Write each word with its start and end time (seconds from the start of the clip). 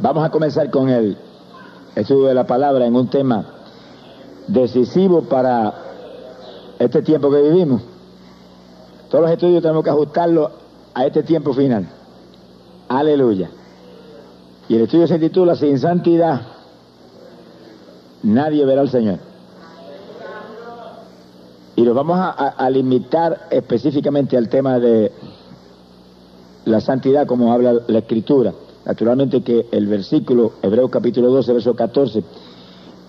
Vamos 0.00 0.24
a 0.24 0.30
comenzar 0.30 0.70
con 0.70 0.88
el 0.88 1.16
estudio 1.96 2.26
de 2.26 2.34
la 2.34 2.46
palabra 2.46 2.86
en 2.86 2.94
un 2.94 3.08
tema 3.08 3.44
decisivo 4.46 5.22
para 5.22 5.74
este 6.78 7.02
tiempo 7.02 7.28
que 7.30 7.42
vivimos. 7.42 7.82
Todos 9.10 9.22
los 9.22 9.32
estudios 9.32 9.60
tenemos 9.60 9.82
que 9.82 9.90
ajustarlos 9.90 10.52
a 10.94 11.04
este 11.04 11.24
tiempo 11.24 11.52
final. 11.52 11.88
Aleluya. 12.88 13.50
Y 14.68 14.76
el 14.76 14.82
estudio 14.82 15.08
se 15.08 15.18
titula 15.18 15.56
Sin 15.56 15.80
santidad, 15.80 16.42
nadie 18.22 18.64
verá 18.64 18.82
al 18.82 18.90
Señor. 18.90 19.18
Y 21.74 21.82
nos 21.82 21.94
vamos 21.94 22.18
a, 22.20 22.70
limitar 22.70 23.48
específicamente 23.50 24.36
al 24.36 24.48
tema 24.48 24.78
de 24.78 25.12
la 26.64 26.80
santidad, 26.80 27.26
como 27.26 27.52
habla 27.52 27.80
la 27.86 27.98
Escritura. 27.98 28.52
Naturalmente 28.88 29.42
que 29.42 29.66
el 29.70 29.86
versículo, 29.86 30.52
Hebreo 30.62 30.88
capítulo 30.88 31.28
12, 31.28 31.52
verso 31.52 31.76
14, 31.76 32.24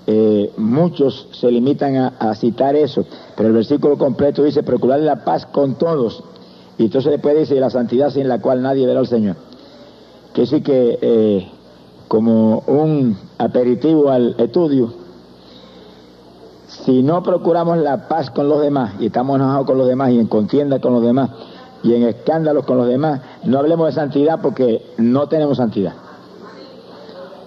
eh, 0.08 0.52
muchos 0.58 1.30
se 1.32 1.50
limitan 1.50 1.96
a, 1.96 2.36
citar 2.36 2.76
eso, 2.76 3.06
pero 3.38 3.48
el 3.48 3.56
versículo 3.56 3.98
completo 3.98 4.44
dice, 4.44 4.62
procurar 4.62 5.00
la 5.00 5.24
paz 5.24 5.46
con 5.46 5.76
todos. 5.76 6.22
Y 6.78 6.84
entonces 6.84 7.14
después 7.14 7.40
dice, 7.40 7.58
la 7.62 7.70
santidad 7.70 8.10
sin 8.10 8.28
la 8.28 8.42
cual 8.42 8.62
nadie 8.62 8.86
verá 8.86 9.00
al 9.00 9.08
Señor. 9.08 9.38
Que 10.34 10.46
sí 10.46 10.60
que, 10.60 11.00
eh, 11.02 11.48
como 12.10 12.60
un 12.68 13.18
aperitivo 13.38 14.10
al 14.10 14.36
estudio, 14.38 14.94
si 16.68 17.04
no 17.04 17.24
procuramos 17.24 17.78
la 17.78 18.10
paz 18.10 18.32
con 18.32 18.50
los 18.50 18.62
demás 18.62 18.96
y 19.00 19.06
estamos 19.06 19.38
enojados 19.38 19.66
con 19.66 19.78
los 19.78 19.88
demás 19.88 20.12
y 20.12 20.20
en 20.20 20.28
contienda 20.28 20.80
con 20.80 20.92
los 20.92 21.04
demás 21.04 21.30
y 21.84 21.94
en 21.94 22.04
escándalos 22.04 22.66
con 22.66 22.78
los 22.78 22.88
demás, 22.88 23.22
no 23.44 23.60
hablemos 23.60 23.88
de 23.88 23.94
santidad 23.94 24.40
porque 24.42 24.84
no 24.98 25.28
tenemos 25.28 25.58
santidad. 25.58 25.94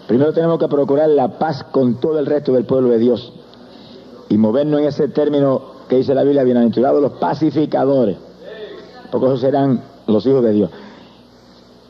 Primero 0.07 0.33
tenemos 0.33 0.59
que 0.59 0.69
procurar 0.69 1.09
la 1.09 1.39
paz 1.39 1.65
con 1.65 2.01
todo 2.01 2.19
el 2.19 2.27
resto 2.27 2.53
del 2.53 2.65
pueblo 2.65 2.91
de 2.91 2.99
Dios 2.99 3.33
y 4.29 4.37
movernos 4.37 4.81
en 4.81 4.87
ese 4.87 5.09
término 5.09 5.63
que 5.89 5.97
dice 5.97 6.15
la 6.15 6.23
Biblia, 6.23 6.43
bienaventurados 6.43 7.01
los 7.01 7.13
pacificadores, 7.13 8.17
porque 9.11 9.27
esos 9.27 9.41
serán 9.41 9.83
los 10.07 10.25
hijos 10.27 10.43
de 10.43 10.53
Dios. 10.53 10.71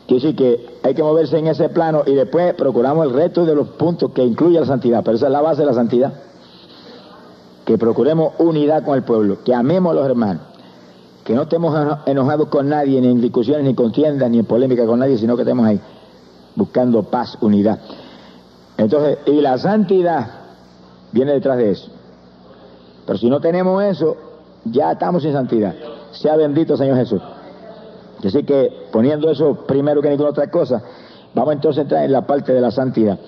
Quiere 0.06 0.22
decir 0.22 0.36
que 0.36 0.78
hay 0.82 0.94
que 0.94 1.02
moverse 1.02 1.38
en 1.38 1.46
ese 1.46 1.68
plano 1.68 2.02
y 2.04 2.14
después 2.14 2.54
procuramos 2.54 3.06
el 3.06 3.12
resto 3.12 3.44
de 3.44 3.54
los 3.54 3.68
puntos 3.68 4.10
que 4.10 4.24
incluye 4.24 4.58
la 4.58 4.66
santidad, 4.66 5.02
pero 5.04 5.16
esa 5.16 5.26
es 5.26 5.32
la 5.32 5.40
base 5.40 5.62
de 5.62 5.66
la 5.66 5.74
santidad. 5.74 6.12
Que 7.64 7.78
procuremos 7.78 8.34
unidad 8.38 8.84
con 8.84 8.96
el 8.96 9.04
pueblo, 9.04 9.38
que 9.44 9.54
amemos 9.54 9.92
a 9.92 9.94
los 9.94 10.06
hermanos, 10.06 10.42
que 11.24 11.34
no 11.34 11.42
estemos 11.42 11.98
enojados 12.06 12.48
con 12.48 12.68
nadie, 12.68 13.00
ni 13.00 13.08
en 13.08 13.20
discusiones, 13.20 13.64
ni 13.64 13.74
contiendas, 13.74 14.30
ni 14.30 14.38
en 14.38 14.44
polémica 14.44 14.86
con 14.86 14.98
nadie, 14.98 15.18
sino 15.18 15.36
que 15.36 15.42
estemos 15.42 15.66
ahí 15.66 15.80
buscando 16.54 17.02
paz, 17.04 17.38
unidad. 17.40 17.78
Entonces, 18.76 19.18
y 19.26 19.40
la 19.40 19.58
santidad 19.58 20.26
viene 21.12 21.32
detrás 21.32 21.56
de 21.58 21.70
eso. 21.70 21.90
Pero 23.06 23.18
si 23.18 23.28
no 23.28 23.40
tenemos 23.40 23.82
eso, 23.82 24.16
ya 24.64 24.92
estamos 24.92 25.22
sin 25.22 25.32
santidad. 25.32 25.74
Sea 26.12 26.36
bendito 26.36 26.76
Señor 26.76 26.96
Jesús. 26.96 27.22
Así 28.24 28.44
que 28.44 28.86
poniendo 28.92 29.30
eso 29.30 29.64
primero 29.66 30.00
que 30.00 30.08
ninguna 30.08 30.30
otra 30.30 30.50
cosa, 30.50 30.82
vamos 31.34 31.54
entonces 31.54 31.78
a 31.80 31.82
entrar 31.82 32.04
en 32.04 32.12
la 32.12 32.26
parte 32.26 32.52
de 32.52 32.60
la 32.60 32.70
santidad. 32.70 33.18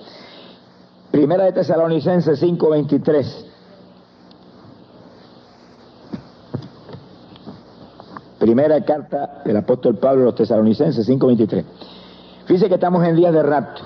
Primera 1.11 1.45
de 1.45 1.51
Tesalonicenses 1.51 2.41
5:23. 2.41 3.44
Primera 8.39 8.83
carta 8.83 9.41
del 9.45 9.57
apóstol 9.57 9.95
Pablo 9.95 10.23
a 10.23 10.25
los 10.25 10.35
Tesalonicenses 10.35 11.07
5:23. 11.07 11.63
Fíjense 12.45 12.67
que 12.67 12.75
estamos 12.75 13.05
en 13.05 13.15
días 13.15 13.33
de 13.33 13.43
rapto. 13.43 13.81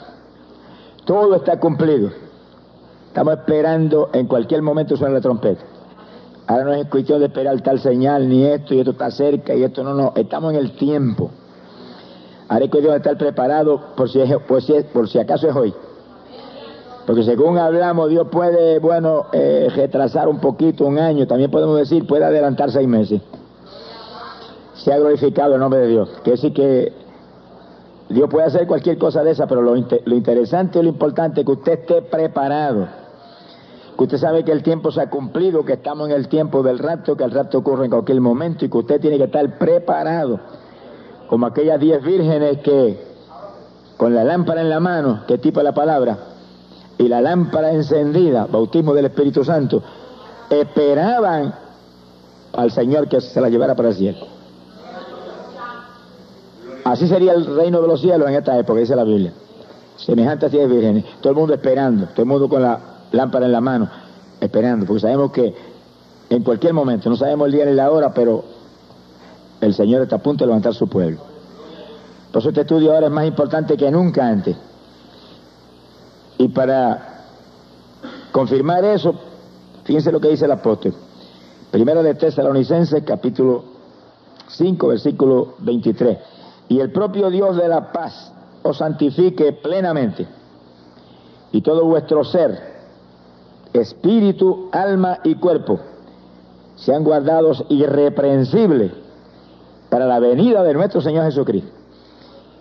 Todo 1.06 1.36
está 1.36 1.60
cumplido. 1.60 2.10
Estamos 3.08 3.34
esperando 3.34 4.10
en 4.14 4.28
cualquier 4.28 4.62
momento 4.62 4.98
suena 4.98 5.16
la 5.16 5.22
trompeta. 5.22 5.64
Ahora 6.48 6.64
no 6.64 6.74
es 6.74 6.88
cuestión 6.88 7.20
de 7.20 7.28
esperar 7.28 7.62
tal 7.62 7.80
señal, 7.80 8.28
ni 8.28 8.44
esto, 8.46 8.74
y 8.74 8.80
esto 8.80 8.92
está 8.92 9.12
cerca, 9.12 9.54
y 9.54 9.64
esto 9.64 9.84
no, 9.84 9.94
no. 9.94 10.14
Estamos 10.16 10.54
en 10.54 10.60
el 10.60 10.76
tiempo. 10.76 11.30
Ahora 12.48 12.66
es 12.66 12.72
cuestión 12.72 12.94
de 12.94 12.98
estar 12.98 13.18
preparado 13.18 13.80
por 13.96 14.10
si, 14.10 14.20
por 14.48 14.62
si, 14.64 14.74
por 14.92 15.08
si 15.08 15.20
acaso 15.20 15.48
es 15.48 15.56
hoy. 15.56 15.74
Porque 17.06 17.24
según 17.24 17.60
hablamos, 17.60 18.10
Dios 18.10 18.28
puede, 18.32 18.80
bueno, 18.80 19.28
eh, 19.32 19.68
retrasar 19.76 20.28
un 20.28 20.40
poquito, 20.40 20.86
un 20.86 20.98
año, 20.98 21.28
también 21.28 21.52
podemos 21.52 21.78
decir, 21.78 22.06
puede 22.08 22.26
adelantar 22.26 22.72
seis 22.72 22.88
meses. 22.88 23.22
Se 24.84 24.94
ha 24.94 24.98
glorificado 24.98 25.56
el 25.56 25.60
nombre 25.60 25.82
de 25.82 25.88
Dios. 25.88 26.10
Quiere 26.24 26.32
decir 26.32 26.54
que 26.54 26.94
Dios 28.10 28.30
puede 28.30 28.48
hacer 28.48 28.66
cualquier 28.66 28.98
cosa 28.98 29.24
de 29.24 29.32
esa, 29.32 29.46
pero 29.46 29.62
lo, 29.62 29.76
interesante 29.76 30.80
y 30.80 30.84
lo 30.84 30.90
importante 30.90 31.42
es 31.42 31.46
que 31.46 31.52
usted 31.52 31.80
esté 31.82 32.02
preparado. 32.02 32.88
Que 33.98 34.04
usted 34.04 34.18
sabe 34.18 34.46
que 34.46 34.54
el 34.54 34.64
tiempo 34.64 34.92
se 34.92 35.02
ha 35.02 35.10
cumplido, 35.10 35.66
que 35.66 35.74
estamos 35.74 36.10
en 36.10 36.16
el 36.16 36.30
tiempo 36.30 36.64
del 36.64 36.80
rapto, 36.80 37.18
que 37.18 37.26
el 37.26 37.32
rapto 37.32 37.58
ocurre 37.58 37.86
en 37.86 37.92
cualquier 37.92 38.22
momento 38.22 38.64
y 38.64 38.70
que 38.70 38.78
usted 38.78 39.02
tiene 39.02 39.18
que 39.18 39.26
estar 39.26 39.58
preparado. 39.58 40.40
Como 41.28 41.46
aquellas 41.46 41.80
diez 41.80 42.02
vírgenes 42.02 42.60
que 42.60 43.10
con 43.98 44.16
la 44.16 44.24
lámpara 44.24 44.62
en 44.62 44.70
la 44.70 44.80
mano, 44.80 45.24
que 45.28 45.38
tipo 45.38 45.62
la 45.62 45.74
palabra, 45.74 46.18
y 46.98 47.10
la 47.10 47.22
lámpara 47.22 47.74
encendida, 47.74 48.46
bautismo 48.46 48.94
del 48.94 49.06
Espíritu 49.06 49.44
Santo, 49.44 49.84
esperaban 50.50 51.54
al 52.54 52.72
Señor 52.72 53.10
que 53.10 53.20
se 53.20 53.40
la 53.42 53.50
llevara 53.50 53.76
para 53.76 53.90
el 53.90 53.96
cielo. 53.96 54.39
Así 56.84 57.08
sería 57.08 57.34
el 57.34 57.46
reino 57.46 57.82
de 57.82 57.88
los 57.88 58.02
cielos 58.02 58.28
en 58.30 58.36
esta 58.36 58.58
época, 58.58 58.80
dice 58.80 58.96
la 58.96 59.04
Biblia. 59.04 59.34
Semejante 59.98 60.46
a 60.46 60.50
diez 60.50 60.70
vírgenes. 60.70 61.06
Todo 61.22 61.32
el 61.32 61.40
mundo 61.40 61.54
esperando, 61.54 62.08
todo 62.08 62.22
el 62.22 62.28
mundo 62.28 62.50
con 62.50 62.62
la 62.62 62.80
lámpara 63.12 63.46
en 63.46 63.52
la 63.52 63.62
mano, 63.62 63.90
esperando, 64.40 64.86
porque 64.86 65.02
sabemos 65.02 65.32
que 65.32 65.54
en 66.30 66.44
cualquier 66.44 66.74
momento, 66.74 67.10
no 67.10 67.16
sabemos 67.16 67.48
el 67.48 67.54
día 67.54 67.66
ni 67.66 67.74
la 67.74 67.92
hora, 67.92 68.14
pero 68.14 68.44
el 69.62 69.74
Señor 69.74 70.04
está 70.04 70.18
a 70.18 70.20
punto 70.20 70.44
de 70.44 70.48
levantar 70.48 70.74
su 70.74 70.88
pueblo. 70.88 71.20
Por 72.32 72.40
eso 72.40 72.50
este 72.50 72.62
estudio 72.62 72.94
ahora 72.94 73.08
es 73.08 73.12
más 73.12 73.26
importante 73.26 73.76
que 73.76 73.90
nunca 73.92 74.28
antes. 74.28 74.56
Y 76.38 76.48
para 76.50 77.26
confirmar 78.32 78.86
eso, 78.86 79.16
fíjense 79.84 80.12
lo 80.12 80.22
que 80.22 80.30
dice 80.30 80.46
el 80.46 80.52
apóstol. 80.52 80.94
Primero 81.72 82.04
de 82.04 82.14
Tesalonicenses, 82.14 83.04
capítulo 83.04 83.64
5, 84.48 84.88
versículo 84.88 85.56
23 85.60 86.18
y 86.70 86.80
el 86.80 86.92
propio 86.92 87.30
Dios 87.30 87.58
de 87.58 87.68
la 87.68 87.92
paz 87.92 88.32
os 88.64 88.78
santifique 88.78 89.52
plenamente 89.54 90.28
y 91.52 91.62
todo 91.62 91.84
vuestro 91.86 92.24
ser, 92.24 92.58
espíritu, 93.74 94.70
alma 94.72 95.20
y 95.24 95.36
cuerpo 95.36 95.80
sean 96.76 97.04
guardados 97.04 97.66
irreprensibles 97.70 98.92
para 99.90 100.06
la 100.06 100.20
venida 100.20 100.64
de 100.64 100.74
nuestro 100.74 101.02
Señor 101.02 101.26
Jesucristo. 101.26 101.72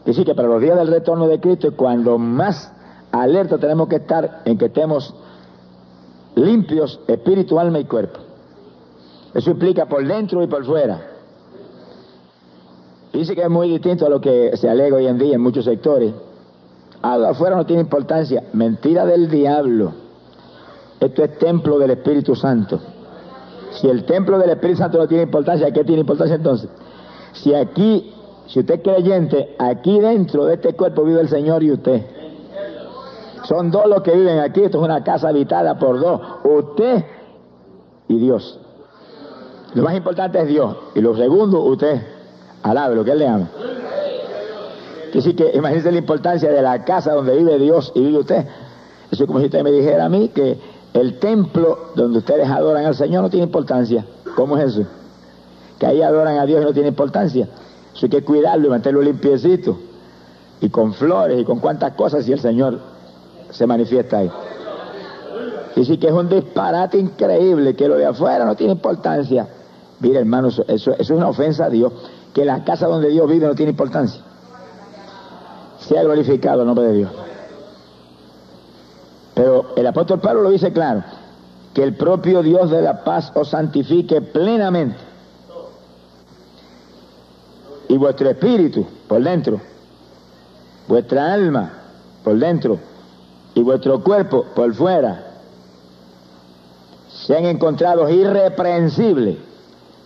Es 0.00 0.06
decir, 0.06 0.24
que 0.24 0.34
para 0.34 0.48
los 0.48 0.60
días 0.60 0.76
del 0.76 0.88
retorno 0.88 1.28
de 1.28 1.38
Cristo, 1.38 1.76
cuando 1.76 2.18
más 2.18 2.72
alerta 3.12 3.58
tenemos 3.58 3.88
que 3.88 3.96
estar 3.96 4.40
en 4.44 4.56
que 4.56 4.66
estemos 4.66 5.14
limpios, 6.34 7.00
espíritu, 7.06 7.58
alma 7.60 7.78
y 7.78 7.84
cuerpo. 7.84 8.20
Eso 9.34 9.50
implica 9.50 9.86
por 9.86 10.06
dentro 10.06 10.42
y 10.42 10.46
por 10.46 10.64
fuera. 10.64 11.07
Dice 13.18 13.34
que 13.34 13.42
es 13.42 13.50
muy 13.50 13.68
distinto 13.68 14.06
a 14.06 14.08
lo 14.08 14.20
que 14.20 14.56
se 14.56 14.70
alega 14.70 14.94
hoy 14.94 15.08
en 15.08 15.18
día 15.18 15.34
en 15.34 15.40
muchos 15.40 15.64
sectores. 15.64 16.14
Algo 17.02 17.26
afuera 17.26 17.56
no 17.56 17.66
tiene 17.66 17.82
importancia. 17.82 18.44
Mentira 18.52 19.04
del 19.06 19.28
diablo. 19.28 19.90
Esto 21.00 21.24
es 21.24 21.36
templo 21.36 21.80
del 21.80 21.90
Espíritu 21.90 22.36
Santo. 22.36 22.78
Si 23.72 23.88
el 23.88 24.04
templo 24.04 24.38
del 24.38 24.50
Espíritu 24.50 24.78
Santo 24.78 24.98
no 24.98 25.08
tiene 25.08 25.24
importancia, 25.24 25.68
¿qué 25.72 25.82
tiene 25.82 26.02
importancia 26.02 26.36
entonces? 26.36 26.70
Si 27.32 27.52
aquí, 27.52 28.14
si 28.46 28.60
usted 28.60 28.74
es 28.74 28.82
creyente, 28.82 29.56
aquí 29.58 29.98
dentro 29.98 30.44
de 30.44 30.54
este 30.54 30.74
cuerpo 30.74 31.02
vive 31.02 31.20
el 31.20 31.28
Señor 31.28 31.64
y 31.64 31.72
usted. 31.72 32.00
Son 33.48 33.72
dos 33.72 33.88
los 33.88 34.02
que 34.02 34.12
viven 34.12 34.38
aquí. 34.38 34.62
Esto 34.62 34.78
es 34.78 34.84
una 34.84 35.02
casa 35.02 35.30
habitada 35.30 35.76
por 35.76 35.98
dos. 35.98 36.20
Usted 36.44 37.04
y 38.06 38.16
Dios. 38.16 38.60
Lo 39.74 39.82
más 39.82 39.96
importante 39.96 40.40
es 40.40 40.46
Dios. 40.46 40.76
Y 40.94 41.00
lo 41.00 41.16
segundo, 41.16 41.62
usted. 41.62 42.17
Alabe 42.62 42.94
lo 42.94 43.04
que 43.04 43.12
Él 43.12 43.18
le 43.18 43.28
ama. 43.28 43.48
Así 45.16 45.34
que 45.34 45.50
imagínense 45.54 45.90
la 45.90 45.98
importancia 45.98 46.50
de 46.50 46.62
la 46.62 46.84
casa 46.84 47.12
donde 47.12 47.36
vive 47.36 47.58
Dios 47.58 47.92
y 47.94 48.00
vive 48.00 48.18
usted. 48.18 48.46
Eso 49.10 49.24
es 49.24 49.26
como 49.26 49.38
si 49.40 49.46
usted 49.46 49.62
me 49.62 49.72
dijera 49.72 50.04
a 50.04 50.08
mí 50.08 50.28
que 50.28 50.58
el 50.92 51.18
templo 51.18 51.90
donde 51.94 52.18
ustedes 52.18 52.48
adoran 52.48 52.84
al 52.84 52.94
Señor 52.94 53.22
no 53.22 53.30
tiene 53.30 53.46
importancia. 53.46 54.04
¿Cómo 54.36 54.56
es 54.58 54.74
eso? 54.74 54.86
Que 55.78 55.86
ahí 55.86 56.02
adoran 56.02 56.38
a 56.38 56.46
Dios 56.46 56.62
y 56.62 56.64
no 56.64 56.72
tiene 56.72 56.88
importancia. 56.88 57.48
Eso 57.94 58.06
hay 58.06 58.10
que 58.10 58.22
cuidarlo 58.22 58.66
y 58.66 58.70
mantenerlo 58.70 59.02
limpiecito. 59.02 59.78
Y 60.60 60.68
con 60.68 60.92
flores 60.92 61.40
y 61.40 61.44
con 61.44 61.60
cuantas 61.60 61.92
cosas 61.94 62.28
y 62.28 62.32
el 62.32 62.40
Señor 62.40 62.78
se 63.50 63.66
manifiesta 63.66 64.18
ahí. 64.18 64.30
Y 65.76 65.84
sí 65.84 65.96
que 65.98 66.08
es 66.08 66.12
un 66.12 66.28
disparate 66.28 66.98
increíble 66.98 67.76
que 67.76 67.88
lo 67.88 67.96
de 67.96 68.06
afuera 68.06 68.44
no 68.44 68.56
tiene 68.56 68.72
importancia. 68.72 69.46
Mira, 70.00 70.20
hermanos, 70.20 70.62
eso, 70.66 70.92
eso 70.92 70.94
es 70.98 71.10
una 71.10 71.28
ofensa 71.28 71.66
a 71.66 71.70
Dios 71.70 71.92
que 72.38 72.44
la 72.44 72.62
casa 72.62 72.86
donde 72.86 73.08
Dios 73.08 73.28
vive 73.28 73.48
no 73.48 73.54
tiene 73.56 73.70
importancia. 73.70 74.22
Sea 75.80 76.04
glorificado 76.04 76.60
el 76.60 76.68
nombre 76.68 76.86
de 76.86 76.92
Dios. 76.92 77.10
el 79.74 79.86
apóstol 79.88 80.20
Pablo 80.20 80.42
lo 80.42 80.50
dice 80.50 80.72
claro, 80.72 81.02
que 81.74 81.82
el 81.82 81.96
propio 81.96 82.40
Dios 82.44 82.70
de 82.70 82.80
la 82.80 83.02
paz 83.02 83.32
os 83.34 83.48
santifique 83.50 84.20
plenamente. 84.20 84.98
Y 87.88 87.96
vuestro 87.96 88.30
espíritu 88.30 88.86
por 89.08 89.20
dentro, 89.20 89.60
vuestra 90.86 91.32
alma 91.32 91.72
por 92.22 92.38
dentro 92.38 92.78
y 93.54 93.62
vuestro 93.64 94.00
cuerpo 94.04 94.44
por 94.54 94.72
fuera 94.74 95.40
sean 97.26 97.46
encontrados 97.46 98.12
irreprensibles. 98.12 99.47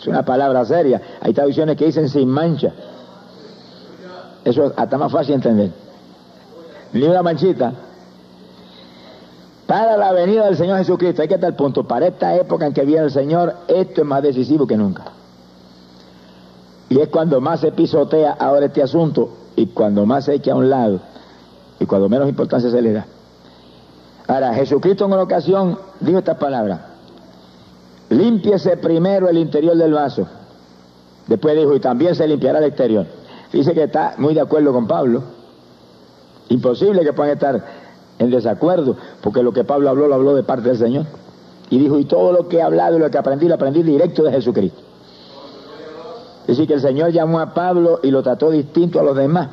Es 0.03 0.09
una 0.09 0.25
palabra 0.25 0.65
seria. 0.65 1.01
Hay 1.21 1.33
traducciones 1.33 1.77
que 1.77 1.87
dicen 1.87 2.09
sin 2.09 2.29
mancha. 2.29 2.73
Eso 4.45 4.67
es 4.67 4.73
hasta 4.77 4.99
más 4.99 5.13
fácil 5.13 5.29
de 5.29 5.35
entender. 5.35 5.71
Ni 6.93 7.05
una 7.05 7.23
manchita 7.23 7.73
para 9.65 9.97
la 9.97 10.11
venida 10.11 10.47
del 10.47 10.57
Señor 10.57 10.79
Jesucristo. 10.79 11.23
Hay 11.23 11.29
que 11.29 11.37
estar 11.37 11.55
punto. 11.55 11.85
Para 11.85 12.09
esta 12.09 12.35
época 12.35 12.67
en 12.67 12.73
que 12.73 12.85
viene 12.85 13.05
el 13.05 13.13
Señor, 13.13 13.55
esto 13.69 14.01
es 14.01 14.07
más 14.07 14.25
decisivo 14.25 14.67
que 14.67 14.77
nunca. 14.77 15.05
Y 16.89 16.99
es 16.99 17.09
cuando 17.09 17.41
más 17.41 17.61
se 17.61 17.71
pisotea 17.71 18.33
ahora 18.33 18.67
este 18.67 18.83
asunto 18.83 19.29
y 19.55 19.69
cuando 19.69 20.05
más 20.05 20.25
se 20.25 20.35
echa 20.35 20.53
a 20.53 20.57
un 20.57 20.69
lado 20.69 20.99
y 21.79 21.87
cuando 21.87 22.09
menos 22.09 22.29
importancia 22.29 22.73
se 22.73 22.83
le 22.83 22.93
da. 22.93 23.07
Ahora, 24.27 24.53
Jesucristo 24.53 25.05
en 25.05 25.13
una 25.13 25.23
ocasión 25.23 25.79
dijo 26.01 26.19
estas 26.19 26.39
palabras. 26.39 26.92
Límpiese 28.13 28.77
primero 28.77 29.29
el 29.29 29.39
interior 29.39 29.77
del 29.77 29.95
vaso. 29.95 30.27
Después 31.27 31.57
dijo, 31.57 31.75
y 31.75 31.81
también 31.81 32.15
se 32.15 32.27
limpiará 32.29 32.59
el 32.59 32.67
exterior. 32.67 33.07
Dice 33.53 33.73
que 33.73 33.85
está 33.85 34.15
muy 34.19 34.35
de 34.35 34.41
acuerdo 34.41 34.73
con 34.73 34.87
Pablo. 34.87 35.23
Imposible 36.49 37.03
que 37.03 37.13
puedan 37.15 37.33
estar 37.33 37.65
en 38.19 38.31
desacuerdo, 38.31 38.97
porque 39.23 39.43
lo 39.43 39.53
que 39.53 39.65
Pablo 39.65 39.89
habló 39.89 40.09
lo 40.09 40.15
habló 40.15 40.35
de 40.35 40.43
parte 40.43 40.69
del 40.69 40.79
Señor. 40.79 41.07
Y 41.71 41.79
dijo, 41.79 41.99
y 41.99 42.05
todo 42.05 42.33
lo 42.33 42.49
que 42.49 42.59
he 42.59 42.63
hablado 42.63 42.97
y 42.97 43.01
lo 43.01 43.11
que 43.11 43.17
aprendí, 43.17 43.49
lo 43.49 43.55
aprendí 43.55 43.83
directo 43.83 44.25
de 44.25 44.33
Jesucristo. 44.33 44.81
Es 46.43 46.49
decir, 46.49 46.67
que 46.67 46.75
el 46.75 46.81
Señor 46.83 47.13
llamó 47.13 47.41
a 47.41 47.55
Pablo 47.55 48.01
y 48.03 48.11
lo 48.11 48.23
trató 48.23 48.51
distinto 48.51 49.01
a 49.01 49.03
los 49.03 49.17
demás. 49.17 49.49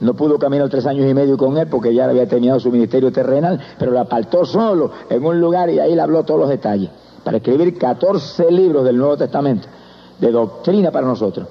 No 0.00 0.14
pudo 0.14 0.38
caminar 0.38 0.68
tres 0.68 0.86
años 0.86 1.10
y 1.10 1.14
medio 1.14 1.36
con 1.36 1.58
él 1.58 1.66
porque 1.66 1.92
ya 1.92 2.04
había 2.04 2.28
terminado 2.28 2.60
su 2.60 2.70
ministerio 2.70 3.10
terrenal, 3.10 3.58
pero 3.76 3.90
lo 3.90 3.98
apartó 3.98 4.44
solo 4.44 4.92
en 5.10 5.24
un 5.24 5.40
lugar 5.40 5.68
y 5.70 5.80
ahí 5.80 5.96
le 5.96 6.00
habló 6.00 6.22
todos 6.22 6.38
los 6.38 6.48
detalles, 6.48 6.90
para 7.24 7.38
escribir 7.38 7.76
14 7.78 8.50
libros 8.50 8.84
del 8.84 8.96
Nuevo 8.96 9.16
Testamento, 9.16 9.68
de 10.18 10.30
doctrina 10.30 10.90
para 10.90 11.06
nosotros. 11.06 11.48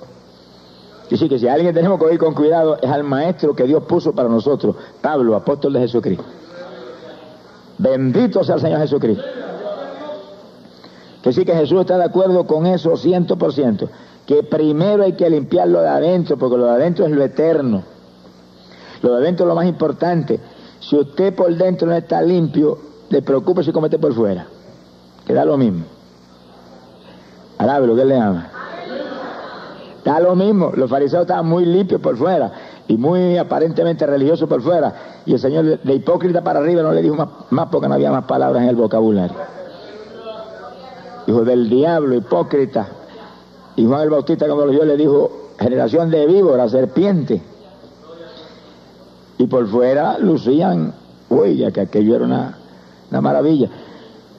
Y 1.09 1.17
sí 1.17 1.29
que 1.29 1.39
si 1.39 1.47
alguien 1.47 1.73
tenemos 1.73 1.99
que 1.99 2.05
oír 2.05 2.19
con 2.19 2.33
cuidado 2.33 2.77
es 2.81 2.89
al 2.89 3.03
maestro 3.03 3.55
que 3.55 3.63
Dios 3.63 3.83
puso 3.83 4.13
para 4.13 4.27
nosotros, 4.27 4.75
Pablo, 5.01 5.35
apóstol 5.35 5.73
de 5.73 5.79
Jesucristo. 5.79 6.23
Bendito 7.77 8.43
sea 8.43 8.55
el 8.55 8.61
Señor 8.61 8.79
Jesucristo. 8.79 9.23
Que 11.21 11.33
sí 11.33 11.45
que 11.45 11.53
Jesús 11.53 11.81
está 11.81 11.97
de 11.97 12.05
acuerdo 12.05 12.45
con 12.45 12.65
eso 12.65 12.97
ciento 12.97 13.37
por 13.37 13.53
ciento. 13.53 13.89
Que 14.25 14.43
primero 14.43 15.03
hay 15.03 15.13
que 15.13 15.29
limpiarlo 15.29 15.81
de 15.81 15.87
adentro, 15.87 16.37
porque 16.37 16.57
lo 16.57 16.65
de 16.65 16.71
adentro 16.71 17.05
es 17.05 17.11
lo 17.11 17.23
eterno. 17.23 17.83
Lo 19.01 19.11
de 19.11 19.17
adentro 19.17 19.45
es 19.45 19.47
lo 19.47 19.55
más 19.55 19.65
importante. 19.65 20.39
Si 20.79 20.95
usted 20.97 21.33
por 21.33 21.53
dentro 21.55 21.87
no 21.87 21.95
está 21.95 22.21
limpio, 22.21 22.77
le 23.09 23.21
preocupe 23.21 23.63
si 23.63 23.71
comete 23.71 23.97
por 23.97 24.13
fuera. 24.13 24.47
Queda 25.27 25.43
lo 25.43 25.57
mismo. 25.57 25.83
Alabe 27.57 27.85
lo 27.85 27.97
que 27.97 28.05
le 28.05 28.17
ama. 28.17 28.49
Da 30.05 30.21
lo 30.21 30.35
mismo. 30.37 30.71
Los 30.73 30.89
fariseos 30.89 31.23
estaban 31.23 31.45
muy 31.45 31.65
limpios 31.65 31.99
por 31.99 32.15
fuera 32.15 32.49
y 32.87 32.95
muy 32.95 33.37
aparentemente 33.37 34.07
religiosos 34.07 34.47
por 34.47 34.61
fuera. 34.61 34.93
Y 35.25 35.33
el 35.33 35.39
Señor 35.39 35.81
de 35.81 35.93
hipócrita 35.93 36.41
para 36.41 36.59
arriba 36.59 36.81
no 36.81 36.93
le 36.93 37.01
dijo 37.01 37.15
más, 37.49 37.67
porque 37.69 37.89
no 37.89 37.95
había 37.95 38.09
más 38.09 38.23
palabras 38.23 38.63
en 38.63 38.69
el 38.69 38.77
vocabulario. 38.77 39.35
Hijo 41.27 41.43
del 41.43 41.69
diablo, 41.69 42.15
hipócrita. 42.15 42.87
Y 43.75 43.85
Juan 43.85 44.03
el 44.03 44.09
Bautista 44.09 44.45
cuando 44.45 44.67
lo 44.67 44.71
vio 44.71 44.85
le 44.85 44.95
dijo, 44.95 45.49
generación 45.59 46.09
de 46.09 46.25
víbora, 46.25 46.69
serpiente. 46.69 47.41
Y 49.37 49.47
por 49.47 49.67
fuera 49.67 50.17
lucían, 50.19 50.93
uy, 51.27 51.69
que 51.73 51.81
aquello 51.81 52.15
era 52.15 52.23
una, 52.23 52.57
una 53.11 53.19
maravilla. 53.19 53.69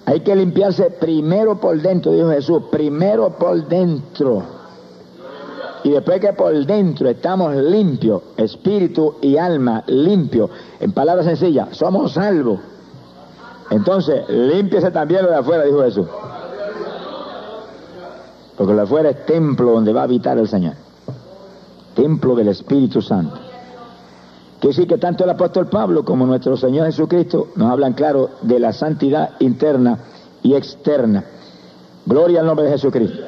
Hay 0.09 0.21
que 0.21 0.35
limpiarse 0.35 0.91
primero 0.91 1.61
por 1.61 1.79
dentro, 1.83 2.13
dijo 2.13 2.31
Jesús, 2.31 2.63
primero 2.71 3.37
por 3.39 3.69
dentro 3.69 4.43
y 5.85 5.91
después 5.91 6.21
que 6.21 6.33
por 6.33 6.55
dentro 6.67 7.09
estamos 7.09 7.55
limpios, 7.55 8.23
espíritu 8.37 9.17
y 9.21 9.37
alma 9.37 9.85
limpios, 9.87 10.51
en 10.81 10.93
palabras 10.93 11.27
sencillas, 11.27 11.77
somos 11.77 12.15
salvos. 12.15 12.59
Entonces, 13.71 14.29
límpiese 14.29 14.91
también 14.91 15.25
lo 15.25 15.31
de 15.31 15.37
afuera, 15.37 15.65
dijo 15.65 15.83
Jesús. 15.83 16.07
Porque 18.57 18.73
lo 18.73 18.79
de 18.79 18.85
afuera 18.85 19.11
es 19.11 19.27
templo 19.27 19.73
donde 19.73 19.93
va 19.93 20.01
a 20.01 20.05
habitar 20.05 20.39
el 20.39 20.49
Señor. 20.49 20.75
Templo 21.95 22.35
del 22.35 22.49
Espíritu 22.49 23.03
Santo. 23.03 23.48
Que 24.61 24.73
sí 24.73 24.87
que 24.87 24.99
tanto 24.99 25.25
el 25.25 25.31
apóstol 25.31 25.69
Pablo 25.69 26.05
como 26.05 26.27
nuestro 26.27 26.57
Señor 26.57 26.87
Jesucristo 26.87 27.49
nos 27.55 27.71
hablan 27.71 27.93
claro 27.93 28.31
de 28.43 28.59
la 28.59 28.73
santidad 28.73 29.31
interna 29.39 29.99
y 30.43 30.55
externa. 30.55 31.25
Gloria 32.07 32.41
al 32.41 32.47
nombre 32.47 32.67
de 32.67 32.73
Jesucristo. 32.73 33.19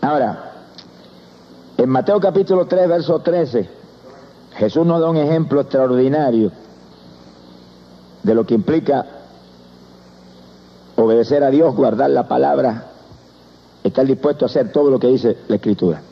Ahora, 0.00 0.52
en 1.76 1.88
Mateo 1.88 2.20
capítulo 2.20 2.66
3, 2.66 2.88
verso 2.88 3.18
13, 3.20 3.68
Jesús 4.54 4.86
nos 4.86 5.00
da 5.00 5.10
un 5.10 5.16
ejemplo 5.16 5.60
extraordinario 5.60 6.52
de 8.22 8.34
lo 8.34 8.46
que 8.46 8.54
implica 8.54 9.04
obedecer 10.96 11.42
a 11.42 11.50
Dios, 11.50 11.74
guardar 11.74 12.10
la 12.10 12.28
palabra, 12.28 12.86
estar 13.82 14.06
dispuesto 14.06 14.44
a 14.44 14.46
hacer 14.46 14.70
todo 14.72 14.90
lo 14.90 14.98
que 14.98 15.08
dice 15.08 15.36
la 15.48 15.56
Escritura. 15.56 16.02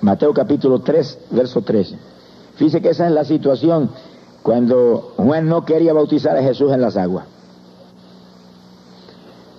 Mateo 0.00 0.32
capítulo 0.32 0.80
3, 0.80 1.18
verso 1.30 1.62
13. 1.62 1.98
Fíjese 2.56 2.80
que 2.80 2.90
esa 2.90 3.06
es 3.06 3.12
la 3.12 3.24
situación 3.24 3.90
cuando 4.42 5.12
Juan 5.16 5.46
no 5.46 5.64
quería 5.64 5.92
bautizar 5.92 6.36
a 6.36 6.42
Jesús 6.42 6.72
en 6.72 6.80
las 6.80 6.96
aguas. 6.96 7.26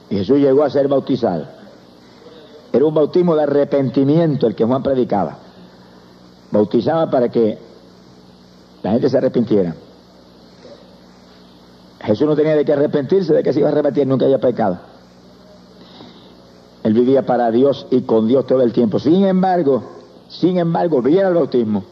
Y 0.09 0.17
Jesús 0.17 0.39
llegó 0.39 0.63
a 0.63 0.69
ser 0.69 0.87
bautizado. 0.87 1.45
Era 2.73 2.85
un 2.85 2.93
bautismo 2.93 3.35
de 3.35 3.43
arrepentimiento 3.43 4.47
el 4.47 4.55
que 4.55 4.65
Juan 4.65 4.81
predicaba. 4.81 5.37
Bautizaba 6.51 7.09
para 7.09 7.29
que 7.29 7.57
la 8.83 8.91
gente 8.91 9.09
se 9.09 9.17
arrepintiera. 9.17 9.75
Jesús 12.01 12.27
no 12.27 12.35
tenía 12.35 12.55
de 12.55 12.65
qué 12.65 12.73
arrepentirse, 12.73 13.33
de 13.33 13.43
que 13.43 13.53
se 13.53 13.59
iba 13.59 13.69
a 13.69 13.71
arrepentir, 13.71 14.07
nunca 14.07 14.25
había 14.25 14.39
pecado. 14.39 14.79
Él 16.83 16.93
vivía 16.93 17.25
para 17.25 17.51
Dios 17.51 17.85
y 17.91 18.01
con 18.01 18.27
Dios 18.27 18.47
todo 18.47 18.63
el 18.63 18.73
tiempo. 18.73 18.99
Sin 18.99 19.23
embargo, 19.25 20.00
sin 20.31 20.57
embargo, 20.57 21.01
viene 21.01 21.27
el 21.27 21.35
bautismo. 21.35 21.83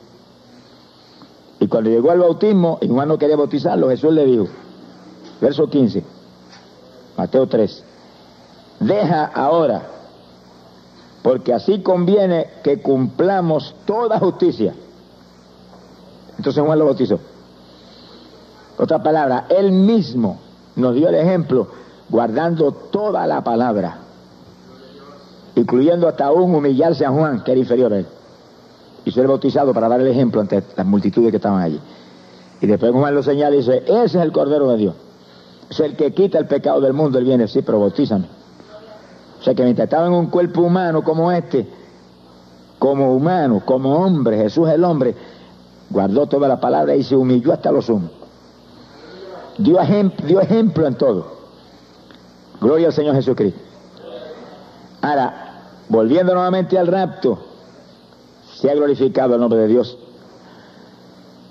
Y 1.60 1.67
cuando 1.67 1.89
llegó 1.89 2.12
al 2.12 2.19
bautismo, 2.19 2.77
y 2.81 2.88
Juan 2.88 3.08
no 3.08 3.17
quería 3.17 3.36
bautizarlo, 3.36 3.89
Jesús 3.89 4.13
le 4.13 4.25
dijo, 4.25 4.48
verso 5.41 5.69
15, 5.69 6.03
Mateo 7.17 7.48
3, 7.48 7.84
deja 8.79 9.25
ahora 9.25 10.00
porque 11.22 11.53
así 11.53 11.81
conviene 11.81 12.50
que 12.63 12.81
cumplamos 12.81 13.75
toda 13.86 14.19
justicia. 14.19 14.74
Entonces 16.38 16.63
Juan 16.63 16.79
lo 16.79 16.86
bautizó. 16.86 17.19
Otra 18.77 19.03
palabra, 19.03 19.46
él 19.50 19.72
mismo 19.72 20.39
nos 20.77 20.96
dio 20.96 21.10
el 21.10 21.15
ejemplo 21.15 21.67
guardando 22.10 22.72
toda 22.72 23.27
la 23.27 23.43
palabra, 23.43 23.98
incluyendo 25.55 26.08
hasta 26.08 26.27
aún 26.27 26.55
humillarse 26.55 27.05
a 27.05 27.12
Juan, 27.12 27.43
que 27.43 27.51
era 27.51 27.60
inferior 27.60 27.91
a 27.91 27.98
él, 27.98 28.08
y 29.06 29.12
ser 29.12 29.27
bautizado 29.27 29.74
para 29.74 29.88
dar 29.88 30.01
el 30.01 30.08
ejemplo 30.08 30.41
ante 30.41 30.63
las 30.75 30.86
multitudes 30.86 31.32
que 31.32 31.38
estaban 31.38 31.62
allí. 31.62 31.79
Y 32.62 32.68
después 32.68 32.91
Juan 32.91 33.15
lo 33.15 33.24
señala 33.24 33.56
y 33.56 33.60
dice, 33.60 33.84
ese 33.88 34.03
es 34.03 34.15
el 34.15 34.32
Cordero 34.32 34.70
de 34.70 34.77
Dios, 34.77 34.96
es 35.70 35.79
el 35.79 35.96
que 35.96 36.13
quita 36.13 36.38
el 36.38 36.48
pecado 36.48 36.82
del 36.82 36.94
mundo, 36.94 37.18
él 37.20 37.25
viene, 37.25 37.48
sí, 37.48 37.62
pero 37.62 37.79
bautízame. 37.79 38.27
O 39.39 39.44
sea 39.44 39.56
que 39.56 39.63
mientras 39.63 39.86
estaba 39.86 40.08
en 40.08 40.13
un 40.13 40.27
cuerpo 40.27 40.62
humano 40.62 41.03
como 41.03 41.32
este, 41.32 41.65
como 42.77 43.13
humano, 43.13 43.62
como 43.65 43.94
hombre, 43.96 44.38
Jesús 44.38 44.68
el 44.70 44.84
hombre, 44.84 45.15
guardó 45.89 46.27
toda 46.27 46.48
la 46.48 46.60
palabra 46.60 46.96
y 46.96 47.03
se 47.03 47.15
humilló 47.15 47.53
hasta 47.53 47.72
lo 47.72 47.82
sumo. 47.82 48.10
Dio, 49.58 49.79
ejemplo 49.79 50.88
en 50.88 50.96
todo. 50.96 51.39
Gloria 52.62 52.88
al 52.88 52.94
Señor 52.94 53.15
Jesucristo. 53.15 53.60
Ahora, 55.01 55.63
volviendo 55.89 56.34
nuevamente 56.34 56.77
al 56.77 56.88
rapto, 56.88 57.39
se 58.60 58.70
ha 58.70 58.75
glorificado 58.75 59.36
el 59.36 59.42
nombre 59.42 59.60
de 59.60 59.68
Dios. 59.68 59.98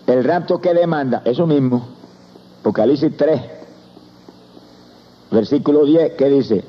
El 0.06 0.24
rapto 0.24 0.60
que 0.60 0.74
demanda, 0.74 1.22
eso 1.24 1.46
mismo, 1.46 1.86
Apocalipsis 2.60 3.16
3, 3.16 3.40
versículo 5.30 5.84
10, 5.84 6.12
que 6.14 6.28
dice, 6.28 6.64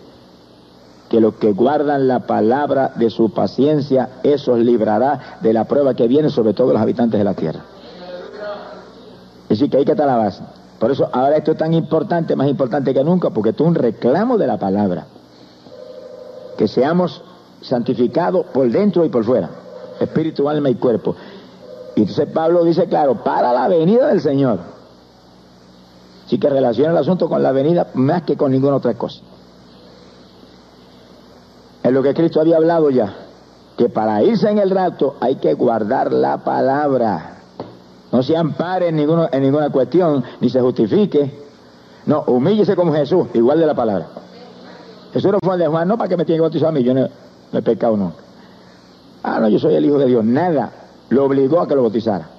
que 1.09 1.19
los 1.19 1.35
que 1.35 1.51
guardan 1.51 2.07
la 2.07 2.21
palabra 2.21 2.93
de 2.95 3.09
su 3.09 3.31
paciencia, 3.31 4.09
esos 4.23 4.59
librará 4.59 5.39
de 5.41 5.51
la 5.51 5.65
prueba 5.65 5.93
que 5.93 6.07
viene 6.07 6.29
sobre 6.29 6.53
todos 6.53 6.71
los 6.71 6.81
habitantes 6.81 7.17
de 7.17 7.23
la 7.23 7.33
tierra. 7.33 7.61
Es 9.43 9.57
decir, 9.57 9.69
que 9.69 9.77
ahí 9.77 9.85
que 9.85 9.91
está 9.91 10.05
la 10.05 10.17
base. 10.17 10.43
Por 10.79 10.91
eso 10.91 11.09
ahora 11.11 11.35
esto 11.35 11.51
es 11.51 11.57
tan 11.57 11.73
importante, 11.73 12.35
más 12.35 12.47
importante 12.47 12.93
que 12.93 13.03
nunca, 13.03 13.31
porque 13.31 13.49
esto 13.49 13.63
es 13.63 13.69
un 13.69 13.75
reclamo 13.75 14.37
de 14.37 14.47
la 14.47 14.57
palabra. 14.57 15.07
Que 16.57 16.67
seamos 16.67 17.21
santificados 17.61 18.45
por 18.53 18.69
dentro 18.69 19.03
y 19.03 19.09
por 19.09 19.25
fuera, 19.25 19.49
espíritu, 19.99 20.49
alma 20.49 20.69
y 20.69 20.75
cuerpo. 20.75 21.15
Y 21.95 22.01
entonces 22.01 22.27
Pablo 22.33 22.63
dice, 22.63 22.87
claro, 22.87 23.23
para 23.23 23.53
la 23.53 23.67
venida 23.67 24.07
del 24.07 24.21
Señor. 24.21 24.59
Así 26.25 26.37
que 26.37 26.49
relaciona 26.49 26.91
el 26.91 26.97
asunto 26.97 27.27
con 27.27 27.41
la 27.41 27.51
venida 27.51 27.87
más 27.95 28.23
que 28.23 28.37
con 28.37 28.51
ninguna 28.51 28.75
otra 28.75 28.93
cosa. 28.93 29.21
En 31.83 31.93
lo 31.93 32.03
que 32.03 32.13
Cristo 32.13 32.39
había 32.39 32.57
hablado 32.57 32.89
ya, 32.91 33.15
que 33.77 33.89
para 33.89 34.21
irse 34.21 34.49
en 34.49 34.59
el 34.59 34.69
rato 34.69 35.15
hay 35.19 35.37
que 35.37 35.53
guardar 35.55 36.13
la 36.13 36.37
palabra. 36.37 37.37
No 38.11 38.21
se 38.23 38.37
ampare 38.37 38.89
en, 38.89 38.99
en 38.99 39.41
ninguna 39.41 39.69
cuestión, 39.69 40.23
ni 40.39 40.49
se 40.49 40.61
justifique. 40.61 41.31
No, 42.05 42.23
humíllese 42.27 42.75
como 42.75 42.93
Jesús, 42.93 43.27
igual 43.33 43.59
de 43.59 43.65
la 43.65 43.75
palabra. 43.75 44.07
Jesús 45.13 45.31
no 45.31 45.39
fue 45.41 45.57
de 45.57 45.67
Juan, 45.67 45.87
no 45.87 45.97
para 45.97 46.09
que 46.09 46.17
me 46.17 46.25
tiene 46.25 46.37
que 46.37 46.41
bautizar 46.41 46.69
a 46.69 46.71
mí, 46.71 46.83
yo 46.83 46.93
no, 46.93 47.07
he 47.53 47.61
pecado 47.61 47.97
nunca. 47.97 48.28
Ah, 49.23 49.39
no, 49.39 49.49
yo 49.49 49.59
soy 49.59 49.75
el 49.75 49.85
Hijo 49.85 49.97
de 49.97 50.05
Dios. 50.05 50.23
Nada 50.23 50.71
lo 51.09 51.25
obligó 51.25 51.61
a 51.61 51.67
que 51.67 51.75
lo 51.75 51.81
bautizara. 51.81 52.29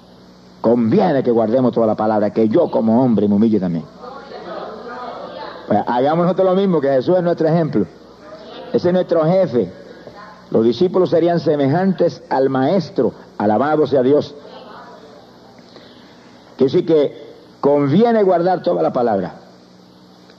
Conviene 0.61 1.23
que 1.23 1.31
guardemos 1.31 1.71
toda 1.71 1.87
la 1.87 1.95
palabra, 1.95 2.31
que 2.31 2.47
yo 2.47 2.69
como 2.69 3.03
hombre 3.03 3.27
me 3.27 3.35
humille 3.35 3.59
también. 3.59 3.85
Pues 5.67 5.79
hagamos 5.87 6.25
nosotros 6.25 6.49
lo 6.49 6.55
mismo, 6.55 6.81
que 6.81 6.89
Jesús 6.89 7.17
es 7.17 7.23
nuestro 7.23 7.47
ejemplo. 7.47 7.85
Ese 8.73 8.87
es 8.89 8.93
nuestro 8.93 9.23
jefe. 9.25 9.71
Los 10.49 10.65
discípulos 10.65 11.09
serían 11.09 11.39
semejantes 11.39 12.23
al 12.29 12.49
Maestro, 12.49 13.13
alabado 13.37 13.87
sea 13.87 14.03
Dios. 14.03 14.35
Que 16.57 16.69
sí 16.69 16.83
que 16.83 17.31
conviene 17.61 18.21
guardar 18.23 18.61
toda 18.61 18.81
la 18.81 18.91
palabra. 18.91 19.35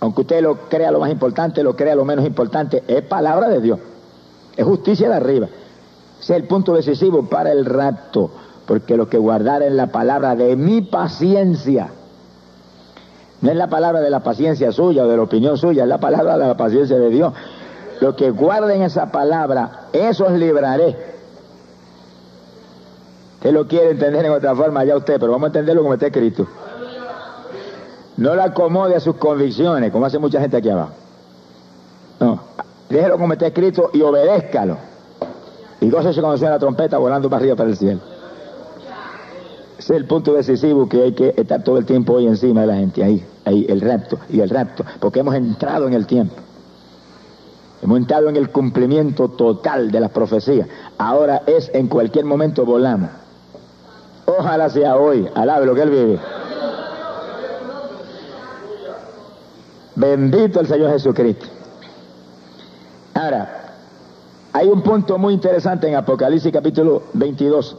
Aunque 0.01 0.23
usted 0.23 0.43
lo 0.43 0.69
crea 0.69 0.91
lo 0.91 1.01
más 1.01 1.11
importante, 1.11 1.63
lo 1.63 1.77
crea 1.77 1.95
lo 1.95 2.05
menos 2.05 2.27
importante, 2.27 2.83
es 2.87 3.03
palabra 3.03 3.49
de 3.49 3.61
Dios. 3.61 3.79
Es 4.57 4.65
justicia 4.65 5.09
de 5.09 5.15
arriba. 5.15 5.49
Ese 6.23 6.37
es 6.37 6.43
el 6.43 6.47
punto 6.47 6.73
decisivo 6.73 7.29
para 7.29 7.51
el 7.51 7.65
rapto. 7.65 8.31
Porque 8.67 8.97
lo 8.97 9.09
que 9.09 9.19
guardar 9.19 9.61
es 9.63 9.73
la 9.73 9.89
palabra 9.89 10.37
de 10.37 10.55
mi 10.55 10.81
paciencia. 10.83 11.89
No 13.41 13.51
es 13.51 13.57
la 13.57 13.67
palabra 13.67 14.01
de 14.01 14.09
la 14.09 14.21
paciencia 14.21 14.71
suya 14.71 15.03
o 15.03 15.09
de 15.09 15.17
la 15.17 15.25
opinión 15.25 15.59
suya, 15.59 15.83
es 15.83 15.89
la 15.89 15.99
palabra 15.99 16.39
de 16.39 16.47
la 16.47 16.57
paciencia 16.57 16.97
de 16.97 17.09
Dios. 17.09 17.33
Lo 18.01 18.15
que 18.15 18.31
guarden 18.31 18.83
esa 18.83 19.11
palabra, 19.11 19.89
esos 19.93 20.31
libraré. 20.33 20.97
Usted 23.35 23.53
lo 23.53 23.67
quiere 23.67 23.91
entender 23.91 24.25
en 24.25 24.31
otra 24.31 24.55
forma, 24.55 24.85
ya 24.85 24.97
usted, 24.97 25.19
pero 25.19 25.33
vamos 25.33 25.47
a 25.47 25.49
entenderlo 25.49 25.83
como 25.83 25.95
está 25.95 26.07
escrito. 26.07 26.47
No 28.17 28.37
la 28.37 28.45
acomode 28.45 28.95
a 28.95 29.01
sus 29.01 29.17
convicciones, 29.17 29.91
como 29.91 30.07
hace 30.07 30.21
mucha 30.21 30.41
gente 30.41 30.59
aquí 30.59 30.71
abajo. 30.71 30.93
No, 32.21 32.41
déjelo 32.89 33.19
como 33.19 33.33
está 33.33 33.49
escrito 33.49 33.91
y 33.93 34.03
obedézcalo. 34.03 34.92
Y 35.83 35.91
gócese 35.91 36.21
cuando 36.21 36.39
suena 36.39 36.55
la 36.55 36.61
trompeta 36.61 36.97
volando 36.97 37.29
para 37.29 37.41
arriba 37.41 37.57
para 37.57 37.69
el 37.69 37.77
cielo. 37.77 37.99
Ese 39.77 39.95
es 39.95 40.01
el 40.01 40.07
punto 40.07 40.33
decisivo 40.33 40.89
que 40.89 41.03
hay 41.03 41.13
que 41.13 41.35
estar 41.37 41.65
todo 41.65 41.77
el 41.77 41.85
tiempo 41.85 42.13
hoy 42.13 42.29
encima 42.29 42.61
de 42.61 42.67
la 42.69 42.77
gente, 42.77 43.03
ahí, 43.03 43.27
ahí, 43.45 43.67
el 43.69 43.81
rapto 43.81 44.17
y 44.31 44.39
el 44.39 44.49
rapto, 44.49 44.85
porque 45.01 45.19
hemos 45.19 45.35
entrado 45.35 45.89
en 45.89 45.95
el 45.95 46.07
tiempo. 46.07 46.37
Hemos 47.83 47.99
entrado 47.99 48.29
en 48.29 48.37
el 48.37 48.51
cumplimiento 48.51 49.31
total 49.31 49.91
de 49.91 49.99
las 49.99 50.13
profecías. 50.13 50.69
Ahora 50.99 51.43
es 51.49 51.69
en 51.75 51.89
cualquier 51.89 52.27
momento 52.27 52.65
volamos. 52.65 53.11
Ojalá 54.25 54.71
sea 54.71 54.97
hoy, 54.97 55.29
alabe 55.35 55.67
lo 55.67 55.75
que 55.75 55.83
Él 55.83 55.91
vive. 55.91 56.21
Bendito 59.97 60.61
el 60.61 60.69
Señor 60.69 60.93
Jesucristo. 60.93 61.47
Ahora, 63.15 63.62
hay 64.53 64.69
un 64.69 64.83
punto 64.83 65.19
muy 65.19 65.35
interesante 65.35 65.89
en 65.89 65.95
Apocalipsis 65.95 66.53
capítulo 66.53 67.05
22. 67.15 67.77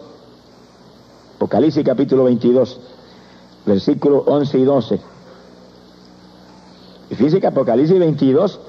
Apocalipsis 1.35 1.83
capítulo 1.83 2.23
22, 2.23 2.79
versículos 3.65 4.23
11 4.25 4.57
y 4.57 4.63
12. 4.63 5.01
Y 7.11 7.15
fíjese 7.15 7.39
que 7.39 7.47
Apocalipsis 7.47 7.99
22 7.99 8.59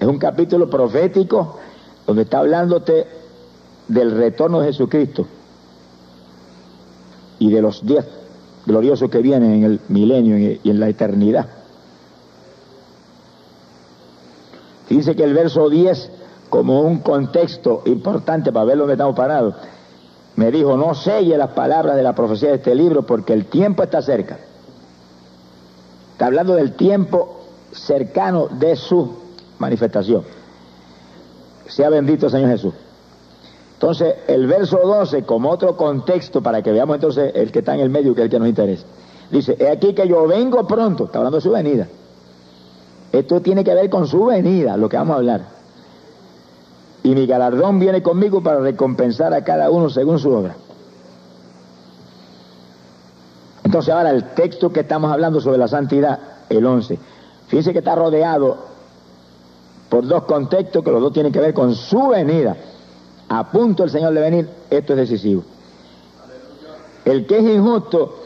es 0.00 0.06
un 0.06 0.18
capítulo 0.18 0.68
profético 0.68 1.58
donde 2.06 2.22
está 2.22 2.38
hablándote 2.38 3.06
del 3.86 4.10
retorno 4.12 4.60
de 4.60 4.68
Jesucristo 4.68 5.26
y 7.38 7.50
de 7.50 7.62
los 7.62 7.86
días 7.86 8.06
gloriosos 8.66 9.10
que 9.10 9.18
vienen 9.18 9.52
en 9.52 9.64
el 9.64 9.80
milenio 9.88 10.38
y 10.38 10.70
en 10.70 10.80
la 10.80 10.88
eternidad. 10.88 11.46
Dice 14.88 15.16
que 15.16 15.24
el 15.24 15.34
verso 15.34 15.70
10, 15.70 16.10
como 16.52 16.82
un 16.82 16.98
contexto 16.98 17.80
importante 17.86 18.52
para 18.52 18.66
ver 18.66 18.76
dónde 18.76 18.92
estamos 18.92 19.16
parados, 19.16 19.54
me 20.36 20.50
dijo, 20.50 20.76
no 20.76 20.94
selle 20.94 21.38
las 21.38 21.52
palabras 21.52 21.96
de 21.96 22.02
la 22.02 22.14
profecía 22.14 22.50
de 22.50 22.56
este 22.56 22.74
libro 22.74 23.06
porque 23.06 23.32
el 23.32 23.46
tiempo 23.46 23.82
está 23.82 24.02
cerca. 24.02 24.36
Está 26.12 26.26
hablando 26.26 26.54
del 26.54 26.74
tiempo 26.74 27.40
cercano 27.72 28.48
de 28.48 28.76
su 28.76 29.14
manifestación. 29.58 30.24
Sea 31.68 31.88
bendito 31.88 32.28
Señor 32.28 32.50
Jesús. 32.50 32.74
Entonces, 33.72 34.16
el 34.28 34.46
verso 34.46 34.78
12, 34.84 35.22
como 35.22 35.48
otro 35.48 35.74
contexto, 35.74 36.42
para 36.42 36.60
que 36.60 36.70
veamos 36.70 36.96
entonces 36.96 37.32
el 37.34 37.50
que 37.50 37.60
está 37.60 37.72
en 37.72 37.80
el 37.80 37.88
medio, 37.88 38.14
que 38.14 38.20
es 38.20 38.24
el 38.26 38.30
que 38.30 38.38
nos 38.38 38.48
interesa. 38.48 38.84
Dice, 39.30 39.56
he 39.58 39.70
aquí 39.70 39.94
que 39.94 40.06
yo 40.06 40.26
vengo 40.26 40.66
pronto, 40.66 41.06
está 41.06 41.16
hablando 41.16 41.38
de 41.38 41.42
su 41.42 41.50
venida. 41.50 41.88
Esto 43.10 43.40
tiene 43.40 43.64
que 43.64 43.74
ver 43.74 43.88
con 43.88 44.06
su 44.06 44.26
venida, 44.26 44.76
lo 44.76 44.90
que 44.90 44.98
vamos 44.98 45.14
a 45.14 45.16
hablar. 45.16 45.61
Y 47.02 47.14
mi 47.14 47.26
galardón 47.26 47.78
viene 47.78 48.02
conmigo 48.02 48.42
para 48.42 48.60
recompensar 48.60 49.34
a 49.34 49.42
cada 49.42 49.70
uno 49.70 49.90
según 49.90 50.18
su 50.18 50.30
obra. 50.30 50.54
Entonces 53.64 53.92
ahora 53.92 54.10
el 54.10 54.34
texto 54.34 54.72
que 54.72 54.80
estamos 54.80 55.10
hablando 55.10 55.40
sobre 55.40 55.58
la 55.58 55.68
santidad, 55.68 56.18
el 56.48 56.64
11. 56.64 56.98
Fíjense 57.48 57.72
que 57.72 57.78
está 57.78 57.94
rodeado 57.94 58.56
por 59.88 60.06
dos 60.06 60.24
contextos 60.24 60.82
que 60.84 60.90
los 60.90 61.00
dos 61.00 61.12
tienen 61.12 61.32
que 61.32 61.40
ver 61.40 61.54
con 61.54 61.74
su 61.74 62.08
venida 62.08 62.56
a 63.28 63.50
punto 63.50 63.84
el 63.84 63.90
Señor 63.90 64.12
de 64.12 64.20
venir, 64.20 64.48
esto 64.68 64.92
es 64.92 64.98
decisivo. 64.98 65.42
El 67.04 67.26
que 67.26 67.38
es 67.38 67.44
injusto, 67.44 68.18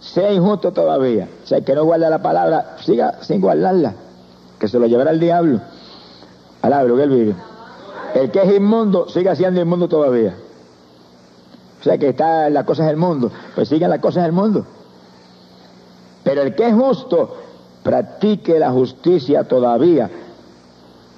sea 0.00 0.32
injusto 0.32 0.72
todavía. 0.72 1.28
O 1.42 1.46
sea, 1.46 1.58
el 1.58 1.64
que 1.64 1.74
no 1.74 1.84
guarda 1.84 2.08
la 2.08 2.22
palabra, 2.22 2.76
siga 2.84 3.18
sin 3.22 3.40
guardarla, 3.40 3.94
que 4.60 4.68
se 4.68 4.78
lo 4.78 4.86
llevará 4.86 5.10
el 5.10 5.18
diablo. 5.18 5.60
Alabe 6.62 6.88
lo 6.88 6.96
que 6.96 7.02
él 7.02 7.10
vive. 7.10 7.34
El 8.14 8.30
que 8.30 8.42
es 8.42 8.56
inmundo, 8.56 9.08
siga 9.08 9.34
siendo 9.34 9.60
inmundo 9.60 9.88
todavía. 9.88 10.34
O 11.80 11.84
sea, 11.84 11.98
que 11.98 12.08
está 12.08 12.50
las 12.50 12.64
cosas 12.64 12.86
del 12.86 12.96
mundo, 12.96 13.30
pues 13.54 13.68
sigan 13.68 13.90
las 13.90 14.00
cosas 14.00 14.24
del 14.24 14.32
mundo. 14.32 14.66
Pero 16.24 16.42
el 16.42 16.54
que 16.54 16.68
es 16.68 16.74
justo, 16.74 17.36
practique 17.82 18.58
la 18.58 18.70
justicia 18.70 19.44
todavía. 19.44 20.10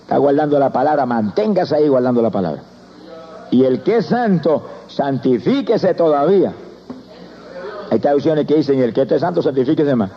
Está 0.03 0.19
guardando 0.19 0.59
la 0.59 0.71
palabra, 0.71 1.07
manténgase 1.07 1.77
ahí 1.77 1.89
guardando 1.89 2.21
la 2.21 2.31
palabra. 2.31 2.63
Y 3.51 3.65
el 3.65 3.83
que 3.83 3.99
es 3.99 4.07
santo, 4.07 4.63
santifíquese 4.89 5.95
todavía. 5.95 6.53
Hay 7.91 7.99
traducciones 7.99 8.47
que 8.47 8.57
dicen, 8.57 8.81
el 8.81 8.93
que 8.93 9.03
esté 9.03 9.19
santo, 9.19 9.43
santifíquese 9.43 9.97
más. 9.97 10.11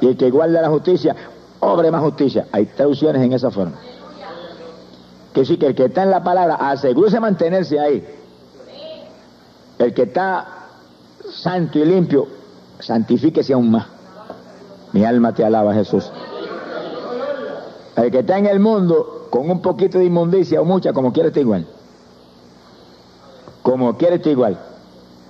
Y 0.00 0.08
el 0.08 0.16
que 0.16 0.30
guarda 0.30 0.62
la 0.62 0.68
justicia, 0.68 1.16
obre 1.60 1.90
más 1.90 2.02
justicia. 2.02 2.46
Hay 2.52 2.66
traducciones 2.66 3.22
en 3.22 3.32
esa 3.32 3.50
forma. 3.50 3.76
Que 5.32 5.44
sí, 5.44 5.56
que 5.56 5.68
el 5.68 5.74
que 5.74 5.86
está 5.86 6.02
en 6.02 6.10
la 6.10 6.22
palabra, 6.22 6.56
asegúrese 6.56 7.18
mantenerse 7.18 7.80
ahí. 7.80 8.06
El 9.78 9.94
que 9.94 10.02
está 10.02 10.46
santo 11.30 11.78
y 11.78 11.84
limpio, 11.84 12.26
santifíquese 12.78 13.52
aún 13.52 13.70
más. 13.70 13.86
Mi 14.92 15.04
alma 15.04 15.34
te 15.34 15.44
alaba, 15.44 15.72
Jesús. 15.74 16.10
El 17.96 18.10
que 18.10 18.20
está 18.20 18.38
en 18.38 18.46
el 18.46 18.60
mundo, 18.60 19.28
con 19.30 19.50
un 19.50 19.62
poquito 19.62 19.98
de 19.98 20.04
inmundicia 20.04 20.60
o 20.60 20.64
mucha, 20.64 20.92
como 20.92 21.12
quiere 21.12 21.28
estar 21.28 21.42
igual. 21.42 21.66
Como 23.62 23.96
quiere 23.96 24.16
estar 24.16 24.32
igual. 24.32 24.58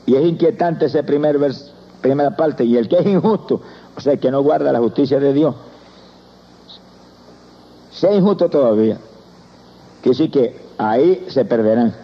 Y 0.06 0.16
es 0.16 0.24
inquietante 0.24 0.86
ese 0.86 1.04
primer 1.04 1.38
vers, 1.38 1.72
primera 2.00 2.36
parte. 2.36 2.64
Y 2.64 2.76
el 2.76 2.88
que 2.88 2.98
es 2.98 3.06
injusto, 3.06 3.60
o 3.96 4.00
sea, 4.00 4.14
el 4.14 4.18
que 4.18 4.30
no 4.30 4.42
guarda 4.42 4.72
la 4.72 4.80
justicia 4.80 5.20
de 5.20 5.32
Dios, 5.32 5.54
sea 7.92 8.12
injusto 8.12 8.48
todavía. 8.48 8.98
Que 10.02 10.14
sí 10.14 10.28
que 10.28 10.56
ahí 10.78 11.26
se 11.28 11.44
perderán. 11.44 11.94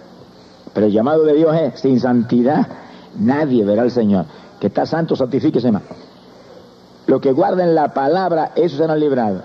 Pero 0.73 0.87
el 0.87 0.93
llamado 0.93 1.25
de 1.25 1.35
Dios 1.35 1.57
es, 1.57 1.81
sin 1.81 1.99
santidad, 2.01 2.67
nadie 3.19 3.65
verá 3.65 3.83
al 3.83 3.91
Señor. 3.91 4.27
Que 4.61 4.69
está 4.69 4.87
santo, 4.87 5.17
santifíquese 5.17 5.73
más. 5.73 5.83
Lo 7.07 7.21
que 7.21 7.33
guarden 7.33 7.75
la 7.75 7.95
palabra, 7.95 8.53
eso 8.55 8.77
será 8.77 8.95
librado 8.97 9.43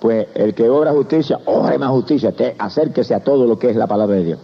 pues 0.00 0.28
el 0.34 0.54
que 0.54 0.68
obra 0.68 0.92
justicia, 0.92 1.38
obre 1.44 1.78
más 1.78 1.90
justicia, 1.90 2.32
te 2.32 2.56
acérquese 2.58 3.14
a 3.14 3.20
todo 3.20 3.46
lo 3.46 3.58
que 3.58 3.68
es 3.68 3.76
la 3.76 3.86
palabra 3.86 4.16
de 4.16 4.24
Dios. 4.24 4.38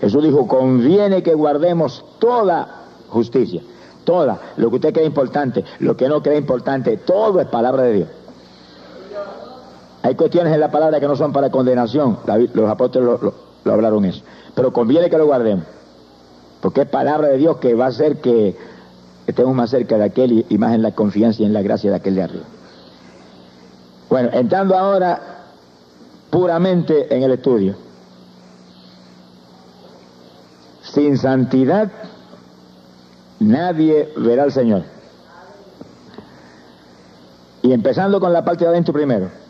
Jesús 0.00 0.22
dijo, 0.22 0.46
conviene 0.46 1.22
que 1.22 1.34
guardemos 1.34 2.04
toda 2.18 2.82
justicia, 3.08 3.62
toda, 4.04 4.38
lo 4.58 4.68
que 4.68 4.76
usted 4.76 4.92
cree 4.92 5.06
importante, 5.06 5.64
lo 5.78 5.96
que 5.96 6.08
no 6.08 6.22
cree 6.22 6.36
importante, 6.36 6.98
todo 6.98 7.40
es 7.40 7.46
palabra 7.48 7.84
de 7.84 7.92
Dios. 7.94 8.08
Hay 10.04 10.16
cuestiones 10.16 10.52
en 10.52 10.60
la 10.60 10.70
palabra 10.70 11.00
que 11.00 11.08
no 11.08 11.16
son 11.16 11.32
para 11.32 11.48
condenación, 11.48 12.18
los 12.52 12.70
apóstoles 12.70 13.22
lo, 13.22 13.72
hablaron 13.72 14.04
eso, 14.04 14.22
pero 14.54 14.70
conviene 14.70 15.08
que 15.08 15.16
lo 15.16 15.24
guardemos, 15.24 15.64
porque 16.60 16.82
es 16.82 16.88
palabra 16.88 17.28
de 17.28 17.38
Dios 17.38 17.56
que 17.56 17.74
va 17.74 17.86
a 17.86 17.88
hacer 17.88 18.20
que 18.20 18.54
estemos 19.26 19.54
más 19.54 19.70
cerca 19.70 19.96
de 19.96 20.04
aquel 20.04 20.44
y, 20.46 20.58
más 20.58 20.74
en 20.74 20.82
la 20.82 20.94
confianza 20.94 21.40
y 21.40 21.46
en 21.46 21.54
la 21.54 21.62
gracia 21.62 21.88
de 21.88 21.96
aquel 21.96 22.16
de 22.16 22.22
arriba. 22.22 22.44
Bueno, 24.10 24.28
entrando 24.34 24.76
ahora 24.76 25.22
puramente 26.28 27.16
en 27.16 27.22
el 27.22 27.30
estudio. 27.30 27.74
Sin 30.82 31.16
santidad 31.16 31.90
nadie 33.40 34.12
verá 34.18 34.42
al 34.42 34.52
Señor. 34.52 34.82
Y 37.62 37.72
empezando 37.72 38.20
con 38.20 38.34
la 38.34 38.44
parte 38.44 38.64
de 38.66 38.70
adentro 38.70 38.92
primero. 38.92 39.43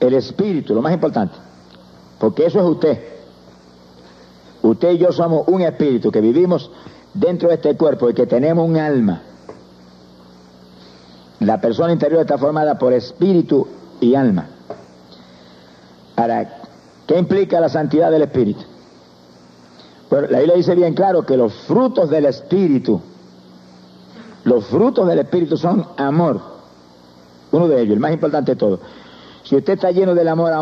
El 0.00 0.14
espíritu, 0.14 0.74
lo 0.74 0.82
más 0.82 0.92
importante. 0.92 1.34
Porque 2.18 2.46
eso 2.46 2.58
es 2.58 2.64
usted. 2.64 2.98
Usted 4.62 4.90
y 4.92 4.98
yo 4.98 5.12
somos 5.12 5.46
un 5.48 5.62
espíritu 5.62 6.10
que 6.10 6.20
vivimos 6.20 6.70
dentro 7.14 7.48
de 7.48 7.56
este 7.56 7.76
cuerpo 7.76 8.10
y 8.10 8.14
que 8.14 8.26
tenemos 8.26 8.68
un 8.68 8.76
alma. 8.76 9.22
La 11.40 11.60
persona 11.60 11.92
interior 11.92 12.20
está 12.20 12.36
formada 12.36 12.78
por 12.78 12.92
espíritu 12.92 13.66
y 14.00 14.14
alma. 14.14 14.48
Ahora, 16.16 16.58
¿qué 17.06 17.18
implica 17.18 17.60
la 17.60 17.68
santidad 17.68 18.10
del 18.10 18.22
espíritu? 18.22 18.60
Bueno, 20.10 20.26
la 20.28 20.38
Biblia 20.38 20.56
dice 20.56 20.74
bien 20.74 20.92
claro 20.92 21.24
que 21.24 21.36
los 21.36 21.54
frutos 21.54 22.10
del 22.10 22.26
Espíritu, 22.26 23.00
los 24.42 24.66
frutos 24.66 25.06
del 25.06 25.20
Espíritu 25.20 25.56
son 25.56 25.86
amor. 25.96 26.40
Uno 27.52 27.68
de 27.68 27.80
ellos, 27.80 27.94
el 27.94 28.00
más 28.00 28.12
importante 28.12 28.52
de 28.52 28.56
todo. 28.56 28.80
Si 29.50 29.56
usted 29.56 29.72
está 29.72 29.90
lleno 29.90 30.14
del 30.14 30.28
amor, 30.28 30.52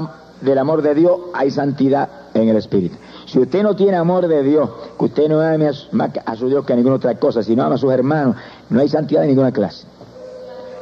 del 0.41 0.57
amor 0.57 0.81
de 0.81 0.95
Dios, 0.95 1.19
hay 1.35 1.51
santidad 1.51 2.09
en 2.33 2.49
el 2.49 2.57
Espíritu. 2.57 2.97
Si 3.27 3.39
usted 3.39 3.63
no 3.63 3.77
tiene 3.77 3.99
amor 3.99 4.27
de 4.27 4.43
Dios, 4.43 4.71
que 4.99 5.05
usted 5.05 5.29
no 5.29 5.43
ama 5.43 5.71
más 5.93 6.11
a 6.25 6.37
su 6.37 6.49
Dios 6.49 6.65
que 6.65 6.73
a 6.73 6.77
ninguna 6.77 6.95
otra 6.95 7.15
cosa, 7.17 7.43
si 7.43 7.55
no 7.55 7.65
ama 7.65 7.75
a 7.75 7.79
sus 7.79 7.93
hermanos, 7.93 8.37
no 8.71 8.81
hay 8.81 8.89
santidad 8.89 9.21
de 9.21 9.27
ninguna 9.27 9.53
clase. 9.53 9.87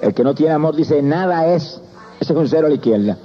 El 0.01 0.15
que 0.15 0.23
no 0.23 0.37
tiene 0.37 0.53
amor 0.53 0.77
dice, 0.77 1.03
nada 1.03 1.49
es. 1.49 1.81
Ese 2.21 2.33
es 2.33 2.39
un 2.39 2.47
cero 2.47 2.67
a 2.67 2.69
la 2.69 2.77
izquierda. 2.77 3.19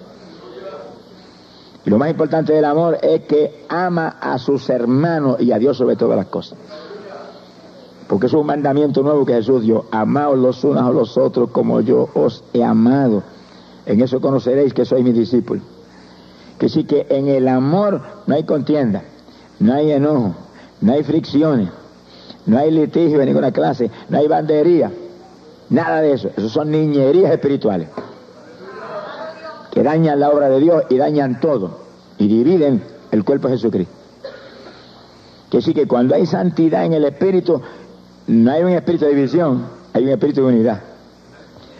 Y 1.86 1.90
lo 1.92 2.00
más 2.00 2.10
importante 2.10 2.52
del 2.52 2.66
amor 2.66 2.98
es 3.04 3.22
que 3.26 3.66
ama 3.70 4.18
a 4.20 4.40
sus 4.40 4.68
hermanos 4.68 5.40
y 5.42 5.52
a 5.52 5.60
Dios 5.60 5.78
sobre 5.78 5.96
todas 5.96 6.18
las 6.18 6.26
cosas. 6.26 6.58
Porque 8.08 8.26
es 8.26 8.34
un 8.34 8.48
mandamiento 8.48 9.04
nuevo 9.04 9.28
que 9.28 9.34
Jesús 9.34 9.62
dio. 9.62 9.86
Amaos 9.92 10.40
los 10.40 10.64
unos 10.64 10.82
a 10.82 10.90
los 10.90 11.20
otros 11.20 11.52
como 11.52 11.82
yo 11.82 12.10
os 12.16 12.44
he 12.52 12.64
amado. 12.64 13.22
En 13.86 14.02
eso 14.02 14.22
conoceréis 14.22 14.74
que 14.74 14.86
soy 14.86 15.04
mi 15.04 15.12
discípulo. 15.12 15.62
Que 16.60 16.70
sí 16.70 16.84
que 16.84 17.08
en 17.10 17.28
el 17.28 17.48
amor 17.48 18.02
no 18.28 18.36
hay 18.36 18.44
contienda, 18.44 19.04
no 19.60 19.74
hay 19.74 19.92
enojo, 19.92 20.36
no 20.82 20.94
hay 20.94 21.04
fricciones, 21.04 21.70
no 22.46 22.58
hay 22.58 22.72
litigio 22.72 23.20
de 23.20 23.26
ninguna 23.26 23.52
clase, 23.52 23.90
no 24.10 24.18
hay 24.18 24.28
bandería, 24.28 24.92
nada 25.70 26.02
de 26.02 26.14
eso. 26.14 26.30
Eso 26.38 26.50
son 26.50 26.70
niñerías 26.72 27.32
espirituales 27.32 27.88
que 29.72 29.84
dañan 29.84 30.20
la 30.20 30.30
obra 30.30 30.50
de 30.50 30.60
Dios 30.60 30.84
y 30.90 30.98
dañan 30.98 31.40
todo 31.40 31.80
y 32.18 32.28
dividen 32.28 32.84
el 33.12 33.24
cuerpo 33.24 33.48
de 33.48 33.56
Jesucristo. 33.56 33.94
Que 35.50 35.62
sí 35.62 35.74
que 35.74 35.88
cuando 35.88 36.16
hay 36.16 36.26
santidad 36.26 36.86
en 36.86 36.94
el 36.94 37.06
espíritu, 37.06 37.62
no 38.28 38.52
hay 38.52 38.64
un 38.64 38.70
espíritu 38.70 39.06
de 39.06 39.16
división, 39.16 39.66
hay 39.94 40.04
un 40.04 40.10
espíritu 40.10 40.42
de 40.42 40.48
unidad. 40.48 40.82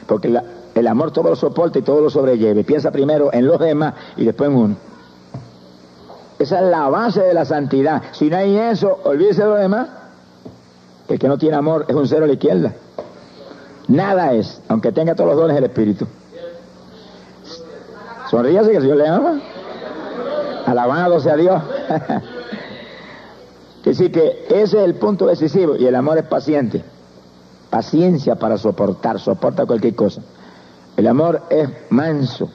Porque 0.08 0.34
el 0.76 0.88
amor 0.88 1.12
todo 1.12 1.30
lo 1.30 1.36
soporta 1.36 1.80
y 1.80 1.82
todo 1.82 2.02
lo 2.02 2.10
sobrelleve. 2.10 2.64
Piensa 2.64 2.92
primero 2.92 3.34
en 3.34 3.46
los 3.46 3.60
demás 3.60 3.94
y 4.18 4.26
después 4.26 4.50
en 4.50 4.56
uno. 4.56 4.76
Esa 6.40 6.60
es 6.60 6.70
la 6.72 6.90
base 6.90 7.22
de 7.22 7.34
la 7.34 7.46
santidad. 7.46 8.02
Si 8.14 8.30
no 8.30 8.38
hay 8.38 8.58
eso, 8.58 9.00
olvídese 9.04 9.44
de 9.44 9.48
lo 9.48 9.56
demás. 9.56 9.90
El 11.08 11.20
que 11.20 11.28
no 11.28 11.38
tiene 11.38 11.58
amor 11.58 11.86
es 11.88 11.96
un 11.96 12.08
cero 12.08 12.24
a 12.24 12.28
la 12.28 12.34
izquierda. 12.34 12.74
Nada 13.88 14.34
es, 14.34 14.62
aunque 14.70 14.92
tenga 14.92 15.14
todos 15.14 15.32
los 15.32 15.40
dones 15.40 15.56
del 15.56 15.66
Espíritu. 15.66 16.08
Sonríase 18.30 18.72
que 18.72 18.78
el 18.78 18.84
Señor 18.84 18.98
le 18.98 19.08
ama. 19.08 19.42
Alabado 20.66 21.20
sea 21.20 21.36
Dios. 21.36 21.62
Así 23.86 24.10
que 24.10 24.46
ese 24.50 24.78
es 24.78 24.86
el 24.86 24.96
punto 24.96 25.28
decisivo 25.28 25.76
y 25.76 25.86
el 25.86 25.96
amor 25.96 26.18
es 26.18 26.24
paciente. 26.24 26.82
Paciencia 27.70 28.36
para 28.36 28.58
soportar, 28.58 29.20
soporta 29.20 29.66
cualquier 29.66 29.96
cosa. 29.96 30.22
El 30.98 31.08
amor 31.08 31.44
es 31.50 31.70
manso, 31.90 32.50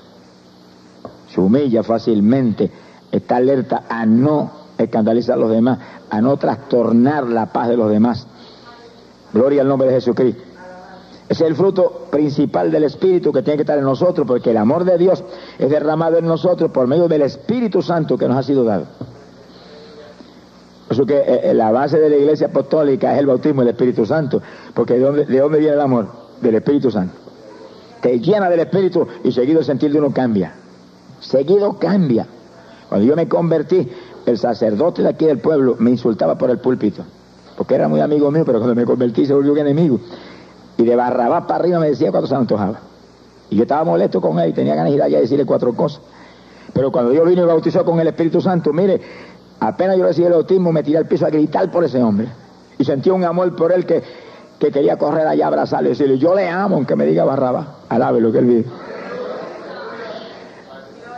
se 1.29 1.41
humilla 1.41 1.83
fácilmente, 1.83 2.71
está 3.11 3.37
alerta 3.37 3.85
a 3.89 4.05
no 4.07 4.51
escandalizar 4.79 5.37
a 5.37 5.41
los 5.41 5.51
demás, 5.51 5.79
a 6.11 6.21
no 6.21 6.37
trastornar 6.37 7.27
la 7.27 7.47
paz 7.47 7.69
de 7.69 7.77
los 7.77 7.91
demás. 7.91 8.27
Gloria 9.33 9.63
al 9.63 9.69
nombre 9.69 9.89
de 9.89 9.95
Jesucristo. 9.95 10.43
Es 11.29 11.41
el 11.41 11.57
fruto 11.57 12.07
principal 12.11 12.71
del 12.71 12.85
Espíritu 12.85 13.33
que 13.33 13.43
tiene 13.43 13.57
que 13.57 13.63
estar 13.63 13.79
en 13.79 13.85
nosotros, 13.85 14.27
porque 14.27 14.51
el 14.51 14.57
amor 14.59 14.85
de 14.85 14.97
Dios 14.97 15.25
es 15.59 15.71
derramado 15.71 16.19
en 16.19 16.27
nosotros 16.27 16.71
por 16.71 16.87
medio 16.87 17.09
del 17.09 17.23
Espíritu 17.23 17.83
Santo 17.83 18.17
que 18.17 18.29
nos 18.29 18.37
ha 18.37 18.43
sido 18.45 18.63
dado. 18.63 18.85
Por 20.87 20.95
eso 20.95 21.05
que 21.05 21.17
eh, 21.17 21.51
eh, 21.51 21.55
la 21.55 21.73
base 21.73 21.99
de 21.99 22.09
la 22.09 22.17
iglesia 22.17 22.47
apostólica 22.47 23.13
es 23.13 23.19
el 23.19 23.27
bautismo 23.27 23.63
del 23.63 23.71
Espíritu 23.71 24.07
Santo, 24.07 24.41
porque 24.73 24.95
¿de 24.95 25.01
dónde, 25.01 25.25
¿de 25.25 25.41
dónde 25.41 25.59
viene 25.59 25.75
el 25.75 25.81
amor? 25.81 26.07
Del 26.41 26.55
Espíritu 26.55 26.93
Santo. 26.93 27.26
Te 28.01 28.21
llena 28.21 28.49
del 28.51 28.61
Espíritu 28.61 29.07
y 29.25 29.33
seguido 29.33 29.61
el 29.61 29.65
sentir 29.65 29.93
de 29.93 29.99
uno 29.99 30.13
cambia. 30.13 30.55
Seguido 31.21 31.79
cambia. 31.79 32.27
Cuando 32.89 33.07
yo 33.07 33.17
me 33.17 33.29
convertí, 33.29 33.89
el 34.27 34.39
sacerdote 34.39 35.03
de 35.03 35.09
aquí 35.09 35.25
del 35.25 35.39
pueblo 35.39 35.77
me 35.79 35.91
insultaba 35.91 36.37
por 36.37 36.51
el 36.51 36.59
púlpito, 36.59 37.05
porque 37.57 37.75
era 37.75 37.89
muy 37.89 38.01
amigo 38.01 38.31
mío, 38.31 38.45
pero 38.45 38.59
cuando 38.59 38.75
me 38.75 38.85
convertí 38.85 39.25
se 39.27 39.35
volvió 39.35 39.53
un 39.53 39.59
enemigo. 39.59 40.01
Y 40.77 40.85
de 40.85 40.95
Barrabás 40.95 41.45
para 41.45 41.61
arriba 41.61 41.79
me 41.79 41.91
decía 41.91 42.11
cuando 42.11 42.29
se 42.29 42.35
antojaba. 42.35 42.81
Y 43.51 43.57
yo 43.57 43.63
estaba 43.63 43.85
molesto 43.85 44.21
con 44.21 44.39
él 44.41 44.51
y 44.51 44.53
tenía 44.53 44.75
ganas 44.75 44.91
de 44.91 44.97
ir 44.97 45.03
allá 45.03 45.19
a 45.19 45.21
decirle 45.21 45.47
cuatro 45.47 45.75
cosas. 45.75 46.01
Pero 46.73 46.93
cuando 46.93 47.13
yo 47.13 47.25
vine 47.25 47.43
y 47.43 47.45
bautizó 47.45 47.85
con 47.85 47.99
el 48.01 48.09
Espíritu 48.09 48.41
Santo, 48.41 48.73
mire, 48.73 49.01
apenas 49.61 49.97
yo 49.97 50.05
recibí 50.05 50.27
el 50.27 50.33
bautismo, 50.33 50.73
me 50.73 50.83
tiré 50.83 50.99
al 50.99 51.07
piso 51.07 51.25
a 51.25 51.31
gritar 51.31 51.71
por 51.71 51.85
ese 51.85 52.03
hombre. 52.03 52.29
Y 52.79 52.85
sentí 52.85 53.09
un 53.11 53.25
amor 53.25 53.55
por 53.57 53.73
él 53.73 53.87
que, 53.87 54.03
que 54.59 54.71
quería 54.71 54.99
correr 54.99 55.27
allá 55.27 55.45
a 55.45 55.49
abrazarle 55.49 55.91
y 55.91 55.93
decirle, 55.93 56.19
yo 56.19 56.35
le 56.35 56.49
amo, 56.49 56.77
aunque 56.77 56.97
me 56.97 57.07
diga 57.07 57.25
Barrabás. 57.25 57.67
Alabe 57.89 58.21
lo 58.21 58.33
que 58.33 58.39
él 58.39 58.45
vive. 58.47 58.65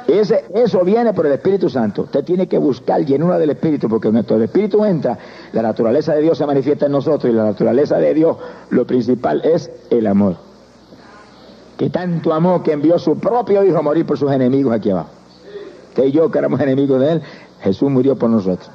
Eso 0.08 0.84
viene 0.84 1.12
por 1.12 1.26
el 1.26 1.32
Espíritu 1.32 1.68
Santo. 1.68 2.02
Usted 2.02 2.24
tiene 2.24 2.48
que 2.48 2.56
buscar 2.56 3.04
llenura 3.04 3.38
del 3.38 3.50
Espíritu, 3.50 3.90
porque 3.90 4.10
cuando 4.10 4.36
el 4.36 4.42
Espíritu 4.42 4.82
entra, 4.82 5.18
la 5.52 5.60
naturaleza 5.60 6.14
de 6.14 6.22
Dios 6.22 6.38
se 6.38 6.46
manifiesta 6.46 6.86
en 6.86 6.92
nosotros 6.92 7.30
y 7.30 7.36
la 7.36 7.44
naturaleza 7.44 7.98
de 7.98 8.14
Dios, 8.14 8.38
lo 8.70 8.86
principal 8.86 9.42
es 9.44 9.70
el 9.90 10.06
amor. 10.06 10.36
Que 11.76 11.90
tanto 11.90 12.32
amó 12.32 12.62
que 12.62 12.72
envió 12.72 12.98
su 12.98 13.18
propio 13.18 13.62
Hijo 13.62 13.76
a 13.76 13.82
morir 13.82 14.06
por 14.06 14.18
sus 14.18 14.32
enemigos 14.32 14.72
aquí 14.72 14.90
abajo. 14.90 15.10
Usted 15.90 16.04
y 16.04 16.12
yo 16.12 16.30
que 16.30 16.38
éramos 16.38 16.58
enemigos 16.60 17.00
de 17.00 17.12
Él, 17.12 17.22
Jesús 17.60 17.90
murió 17.90 18.16
por 18.16 18.30
nosotros. 18.30 18.70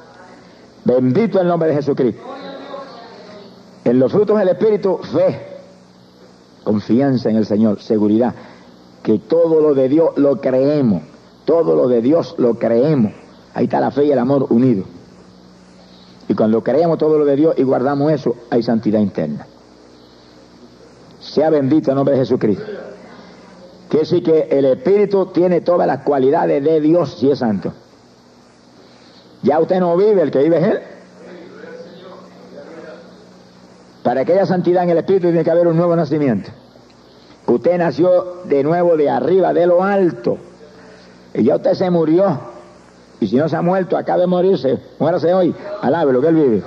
Bendito 0.84 1.40
el 1.40 1.48
nombre 1.48 1.70
de 1.70 1.74
Jesucristo. 1.74 2.22
En 3.84 3.98
los 3.98 4.12
frutos 4.12 4.38
del 4.38 4.48
Espíritu, 4.48 4.98
fe, 4.98 5.53
confianza 6.64 7.30
en 7.30 7.36
el 7.36 7.46
Señor, 7.46 7.80
seguridad, 7.80 8.34
que 9.02 9.18
todo 9.18 9.60
lo 9.60 9.74
de 9.74 9.88
Dios 9.88 10.16
lo 10.16 10.40
creemos 10.40 11.02
todo 11.44 11.74
lo 11.74 11.88
de 11.88 12.00
Dios 12.00 12.34
lo 12.38 12.58
creemos. 12.58 13.12
Ahí 13.54 13.64
está 13.64 13.80
la 13.80 13.90
fe 13.90 14.04
y 14.04 14.12
el 14.12 14.18
amor 14.18 14.46
unidos. 14.50 14.86
Y 16.28 16.34
cuando 16.34 16.62
creemos 16.62 16.98
todo 16.98 17.18
lo 17.18 17.24
de 17.24 17.36
Dios 17.36 17.54
y 17.58 17.62
guardamos 17.62 18.12
eso, 18.12 18.34
hay 18.50 18.62
santidad 18.62 19.00
interna. 19.00 19.46
Sea 21.20 21.50
bendito 21.50 21.90
el 21.90 21.96
nombre 21.96 22.14
de 22.14 22.20
Jesucristo. 22.20 22.64
Que 23.90 23.98
decir 23.98 24.22
que 24.22 24.48
el 24.50 24.64
Espíritu 24.64 25.26
tiene 25.26 25.60
todas 25.60 25.86
las 25.86 26.02
cualidades 26.02 26.64
de 26.64 26.80
Dios 26.80 27.16
si 27.18 27.30
es 27.30 27.38
santo. 27.38 27.72
Ya 29.42 29.60
usted 29.60 29.78
no 29.78 29.96
vive, 29.96 30.22
el 30.22 30.30
que 30.30 30.42
vive 30.42 30.58
es 30.58 30.64
Él. 30.64 30.78
Para 34.04 34.26
que 34.26 34.34
haya 34.34 34.44
santidad 34.44 34.84
en 34.84 34.90
el 34.90 34.98
Espíritu 34.98 35.28
tiene 35.28 35.42
que 35.42 35.50
haber 35.50 35.66
un 35.66 35.78
nuevo 35.78 35.96
nacimiento. 35.96 36.50
Usted 37.46 37.78
nació 37.78 38.42
de 38.44 38.62
nuevo 38.62 38.98
de 38.98 39.08
arriba, 39.08 39.54
de 39.54 39.66
lo 39.66 39.82
alto. 39.82 40.36
Y 41.32 41.42
ya 41.42 41.56
usted 41.56 41.72
se 41.72 41.88
murió. 41.88 42.38
Y 43.18 43.28
si 43.28 43.36
no 43.36 43.48
se 43.48 43.56
ha 43.56 43.62
muerto, 43.62 43.96
acaba 43.96 44.20
de 44.20 44.26
morirse. 44.26 44.78
Muérase 44.98 45.32
hoy. 45.32 45.54
Alabe 45.80 46.12
lo 46.12 46.20
que 46.20 46.28
él 46.28 46.34
vive. 46.34 46.62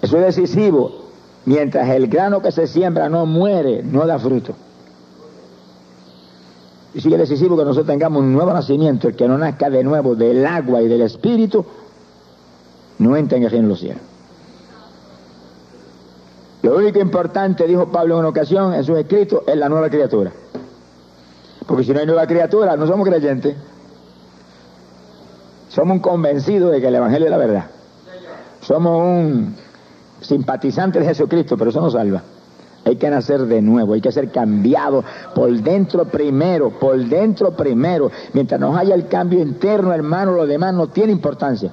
Eso 0.00 0.16
es 0.18 0.24
decisivo. 0.34 1.04
Mientras 1.44 1.90
el 1.90 2.08
grano 2.08 2.40
que 2.40 2.50
se 2.50 2.66
siembra 2.66 3.10
no 3.10 3.26
muere, 3.26 3.82
no 3.82 4.06
da 4.06 4.18
fruto. 4.18 4.54
Y 6.94 7.02
sigue 7.02 7.18
decisivo 7.18 7.58
que 7.58 7.64
nosotros 7.64 7.88
tengamos 7.88 8.22
un 8.22 8.32
nuevo 8.32 8.54
nacimiento, 8.54 9.08
el 9.08 9.16
que 9.16 9.28
no 9.28 9.36
nazca 9.36 9.68
de 9.68 9.84
nuevo 9.84 10.14
del 10.14 10.46
agua 10.46 10.80
y 10.80 10.88
del 10.88 11.02
espíritu, 11.02 11.66
no 12.98 13.16
entran 13.16 13.42
en 13.42 13.68
los 13.68 13.80
cielos. 13.80 14.02
Lo 16.62 16.76
único 16.76 16.98
importante, 16.98 17.66
dijo 17.66 17.86
Pablo 17.92 18.14
en 18.14 18.20
una 18.20 18.28
ocasión 18.30 18.74
en 18.74 18.82
sus 18.82 18.98
escritos, 18.98 19.42
es 19.46 19.56
la 19.56 19.68
nueva 19.68 19.88
criatura. 19.88 20.32
Porque 21.66 21.84
si 21.84 21.92
no 21.92 22.00
hay 22.00 22.06
nueva 22.06 22.26
criatura, 22.26 22.76
no 22.76 22.86
somos 22.86 23.06
creyentes. 23.06 23.56
Somos 25.68 25.96
un 25.96 26.00
convencido 26.00 26.70
de 26.70 26.80
que 26.80 26.88
el 26.88 26.94
Evangelio 26.94 27.26
es 27.26 27.30
la 27.30 27.36
verdad. 27.36 27.66
Somos 28.60 29.00
un 29.00 29.54
simpatizante 30.20 30.98
de 30.98 31.06
Jesucristo, 31.06 31.56
pero 31.56 31.70
eso 31.70 31.80
no 31.80 31.90
salva. 31.90 32.22
Hay 32.84 32.96
que 32.96 33.10
nacer 33.10 33.42
de 33.46 33.60
nuevo, 33.62 33.94
hay 33.94 34.00
que 34.00 34.12
ser 34.12 34.30
cambiado 34.30 35.04
por 35.34 35.52
dentro 35.52 36.04
primero, 36.04 36.70
por 36.70 36.96
dentro 36.96 37.50
primero. 37.50 38.10
Mientras 38.32 38.60
no 38.60 38.76
haya 38.76 38.94
el 38.94 39.08
cambio 39.08 39.40
interno, 39.40 39.92
hermano, 39.92 40.32
lo 40.32 40.46
demás 40.46 40.72
no 40.72 40.88
tiene 40.88 41.12
importancia, 41.12 41.72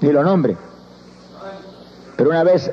ni 0.00 0.12
lo 0.12 0.22
nombre. 0.22 0.56
Pero 2.16 2.30
una 2.30 2.44
vez 2.44 2.70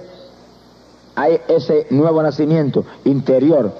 hay 1.15 1.39
ese 1.47 1.87
nuevo 1.89 2.21
nacimiento 2.23 2.85
interior 3.05 3.71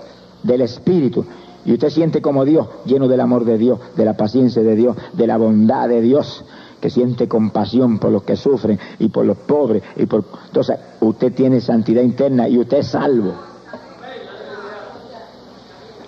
del 0.44 0.62
Espíritu, 0.62 1.26
y 1.66 1.74
usted 1.74 1.90
siente 1.90 2.22
como 2.22 2.44
Dios, 2.44 2.68
lleno 2.86 3.08
del 3.08 3.22
amor 3.22 3.46
de 3.46 3.58
Dios, 3.58 3.80
de 3.96 4.04
la 4.04 4.18
paciencia 4.18 4.62
de 4.62 4.76
Dios, 4.76 4.98
de 5.14 5.28
la 5.28 5.38
bondad 5.38 5.88
de 5.88 6.02
Dios, 6.02 6.44
que 6.82 6.90
siente 6.90 7.30
compasión 7.30 7.98
por 7.98 8.12
los 8.12 8.24
que 8.24 8.36
sufren 8.36 8.78
y 9.00 9.08
por 9.08 9.26
los 9.26 9.38
pobres 9.38 9.82
y 9.96 10.06
por 10.06 10.26
entonces 10.48 10.78
usted 11.00 11.34
tiene 11.34 11.62
santidad 11.62 12.02
interna 12.02 12.50
y 12.50 12.58
usted 12.58 12.80
es 12.80 12.88
salvo. 12.88 13.34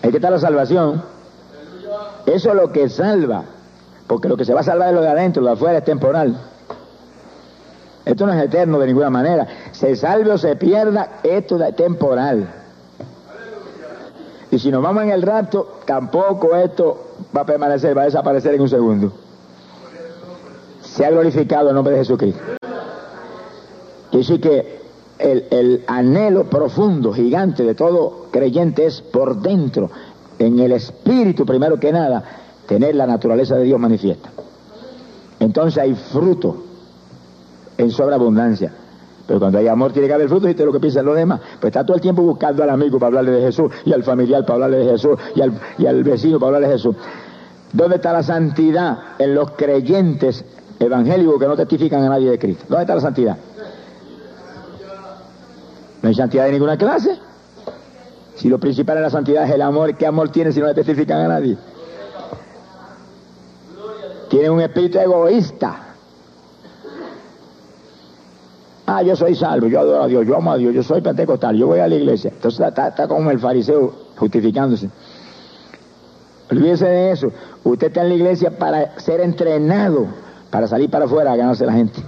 Hay 0.01 0.11
que 0.11 0.17
estar 0.17 0.33
la 0.33 0.39
salvación. 0.39 1.01
Eso 2.25 2.49
es 2.49 2.55
lo 2.55 2.71
que 2.73 2.89
salva. 2.89 3.45
Porque 4.05 4.27
lo 4.27 4.35
que 4.35 4.43
se 4.43 4.53
va 4.53 4.59
a 4.59 4.63
salvar 4.63 4.89
es 4.89 4.95
lo 4.95 5.01
de 5.01 5.07
adentro, 5.07 5.41
lo 5.41 5.47
de 5.47 5.53
afuera 5.53 5.77
es 5.77 5.85
temporal. 5.85 6.37
Esto 8.05 8.27
no 8.27 8.33
es 8.33 8.43
eterno 8.43 8.77
de 8.77 8.87
ninguna 8.87 9.09
manera. 9.09 9.47
Se 9.71 9.95
salve 9.95 10.31
o 10.31 10.37
se 10.37 10.55
pierda, 10.55 11.19
esto 11.23 11.61
es 11.61 11.75
temporal. 11.75 12.47
Y 14.51 14.59
si 14.59 14.69
nos 14.69 14.83
vamos 14.83 15.03
en 15.03 15.09
el 15.09 15.23
rapto, 15.23 15.79
tampoco 15.85 16.55
esto 16.55 17.07
va 17.35 17.41
a 17.41 17.45
permanecer, 17.45 17.97
va 17.97 18.03
a 18.03 18.05
desaparecer 18.05 18.53
en 18.53 18.61
un 18.61 18.69
segundo. 18.69 19.11
Se 20.81 21.03
ha 21.03 21.09
glorificado 21.09 21.69
el 21.69 21.75
nombre 21.75 21.93
de 21.93 21.99
Jesucristo. 21.99 22.41
Y 24.11 24.23
sí 24.23 24.39
que 24.39 24.79
el, 25.17 25.83
anhelo 25.87 26.45
profundo, 26.45 27.11
gigante 27.11 27.63
de 27.63 27.73
todo 27.73 28.27
creyente 28.31 28.85
es 28.85 29.01
por 29.01 29.41
dentro, 29.41 29.89
en 30.37 30.59
el 30.59 30.73
espíritu 30.73 31.45
primero 31.45 31.79
que 31.79 31.91
nada, 31.91 32.23
tener 32.67 32.95
la 32.95 33.07
naturaleza 33.07 33.55
de 33.55 33.63
Dios 33.63 33.79
manifiesta. 33.79 34.29
Entonces 35.39 35.81
hay 35.81 35.95
fruto 35.95 36.64
en 37.77 37.91
sobreabundancia. 37.91 38.71
Pero 39.27 39.39
cuando 39.39 39.57
hay 39.57 39.67
amor 39.67 39.91
tiene 39.91 40.07
que 40.07 40.13
haber 40.13 40.29
fruto 40.29 40.47
y 40.47 40.53
te 40.53 40.65
lo 40.65 40.71
que 40.71 40.79
piensan 40.79 41.05
los 41.05 41.15
demás. 41.15 41.41
Pues 41.59 41.71
está 41.71 41.83
todo 41.83 41.95
el 41.95 42.01
tiempo 42.01 42.21
buscando 42.21 42.63
al 42.63 42.69
amigo 42.69 42.99
para 42.99 43.07
hablarle 43.07 43.31
de 43.31 43.41
Jesús 43.41 43.71
y 43.83 43.91
al 43.91 44.03
familiar 44.03 44.41
para 44.41 44.53
hablarle 44.53 44.77
de 44.85 44.91
Jesús 44.91 45.17
y 45.35 45.41
al, 45.41 45.53
y 45.77 45.85
al 45.85 46.03
vecino 46.03 46.39
para 46.39 46.57
hablarle 46.57 46.67
de 46.67 46.73
Jesús. 46.73 46.95
¿Dónde 47.73 47.95
está 47.95 48.13
la 48.13 48.23
santidad 48.23 48.97
en 49.17 49.33
los 49.33 49.51
creyentes 49.51 50.45
evangélicos 50.79 51.39
que 51.39 51.47
no 51.47 51.55
testifican 51.55 52.03
a 52.03 52.09
nadie 52.09 52.29
de 52.29 52.39
Cristo? 52.39 52.65
¿Dónde 52.69 52.83
está 52.83 52.95
la 52.95 53.01
santidad? 53.01 53.37
No 56.01 56.09
hay 56.09 56.15
santidad 56.15 56.45
de 56.45 56.51
ninguna 56.51 56.77
clase. 56.77 57.17
Si 58.35 58.47
lo 58.47 58.59
principal 58.59 58.97
en 58.97 59.03
la 59.03 59.09
santidad 59.09 59.45
es 59.45 59.51
el 59.51 59.61
amor, 59.61 59.95
¿qué 59.95 60.05
amor 60.05 60.29
tiene 60.29 60.51
si 60.51 60.59
no 60.59 60.67
le 60.67 60.73
testifican 60.75 61.19
a 61.21 61.27
nadie? 61.27 61.57
Tienen 64.29 64.51
un 64.51 64.61
espíritu 64.61 64.99
egoísta. 64.99 65.84
Ah, 68.87 69.01
yo 69.01 69.15
soy 69.15 69.33
salvo, 69.33 69.67
yo 69.67 69.79
adoro 69.79 70.03
a 70.03 70.07
Dios, 70.07 70.27
yo 70.27 70.37
amo 70.37 70.51
a 70.51 70.57
Dios, 70.57 70.73
yo 70.73 70.83
soy 70.83 71.01
pentecostal, 71.01 71.55
yo 71.55 71.67
voy 71.67 71.79
a 71.79 71.87
la 71.87 71.95
iglesia. 71.95 72.31
Entonces 72.31 72.67
está, 72.67 72.89
está 72.89 73.07
como 73.07 73.31
el 73.31 73.39
fariseo 73.39 73.91
justificándose. 74.15 74.89
Olvídese 76.51 76.85
de 76.85 77.11
eso. 77.11 77.31
Usted 77.63 77.87
está 77.87 78.03
en 78.03 78.09
la 78.09 78.15
iglesia 78.15 78.51
para 78.51 78.99
ser 78.99 79.21
entrenado, 79.21 80.05
para 80.51 80.67
salir 80.67 80.89
para 80.89 81.05
afuera 81.05 81.31
a 81.31 81.35
ganarse 81.35 81.65
la 81.65 81.73
gente. 81.73 81.99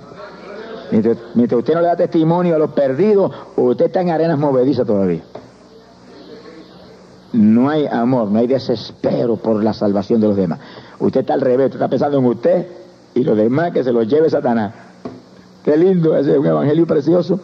Mientras, 0.92 1.18
usted 1.36 1.74
no 1.74 1.82
le 1.82 1.88
da 1.88 1.96
testimonio 1.96 2.56
a 2.56 2.60
los 2.60 2.72
perdidos, 2.72 3.32
usted 3.56 3.86
está 3.86 4.02
en 4.02 4.12
arenas 4.12 4.38
movedizas 4.38 4.86
todavía. 4.86 5.22
No 7.34 7.70
hay 7.70 7.88
amor, 7.88 8.30
no 8.30 8.40
hay 8.40 8.48
desespero 8.48 9.36
por 9.36 9.62
la 9.64 9.74
salvación 9.74 10.22
de 10.22 10.28
los 10.28 10.38
demás. 10.38 10.60
Usted 11.00 11.22
está 11.22 11.34
al 11.34 11.42
revés, 11.42 11.74
está 11.74 11.88
pensando 11.88 12.20
en 12.20 12.26
usted 12.26 12.68
y 13.16 13.24
los 13.24 13.36
demás 13.36 13.72
que 13.74 13.84
se 13.84 13.92
los 13.92 14.08
lleve 14.08 14.30
Satanás. 14.30 14.74
Qué 15.68 15.76
lindo, 15.76 16.16
ese 16.16 16.32
es 16.32 16.38
un 16.38 16.46
evangelio 16.46 16.88
precioso. 16.88 17.42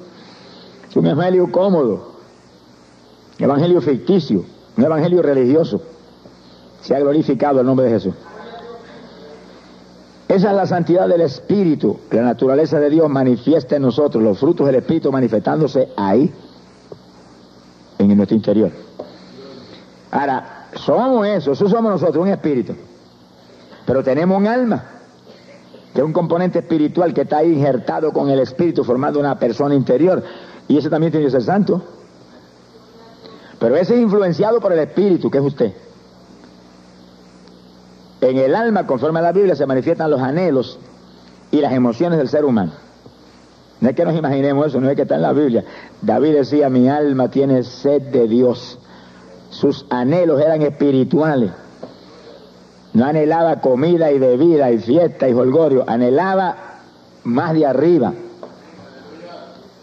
Es 0.90 0.96
un 0.96 1.06
evangelio 1.06 1.52
cómodo, 1.52 2.14
un 3.38 3.44
evangelio 3.44 3.82
ficticio, 3.82 4.46
un 4.78 4.84
evangelio 4.86 5.22
religioso. 5.22 5.82
Se 6.80 6.96
ha 6.96 7.02
glorificado 7.02 7.60
el 7.60 7.66
nombre 7.66 7.88
de 7.88 7.92
Jesús. 7.92 8.14
Esa 10.30 10.52
es 10.52 10.56
la 10.56 10.66
santidad 10.66 11.10
del 11.10 11.20
Espíritu. 11.20 12.00
La 12.12 12.22
naturaleza 12.22 12.80
de 12.80 12.90
Dios 12.92 13.10
manifiesta 13.10 13.76
en 13.76 13.82
nosotros, 13.82 14.24
los 14.24 14.40
frutos 14.40 14.68
del 14.68 14.76
Espíritu 14.76 15.12
manifestándose 15.12 15.90
ahí, 15.98 16.34
en 17.98 18.16
nuestro 18.16 18.38
interior. 18.38 18.72
Ahora, 20.12 20.70
somos 20.76 21.28
eso, 21.28 21.52
eso 21.52 21.68
somos 21.68 21.92
nosotros, 21.92 22.24
un 22.24 22.30
espíritu. 22.30 22.74
Pero 23.86 24.02
tenemos 24.02 24.38
un 24.38 24.48
alma, 24.48 24.86
que 25.94 26.02
es 26.02 26.06
un 26.06 26.14
componente 26.14 26.60
espiritual 26.60 27.14
que 27.14 27.22
está 27.22 27.44
injertado 27.44 28.12
con 28.12 28.30
el 28.30 28.40
espíritu, 28.40 28.84
formando 28.84 29.20
una 29.20 29.38
persona 29.38 29.76
interior. 29.76 30.24
Y 30.68 30.78
ese 30.78 30.90
también 30.90 31.12
tiene 31.12 31.28
que 31.28 31.32
ser 31.32 31.44
santo. 31.44 31.84
Pero 33.60 33.76
ese 33.76 33.96
es 33.96 34.02
influenciado 34.02 34.60
por 34.60 34.74
el 34.74 34.80
espíritu, 34.80 35.30
que 35.30 35.38
es 35.38 35.44
usted. 35.44 35.74
En 38.22 38.38
el 38.38 38.56
alma, 38.56 38.88
conforme 38.88 39.20
a 39.20 39.22
la 39.22 39.32
Biblia, 39.32 39.56
se 39.56 39.66
manifiestan 39.66 40.10
los 40.10 40.20
anhelos 40.20 40.80
y 41.52 41.62
las 41.62 41.74
emociones 41.74 42.18
del 42.18 42.30
ser 42.30 42.44
humano. 42.44 42.72
No 43.80 43.90
es 43.90 43.96
que 43.96 44.06
nos 44.06 44.16
imaginemos 44.16 44.68
eso, 44.68 44.80
no 44.82 44.90
es 44.90 44.96
que 44.96 45.04
está 45.04 45.16
en 45.16 45.22
la 45.22 45.34
Biblia. 45.34 45.64
David 46.02 46.36
decía, 46.36 46.70
mi 46.70 46.90
alma 46.90 47.30
tiene 47.30 47.64
sed 47.64 48.02
de 48.02 48.28
Dios. 48.28 48.80
Sus 49.50 49.86
anhelos 49.90 50.42
eran 50.42 50.62
espirituales. 50.62 51.52
No 52.94 53.06
anhelaba 53.06 53.60
comida 53.60 54.12
y 54.12 54.20
bebida 54.20 54.72
y 54.72 54.78
fiesta 54.80 55.28
y 55.28 55.34
holgorio, 55.34 55.84
anhelaba 55.88 56.56
más 57.24 57.54
de 57.54 57.66
arriba. 57.66 58.14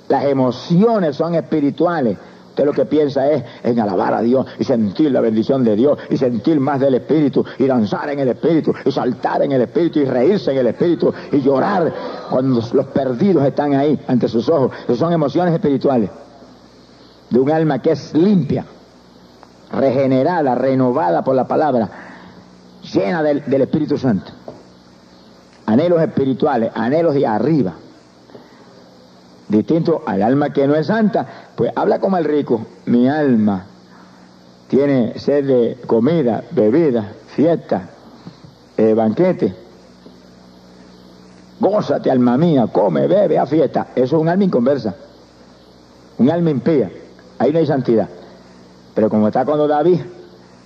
Las 0.08 0.24
emociones 0.24 1.16
son 1.16 1.34
espirituales 1.34 2.16
lo 2.64 2.72
que 2.72 2.84
piensa 2.84 3.30
es 3.30 3.44
en 3.62 3.78
alabar 3.80 4.14
a 4.14 4.22
Dios 4.22 4.46
y 4.58 4.64
sentir 4.64 5.10
la 5.10 5.20
bendición 5.20 5.64
de 5.64 5.76
Dios 5.76 5.98
y 6.08 6.16
sentir 6.16 6.60
más 6.60 6.80
del 6.80 6.94
Espíritu 6.94 7.44
y 7.58 7.66
danzar 7.66 8.10
en 8.10 8.20
el 8.20 8.28
Espíritu 8.28 8.72
y 8.84 8.92
saltar 8.92 9.42
en 9.42 9.52
el 9.52 9.62
Espíritu 9.62 10.00
y 10.00 10.04
reírse 10.04 10.52
en 10.52 10.58
el 10.58 10.66
Espíritu 10.68 11.12
y 11.32 11.40
llorar 11.40 11.92
cuando 12.30 12.62
los 12.72 12.86
perdidos 12.86 13.44
están 13.44 13.74
ahí 13.74 13.98
ante 14.06 14.28
sus 14.28 14.48
ojos. 14.48 14.72
Esas 14.84 14.98
son 14.98 15.12
emociones 15.12 15.54
espirituales 15.54 16.10
de 17.28 17.38
un 17.38 17.50
alma 17.50 17.80
que 17.80 17.92
es 17.92 18.14
limpia, 18.14 18.64
regenerada, 19.72 20.54
renovada 20.54 21.22
por 21.22 21.34
la 21.34 21.46
palabra, 21.46 21.88
llena 22.82 23.22
del, 23.22 23.62
Espíritu 23.62 23.98
Santo. 23.98 24.32
Anhelos 25.66 26.02
espirituales, 26.02 26.72
anhelos 26.74 27.14
de 27.14 27.26
arriba 27.26 27.74
distinto 29.48 30.02
al 30.06 30.22
alma 30.22 30.52
que 30.52 30.66
no 30.66 30.76
es 30.76 30.86
santa, 30.86 31.26
pues 31.56 31.72
habla 31.74 31.98
como 31.98 32.16
el 32.16 32.24
rico, 32.24 32.66
mi 32.86 33.08
alma 33.08 33.66
tiene 34.68 35.18
sed 35.18 35.44
de 35.44 35.76
comida, 35.86 36.44
bebida, 36.52 37.12
fiesta, 37.34 37.90
eh, 38.76 38.94
banquete. 38.94 39.54
Gózate, 41.58 42.10
alma 42.10 42.38
mía, 42.38 42.68
come, 42.72 43.06
bebe, 43.06 43.38
a 43.38 43.44
fiesta. 43.44 43.88
Eso 43.94 44.16
es 44.16 44.22
un 44.22 44.28
alma 44.28 44.44
inconversa, 44.44 44.94
un 46.18 46.30
alma 46.30 46.50
impía. 46.50 46.90
Ahí 47.38 47.52
no 47.52 47.58
hay 47.58 47.66
santidad. 47.66 48.08
Pero 48.94 49.10
como 49.10 49.26
está 49.26 49.44
cuando 49.44 49.66
David, 49.66 50.00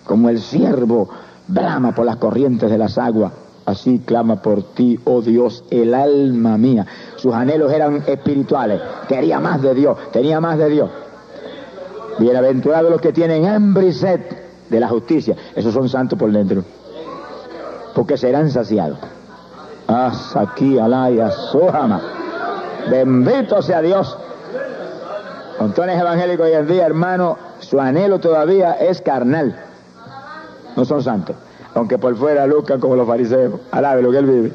como 0.04 0.28
el 0.28 0.40
siervo 0.40 1.08
brama 1.48 1.94
por 1.94 2.06
las 2.06 2.16
corrientes 2.16 2.70
de 2.70 2.78
las 2.78 2.98
aguas, 2.98 3.32
Así 3.66 4.00
clama 4.00 4.42
por 4.42 4.62
ti, 4.74 5.00
oh 5.04 5.22
Dios, 5.22 5.64
el 5.70 5.94
alma 5.94 6.58
mía. 6.58 6.86
Sus 7.16 7.32
anhelos 7.32 7.72
eran 7.72 8.04
espirituales. 8.06 8.80
Quería 9.08 9.40
más 9.40 9.62
de 9.62 9.74
Dios, 9.74 9.96
tenía 10.12 10.38
más 10.38 10.58
de 10.58 10.68
Dios. 10.68 10.90
Bienaventurados 12.18 12.90
los 12.90 13.00
que 13.00 13.12
tienen 13.12 13.46
hambre 13.46 13.86
y 13.86 13.92
sed 13.92 14.20
de 14.68 14.80
la 14.80 14.88
justicia. 14.88 15.34
Esos 15.56 15.72
son 15.72 15.88
santos 15.88 16.18
por 16.18 16.30
dentro. 16.30 16.62
Porque 17.94 18.18
serán 18.18 18.50
saciados. 18.50 18.98
Haz 19.86 20.36
aquí, 20.36 20.78
alaya, 20.78 21.30
sojama. 21.30 22.02
Bendito 22.90 23.62
sea 23.62 23.80
Dios. 23.80 24.18
Montones 25.58 25.98
evangélicos 25.98 26.46
hoy 26.46 26.52
en 26.52 26.66
día, 26.66 26.84
hermano, 26.84 27.38
su 27.60 27.80
anhelo 27.80 28.18
todavía 28.18 28.72
es 28.74 29.00
carnal. 29.00 29.56
No 30.76 30.84
son 30.84 31.02
santos 31.02 31.36
aunque 31.74 31.98
por 31.98 32.16
fuera 32.16 32.46
luchan 32.46 32.80
como 32.80 32.96
los 32.96 33.06
fariseos. 33.06 33.60
Alabe 33.72 34.02
lo 34.02 34.10
que 34.10 34.18
él 34.18 34.26
vive. 34.26 34.52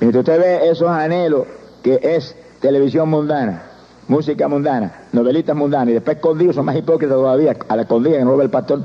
Mientras 0.00 0.22
usted 0.22 0.40
ve 0.40 0.68
esos 0.68 0.88
anhelos 0.88 1.46
que 1.82 2.00
es 2.02 2.36
televisión 2.60 3.08
mundana, 3.08 3.62
música 4.08 4.48
mundana, 4.48 5.06
novelitas 5.12 5.56
mundanas, 5.56 5.90
y 5.90 5.92
después 5.94 6.16
escondidos 6.16 6.56
son 6.56 6.66
más 6.66 6.76
hipócritas 6.76 7.16
todavía, 7.16 7.56
a 7.68 7.76
la 7.76 7.82
escondida 7.82 8.18
que 8.18 8.24
no 8.24 8.32
lo 8.32 8.36
ve 8.36 8.44
el 8.44 8.50
pastor. 8.50 8.80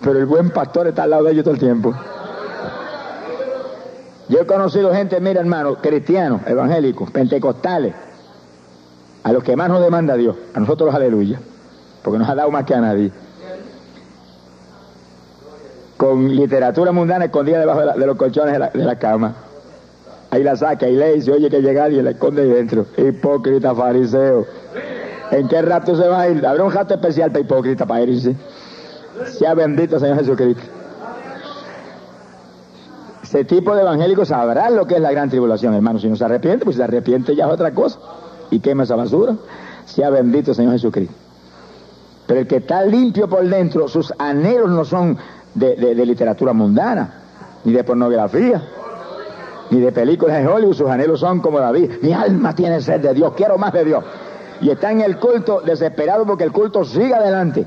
Pero 0.00 0.18
el 0.18 0.26
buen 0.26 0.50
pastor 0.50 0.86
está 0.86 1.02
al 1.02 1.10
lado 1.10 1.24
de 1.24 1.32
ellos 1.32 1.44
todo 1.44 1.54
el 1.54 1.60
tiempo. 1.60 1.92
Yo 4.28 4.40
he 4.40 4.46
conocido 4.46 4.94
gente, 4.94 5.20
mira 5.20 5.40
hermano, 5.40 5.76
cristianos, 5.76 6.42
evangélicos, 6.46 7.10
pentecostales, 7.10 7.94
a 9.24 9.32
los 9.32 9.42
que 9.42 9.56
más 9.56 9.68
nos 9.68 9.82
demanda 9.82 10.14
Dios, 10.14 10.36
a 10.54 10.60
nosotros 10.60 10.94
aleluya, 10.94 11.40
porque 12.02 12.18
nos 12.18 12.28
ha 12.28 12.34
dado 12.36 12.50
más 12.50 12.64
que 12.64 12.74
a 12.74 12.80
nadie. 12.80 13.10
Con 16.00 16.34
literatura 16.34 16.92
mundana 16.92 17.26
escondida 17.26 17.58
debajo 17.58 17.80
de, 17.82 18.06
los 18.06 18.16
colchones 18.16 18.54
de 18.54 18.84
la, 18.84 18.96
cama. 18.96 19.34
Ahí 20.30 20.42
la 20.42 20.56
saca 20.56 20.88
y 20.88 20.96
lee 20.96 21.18
y 21.18 21.20
se 21.20 21.30
oye 21.30 21.50
que 21.50 21.60
llega 21.60 21.84
alguien 21.84 22.00
y 22.00 22.04
la 22.04 22.12
esconde 22.12 22.40
ahí 22.40 22.48
dentro. 22.48 22.86
Hipócrita, 22.96 23.74
fariseo. 23.74 24.46
¿En 25.30 25.46
qué 25.46 25.60
rato 25.60 25.94
se 25.94 26.08
va 26.08 26.22
a 26.22 26.28
ir? 26.30 26.46
Habrá 26.46 26.64
un 26.64 26.72
rato 26.72 26.94
especial 26.94 27.30
para 27.30 27.40
hipócrita 27.40 27.84
para 27.84 28.00
irse. 28.00 28.34
Sea 29.26 29.52
bendito 29.52 30.00
Señor 30.00 30.16
Jesucristo. 30.20 30.62
Ese 33.22 33.44
tipo 33.44 33.74
de 33.74 33.82
evangélicos 33.82 34.28
sabrá 34.28 34.70
lo 34.70 34.86
que 34.86 34.94
es 34.94 35.02
la 35.02 35.12
gran 35.12 35.28
tribulación, 35.28 35.74
hermano. 35.74 35.98
Si 35.98 36.08
no 36.08 36.16
se 36.16 36.24
arrepiente, 36.24 36.64
pues 36.64 36.76
se 36.76 36.82
arrepiente 36.82 37.36
ya 37.36 37.44
es 37.44 37.52
otra 37.52 37.74
cosa. 37.74 37.98
Y 38.50 38.60
quema 38.60 38.84
esa 38.84 38.96
basura. 38.96 39.34
Sea 39.84 40.08
bendito 40.08 40.54
Señor 40.54 40.72
Jesucristo. 40.72 41.14
Pero 42.26 42.40
el 42.40 42.46
que 42.46 42.56
está 42.56 42.84
limpio 42.84 43.28
por 43.28 43.46
dentro, 43.46 43.86
sus 43.88 44.14
anhelos 44.16 44.70
no 44.70 44.84
son 44.84 45.18
de, 45.54 45.76
de 45.76 46.06
literatura 46.06 46.52
mundana, 46.52 47.14
ni 47.64 47.72
de 47.72 47.84
pornografía, 47.84 48.62
ni 49.70 49.80
de 49.80 49.92
películas 49.92 50.38
de 50.38 50.46
Hollywood. 50.46 50.74
Sus 50.74 50.88
anhelos 50.88 51.20
son 51.20 51.40
como 51.40 51.60
David. 51.60 51.90
Mi 52.02 52.12
alma 52.12 52.54
tiene 52.54 52.80
sed 52.80 53.00
de 53.00 53.14
Dios, 53.14 53.32
quiero 53.36 53.58
más 53.58 53.72
de 53.72 53.84
Dios. 53.84 54.04
Y 54.60 54.70
está 54.70 54.90
en 54.92 55.00
el 55.00 55.18
culto 55.18 55.60
desesperado 55.60 56.26
porque 56.26 56.44
el 56.44 56.52
culto 56.52 56.84
siga 56.84 57.16
adelante 57.16 57.66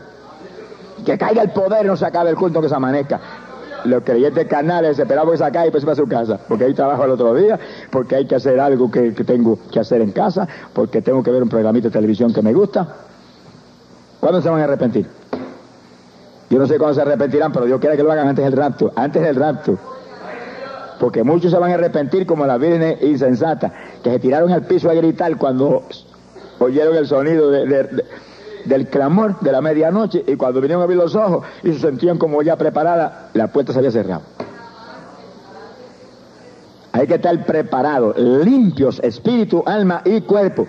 que 1.03 1.17
caiga 1.17 1.41
el 1.41 1.51
poder 1.51 1.85
no 1.85 1.95
se 1.97 2.05
acabe 2.05 2.29
el 2.29 2.35
culto 2.35 2.61
que 2.61 2.69
se 2.69 2.75
amanezca. 2.75 3.19
Los 3.85 4.03
creyentes 4.03 4.47
carnales 4.47 4.97
esperaban 4.97 5.31
que 5.31 5.37
se 5.37 5.43
acabe 5.43 5.67
y 5.67 5.71
pues 5.71 5.83
para 5.83 5.95
su 5.95 6.07
casa, 6.07 6.39
porque 6.47 6.65
hay 6.65 6.73
trabajo 6.73 7.03
el 7.03 7.11
otro 7.11 7.35
día, 7.35 7.59
porque 7.91 8.15
hay 8.15 8.25
que 8.25 8.35
hacer 8.35 8.59
algo 8.59 8.89
que, 8.89 9.11
tengo 9.11 9.59
que 9.71 9.79
hacer 9.79 10.01
en 10.01 10.11
casa, 10.11 10.47
porque 10.71 11.01
tengo 11.01 11.21
que 11.21 11.31
ver 11.31 11.43
un 11.43 11.49
programita 11.49 11.89
de 11.89 11.91
televisión 11.91 12.33
que 12.33 12.41
me 12.41 12.53
gusta. 12.53 12.87
¿Cuándo 14.21 14.41
se 14.41 14.49
van 14.49 14.61
a 14.61 14.63
arrepentir? 14.63 15.05
Yo 16.53 16.59
no 16.59 16.67
sé 16.67 16.77
cuándo 16.77 16.93
se 16.93 17.01
arrepentirán, 17.01 17.51
pero 17.51 17.65
Dios 17.65 17.79
quiere 17.79 17.97
que 17.97 18.03
lo 18.03 18.11
hagan 18.11 18.27
antes 18.27 18.45
del 18.45 18.53
rapto, 18.53 18.91
antes 18.95 19.23
del 19.23 19.35
rapto. 19.35 19.75
Porque 20.99 21.23
muchos 21.23 21.51
se 21.51 21.57
van 21.57 21.71
a 21.71 21.73
arrepentir 21.73 22.27
como 22.27 22.45
las 22.45 22.59
vírgenes 22.59 23.01
insensatas, 23.01 23.71
que 24.03 24.11
se 24.11 24.19
tiraron 24.19 24.51
al 24.51 24.61
piso 24.61 24.87
a 24.87 24.93
gritar 24.93 25.35
cuando 25.37 25.81
oyeron 26.59 26.95
el 26.95 27.07
sonido 27.07 27.49
de 27.49 28.03
del 28.65 28.87
clamor 28.87 29.39
de 29.39 29.51
la 29.51 29.61
medianoche 29.61 30.23
y 30.27 30.35
cuando 30.35 30.61
vinieron 30.61 30.81
a 30.81 30.83
abrir 30.83 30.99
los 30.99 31.15
ojos 31.15 31.43
y 31.63 31.73
se 31.73 31.79
sentían 31.79 32.19
como 32.19 32.39
ya 32.43 32.55
preparada, 32.55 33.29
la 33.33 33.47
puerta 33.47 33.73
se 33.73 33.79
había 33.79 33.91
cerrado. 33.91 34.21
Hay 36.91 37.07
que 37.07 37.15
estar 37.15 37.45
preparados, 37.47 38.15
limpios, 38.15 38.99
espíritu, 38.99 39.63
alma 39.65 40.03
y 40.05 40.21
cuerpo. 40.21 40.67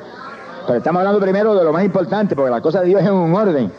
Pero 0.66 0.78
estamos 0.78 1.00
hablando 1.00 1.20
primero 1.20 1.54
de 1.54 1.62
lo 1.62 1.74
más 1.74 1.84
importante, 1.84 2.34
porque 2.34 2.50
la 2.50 2.62
cosa 2.62 2.80
de 2.80 2.86
Dios 2.86 3.02
es 3.02 3.10
un 3.10 3.34
orden. 3.34 3.70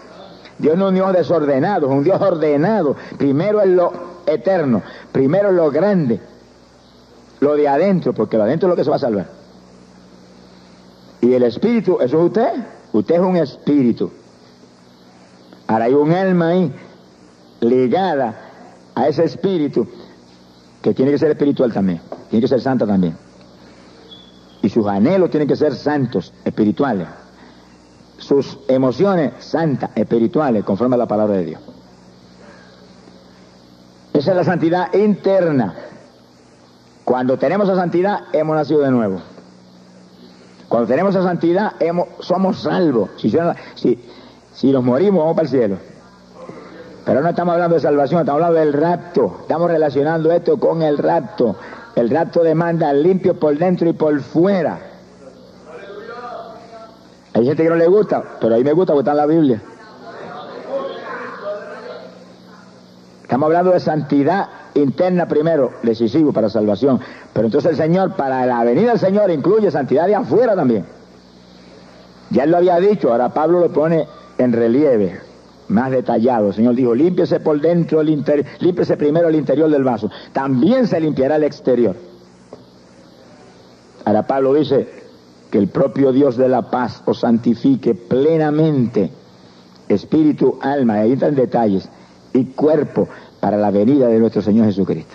Dios 0.58 0.78
no 0.78 0.86
es 0.86 0.89
un 0.89 0.96
Dios 0.96 1.13
desordenado, 1.13 1.88
es 1.88 1.94
un 1.94 2.04
Dios 2.04 2.22
ordenado. 2.22 2.96
Primero 3.18 3.62
es 3.62 3.68
lo 3.68 3.91
eterno, 4.26 4.82
primero 5.12 5.50
es 5.50 5.56
lo 5.56 5.70
grande, 5.72 6.20
lo 7.39 7.56
de 7.56 7.68
adentro, 7.68 8.13
porque 8.13 8.38
lo 8.38 8.44
de 8.44 8.50
adentro 8.50 8.68
es 8.68 8.72
lo 8.72 8.76
que 8.76 8.84
se 8.84 8.89
va 8.89 8.96
a 8.96 9.00
salvar. 9.00 9.28
Y 11.22 11.34
el 11.34 11.44
espíritu, 11.44 11.98
eso 12.00 12.20
es 12.20 12.26
usted. 12.26 12.54
Usted 12.94 13.15
es 13.15 13.22
un 13.22 13.36
espíritu. 13.36 14.12
Ahora 15.68 15.86
hay 15.86 15.94
un 15.94 16.12
alma 16.12 16.50
ahí 16.50 16.74
ligada 17.60 18.36
a 18.94 19.08
ese 19.08 19.24
espíritu 19.24 19.88
que 20.82 20.94
tiene 20.94 21.12
que 21.12 21.18
ser 21.18 21.32
espiritual 21.32 21.74
también, 21.74 22.00
tiene 22.30 22.44
que 22.44 22.48
ser 22.48 22.62
santa 22.62 22.86
también. 22.86 23.18
Y 24.62 24.70
sus 24.70 24.86
anhelos 24.88 25.32
tienen 25.32 25.48
que 25.48 25.56
ser 25.56 25.76
santos, 25.76 26.32
espirituales. 26.44 27.08
Sus 28.17 28.60
emociones 28.67 29.34
santas, 29.39 29.91
espirituales, 29.95 30.63
conforme 30.63 30.95
a 30.95 30.99
la 30.99 31.08
palabra 31.08 31.36
de 31.36 31.45
Dios. 31.45 31.62
Esa 34.13 34.32
es 34.32 34.38
la 34.38 34.43
santidad 34.43 34.93
interna. 34.93 35.75
Cuando 37.04 37.38
tenemos 37.38 37.67
esa 37.67 37.78
santidad, 37.78 38.21
hemos 38.34 38.56
nacido 38.56 38.82
de 38.82 38.91
nuevo. 38.91 39.19
Cuando 40.69 40.88
tenemos 40.88 41.13
esa 41.13 41.23
santidad, 41.23 41.73
somos 42.19 42.62
salvos. 42.62 43.10
Si, 43.17 43.32
si, 43.75 43.99
si 44.54 44.71
nos 44.71 44.84
morimos, 44.84 45.19
vamos 45.19 45.36
para 45.36 45.45
el 45.45 45.49
cielo. 45.49 45.78
Pero 47.06 47.21
no 47.21 47.30
estamos 47.30 47.54
hablando 47.54 47.75
de 47.75 47.82
salvación, 47.82 48.21
estamos 48.21 48.41
hablando 48.41 48.60
del 48.60 48.73
rapto. 48.73 49.38
Estamos 49.41 49.69
relacionando 49.69 50.32
esto 50.32 50.58
con 50.60 50.82
el 50.82 50.97
rapto. 50.97 51.56
El 51.95 52.10
rapto 52.10 52.41
demanda 52.41 52.91
limpio 52.93 53.39
por 53.39 53.56
dentro 53.58 53.88
y 53.88 53.93
por 53.93 54.19
fuera. 54.21 54.80
Hay 57.36 57.45
gente 57.45 57.63
que 57.63 57.69
no 57.69 57.76
le 57.76 57.88
gusta, 57.88 58.24
pero 58.39 58.56
a 58.56 58.58
mí 58.58 58.63
me 58.63 58.71
gusta 58.71 58.93
porque 58.93 59.02
está 59.02 59.12
en 59.12 59.17
la 59.17 59.26
Biblia. 59.26 59.62
Estamos 63.24 63.48
hablando 63.48 63.71
de 63.71 63.80
santidad 63.82 64.48
interna 64.74 65.28
primero, 65.28 65.74
decisivo 65.84 66.32
para 66.32 66.50
salvación. 66.50 67.02
Pero 67.34 67.48
entonces 67.48 67.71
el 67.71 67.78
Señor, 67.78 68.15
para 68.15 68.45
la 68.45 68.63
venida 68.63 68.91
del 68.91 69.00
Señor, 69.00 69.30
incluye 69.32 69.69
santidad 69.69 70.08
de 70.08 70.15
afuera 70.15 70.56
también. 70.56 70.86
Ya 72.30 72.45
él 72.45 72.52
lo 72.52 72.58
había 72.58 72.78
dicho, 72.78 73.12
ahora 73.12 73.34
Pablo 73.34 73.60
lo 73.60 73.74
pone 73.74 74.08
en 74.38 74.54
relieve, 74.54 75.19
más 75.67 75.91
detallado. 75.91 76.48
El 76.48 76.54
Señor 76.54 76.76
dijo, 76.76 76.95
límpiese 76.95 77.41
por 77.41 77.60
dentro, 77.60 78.00
el 78.00 78.10
interior, 78.12 78.45
límpiese 78.60 78.95
primero 78.95 79.28
el 79.28 79.36
interior 79.36 79.69
del 79.69 79.84
vaso. 79.84 80.10
También 80.32 80.88
se 80.88 81.02
limpiará 81.02 81.36
el 81.36 81.43
exterior. 81.43 81.98
Ahora 84.06 84.26
Pablo 84.26 84.54
dice 84.54 85.05
que 85.49 85.58
el 85.58 85.67
propio 85.67 86.12
Dios 86.12 86.38
de 86.38 86.49
la 86.49 86.69
paz 86.69 87.01
os 87.05 87.19
santifique 87.19 87.95
plenamente, 87.95 89.12
espíritu, 89.88 90.58
alma, 90.62 90.95
ahí 90.95 91.13
están 91.13 91.36
detalles, 91.36 91.89
y 92.34 92.45
cuerpo, 92.45 93.08
para 93.39 93.58
la 93.58 93.71
venida 93.71 94.08
de 94.08 94.19
nuestro 94.19 94.41
Señor 94.41 94.65
Jesucristo. 94.65 95.13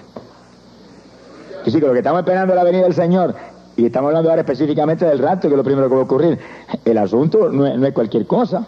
Y 1.66 1.70
sí, 1.70 1.80
que 1.80 1.86
lo 1.86 1.92
que 1.92 1.98
estamos 1.98 2.20
esperando 2.20 2.52
es 2.52 2.56
la 2.56 2.64
venida 2.64 2.84
del 2.84 2.94
Señor, 2.94 3.34
y 3.76 3.86
estamos 3.86 4.08
hablando 4.08 4.30
ahora 4.30 4.42
específicamente 4.42 5.04
del 5.04 5.18
rapto, 5.18 5.48
que 5.48 5.54
es 5.54 5.56
lo 5.56 5.64
primero 5.64 5.88
que 5.88 5.94
va 5.94 6.00
a 6.02 6.04
ocurrir. 6.04 6.38
El 6.84 6.98
asunto 6.98 7.50
no 7.50 7.66
es, 7.66 7.92
cualquier 7.92 8.26
cosa. 8.26 8.66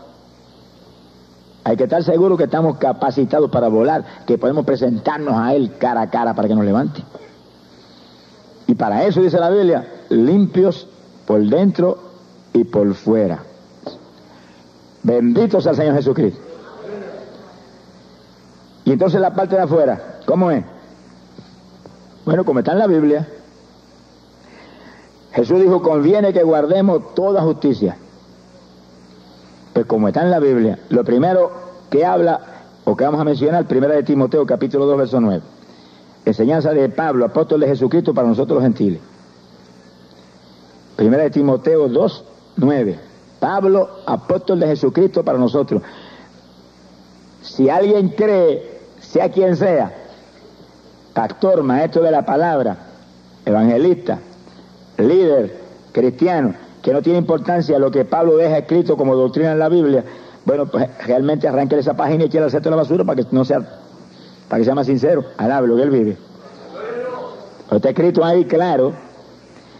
Hay 1.65 1.77
que 1.77 1.85
estar 1.85 2.03
seguro 2.03 2.37
que 2.37 2.45
estamos 2.45 2.79
capacitados 2.79 3.51
para 3.51 3.69
volar, 3.69 4.05
que 4.27 4.39
podemos 4.39 4.65
presentarnos 4.65 5.35
a 5.35 5.55
Él 5.55 5.77
cara 5.79 6.03
a 6.03 6.11
cara 6.11 6.35
para 6.35 6.49
que 6.49 6.55
nos 6.55 6.65
levante. 6.65 7.03
Y 8.67 8.75
para 8.75 9.05
eso 9.05 9.21
dice 9.21 9.39
la 9.39 9.51
Biblia, 9.51 9.87
limpios 10.09 10.89
por 11.27 11.41
dentro 11.43 11.99
y 12.53 12.65
por 12.65 12.95
fuera. 12.95 13.43
Benditos 15.03 15.67
al 15.67 15.77
Señor 15.77 15.95
Jesucristo. 15.97 16.41
Y 18.85 18.93
entonces 18.93 19.21
la 19.21 19.35
parte 19.35 19.57
de 19.57 19.63
afuera, 19.63 20.21
¿cómo 20.27 20.51
es? 20.51 20.65
Bueno, 22.25 22.45
como 22.45 22.61
está 22.61 22.73
en 22.73 22.79
la 22.79 22.87
Biblia, 22.87 23.29
Jesús 25.33 25.61
dijo, 25.61 25.83
conviene 25.83 26.33
que 26.33 26.43
guardemos 26.43 27.15
toda 27.15 27.43
justicia. 27.43 27.97
Pues 29.73 29.87
como 29.87 30.09
está 30.09 30.23
en 30.23 30.31
la 30.31 30.41
Biblia, 30.41 30.79
lo 30.91 31.05
primero 31.05 31.51
que 31.91 32.05
habla, 32.05 32.41
o 32.85 32.97
que 32.97 33.05
vamos 33.05 33.21
a 33.21 33.25
mencionar, 33.25 33.67
primera 33.67 33.95
de 33.95 34.03
Timoteo, 34.03 34.45
capítulo 34.45 34.87
2, 34.87 34.99
verso 34.99 35.21
9. 35.21 35.43
Enseñanza 36.25 36.73
de 36.73 36.89
Pablo, 36.89 37.25
apóstol 37.25 37.61
de 37.61 37.69
Jesucristo 37.69 38.13
para 38.13 38.29
nosotros 38.29 38.57
los 38.57 38.65
gentiles. 38.65 39.01
Primera 40.97 41.25
de 41.25 41.31
Timoteo 41.31 41.89
2, 41.89 42.25
9. 42.57 42.99
Pablo, 43.41 43.89
apóstol 44.07 44.61
de 44.61 44.69
Jesucristo 44.69 45.25
para 45.25 45.39
nosotros. 45.39 45.83
Si 47.43 47.69
alguien 47.69 48.11
cree 48.11 48.81
sea 49.01 49.31
quien 49.31 49.57
sea, 49.57 49.93
pastor, 51.13 51.63
maestro 51.63 52.03
de 52.03 52.11
la 52.11 52.25
palabra, 52.25 52.77
evangelista, 53.45 54.21
líder, 54.99 55.59
cristiano, 55.93 56.55
que 56.83 56.93
no 56.93 57.03
tiene 57.03 57.19
importancia 57.19 57.79
lo 57.79 57.91
que 57.91 58.05
Pablo 58.05 58.37
deja 58.37 58.59
escrito 58.59 58.97
como 58.97 59.17
doctrina 59.17 59.53
en 59.53 59.59
la 59.59 59.69
Biblia, 59.69 60.05
bueno, 60.45 60.67
pues 60.67 60.89
realmente 61.07 61.47
arranque 61.47 61.79
esa 61.79 61.95
página 61.95 62.25
y 62.25 62.37
el 62.37 62.51
de 62.51 62.71
la 62.71 62.77
basura 62.77 63.05
para 63.05 63.23
que 63.23 63.29
no 63.31 63.45
sea, 63.45 63.61
para 64.49 64.59
que 64.59 64.65
sea 64.65 64.75
más 64.75 64.87
sincero, 64.87 65.25
alabe 65.37 65.69
lo 65.69 65.77
que 65.77 65.83
él 65.83 65.91
vive. 65.91 66.17
está 67.71 67.91
escrito 67.91 68.25
ahí 68.25 68.45
claro, 68.45 68.93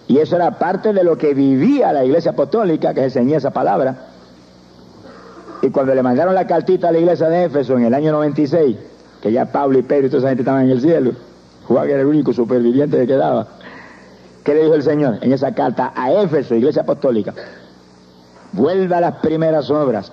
y 0.09 0.19
eso 0.19 0.37
era 0.37 0.59
parte 0.59 0.93
de 0.93 1.05
lo 1.05 1.17
que 1.17 1.35
vivía 1.35 1.93
la 1.93 2.05
iglesia 2.05 2.33
apostólica, 2.33 2.93
que 2.93 3.09
se 3.11 3.23
esa 3.35 3.51
palabra. 3.51 4.09
Y 5.63 5.71
cuando 5.71 5.95
le 5.95 6.03
mandaron 6.03 6.35
la 6.35 6.47
cartita 6.47 6.89
a 6.89 6.93
la 6.93 6.99
iglesia 6.99 7.29
de 7.29 7.45
Éfeso 7.45 7.77
en 7.77 7.85
el 7.85 7.95
año 7.95 8.11
96, 8.13 8.77
que 9.23 9.31
ya 9.31 9.47
Pablo 9.47 9.79
y 9.79 9.83
Pedro 9.83 10.07
y 10.07 10.11
toda 10.11 10.19
esa 10.19 10.29
gente 10.29 10.43
estaban 10.43 10.65
en 10.65 10.71
el 10.71 10.81
cielo. 10.81 11.13
Juan 11.69 11.89
era 11.89 12.01
el 12.01 12.07
único 12.07 12.33
superviviente 12.33 12.99
que 12.99 13.07
quedaba. 13.07 13.47
¿Qué 14.45 14.55
le 14.55 14.65
dijo 14.65 14.75
el 14.75 14.83
Señor 14.83 15.19
en 15.21 15.33
esa 15.33 15.55
carta 15.55 15.93
a 15.95 16.13
Éfeso, 16.13 16.57
iglesia 16.57 16.83
apostólica? 16.83 17.33
Vuelva 18.53 18.99
a 18.99 19.01
las 19.01 19.15
primeras 19.17 19.71
obras, 19.71 20.13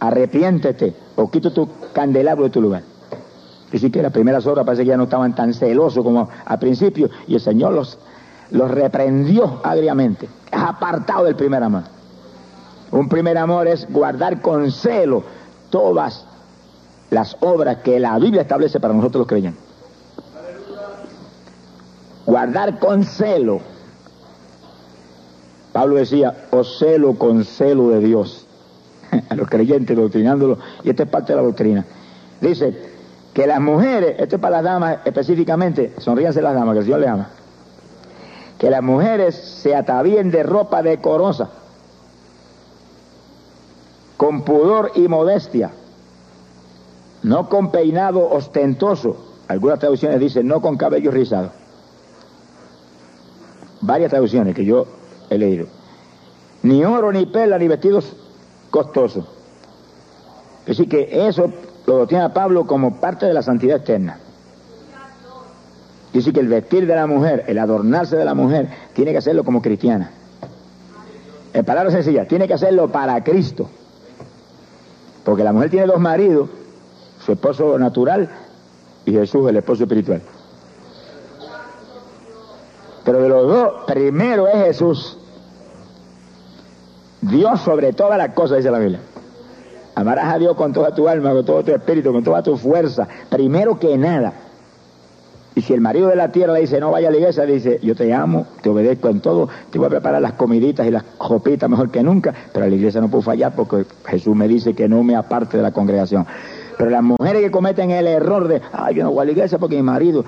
arrepiéntete 0.00 0.94
o 1.14 1.30
quito 1.30 1.52
tu 1.52 1.68
candelabro 1.92 2.44
de 2.44 2.50
tu 2.50 2.60
lugar. 2.60 2.82
Así 3.72 3.90
que 3.90 4.02
las 4.02 4.12
primeras 4.12 4.46
obras 4.46 4.64
parece 4.64 4.82
que 4.82 4.88
ya 4.88 4.96
no 4.96 5.04
estaban 5.04 5.34
tan 5.34 5.54
celosos 5.54 6.02
como 6.02 6.28
al 6.44 6.58
principio 6.58 7.08
y 7.28 7.34
el 7.34 7.40
Señor 7.40 7.74
los, 7.74 7.98
los 8.50 8.70
reprendió 8.70 9.60
agriamente. 9.64 10.28
Es 10.50 10.60
apartado 10.60 11.24
del 11.24 11.36
primer 11.36 11.62
amor. 11.62 11.82
Un 12.90 13.08
primer 13.08 13.36
amor 13.36 13.66
es 13.66 13.86
guardar 13.90 14.40
con 14.40 14.70
celo 14.70 15.22
todas 15.70 16.24
las 17.10 17.36
obras 17.40 17.78
que 17.78 18.00
la 18.00 18.18
Biblia 18.18 18.42
establece 18.42 18.80
para 18.80 18.94
nosotros 18.94 19.20
los 19.20 19.28
creyentes. 19.28 19.62
Guardar 22.24 22.78
con 22.78 23.04
celo. 23.04 23.60
Pablo 25.72 25.96
decía, 25.96 26.48
o 26.50 26.64
celo 26.64 27.14
con 27.14 27.44
celo 27.44 27.90
de 27.90 28.00
Dios. 28.00 28.46
A 29.30 29.34
los 29.34 29.48
creyentes 29.48 29.96
doctrinándolo, 29.96 30.58
y 30.82 30.90
esta 30.90 31.04
es 31.04 31.08
parte 31.08 31.32
de 31.32 31.36
la 31.36 31.42
doctrina. 31.42 31.84
Dice 32.40 32.74
que 33.32 33.46
las 33.46 33.60
mujeres, 33.60 34.16
esto 34.18 34.36
es 34.36 34.42
para 34.42 34.56
las 34.56 34.64
damas 34.64 34.98
específicamente, 35.04 35.94
sonríanse 35.98 36.42
las 36.42 36.54
damas, 36.54 36.74
que 36.74 36.78
el 36.80 36.84
Señor 36.84 37.00
le 37.00 37.08
ama. 37.08 37.30
Que 38.58 38.70
las 38.70 38.82
mujeres 38.82 39.36
se 39.36 39.74
atavíen 39.74 40.30
de 40.30 40.42
ropa 40.42 40.82
decorosa, 40.82 41.50
con 44.16 44.42
pudor 44.42 44.92
y 44.96 45.06
modestia, 45.06 45.70
no 47.22 47.48
con 47.48 47.70
peinado 47.70 48.28
ostentoso. 48.28 49.16
Algunas 49.46 49.78
traducciones 49.78 50.20
dicen 50.20 50.46
no 50.46 50.60
con 50.60 50.76
cabello 50.76 51.10
rizado. 51.10 51.50
Varias 53.80 54.10
traducciones 54.10 54.54
que 54.54 54.64
yo 54.64 54.86
he 55.30 55.38
leído. 55.38 55.66
Ni 56.62 56.84
oro, 56.84 57.12
ni 57.12 57.26
perla, 57.26 57.58
ni 57.58 57.68
vestidos 57.68 58.16
costosos. 58.70 59.24
Decir, 60.66 60.88
que 60.88 61.26
eso 61.28 61.50
lo 61.86 62.06
tiene 62.06 62.28
Pablo 62.30 62.66
como 62.66 63.00
parte 63.00 63.26
de 63.26 63.32
la 63.32 63.42
santidad 63.42 63.78
externa. 63.78 64.18
Dice 66.18 66.32
que 66.32 66.40
el 66.40 66.48
vestir 66.48 66.84
de 66.84 66.96
la 66.96 67.06
mujer, 67.06 67.44
el 67.46 67.58
adornarse 67.58 68.16
de 68.16 68.24
la 68.24 68.34
mujer, 68.34 68.68
tiene 68.92 69.12
que 69.12 69.18
hacerlo 69.18 69.44
como 69.44 69.62
cristiana. 69.62 70.10
En 71.52 71.64
palabras 71.64 71.94
sencillas, 71.94 72.26
tiene 72.26 72.48
que 72.48 72.54
hacerlo 72.54 72.88
para 72.88 73.22
Cristo. 73.22 73.70
Porque 75.22 75.44
la 75.44 75.52
mujer 75.52 75.70
tiene 75.70 75.86
dos 75.86 76.00
maridos 76.00 76.48
su 77.24 77.30
esposo 77.30 77.78
natural 77.78 78.28
y 79.06 79.12
Jesús 79.12 79.48
el 79.48 79.58
esposo 79.58 79.84
espiritual. 79.84 80.20
Pero 83.04 83.22
de 83.22 83.28
los 83.28 83.46
dos, 83.46 83.72
primero 83.86 84.48
es 84.48 84.64
Jesús. 84.64 85.18
Dios 87.20 87.60
sobre 87.60 87.92
todas 87.92 88.18
las 88.18 88.30
cosas, 88.30 88.56
dice 88.56 88.72
la 88.72 88.80
Biblia. 88.80 89.02
Amarás 89.94 90.34
a 90.34 90.38
Dios 90.38 90.56
con 90.56 90.72
toda 90.72 90.92
tu 90.92 91.06
alma, 91.08 91.30
con 91.30 91.44
todo 91.44 91.62
tu 91.62 91.70
espíritu, 91.70 92.12
con 92.12 92.24
toda 92.24 92.42
tu 92.42 92.56
fuerza, 92.56 93.06
primero 93.30 93.78
que 93.78 93.96
nada. 93.96 94.47
Y 95.58 95.62
si 95.62 95.74
el 95.74 95.80
marido 95.80 96.06
de 96.06 96.14
la 96.14 96.30
tierra 96.30 96.52
le 96.52 96.60
dice, 96.60 96.78
no 96.78 96.92
vaya 96.92 97.08
a 97.08 97.10
la 97.10 97.16
iglesia, 97.16 97.44
dice, 97.44 97.80
yo 97.82 97.96
te 97.96 98.14
amo, 98.14 98.46
te 98.62 98.68
obedezco 98.68 99.08
en 99.08 99.18
todo, 99.18 99.48
te 99.72 99.78
voy 99.78 99.88
a 99.88 99.90
preparar 99.90 100.22
las 100.22 100.34
comiditas 100.34 100.86
y 100.86 100.92
las 100.92 101.02
copitas 101.02 101.68
mejor 101.68 101.90
que 101.90 102.00
nunca, 102.00 102.32
pero 102.52 102.68
la 102.68 102.76
iglesia 102.76 103.00
no 103.00 103.08
puedo 103.08 103.22
fallar 103.22 103.56
porque 103.56 103.84
Jesús 104.06 104.36
me 104.36 104.46
dice 104.46 104.72
que 104.72 104.88
no 104.88 105.02
me 105.02 105.16
aparte 105.16 105.56
de 105.56 105.64
la 105.64 105.72
congregación. 105.72 106.24
Pero 106.76 106.90
las 106.90 107.02
mujeres 107.02 107.42
que 107.42 107.50
cometen 107.50 107.90
el 107.90 108.06
error 108.06 108.46
de, 108.46 108.62
ay, 108.72 108.94
yo 108.94 109.02
no 109.02 109.10
voy 109.10 109.22
a 109.22 109.24
la 109.24 109.32
iglesia 109.32 109.58
porque 109.58 109.74
mi 109.74 109.82
marido, 109.82 110.24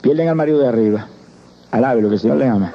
pierden 0.00 0.28
al 0.30 0.36
marido 0.36 0.58
de 0.60 0.68
arriba. 0.68 1.06
Alabe 1.70 2.00
lo 2.00 2.08
que 2.08 2.14
el 2.14 2.20
Señor 2.20 2.38
le 2.38 2.48
ama. 2.48 2.72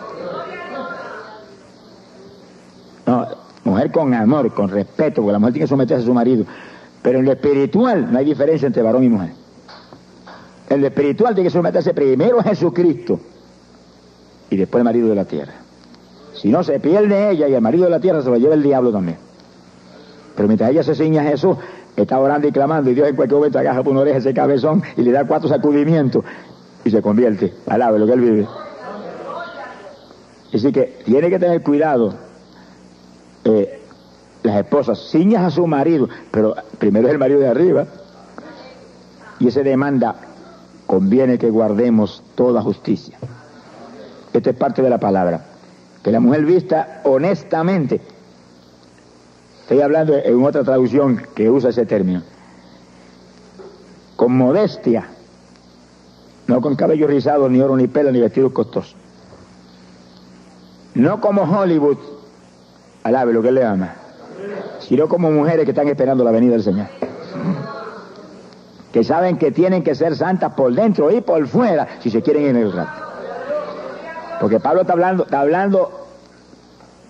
No, 3.08 3.28
mujer 3.63 3.91
con 3.91 4.13
amor, 4.13 4.54
con 4.54 4.70
respeto, 4.70 5.24
porque 5.24 5.32
la 5.32 5.39
mujer 5.39 5.54
tiene 5.54 5.63
que 5.63 5.70
someterse 5.70 6.04
a 6.04 6.06
su 6.06 6.13
marido. 6.13 6.46
Pero 7.02 7.17
en 7.17 7.26
lo 7.26 7.32
espiritual 7.32 8.12
no 8.12 8.20
hay 8.20 8.26
diferencia 8.26 8.67
entre 8.67 8.84
varón 8.84 9.04
y 9.04 9.10
mujer. 9.10 9.40
En 10.72 10.80
lo 10.80 10.88
espiritual 10.88 11.36
tiene 11.36 11.50
que 11.50 11.54
someterse 11.54 11.94
primero 11.94 12.40
a 12.40 12.44
Jesucristo 12.44 13.20
y 14.50 14.56
después 14.56 14.80
el 14.80 14.86
marido 14.86 15.10
de 15.10 15.16
la 15.16 15.26
tierra. 15.26 15.52
Si 16.34 16.48
no, 16.48 16.64
se 16.64 16.80
pierde 16.80 17.30
ella 17.30 17.50
y 17.50 17.54
el 17.54 17.62
marido 17.62 17.84
de 17.84 17.90
la 17.90 18.00
tierra 18.00 18.22
se 18.22 18.30
lo 18.30 18.38
lleva 18.38 18.54
el 18.54 18.64
diablo 18.64 18.90
también. 18.90 19.18
Pero 20.34 20.48
mientras 20.48 20.70
ella 20.70 20.82
se 20.82 20.96
ciña 20.96 21.24
a 21.24 21.26
Jesús, 21.26 21.58
está 21.98 22.18
orando 22.18 22.48
y 22.48 22.54
clamando 22.54 22.90
y 22.90 22.94
Dios 22.94 23.10
en 23.10 23.18
cualquier 23.18 23.38
momento 23.38 23.60
agarra 23.60 23.84
por 23.84 23.92
una 23.92 24.04
oreja 24.04 24.20
ese 24.20 24.34
cabezón 24.34 24.82
y 24.96 25.02
le 25.02 25.12
da 25.12 25.28
cuatro 25.28 25.50
sacudimientos 25.50 26.24
y 26.86 26.90
se 26.90 27.02
convierte 27.02 27.54
al 27.68 27.80
lado 27.80 27.96
de 27.96 28.00
lo 28.00 28.06
que 28.06 28.14
él 28.14 28.22
vive. 28.22 28.48
Así 30.54 30.72
que 30.72 31.02
tiene 31.04 31.30
que 31.30 31.38
tener 31.38 31.62
cuidado 31.64 32.14
eh, 33.44 33.82
las 34.44 34.56
esposas, 34.56 35.10
ciñas 35.12 35.44
a 35.44 35.50
su 35.50 35.68
marido, 35.68 36.08
pero 36.32 36.56
primero 36.80 37.10
es 37.10 37.14
el 37.14 37.20
marido 37.20 37.42
de 37.42 37.50
arriba 37.50 37.88
y 39.38 39.50
ese 39.50 39.64
demanda 39.64 40.31
conviene 40.91 41.38
que 41.38 41.49
guardemos 41.49 42.21
toda 42.36 42.62
justicia. 42.62 43.17
Esta 44.34 44.49
es 44.49 44.56
parte 44.58 44.82
de 44.82 44.89
la 44.89 44.97
palabra. 44.97 45.45
Que 46.04 46.12
la 46.12 46.19
mujer 46.19 46.43
vista 46.43 46.99
honestamente 47.06 48.01
Estoy 49.62 49.80
hablando 49.80 50.17
en 50.17 50.43
otra 50.43 50.65
traducción 50.65 51.21
que 51.34 51.49
usa 51.49 51.69
ese 51.69 51.86
término. 51.86 52.23
Con 54.17 54.36
modestia, 54.36 55.08
no 56.47 56.60
con 56.60 56.75
cabello 56.75 57.08
rizado, 57.08 57.47
ni 57.47 57.62
oro, 57.62 57.77
ni 57.77 57.88
pelo, 57.88 58.12
ni 58.12 58.19
vestidos 58.19 58.51
costosos. 58.51 58.97
No 60.95 61.21
como 61.21 61.43
Hollywood, 61.43 61.99
alabe 63.04 63.32
lo 63.32 63.41
que 63.41 63.47
él 63.47 63.56
le 63.56 63.63
ama, 63.63 63.93
sino 64.80 65.08
como 65.08 65.32
mujeres 65.32 65.63
que 65.63 65.71
están 65.71 65.88
esperando 65.88 66.25
la 66.25 66.32
venida 66.32 66.51
del 66.51 66.63
Señor. 66.63 66.88
Que 68.91 69.04
saben 69.04 69.38
que 69.38 69.51
tienen 69.51 69.84
que 69.84 69.95
ser 69.95 70.15
santas 70.15 70.54
por 70.54 70.73
dentro 70.73 71.12
y 71.12 71.21
por 71.21 71.47
fuera 71.47 71.88
si 71.99 72.10
se 72.10 72.21
quieren 72.21 72.43
ir 72.43 72.49
en 72.49 72.58
el 72.58 72.73
rato. 72.73 72.91
Porque 74.39 74.60
Pablo 74.60 74.82
está 74.82 74.93
hablando, 74.93 75.23
está 75.23 75.39
hablando 75.39 76.01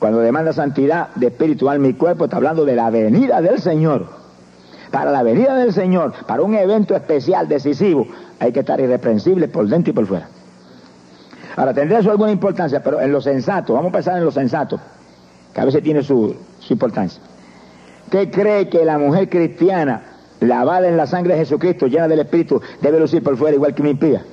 cuando 0.01 0.19
demanda 0.19 0.51
santidad 0.51 1.09
de 1.15 1.27
espíritu, 1.27 1.69
alma 1.69 1.87
y 1.87 1.93
cuerpo, 1.93 2.25
está 2.25 2.37
hablando 2.37 2.65
de 2.65 2.75
la 2.75 2.89
venida 2.89 3.39
del 3.39 3.61
Señor. 3.61 4.07
Para 4.89 5.11
la 5.11 5.23
venida 5.23 5.55
del 5.55 5.73
Señor, 5.73 6.13
para 6.25 6.41
un 6.41 6.55
evento 6.55 6.95
especial, 6.95 7.47
decisivo, 7.47 8.07
hay 8.39 8.51
que 8.51 8.61
estar 8.61 8.79
irreprensible 8.79 9.47
por 9.47 9.67
dentro 9.67 9.91
y 9.91 9.93
por 9.93 10.07
fuera. 10.07 10.27
Ahora, 11.55 11.73
tendría 11.73 11.99
eso 11.99 12.11
alguna 12.11 12.31
importancia, 12.31 12.81
pero 12.81 12.99
en 12.99 13.11
lo 13.11 13.21
sensato, 13.21 13.73
vamos 13.73 13.89
a 13.89 13.93
pensar 13.93 14.17
en 14.17 14.25
lo 14.25 14.31
sensato, 14.31 14.79
que 15.53 15.61
a 15.61 15.65
veces 15.65 15.83
tiene 15.83 16.01
su, 16.01 16.35
su 16.59 16.73
importancia. 16.73 17.21
¿Qué 18.09 18.31
cree 18.31 18.69
que 18.69 18.83
la 18.83 18.97
mujer 18.97 19.29
cristiana, 19.29 20.01
lavada 20.41 20.87
en 20.87 20.97
la 20.97 21.07
sangre 21.07 21.33
de 21.33 21.39
Jesucristo, 21.39 21.87
llena 21.87 22.07
del 22.07 22.19
Espíritu, 22.19 22.61
debe 22.81 22.99
lucir 22.99 23.23
por 23.23 23.37
fuera 23.37 23.55
igual 23.55 23.73
que 23.73 23.81
una 23.81 23.91
impía? 23.91 24.25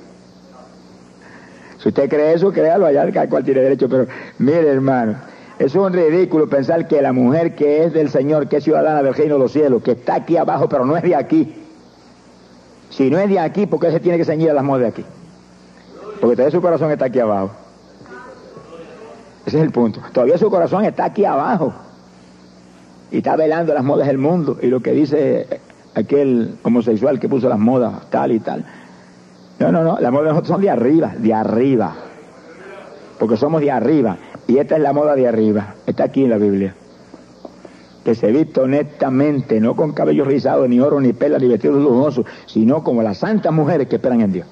Si 1.77 1.87
usted 1.87 2.09
cree 2.09 2.33
eso, 2.33 2.51
créalo 2.51 2.85
allá, 2.85 3.09
cada 3.11 3.29
cual 3.29 3.45
tiene 3.45 3.61
derecho, 3.61 3.87
pero 3.87 4.07
mire 4.37 4.67
hermano, 4.67 5.15
es 5.57 5.75
un 5.75 5.93
ridículo 5.93 6.49
pensar 6.49 6.87
que 6.87 7.01
la 7.01 7.13
mujer 7.13 7.55
que 7.55 7.85
es 7.85 7.93
del 7.93 8.09
Señor, 8.09 8.49
que 8.49 8.57
es 8.57 8.63
ciudadana 8.63 9.01
del 9.01 9.13
reino 9.13 9.35
de 9.35 9.39
los 9.39 9.51
cielos, 9.53 9.81
que 9.81 9.91
está 9.91 10.15
aquí 10.15 10.35
abajo, 10.35 10.67
pero 10.67 10.85
no 10.85 10.97
es 10.97 11.03
de 11.03 11.15
aquí. 11.15 11.55
Si 12.89 13.09
no 13.09 13.19
es 13.19 13.29
de 13.29 13.39
aquí, 13.39 13.65
¿por 13.65 13.79
qué 13.79 13.91
se 13.91 13.99
tiene 13.99 14.17
que 14.17 14.25
ceñir 14.25 14.49
a 14.49 14.53
las 14.53 14.63
modas 14.63 14.81
de 14.81 14.87
aquí? 14.87 15.05
Porque 16.19 16.35
todavía 16.35 16.51
su 16.51 16.61
corazón 16.61 16.91
está 16.91 17.05
aquí 17.05 17.19
abajo. 17.19 17.51
Ese 19.45 19.57
es 19.57 19.63
el 19.63 19.71
punto. 19.71 20.01
Todavía 20.11 20.37
su 20.37 20.49
corazón 20.49 20.83
está 20.85 21.05
aquí 21.05 21.23
abajo. 21.23 21.73
Y 23.11 23.17
está 23.17 23.35
velando 23.35 23.73
las 23.73 23.83
modas 23.83 24.07
del 24.07 24.17
mundo. 24.17 24.57
Y 24.61 24.67
lo 24.67 24.81
que 24.81 24.91
dice 24.91 25.61
aquel 25.95 26.55
homosexual 26.63 27.19
que 27.19 27.29
puso 27.29 27.49
las 27.49 27.59
modas 27.59 28.09
tal 28.09 28.31
y 28.31 28.39
tal. 28.39 28.65
No, 29.59 29.71
no, 29.71 29.83
no. 29.83 29.97
Las 29.99 30.11
modas 30.11 30.29
nosotros 30.29 30.47
son 30.47 30.61
de 30.61 30.69
arriba, 30.69 31.13
de 31.17 31.33
arriba. 31.33 31.95
Porque 33.17 33.35
somos 33.35 33.61
de 33.61 33.71
arriba. 33.71 34.17
Y 34.47 34.57
esta 34.57 34.77
es 34.77 34.81
la 34.81 34.93
moda 34.93 35.15
de 35.15 35.27
arriba, 35.27 35.75
está 35.85 36.05
aquí 36.05 36.23
en 36.23 36.31
la 36.31 36.37
Biblia. 36.37 36.73
Que 38.03 38.15
se 38.15 38.31
viste 38.31 38.61
honestamente, 38.61 39.59
no 39.59 39.75
con 39.75 39.91
cabello 39.91 40.25
rizado, 40.25 40.67
ni 40.67 40.79
oro, 40.79 40.99
ni 40.99 41.13
pela, 41.13 41.37
ni 41.37 41.47
vestidos 41.47 41.83
lujosos, 41.83 42.25
sino 42.47 42.83
como 42.83 43.03
las 43.03 43.19
santas 43.19 43.53
mujeres 43.53 43.87
que 43.87 43.97
esperan 43.97 44.21
en 44.21 44.31
Dios. 44.31 44.47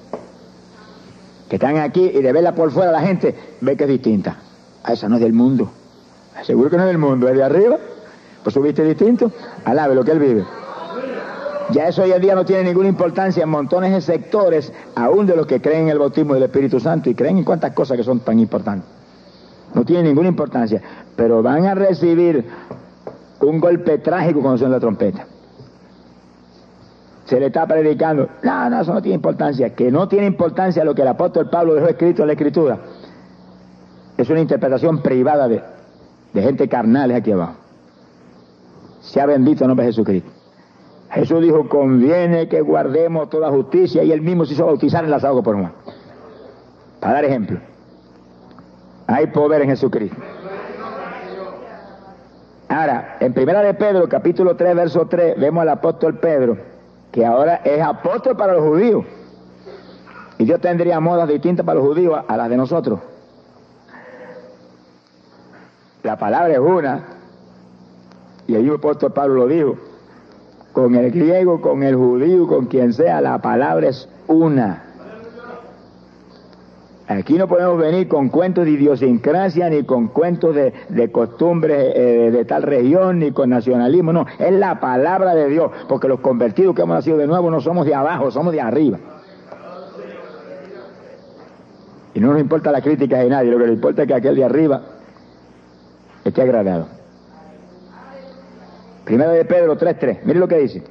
Que 1.48 1.56
están 1.56 1.78
aquí 1.78 2.12
y 2.14 2.22
de 2.22 2.32
verla 2.32 2.54
por 2.54 2.70
fuera 2.70 2.92
la 2.92 3.00
gente 3.00 3.34
ve 3.60 3.76
que 3.76 3.84
es 3.84 3.90
distinta. 3.90 4.36
A 4.84 4.90
ah, 4.90 4.92
esa 4.92 5.08
no 5.08 5.16
es 5.16 5.22
del 5.22 5.32
mundo. 5.32 5.70
Seguro 6.44 6.70
que 6.70 6.76
no 6.76 6.84
es 6.84 6.88
del 6.88 6.98
mundo, 6.98 7.28
es 7.28 7.36
de 7.36 7.42
arriba. 7.42 7.78
Pues 8.44 8.54
su 8.54 8.62
viste 8.62 8.84
distinto, 8.84 9.32
alabe 9.64 9.94
lo 9.94 10.04
que 10.04 10.12
él 10.12 10.20
vive. 10.20 10.44
Ya 11.70 11.88
eso 11.88 12.02
hoy 12.02 12.12
en 12.12 12.22
día 12.22 12.34
no 12.34 12.44
tiene 12.44 12.64
ninguna 12.64 12.88
importancia 12.88 13.42
en 13.42 13.48
montones 13.48 13.92
de 13.92 14.00
sectores, 14.00 14.72
aún 14.94 15.26
de 15.26 15.36
los 15.36 15.46
que 15.46 15.60
creen 15.60 15.82
en 15.82 15.88
el 15.90 15.98
bautismo 15.98 16.34
del 16.34 16.44
Espíritu 16.44 16.80
Santo 16.80 17.10
y 17.10 17.14
creen 17.14 17.38
en 17.38 17.44
cuántas 17.44 17.72
cosas 17.72 17.96
que 17.96 18.04
son 18.04 18.20
tan 18.20 18.38
importantes 18.38 18.98
no 19.74 19.84
tiene 19.84 20.04
ninguna 20.04 20.28
importancia, 20.28 20.80
pero 21.16 21.42
van 21.42 21.66
a 21.66 21.74
recibir 21.74 22.44
un 23.40 23.60
golpe 23.60 23.98
trágico 23.98 24.40
cuando 24.40 24.58
suena 24.58 24.74
la 24.74 24.80
trompeta. 24.80 25.26
Se 27.26 27.38
le 27.38 27.46
está 27.46 27.66
predicando, 27.66 28.28
no, 28.42 28.70
no, 28.70 28.80
eso 28.80 28.94
no 28.94 29.02
tiene 29.02 29.16
importancia, 29.16 29.74
que 29.74 29.90
no 29.90 30.08
tiene 30.08 30.26
importancia 30.26 30.84
lo 30.84 30.94
que 30.94 31.02
el 31.02 31.08
apóstol 31.08 31.50
Pablo 31.50 31.74
dejó 31.74 31.88
escrito 31.88 32.22
en 32.22 32.28
la 32.28 32.32
escritura. 32.32 32.78
es 34.16 34.28
una 34.30 34.40
interpretación 34.40 35.02
privada 35.02 35.46
de, 35.46 35.62
de 36.32 36.42
gente 36.42 36.68
carnal 36.68 37.10
aquí 37.12 37.32
abajo. 37.32 37.54
Sea 39.02 39.26
bendito 39.26 39.64
el 39.64 39.68
nombre 39.68 39.86
de 39.86 39.92
Jesucristo. 39.92 40.37
Jesús 41.10 41.40
dijo, 41.40 41.68
conviene 41.68 42.48
que 42.48 42.60
guardemos 42.60 43.30
toda 43.30 43.50
justicia 43.50 44.02
y 44.04 44.12
él 44.12 44.20
mismo 44.20 44.44
se 44.44 44.52
hizo 44.54 44.66
bautizar 44.66 45.04
en 45.04 45.10
las 45.10 45.24
aguas 45.24 45.44
por 45.44 45.56
Juan. 45.56 45.72
Para 47.00 47.14
dar 47.14 47.24
ejemplo. 47.24 47.58
Hay 49.06 49.28
poder 49.28 49.62
en 49.62 49.70
Jesucristo. 49.70 50.16
Ahora, 52.68 53.16
en 53.20 53.32
primera 53.32 53.62
de 53.62 53.72
Pedro, 53.72 54.06
capítulo 54.08 54.54
3, 54.54 54.76
verso 54.76 55.06
3, 55.06 55.40
vemos 55.40 55.62
al 55.62 55.70
apóstol 55.70 56.18
Pedro, 56.18 56.58
que 57.10 57.24
ahora 57.24 57.62
es 57.64 57.80
apóstol 57.80 58.36
para 58.36 58.52
los 58.52 58.62
judíos. 58.62 59.06
Y 60.36 60.44
Dios 60.44 60.60
tendría 60.60 61.00
modas 61.00 61.26
distintas 61.26 61.64
para 61.64 61.80
los 61.80 61.88
judíos 61.88 62.20
a 62.28 62.36
las 62.36 62.50
de 62.50 62.56
nosotros. 62.58 63.00
La 66.02 66.18
palabra 66.18 66.52
es 66.52 66.60
una, 66.60 67.04
y 68.46 68.54
el 68.54 68.70
apóstol 68.70 69.12
Pablo 69.12 69.34
lo 69.34 69.46
dijo, 69.46 69.76
con 70.72 70.94
el 70.94 71.10
griego, 71.10 71.60
con 71.60 71.82
el 71.82 71.96
judío, 71.96 72.46
con 72.46 72.66
quien 72.66 72.92
sea, 72.92 73.20
la 73.20 73.38
palabra 73.40 73.88
es 73.88 74.08
una. 74.26 74.84
Aquí 77.08 77.38
no 77.38 77.48
podemos 77.48 77.78
venir 77.78 78.06
con 78.06 78.28
cuentos 78.28 78.66
de 78.66 78.72
idiosincrasia, 78.72 79.70
ni 79.70 79.82
con 79.84 80.08
cuentos 80.08 80.54
de, 80.54 81.10
costumbres 81.10 81.94
eh, 81.96 82.30
de 82.30 82.44
tal 82.44 82.62
región, 82.62 83.20
ni 83.20 83.32
con 83.32 83.48
nacionalismo, 83.48 84.12
no, 84.12 84.26
es 84.38 84.52
la 84.52 84.78
palabra 84.78 85.34
de 85.34 85.48
Dios, 85.48 85.70
porque 85.88 86.06
los 86.06 86.20
convertidos 86.20 86.74
que 86.74 86.82
hemos 86.82 86.96
nacido 86.96 87.16
de 87.16 87.26
nuevo 87.26 87.50
no 87.50 87.62
somos 87.62 87.86
de 87.86 87.94
abajo, 87.94 88.30
somos 88.30 88.52
de 88.52 88.60
arriba. 88.60 88.98
Y 92.12 92.20
no 92.20 92.32
nos 92.32 92.40
importa 92.42 92.70
la 92.70 92.82
crítica 92.82 93.18
de 93.20 93.30
nadie, 93.30 93.50
lo 93.52 93.58
que 93.58 93.64
nos 93.64 93.74
importa 93.74 94.02
es 94.02 94.08
que 94.08 94.14
aquel 94.14 94.36
de 94.36 94.44
arriba 94.44 94.82
esté 96.24 96.42
agradado. 96.42 96.97
Primero 99.08 99.30
de 99.30 99.46
Pedro 99.46 99.78
3.3, 99.78 100.18
mire 100.24 100.38
lo 100.38 100.46
que 100.46 100.58
dice, 100.58 100.82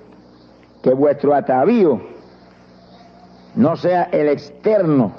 que 0.82 0.92
vuestro 0.92 1.36
atavío 1.36 2.02
no 3.54 3.76
sea 3.76 4.10
el 4.12 4.28
externo 4.28 5.12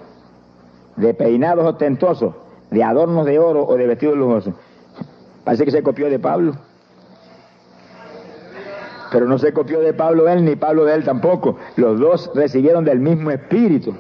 de 0.97 1.15
peinados 1.15 1.65
ostentosos, 1.65 2.35
de 2.73 2.83
adornos 2.83 3.25
de 3.25 3.39
oro 3.39 3.65
o 3.65 3.77
de 3.77 3.87
vestidos 3.87 4.17
lujosos. 4.17 4.53
Parece 5.45 5.65
que 5.65 5.71
se 5.71 5.81
copió 5.81 6.11
de 6.11 6.19
Pablo. 6.19 6.55
Pero 9.13 9.29
no 9.29 9.39
se 9.39 9.53
copió 9.53 9.79
de 9.79 9.95
Pablo 9.95 10.29
él 10.29 10.45
ni 10.45 10.57
Pablo 10.57 10.85
de 10.85 10.95
él 10.95 11.05
tampoco. 11.05 11.57
Los 11.77 12.01
dos 12.01 12.33
recibieron 12.35 12.85
del 12.85 12.99
mismo 12.99 13.31
espíritu. 13.31 13.95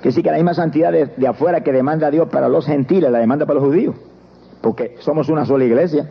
Que 0.00 0.10
sí 0.12 0.22
que 0.22 0.30
la 0.30 0.36
misma 0.36 0.54
santidad 0.54 0.92
de, 0.92 1.26
afuera 1.28 1.60
que 1.60 1.72
demanda 1.72 2.10
Dios 2.10 2.30
para 2.30 2.48
los 2.48 2.64
gentiles, 2.64 3.10
la 3.10 3.18
demanda 3.18 3.44
para 3.44 3.60
los 3.60 3.68
judíos. 3.68 3.94
Porque 4.62 4.96
somos 5.00 5.28
una 5.28 5.44
sola 5.44 5.66
iglesia. 5.66 6.10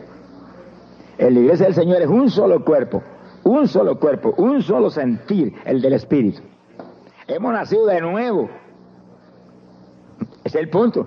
En 1.18 1.34
la 1.34 1.40
iglesia 1.40 1.66
del 1.66 1.74
Señor 1.74 2.02
es 2.02 2.08
un 2.08 2.30
solo 2.30 2.64
cuerpo, 2.64 3.02
un 3.42 3.66
solo 3.68 3.98
cuerpo, 3.98 4.34
un 4.36 4.62
solo 4.62 4.90
sentir, 4.90 5.54
el 5.64 5.80
del 5.80 5.94
Espíritu. 5.94 6.42
Hemos 7.26 7.52
nacido 7.52 7.86
de 7.86 8.00
nuevo. 8.00 8.50
Ese 10.44 10.58
es 10.58 10.64
el 10.64 10.68
punto. 10.68 11.06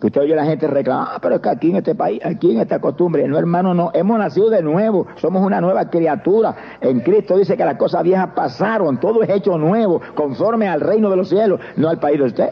Que 0.00 0.08
usted 0.08 0.20
oye 0.20 0.32
a 0.32 0.36
la 0.36 0.44
gente 0.44 0.66
reclamar, 0.66 1.08
ah, 1.12 1.18
pero 1.22 1.36
es 1.36 1.40
que 1.40 1.48
aquí 1.48 1.70
en 1.70 1.76
este 1.76 1.94
país, 1.94 2.20
aquí 2.24 2.52
en 2.52 2.60
esta 2.60 2.80
costumbre, 2.80 3.26
no 3.28 3.38
hermano, 3.38 3.72
no, 3.72 3.90
hemos 3.94 4.18
nacido 4.18 4.50
de 4.50 4.60
nuevo, 4.60 5.06
somos 5.16 5.46
una 5.46 5.60
nueva 5.60 5.88
criatura. 5.88 6.56
En 6.80 7.00
Cristo 7.00 7.36
dice 7.36 7.56
que 7.56 7.64
las 7.64 7.76
cosas 7.76 8.02
viejas 8.02 8.30
pasaron, 8.34 8.98
todo 8.98 9.22
es 9.22 9.30
hecho 9.30 9.56
nuevo, 9.56 10.00
conforme 10.14 10.68
al 10.68 10.80
reino 10.80 11.08
de 11.08 11.16
los 11.16 11.28
cielos, 11.28 11.60
no 11.76 11.88
al 11.88 12.00
país 12.00 12.18
de 12.18 12.24
usted. 12.24 12.50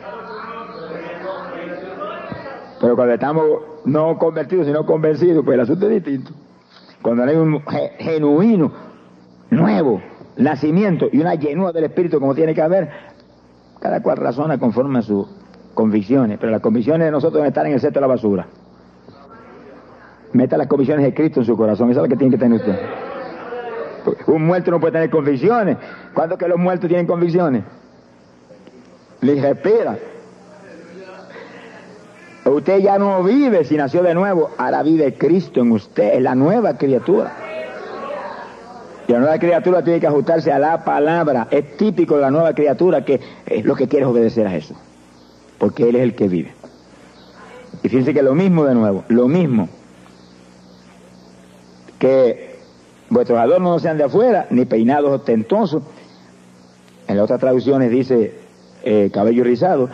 Pero 2.80 2.94
cuando 2.94 3.14
estamos 3.14 3.44
no 3.84 4.16
convertidos, 4.16 4.66
sino 4.66 4.86
convencidos, 4.86 5.44
pues 5.44 5.54
el 5.56 5.60
asunto 5.60 5.86
es 5.86 6.04
distinto. 6.04 6.32
Cuando 7.02 7.24
hay 7.24 7.36
un 7.36 7.62
genuino, 7.98 8.72
nuevo 9.50 10.00
nacimiento 10.36 11.08
y 11.10 11.20
una 11.20 11.34
llenura 11.34 11.72
del 11.72 11.84
Espíritu 11.84 12.20
como 12.20 12.34
tiene 12.34 12.54
que 12.54 12.62
haber, 12.62 12.90
cada 13.80 14.02
cual 14.02 14.18
razona 14.18 14.58
conforme 14.58 14.98
a 14.98 15.02
sus 15.02 15.26
convicciones, 15.74 16.38
pero 16.38 16.52
las 16.52 16.60
convicciones 16.60 17.06
de 17.06 17.10
nosotros 17.10 17.34
deben 17.34 17.48
estar 17.48 17.66
en 17.66 17.72
el 17.72 17.80
centro 17.80 18.00
de 18.00 18.08
la 18.08 18.14
basura. 18.14 18.46
Meta 20.32 20.56
las 20.56 20.66
convicciones 20.66 21.04
de 21.04 21.14
Cristo 21.14 21.40
en 21.40 21.46
su 21.46 21.56
corazón, 21.56 21.90
esa 21.90 22.00
es 22.00 22.02
la 22.02 22.08
que 22.08 22.16
tiene 22.16 22.36
que 22.36 22.38
tener 22.38 22.60
usted. 22.60 22.78
Un 24.26 24.46
muerto 24.46 24.70
no 24.70 24.80
puede 24.80 24.92
tener 24.92 25.10
convicciones. 25.10 25.76
¿Cuándo 26.14 26.38
que 26.38 26.48
los 26.48 26.58
muertos 26.58 26.88
tienen 26.88 27.06
convicciones? 27.06 27.64
Les 29.20 29.42
respira. 29.42 29.98
Usted 32.44 32.78
ya 32.78 32.98
no 32.98 33.22
vive 33.22 33.64
si 33.64 33.76
nació 33.76 34.02
de 34.02 34.14
nuevo, 34.14 34.50
ahora 34.56 34.82
vive 34.82 35.14
Cristo 35.14 35.60
en 35.60 35.72
usted, 35.72 36.14
es 36.14 36.22
la 36.22 36.34
nueva 36.34 36.78
criatura. 36.78 37.32
Y 39.06 39.12
la 39.12 39.18
nueva 39.18 39.38
criatura 39.38 39.82
tiene 39.82 40.00
que 40.00 40.06
ajustarse 40.06 40.52
a 40.52 40.58
la 40.58 40.84
palabra. 40.84 41.48
Es 41.50 41.76
típico 41.76 42.16
de 42.16 42.22
la 42.22 42.30
nueva 42.30 42.54
criatura 42.54 43.04
que 43.04 43.20
es 43.46 43.64
lo 43.64 43.74
que 43.74 43.88
quiere 43.88 44.04
es 44.04 44.10
obedecer 44.10 44.46
a 44.46 44.50
Jesús 44.50 44.76
porque 45.60 45.88
Él 45.88 45.94
es 45.94 46.02
el 46.02 46.14
que 46.16 46.26
vive. 46.26 46.52
Y 47.82 47.88
fíjense 47.88 48.12
que 48.12 48.22
lo 48.22 48.34
mismo 48.34 48.64
de 48.64 48.74
nuevo, 48.74 49.04
lo 49.08 49.28
mismo, 49.28 49.68
que 51.98 52.56
vuestros 53.10 53.38
adornos 53.38 53.74
no 53.74 53.78
sean 53.78 53.98
de 53.98 54.04
afuera, 54.04 54.46
ni 54.50 54.64
peinados 54.64 55.10
ostentosos, 55.12 55.82
en 57.06 57.16
las 57.16 57.24
otras 57.24 57.40
traducciones 57.40 57.90
dice 57.90 58.34
eh, 58.82 59.10
cabello 59.12 59.44
rizado, 59.44 59.90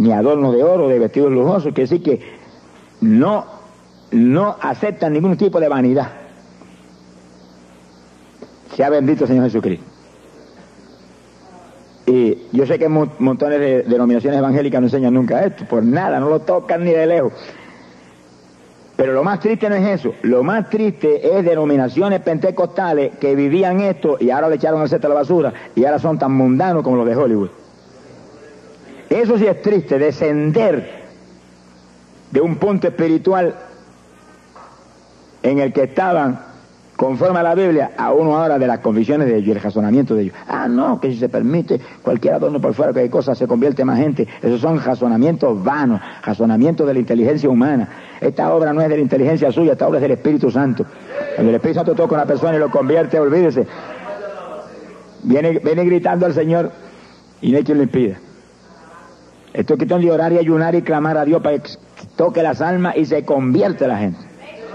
ni 0.00 0.12
adornos 0.12 0.54
de 0.54 0.64
oro, 0.64 0.88
de 0.88 0.98
vestidos 0.98 1.30
lujosos, 1.30 1.74
que 1.74 1.82
decir 1.82 2.02
que 2.02 2.20
no, 3.02 3.44
no 4.12 4.56
aceptan 4.60 5.12
ningún 5.12 5.36
tipo 5.36 5.60
de 5.60 5.68
vanidad. 5.68 6.08
Sea 8.74 8.88
bendito 8.88 9.26
Señor 9.26 9.44
Jesucristo. 9.44 9.84
Y 12.06 12.38
yo 12.52 12.66
sé 12.66 12.78
que 12.78 12.88
montones 12.88 13.60
de 13.60 13.82
denominaciones 13.82 14.38
evangélicas 14.38 14.80
no 14.80 14.86
enseñan 14.86 15.14
nunca 15.14 15.44
esto, 15.44 15.64
por 15.66 15.82
nada, 15.82 16.18
no 16.18 16.30
lo 16.30 16.40
tocan 16.40 16.82
ni 16.82 16.92
de 16.92 17.06
lejos. 17.06 17.32
Pero 18.96 19.12
lo 19.12 19.22
más 19.22 19.40
triste 19.40 19.68
no 19.68 19.76
es 19.76 20.00
eso, 20.00 20.14
lo 20.22 20.42
más 20.42 20.68
triste 20.70 21.38
es 21.38 21.44
denominaciones 21.44 22.20
pentecostales 22.20 23.16
que 23.18 23.34
vivían 23.34 23.80
esto 23.80 24.16
y 24.18 24.30
ahora 24.30 24.48
le 24.48 24.56
echaron 24.56 24.82
el 24.82 24.88
cesto 24.88 25.06
a 25.06 25.10
la 25.10 25.16
basura 25.16 25.52
y 25.74 25.84
ahora 25.84 25.98
son 25.98 26.18
tan 26.18 26.32
mundanos 26.32 26.82
como 26.82 26.96
los 26.96 27.06
de 27.06 27.16
Hollywood. 27.16 27.59
Eso 29.10 29.36
sí 29.36 29.44
es 29.44 29.60
triste, 29.60 29.98
descender 29.98 31.00
de 32.30 32.40
un 32.40 32.56
punto 32.56 32.86
espiritual 32.86 33.56
en 35.42 35.58
el 35.58 35.72
que 35.72 35.82
estaban 35.82 36.38
conforme 36.94 37.40
a 37.40 37.42
la 37.42 37.54
Biblia, 37.56 37.92
a 37.96 38.12
uno 38.12 38.36
ahora 38.36 38.58
de 38.58 38.68
las 38.68 38.78
convicciones 38.78 39.26
de 39.26 39.36
ellos 39.36 39.48
y 39.48 39.50
el 39.52 39.60
razonamiento 39.60 40.14
de 40.14 40.22
ellos. 40.22 40.34
Ah, 40.46 40.68
no, 40.68 41.00
que 41.00 41.10
si 41.10 41.18
se 41.18 41.28
permite 41.28 41.80
cualquier 42.02 42.34
adorno 42.34 42.60
por 42.60 42.72
fuera, 42.72 42.92
hay 43.00 43.08
cosa, 43.08 43.34
se 43.34 43.48
convierte 43.48 43.84
más 43.84 43.98
gente. 43.98 44.28
Esos 44.40 44.60
son 44.60 44.78
razonamientos 44.78 45.64
vanos, 45.64 46.00
razonamientos 46.22 46.86
de 46.86 46.92
la 46.92 47.00
inteligencia 47.00 47.48
humana. 47.48 47.88
Esta 48.20 48.54
obra 48.54 48.72
no 48.72 48.80
es 48.80 48.88
de 48.90 48.96
la 48.96 49.02
inteligencia 49.02 49.50
suya, 49.50 49.72
esta 49.72 49.88
obra 49.88 49.98
es 49.98 50.02
del 50.02 50.12
Espíritu 50.12 50.52
Santo. 50.52 50.84
Cuando 51.34 51.48
el 51.50 51.56
Espíritu 51.56 51.78
Santo 51.78 51.94
toca 51.96 52.14
a 52.14 52.18
una 52.18 52.26
persona 52.26 52.56
y 52.56 52.60
lo 52.60 52.70
convierte, 52.70 53.18
olvídese. 53.18 53.66
Viene, 55.24 55.58
viene 55.58 55.84
gritando 55.84 56.26
al 56.26 56.34
Señor 56.34 56.70
y 57.40 57.50
no 57.50 57.56
hay 57.56 57.64
quien 57.64 57.78
lo 57.78 57.84
impida. 57.84 58.18
Esto 59.52 59.74
es 59.74 59.88
de 59.88 60.10
orar 60.10 60.32
y 60.32 60.38
ayunar 60.38 60.74
y 60.74 60.82
clamar 60.82 61.18
a 61.18 61.24
Dios 61.24 61.42
para 61.42 61.58
que 61.58 61.70
toque 62.16 62.42
las 62.42 62.60
almas 62.60 62.96
y 62.96 63.04
se 63.04 63.24
convierte 63.24 63.88
la 63.88 63.98
gente. 63.98 64.20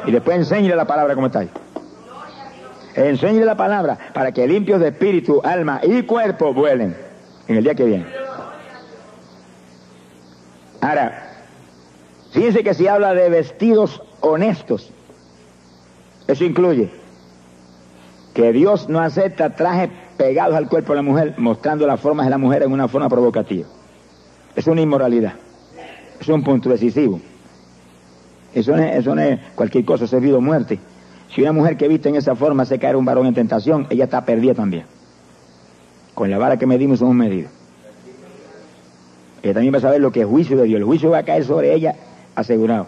Y 0.06 0.12
después 0.12 0.38
enseñe 0.38 0.76
la 0.76 0.86
palabra 0.86 1.16
como 1.16 1.28
está 1.28 1.40
ahí. 1.40 1.50
Enseñe 2.96 3.44
la 3.46 3.56
palabra 3.56 3.98
para 4.14 4.32
que 4.32 4.48
limpios 4.48 4.80
de 4.80 4.90
espíritu, 4.90 5.42
alma 5.44 5.82
y 5.84 6.04
cuerpo 6.04 6.54
vuelen 6.54 6.96
en 7.48 7.58
el 7.58 7.64
día 7.64 7.76
que 7.76 7.86
viene. 7.86 8.06
Ahora, 10.82 11.30
fíjense 12.32 12.64
que 12.64 12.74
si 12.74 12.88
habla 12.88 13.14
de 13.14 13.30
vestidos 13.30 14.02
honestos, 14.22 14.92
eso 16.28 16.44
incluye 16.44 16.90
que 18.34 18.52
Dios 18.52 18.90
no 18.90 19.00
acepta 19.00 19.56
trajes 19.56 19.90
pegados 20.18 20.56
al 20.56 20.68
cuerpo 20.68 20.94
de 20.94 20.98
la 20.98 21.02
mujer, 21.02 21.36
mostrando 21.38 21.88
las 21.88 22.00
formas 22.00 22.26
de 22.26 22.30
la 22.30 22.38
mujer 22.38 22.64
en 22.64 22.72
una 22.72 22.88
forma 22.88 23.10
provocativa. 23.10 23.68
Es 24.56 24.68
una 24.68 24.82
inmoralidad. 24.82 25.34
Es 26.20 26.28
un 26.30 26.44
punto 26.44 26.70
decisivo. 26.70 27.20
Eso 28.54 28.76
no 28.76 28.84
es, 28.84 28.96
eso 28.98 29.14
no 29.14 29.22
es 29.22 29.40
cualquier 29.54 29.84
cosa, 29.84 30.06
eso 30.06 30.18
es 30.18 30.24
vida 30.24 30.38
o 30.38 30.42
muerte. 30.42 30.80
Si 31.34 31.42
una 31.42 31.52
mujer 31.52 31.76
que 31.76 31.88
viste 31.88 32.10
en 32.10 32.16
esa 32.16 32.36
forma 32.36 32.64
se 32.66 32.80
cae 32.80 32.96
un 32.96 33.04
varón 33.04 33.26
en 33.26 33.34
tentación, 33.34 33.88
ella 33.90 34.06
está 34.06 34.24
perdida 34.24 34.54
también. 34.54 34.86
Con 36.14 36.30
la 36.30 36.38
vara 36.38 36.58
que 36.58 36.66
medimos 36.66 37.00
somos 37.00 37.16
medidos. 37.16 37.52
Ella 39.44 39.54
también 39.54 39.74
va 39.74 39.80
a 39.80 39.82
saber 39.82 40.00
lo 40.00 40.12
que 40.12 40.22
es 40.22 40.26
juicio 40.26 40.58
de 40.58 40.64
Dios. 40.64 40.80
El 40.80 40.86
juicio 40.86 41.10
va 41.10 41.20
a 41.20 41.24
caer 41.24 41.44
sobre 41.44 41.74
ella 41.74 41.96
asegurado. 42.36 42.88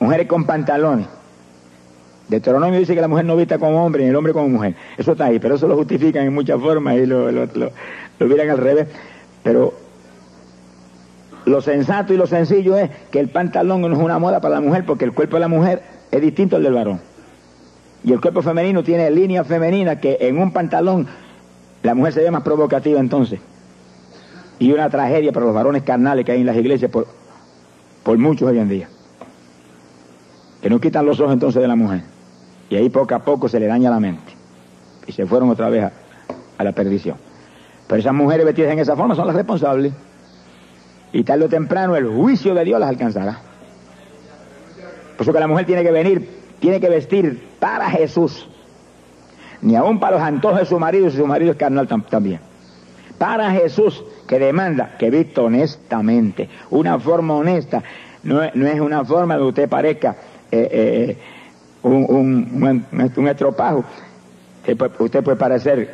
Mujeres 0.00 0.26
con 0.26 0.44
pantalones. 0.44 1.06
Deuteronomio 2.28 2.78
dice 2.78 2.94
que 2.94 3.00
la 3.00 3.08
mujer 3.08 3.24
no 3.24 3.36
vista 3.36 3.58
como 3.58 3.84
hombre, 3.84 4.04
ni 4.04 4.10
el 4.10 4.16
hombre 4.16 4.32
como 4.32 4.48
mujer. 4.48 4.74
Eso 4.96 5.12
está 5.12 5.26
ahí, 5.26 5.38
pero 5.38 5.56
eso 5.56 5.66
lo 5.66 5.76
justifican 5.76 6.26
en 6.26 6.32
muchas 6.32 6.60
formas 6.60 6.96
y 6.96 7.06
lo, 7.06 7.30
lo, 7.30 7.46
lo, 7.46 8.26
miran 8.26 8.50
al 8.50 8.58
revés. 8.58 8.86
Pero 9.42 9.74
lo 11.50 11.60
sensato 11.60 12.14
y 12.14 12.16
lo 12.16 12.26
sencillo 12.26 12.76
es 12.76 12.90
que 13.10 13.18
el 13.18 13.28
pantalón 13.28 13.80
no 13.80 13.92
es 13.92 13.98
una 13.98 14.18
moda 14.18 14.40
para 14.40 14.54
la 14.54 14.60
mujer 14.60 14.84
porque 14.86 15.04
el 15.04 15.12
cuerpo 15.12 15.36
de 15.36 15.40
la 15.40 15.48
mujer 15.48 15.82
es 16.10 16.20
distinto 16.20 16.56
al 16.56 16.62
del 16.62 16.74
varón. 16.74 17.00
Y 18.04 18.12
el 18.12 18.20
cuerpo 18.20 18.40
femenino 18.40 18.82
tiene 18.82 19.10
línea 19.10 19.44
femenina 19.44 20.00
que 20.00 20.16
en 20.20 20.38
un 20.38 20.52
pantalón 20.52 21.06
la 21.82 21.94
mujer 21.94 22.12
se 22.12 22.20
ve 22.22 22.30
más 22.30 22.42
provocativa 22.42 23.00
entonces. 23.00 23.40
Y 24.58 24.72
una 24.72 24.88
tragedia 24.90 25.32
para 25.32 25.46
los 25.46 25.54
varones 25.54 25.82
carnales 25.82 26.24
que 26.24 26.32
hay 26.32 26.40
en 26.40 26.46
las 26.46 26.56
iglesias 26.56 26.90
por, 26.90 27.06
por 28.04 28.16
muchos 28.16 28.48
hoy 28.48 28.58
en 28.58 28.68
día. 28.68 28.88
Que 30.62 30.70
no 30.70 30.80
quitan 30.80 31.04
los 31.04 31.18
ojos 31.18 31.32
entonces 31.32 31.60
de 31.60 31.68
la 31.68 31.76
mujer. 31.76 32.02
Y 32.68 32.76
ahí 32.76 32.88
poco 32.90 33.14
a 33.14 33.18
poco 33.20 33.48
se 33.48 33.58
le 33.58 33.66
daña 33.66 33.90
la 33.90 33.98
mente. 33.98 34.34
Y 35.06 35.12
se 35.12 35.26
fueron 35.26 35.50
otra 35.50 35.68
vez 35.68 35.84
a, 35.84 35.92
a 36.58 36.64
la 36.64 36.72
perdición. 36.72 37.16
Pero 37.88 38.00
esas 38.00 38.14
mujeres 38.14 38.46
vestidas 38.46 38.72
en 38.72 38.78
esa 38.78 38.94
forma 38.94 39.16
son 39.16 39.26
las 39.26 39.34
responsables. 39.34 39.92
Y 41.12 41.24
tarde 41.24 41.44
o 41.44 41.48
temprano 41.48 41.96
el 41.96 42.08
juicio 42.08 42.54
de 42.54 42.64
Dios 42.64 42.78
las 42.78 42.88
alcanzará. 42.88 43.40
Por 45.16 45.22
eso 45.22 45.32
que 45.32 45.40
la 45.40 45.48
mujer 45.48 45.66
tiene 45.66 45.82
que 45.82 45.90
venir, 45.90 46.28
tiene 46.60 46.80
que 46.80 46.88
vestir 46.88 47.48
para 47.58 47.90
Jesús. 47.90 48.48
Ni 49.62 49.76
aún 49.76 50.00
para 50.00 50.16
los 50.16 50.22
antojos 50.22 50.60
de 50.60 50.64
su 50.64 50.78
marido, 50.78 51.10
si 51.10 51.18
su 51.18 51.26
marido 51.26 51.52
es 51.52 51.58
carnal 51.58 51.86
también. 51.86 52.40
Para 53.18 53.50
Jesús, 53.50 54.02
que 54.26 54.38
demanda 54.38 54.96
que 54.96 55.10
vista 55.10 55.42
honestamente. 55.42 56.48
Una 56.70 56.98
forma 56.98 57.34
honesta. 57.34 57.82
No, 58.22 58.42
es 58.42 58.80
una 58.80 59.04
forma 59.04 59.36
de 59.36 59.42
usted 59.42 59.68
parezca 59.68 60.16
eh, 60.50 60.68
eh, 60.72 61.18
un, 61.82 62.06
un, 62.08 62.86
un, 63.16 63.28
estropajo. 63.28 63.84
Usted 64.98 65.22
puede 65.22 65.36
parecer 65.36 65.92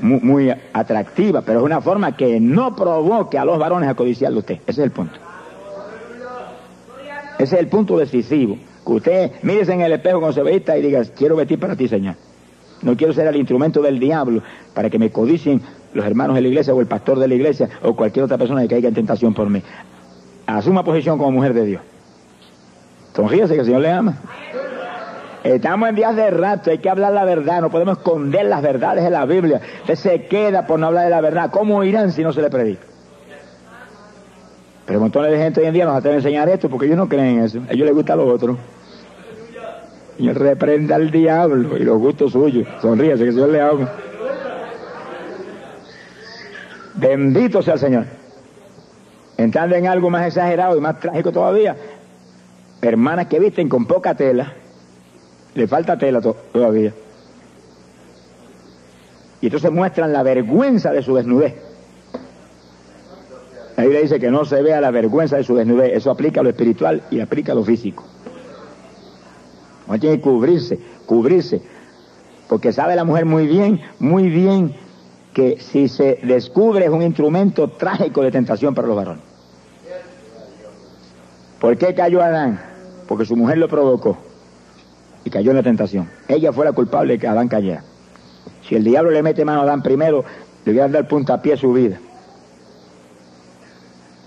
muy, 0.00 0.52
atractiva, 0.72 1.42
pero 1.42 1.60
es 1.60 1.64
una 1.64 1.80
forma 1.80 2.16
que 2.16 2.40
no 2.40 2.74
provoque 2.74 3.38
a 3.38 3.44
los 3.44 3.58
varones 3.58 3.88
a 3.88 3.94
codiciarle 3.94 4.38
usted. 4.38 4.54
Ese 4.66 4.80
es 4.80 4.86
el 4.86 4.90
punto. 4.90 5.14
Ese 7.38 7.56
es 7.56 7.60
el 7.60 7.68
punto 7.68 7.98
decisivo. 7.98 8.58
Que 8.86 8.92
usted 8.92 9.32
mírese 9.42 9.72
en 9.72 9.80
el 9.80 9.92
espejo 9.92 10.20
cuando 10.20 10.34
se 10.34 10.42
vista 10.42 10.76
y 10.76 10.82
diga, 10.82 11.02
quiero 11.16 11.36
vestir 11.36 11.58
para 11.58 11.74
ti, 11.74 11.88
Señor. 11.88 12.16
No 12.82 12.96
quiero 12.96 13.12
ser 13.12 13.26
el 13.26 13.36
instrumento 13.36 13.80
del 13.80 13.98
diablo 13.98 14.42
para 14.74 14.90
que 14.90 14.98
me 14.98 15.10
codicien 15.10 15.62
los 15.94 16.04
hermanos 16.04 16.34
de 16.34 16.42
la 16.42 16.48
iglesia 16.48 16.74
o 16.74 16.80
el 16.80 16.86
pastor 16.86 17.18
de 17.18 17.28
la 17.28 17.34
iglesia 17.34 17.70
o 17.82 17.94
cualquier 17.96 18.24
otra 18.24 18.36
persona 18.36 18.62
que 18.62 18.68
caiga 18.68 18.88
en 18.88 18.94
tentación 18.94 19.32
por 19.32 19.48
mí. 19.48 19.62
Asuma 20.46 20.84
posición 20.84 21.16
como 21.16 21.30
mujer 21.30 21.54
de 21.54 21.64
Dios. 21.64 21.82
Sonríese 23.14 23.54
que 23.54 23.60
el 23.60 23.66
Señor 23.66 23.80
le 23.80 23.90
ama. 23.90 24.18
Estamos 25.44 25.90
en 25.90 25.94
días 25.94 26.16
de 26.16 26.30
rato, 26.30 26.70
hay 26.70 26.78
que 26.78 26.88
hablar 26.88 27.12
la 27.12 27.26
verdad, 27.26 27.60
no 27.60 27.70
podemos 27.70 27.98
esconder 27.98 28.46
las 28.46 28.62
verdades 28.62 29.04
de 29.04 29.10
la 29.10 29.26
Biblia. 29.26 29.60
Usted 29.80 29.94
se 29.94 30.22
queda 30.22 30.66
por 30.66 30.80
no 30.80 30.86
hablar 30.86 31.04
de 31.04 31.10
la 31.10 31.20
verdad. 31.20 31.50
¿Cómo 31.50 31.84
irán 31.84 32.12
si 32.12 32.22
no 32.22 32.32
se 32.32 32.40
le 32.40 32.48
predica? 32.48 32.82
Pero 34.86 35.00
montones 35.00 35.30
de 35.30 35.36
gente 35.36 35.60
hoy 35.60 35.66
en 35.66 35.74
día 35.74 35.84
nos 35.84 35.96
atreven 35.96 36.16
a 36.16 36.20
enseñar 36.20 36.48
esto 36.48 36.70
porque 36.70 36.86
ellos 36.86 36.96
no 36.96 37.10
creen 37.10 37.38
en 37.38 37.44
eso. 37.44 37.60
A 37.68 37.74
ellos 37.74 37.84
les 37.84 37.94
gusta 37.94 38.16
lo 38.16 38.26
otro. 38.26 38.56
Y 40.16 40.30
reprenda 40.30 40.96
al 40.96 41.10
diablo 41.10 41.76
y 41.76 41.84
los 41.84 41.98
gustos 41.98 42.32
suyos. 42.32 42.66
Sonríese 42.80 43.24
que 43.24 43.28
el 43.28 43.52
le 43.52 43.60
ama. 43.60 43.92
Bendito 46.94 47.60
sea 47.60 47.74
el 47.74 47.80
Señor. 47.80 48.04
Entrando 49.36 49.76
en 49.76 49.88
algo 49.88 50.08
más 50.08 50.26
exagerado 50.26 50.74
y 50.78 50.80
más 50.80 50.98
trágico 51.00 51.32
todavía, 51.32 51.76
hermanas 52.80 53.26
que 53.26 53.38
visten 53.38 53.68
con 53.68 53.84
poca 53.84 54.14
tela 54.14 54.54
le 55.54 55.68
falta 55.68 55.96
tela 55.96 56.20
todavía. 56.20 56.92
Y 59.40 59.46
entonces 59.46 59.70
muestran 59.70 60.12
la 60.12 60.22
vergüenza 60.22 60.90
de 60.90 61.02
su 61.02 61.14
desnudez. 61.14 61.54
La 63.76 63.82
Biblia 63.82 64.00
dice 64.00 64.20
que 64.20 64.30
no 64.30 64.44
se 64.44 64.62
vea 64.62 64.80
la 64.80 64.90
vergüenza 64.90 65.36
de 65.36 65.44
su 65.44 65.54
desnudez. 65.54 65.92
Eso 65.94 66.10
aplica 66.10 66.40
a 66.40 66.42
lo 66.42 66.50
espiritual 66.50 67.02
y 67.10 67.20
aplica 67.20 67.52
a 67.52 67.54
lo 67.54 67.64
físico. 67.64 68.04
Uno 69.86 70.00
tiene 70.00 70.16
que 70.16 70.22
cubrirse, 70.22 70.78
cubrirse. 71.06 71.62
Porque 72.48 72.72
sabe 72.72 72.96
la 72.96 73.04
mujer 73.04 73.26
muy 73.26 73.46
bien, 73.46 73.80
muy 73.98 74.28
bien, 74.28 74.74
que 75.32 75.60
si 75.60 75.88
se 75.88 76.20
descubre 76.22 76.84
es 76.84 76.90
un 76.90 77.02
instrumento 77.02 77.68
trágico 77.68 78.22
de 78.22 78.30
tentación 78.30 78.74
para 78.74 78.88
los 78.88 78.96
varones. 78.96 79.24
¿Por 81.60 81.76
qué 81.76 81.94
cayó 81.94 82.22
Adán? 82.22 82.60
Porque 83.08 83.24
su 83.24 83.36
mujer 83.36 83.58
lo 83.58 83.68
provocó 83.68 84.16
y 85.24 85.30
cayó 85.30 85.50
en 85.50 85.56
la 85.56 85.62
tentación. 85.62 86.08
Ella 86.28 86.52
fue 86.52 86.64
la 86.64 86.72
culpable 86.72 87.14
de 87.14 87.18
que 87.18 87.26
Adán 87.26 87.48
cayera. 87.48 87.82
Si 88.68 88.74
el 88.74 88.84
diablo 88.84 89.10
le 89.10 89.22
mete 89.22 89.44
mano 89.44 89.60
a 89.60 89.62
Adán 89.64 89.82
primero, 89.82 90.24
le 90.64 90.72
voy 90.72 90.80
a 90.80 90.88
dar 90.88 91.08
puntapié 91.08 91.54
a 91.54 91.56
su 91.56 91.72
vida. 91.72 91.98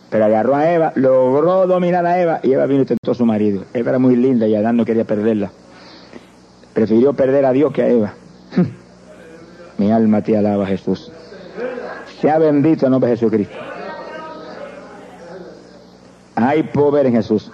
Pero 0.10 0.26
agarró 0.26 0.56
a 0.56 0.72
Eva, 0.72 0.94
logró 0.96 1.68
dominar 1.68 2.06
a 2.06 2.22
Eva 2.22 2.40
y 2.42 2.54
Eva 2.54 2.66
vino 2.66 2.84
y 2.84 2.86
tentó 2.86 3.12
a 3.12 3.16
su 3.16 3.26
marido. 3.26 3.66
Eva 3.74 3.90
era 3.90 4.00
muy 4.00 4.16
linda 4.16 4.48
y 4.48 4.56
Adán 4.56 4.78
no 4.78 4.86
quería 4.86 5.04
perderla. 5.04 5.52
Prefirió 6.74 7.14
perder 7.14 7.46
a 7.46 7.52
Dios 7.52 7.74
que 7.74 7.82
a 7.82 7.90
Eva. 7.90 8.14
Mi 9.78 9.92
alma 9.92 10.22
te 10.22 10.38
alaba, 10.38 10.66
Jesús. 10.66 11.12
Sea 12.22 12.40
bendito 12.40 12.86
el 12.86 12.92
nombre 12.92 13.10
de 13.12 13.18
Jesucristo. 13.18 13.56
Hay 16.36 16.64
poder 16.64 17.08
en 17.08 17.14
Jesús. 17.14 17.52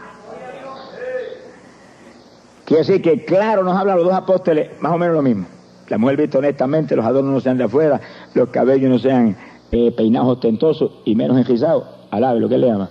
Quiere 2.73 2.87
decir 2.87 3.01
que 3.03 3.23
claro 3.23 3.63
nos 3.63 3.77
hablan 3.77 3.97
los 3.97 4.05
dos 4.07 4.15
apóstoles 4.15 4.81
más 4.81 4.91
o 4.93 4.97
menos 4.97 5.13
lo 5.13 5.21
mismo. 5.21 5.45
La 5.89 5.99
mujer 5.99 6.17
viste 6.17 6.39
honestamente, 6.39 6.95
los 6.95 7.05
adornos 7.05 7.31
no 7.31 7.39
sean 7.39 7.55
de 7.55 7.65
afuera, 7.65 8.01
los 8.33 8.49
cabellos 8.49 8.89
no 8.89 8.97
sean 8.97 9.37
eh, 9.71 9.91
peinados 9.91 10.29
ostentosos 10.29 10.89
y 11.05 11.13
menos 11.13 11.37
enrizados. 11.37 11.83
Alabe 12.09 12.39
lo 12.39 12.49
que 12.49 12.57
le 12.57 12.65
llama. 12.65 12.89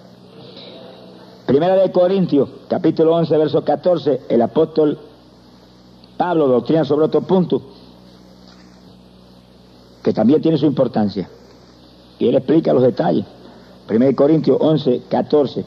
Primera 1.46 1.74
de 1.74 1.90
Corintios, 1.90 2.48
capítulo 2.68 3.12
11, 3.16 3.36
verso 3.36 3.64
14, 3.64 4.20
el 4.28 4.42
apóstol 4.42 5.00
Pablo 6.16 6.46
doctrina 6.46 6.84
sobre 6.84 7.06
otro 7.06 7.22
punto 7.22 7.60
que 10.04 10.12
también 10.12 10.40
tiene 10.40 10.58
su 10.58 10.66
importancia. 10.66 11.28
Y 12.20 12.28
él 12.28 12.36
explica 12.36 12.72
los 12.72 12.84
detalles. 12.84 13.24
Primera 13.88 14.10
de 14.10 14.14
Corintios 14.14 14.58
11, 14.60 15.02
14. 15.10 15.64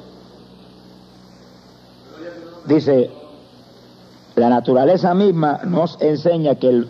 Dice, 2.66 3.24
la 4.36 4.49
naturaleza 4.49 5.13
misma 5.13 5.61
nos 5.65 6.01
enseña 6.01 6.55
que 6.55 6.86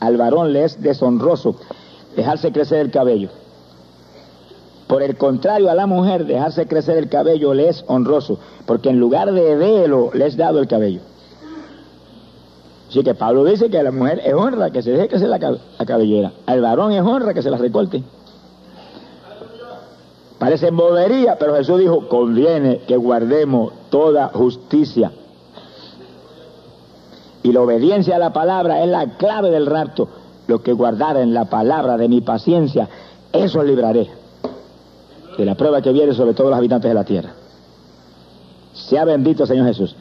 al 0.00 0.16
varón 0.16 0.52
le 0.52 0.64
es 0.64 0.82
deshonroso 0.82 1.56
dejarse 2.16 2.52
crecer 2.52 2.80
el 2.80 2.90
cabello. 2.90 3.30
Por 4.88 5.02
el 5.02 5.16
contrario, 5.16 5.70
a 5.70 5.74
la 5.74 5.86
mujer 5.86 6.24
dejarse 6.24 6.66
crecer 6.66 6.96
el 6.96 7.08
cabello 7.08 7.54
le 7.54 7.68
es 7.68 7.84
honroso, 7.86 8.38
porque 8.66 8.88
en 8.88 8.98
lugar 8.98 9.32
de 9.32 9.54
velo 9.54 10.10
le 10.14 10.26
es 10.26 10.36
dado 10.36 10.58
el 10.60 10.66
cabello. 10.66 11.00
Así 12.88 13.02
que 13.02 13.14
Pablo 13.14 13.44
dice 13.44 13.68
que 13.68 13.78
a 13.78 13.82
la 13.82 13.92
mujer 13.92 14.22
es 14.24 14.32
honra 14.32 14.70
que 14.70 14.82
se 14.82 14.92
deje 14.92 15.08
crecer 15.08 15.28
la, 15.28 15.38
la 15.38 15.86
cabellera, 15.86 16.32
al 16.46 16.62
varón 16.62 16.92
es 16.92 17.02
honra 17.02 17.34
que 17.34 17.42
se 17.42 17.50
la 17.50 17.58
recorte. 17.58 18.02
Parece 20.38 20.70
bobería, 20.70 21.36
pero 21.38 21.54
Jesús 21.56 21.78
dijo, 21.80 22.08
conviene 22.08 22.78
que 22.86 22.96
guardemos 22.96 23.72
toda 23.90 24.28
justicia. 24.28 25.12
Y 27.48 27.52
la 27.52 27.62
obediencia 27.62 28.16
a 28.16 28.18
la 28.18 28.30
palabra 28.30 28.84
es 28.84 28.90
la 28.90 29.16
clave 29.16 29.50
del 29.50 29.64
rapto. 29.64 30.06
Lo 30.48 30.60
que 30.62 30.72
en 30.72 31.32
la 31.32 31.46
palabra 31.46 31.96
de 31.96 32.06
mi 32.06 32.20
paciencia, 32.20 32.86
eso 33.32 33.62
libraré 33.62 34.10
de 35.38 35.44
la 35.46 35.54
prueba 35.54 35.80
que 35.80 35.90
viene 35.90 36.12
sobre 36.12 36.34
todos 36.34 36.50
los 36.50 36.58
habitantes 36.58 36.90
de 36.90 36.94
la 36.94 37.04
tierra. 37.04 37.30
Sea 38.74 39.06
bendito 39.06 39.46
Señor 39.46 39.66
Jesús. 39.66 39.96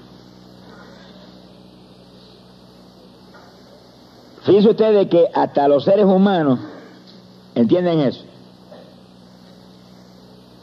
Fíjense 4.41 4.69
ustedes 4.69 5.07
que 5.07 5.27
hasta 5.33 5.69
los 5.69 5.85
seres 5.85 6.05
humanos 6.05 6.59
entienden 7.55 8.01
eso. 8.01 8.25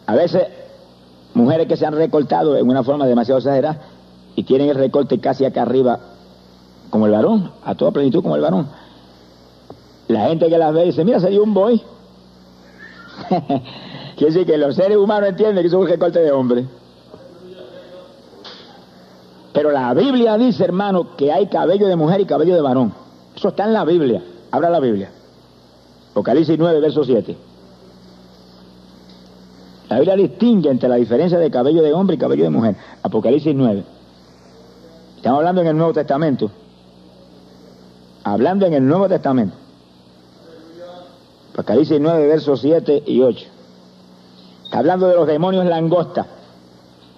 A 0.07 0.15
veces, 0.15 0.49
mujeres 1.33 1.67
que 1.67 1.79
se 1.79 1.87
han 1.87 1.95
recortado 1.95 2.59
en 2.59 2.69
una 2.69 2.83
forma 2.83 3.07
demasiado 3.07 3.39
exagerada 3.39 3.81
y 4.37 4.43
tienen 4.43 4.69
el 4.69 4.77
recorte 4.77 5.19
casi 5.19 5.47
acá 5.47 5.63
arriba 5.63 6.11
como 6.95 7.07
el 7.07 7.13
varón, 7.13 7.51
a 7.65 7.75
toda 7.75 7.91
plenitud 7.91 8.23
como 8.23 8.37
el 8.37 8.41
varón. 8.41 8.69
La 10.07 10.29
gente 10.29 10.49
que 10.49 10.57
las 10.57 10.73
ve 10.73 10.85
dice, 10.85 11.05
mira, 11.05 11.19
dio 11.19 11.43
un 11.43 11.53
boy. 11.53 11.83
Quiere 14.17 14.33
decir 14.33 14.47
que 14.47 14.57
los 14.57 14.77
seres 14.77 14.97
humanos 14.97 15.31
entienden 15.31 15.61
que 15.61 15.67
es 15.67 15.75
un 15.75 15.89
recorte 15.89 16.21
de 16.21 16.31
hombre. 16.31 16.65
Pero 19.53 19.73
la 19.73 19.93
Biblia 19.93 20.39
dice, 20.39 20.63
hermano, 20.63 21.17
que 21.17 21.33
hay 21.33 21.49
cabello 21.49 21.89
de 21.89 21.97
mujer 21.97 22.21
y 22.21 22.27
cabello 22.27 22.55
de 22.55 22.61
varón. 22.61 22.95
Eso 23.35 23.49
está 23.49 23.65
en 23.65 23.73
la 23.73 23.85
Biblia. 23.85 24.23
Abra 24.53 24.71
la 24.71 24.79
Biblia. 24.79 25.11
Apocalipsis 26.13 26.57
9, 26.57 26.79
verso 26.79 27.03
7. 27.03 27.37
La 29.89 29.97
Biblia 29.97 30.15
distingue 30.15 30.71
entre 30.71 30.89
la 30.89 30.95
diferencia 30.95 31.41
de 31.41 31.51
cabello 31.51 31.83
de 31.83 31.93
hombre 31.93 32.15
y 32.15 32.19
cabello 32.21 32.45
de 32.45 32.51
mujer. 32.51 32.77
Apocalipsis 33.03 33.53
9. 33.53 33.83
Estamos 35.17 35.39
hablando 35.39 35.61
en 35.61 35.67
el 35.67 35.77
Nuevo 35.77 35.93
Testamento 35.93 36.53
hablando 38.25 38.67
en 38.67 38.73
el 38.73 38.87
Nuevo 38.87 39.09
Testamento. 39.09 39.55
Apocalipsis 41.53 42.01
9, 42.01 42.27
versos 42.27 42.61
7 42.61 43.05
y 43.07 43.21
8. 43.21 43.47
Está 44.65 44.79
hablando 44.79 45.07
de 45.07 45.15
los 45.15 45.27
demonios 45.27 45.65
langosta. 45.67 46.27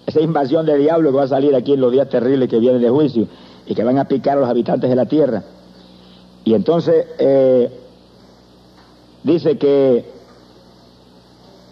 esa 0.05 0.21
invasión 0.21 0.67
del 0.67 0.81
diablo 0.81 1.11
que 1.11 1.17
va 1.17 1.25
a 1.25 1.29
salir 1.29 1.55
aquí 1.55 1.73
en 1.73 1.81
los 1.81 1.91
días 1.91 2.09
terribles 2.09 2.49
que 2.49 2.59
vienen 2.59 2.83
de 2.83 2.91
juicio 2.91 3.27
y 3.65 3.75
que 3.75 3.83
van 3.83 3.99
a 3.99 4.05
picar 4.05 4.37
a 4.37 4.41
los 4.41 4.51
habitantes 4.51 4.91
de 4.91 4.97
la 4.97 5.07
tierra. 5.07 5.43
Y 6.45 6.55
entonces 6.55 7.07
eh, 7.19 7.71
dice 9.23 9.57
que 9.59 10.05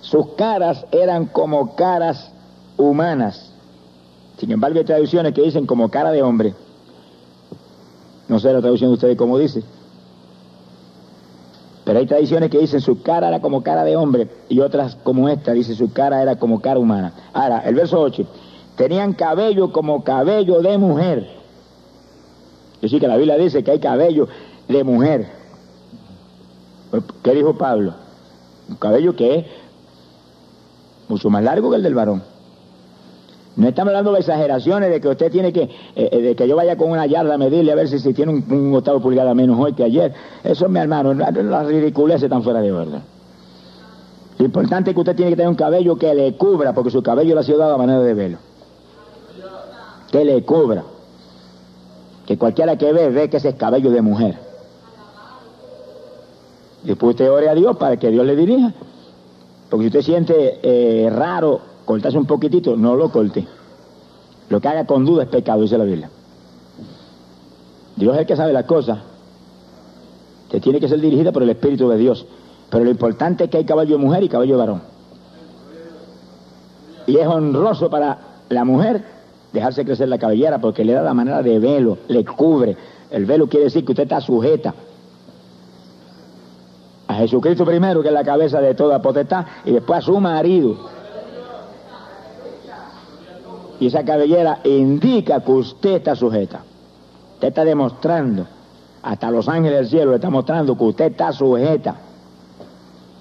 sus 0.00 0.30
caras 0.36 0.86
eran 0.90 1.26
como 1.26 1.76
caras 1.76 2.32
humanas. 2.76 3.52
Sin 4.38 4.50
embargo, 4.50 4.78
hay 4.78 4.84
traducciones 4.84 5.32
que 5.32 5.42
dicen 5.42 5.66
como 5.66 5.90
cara 5.90 6.10
de 6.10 6.22
hombre. 6.22 6.54
No 8.28 8.38
sé 8.38 8.52
la 8.52 8.60
traducción 8.60 8.90
de 8.90 8.94
ustedes 8.94 9.16
cómo 9.16 9.38
dice. 9.38 9.62
Pero 11.84 11.98
hay 11.98 12.06
tradiciones 12.06 12.50
que 12.50 12.58
dicen 12.58 12.80
su 12.80 13.02
cara 13.02 13.28
era 13.28 13.40
como 13.40 13.62
cara 13.62 13.84
de 13.84 13.96
hombre 13.96 14.28
y 14.48 14.60
otras 14.60 14.96
como 14.96 15.28
esta, 15.28 15.52
dice 15.52 15.74
su 15.74 15.92
cara 15.92 16.22
era 16.22 16.36
como 16.36 16.60
cara 16.60 16.80
humana. 16.80 17.12
Ahora, 17.34 17.58
el 17.60 17.74
verso 17.74 18.00
8, 18.00 18.26
tenían 18.76 19.12
cabello 19.12 19.70
como 19.70 20.02
cabello 20.02 20.62
de 20.62 20.78
mujer. 20.78 21.28
Es 22.76 22.80
decir, 22.82 23.00
que 23.00 23.08
la 23.08 23.16
Biblia 23.16 23.36
dice 23.36 23.62
que 23.62 23.72
hay 23.72 23.80
cabello 23.80 24.28
de 24.68 24.84
mujer. 24.84 25.28
¿Qué 27.22 27.34
dijo 27.34 27.56
Pablo? 27.56 27.94
Un 28.68 28.76
cabello 28.76 29.14
que 29.14 29.38
es 29.38 29.46
mucho 31.08 31.28
más 31.28 31.42
largo 31.42 31.70
que 31.70 31.76
el 31.76 31.82
del 31.82 31.94
varón. 31.94 32.22
No 33.56 33.68
estamos 33.68 33.90
hablando 33.90 34.12
de 34.12 34.18
exageraciones 34.20 34.90
de 34.90 35.00
que 35.00 35.08
usted 35.08 35.30
tiene 35.30 35.52
que, 35.52 35.62
eh, 35.62 35.70
eh, 35.94 36.20
de 36.20 36.34
que 36.34 36.48
yo 36.48 36.56
vaya 36.56 36.76
con 36.76 36.90
una 36.90 37.06
yarda 37.06 37.34
a 37.34 37.38
medirle 37.38 37.70
a 37.70 37.76
ver 37.76 37.88
si, 37.88 38.12
tiene 38.12 38.32
un, 38.32 38.52
un 38.52 38.74
octavo 38.74 39.00
pulgada 39.00 39.32
menos 39.32 39.58
hoy 39.60 39.74
que 39.74 39.84
ayer. 39.84 40.12
Eso, 40.42 40.68
mi 40.68 40.80
hermano, 40.80 41.14
las 41.14 41.66
ridiculeces 41.66 42.24
están 42.24 42.42
fuera 42.42 42.60
de 42.60 42.72
orden. 42.72 43.02
Lo 44.38 44.44
importante 44.44 44.90
es 44.90 44.94
que 44.94 45.00
usted 45.00 45.14
tiene 45.14 45.30
que 45.30 45.36
tener 45.36 45.48
un 45.48 45.54
cabello 45.54 45.96
que 45.96 46.12
le 46.14 46.36
cubra, 46.36 46.72
porque 46.72 46.90
su 46.90 47.02
cabello 47.02 47.34
le 47.34 47.40
ha 47.40 47.44
sido 47.44 47.58
dado 47.58 47.74
a 47.74 47.78
manera 47.78 48.00
de 48.00 48.14
velo. 48.14 48.38
Que 50.10 50.24
le 50.24 50.42
cubra. 50.42 50.82
Que 52.26 52.36
cualquiera 52.36 52.76
que 52.76 52.92
ve, 52.92 53.10
ve 53.10 53.30
que 53.30 53.36
ese 53.36 53.50
es 53.50 53.54
cabello 53.54 53.90
de 53.92 54.02
mujer. 54.02 54.36
Después 56.82 57.10
usted 57.10 57.30
ore 57.30 57.48
a 57.48 57.54
Dios 57.54 57.76
para 57.76 57.96
que 57.98 58.10
Dios 58.10 58.26
le 58.26 58.34
dirija. 58.34 58.72
Porque 59.70 59.84
si 59.84 59.86
usted 59.86 60.02
siente 60.02 60.58
eh, 60.62 61.08
raro 61.10 61.60
cortarse 61.84 62.18
un 62.18 62.26
poquitito, 62.26 62.76
no 62.76 62.94
lo 62.94 63.10
corte. 63.10 63.46
Lo 64.48 64.60
que 64.60 64.68
haga 64.68 64.84
con 64.84 65.04
duda 65.04 65.24
es 65.24 65.28
pecado, 65.28 65.62
dice 65.62 65.78
la 65.78 65.84
Biblia. 65.84 66.10
Dios 67.96 68.14
es 68.14 68.20
el 68.20 68.26
que 68.26 68.36
sabe 68.36 68.52
las 68.52 68.64
cosas. 68.64 68.98
Que 70.50 70.60
tiene 70.60 70.80
que 70.80 70.88
ser 70.88 71.00
dirigida 71.00 71.32
por 71.32 71.42
el 71.42 71.50
Espíritu 71.50 71.88
de 71.88 71.96
Dios. 71.96 72.26
Pero 72.70 72.84
lo 72.84 72.90
importante 72.90 73.44
es 73.44 73.50
que 73.50 73.58
hay 73.58 73.64
caballo 73.64 73.96
de 73.96 74.04
mujer 74.04 74.22
y 74.22 74.28
caballo 74.28 74.54
de 74.54 74.58
varón. 74.58 74.82
Y 77.06 77.16
es 77.16 77.26
honroso 77.26 77.90
para 77.90 78.18
la 78.48 78.64
mujer 78.64 79.04
dejarse 79.52 79.84
crecer 79.84 80.08
la 80.08 80.18
cabellera 80.18 80.58
porque 80.58 80.84
le 80.84 80.92
da 80.92 81.02
la 81.02 81.14
manera 81.14 81.42
de 81.42 81.58
velo, 81.58 81.98
le 82.08 82.24
cubre. 82.24 82.76
El 83.10 83.24
velo 83.24 83.48
quiere 83.48 83.64
decir 83.64 83.84
que 83.84 83.92
usted 83.92 84.04
está 84.04 84.20
sujeta 84.20 84.74
a 87.06 87.14
Jesucristo 87.14 87.64
primero, 87.64 88.02
que 88.02 88.08
es 88.08 88.14
la 88.14 88.24
cabeza 88.24 88.60
de 88.60 88.74
toda 88.74 89.00
potestad, 89.00 89.44
y 89.64 89.72
después 89.72 89.98
a 89.98 90.02
su 90.02 90.18
marido. 90.18 90.93
Y 93.84 93.88
esa 93.88 94.02
cabellera 94.02 94.60
indica 94.64 95.40
que 95.40 95.52
usted 95.52 95.96
está 95.96 96.16
sujeta. 96.16 96.62
Usted 97.34 97.48
está 97.48 97.66
demostrando, 97.66 98.46
hasta 99.02 99.30
los 99.30 99.46
ángeles 99.46 99.76
del 99.76 99.88
cielo 99.88 100.12
le 100.12 100.16
está 100.16 100.30
mostrando 100.30 100.74
que 100.74 100.84
usted 100.84 101.04
está 101.10 101.30
sujeta. 101.34 101.94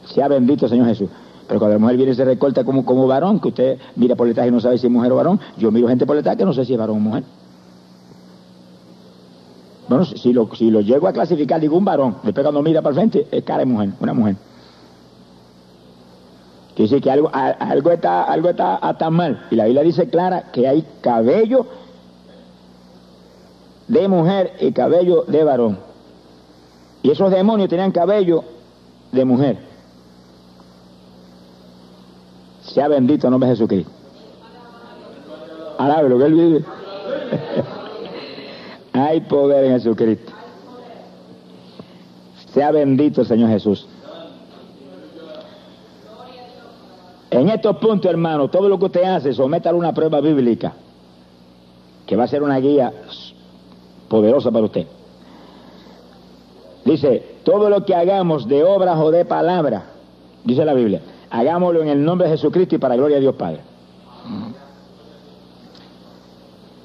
Sea 0.05 0.29
bendito 0.29 0.69
Señor 0.69 0.87
Jesús. 0.87 1.09
Pero 1.49 1.59
cuando 1.59 1.75
la 1.75 1.79
mujer 1.79 1.97
viene 1.97 2.13
y 2.13 2.15
se 2.15 2.23
recorta 2.23 2.63
como, 2.63 2.85
como 2.85 3.05
varón, 3.07 3.41
que 3.41 3.49
usted 3.49 3.77
mira 3.97 4.15
por 4.15 4.25
detrás 4.25 4.47
y 4.47 4.51
no 4.51 4.61
sabe 4.61 4.77
si 4.77 4.87
es 4.87 4.93
mujer 4.93 5.11
o 5.11 5.17
varón, 5.17 5.37
yo 5.57 5.69
miro 5.69 5.89
gente 5.89 6.05
por 6.05 6.15
detrás 6.15 6.37
que 6.37 6.45
no 6.45 6.53
sé 6.53 6.63
si 6.63 6.71
es 6.71 6.79
varón 6.79 6.95
o 6.95 6.99
mujer. 7.01 7.25
Bueno, 9.89 10.05
si 10.05 10.31
lo, 10.31 10.49
si 10.55 10.71
lo 10.71 10.79
llego 10.79 11.09
a 11.09 11.11
clasificar, 11.11 11.59
digo 11.59 11.75
un 11.75 11.83
varón, 11.83 12.15
después 12.23 12.41
cuando 12.41 12.63
mira 12.63 12.81
para 12.81 12.91
el 12.91 12.95
frente, 12.95 13.27
es 13.29 13.43
cara 13.43 13.59
de 13.59 13.65
mujer, 13.65 13.89
una 13.99 14.13
mujer. 14.13 14.37
Quiere 16.75 16.89
decir 16.89 17.03
que 17.03 17.11
algo, 17.11 17.29
algo, 17.33 17.91
está, 17.91 18.23
algo 18.23 18.49
está 18.49 19.09
mal. 19.11 19.45
Y 19.51 19.55
la 19.55 19.65
Biblia 19.65 19.83
dice 19.83 20.09
clara 20.09 20.51
que 20.51 20.67
hay 20.67 20.83
cabello 21.01 21.67
de 23.87 24.07
mujer 24.07 24.53
y 24.59 24.71
cabello 24.71 25.23
de 25.27 25.43
varón. 25.43 25.77
Y 27.03 27.11
esos 27.11 27.29
demonios 27.29 27.69
tenían 27.69 27.91
cabello 27.91 28.43
de 29.11 29.25
mujer. 29.25 29.57
Sea 32.63 32.87
bendito 32.87 33.27
el 33.27 33.31
nombre 33.31 33.49
de 33.49 33.55
Jesucristo. 33.55 33.91
Alabe 35.77 36.09
lo 36.09 36.17
que 36.17 36.25
él 36.25 36.33
vive. 36.33 36.65
Hay 38.93 39.21
poder 39.21 39.65
en 39.65 39.73
Jesucristo. 39.73 40.31
Sea 42.53 42.71
bendito 42.71 43.21
el 43.21 43.27
Señor 43.27 43.49
Jesús. 43.49 43.87
En 47.33 47.49
estos 47.49 47.77
puntos, 47.77 48.11
hermano, 48.11 48.47
todo 48.47 48.69
lo 48.69 48.77
que 48.77 48.85
usted 48.85 49.03
hace, 49.03 49.33
sométalo 49.33 49.77
a 49.77 49.79
una 49.79 49.93
prueba 49.93 50.21
bíblica, 50.21 50.73
que 52.05 52.15
va 52.15 52.25
a 52.25 52.27
ser 52.27 52.43
una 52.43 52.59
guía 52.59 52.93
poderosa 54.07 54.51
para 54.51 54.65
usted. 54.65 54.85
Dice, 56.85 57.37
todo 57.43 57.71
lo 57.71 57.83
que 57.85 57.95
hagamos 57.95 58.47
de 58.47 58.63
obras 58.63 58.99
o 58.99 59.09
de 59.09 59.25
palabras, 59.25 59.83
dice 60.43 60.63
la 60.63 60.75
Biblia, 60.75 61.01
hagámoslo 61.31 61.81
en 61.81 61.87
el 61.87 62.05
nombre 62.05 62.27
de 62.27 62.35
Jesucristo 62.35 62.75
y 62.75 62.77
para 62.77 62.95
gloria 62.95 63.15
de 63.15 63.21
Dios 63.21 63.35
Padre. 63.35 63.61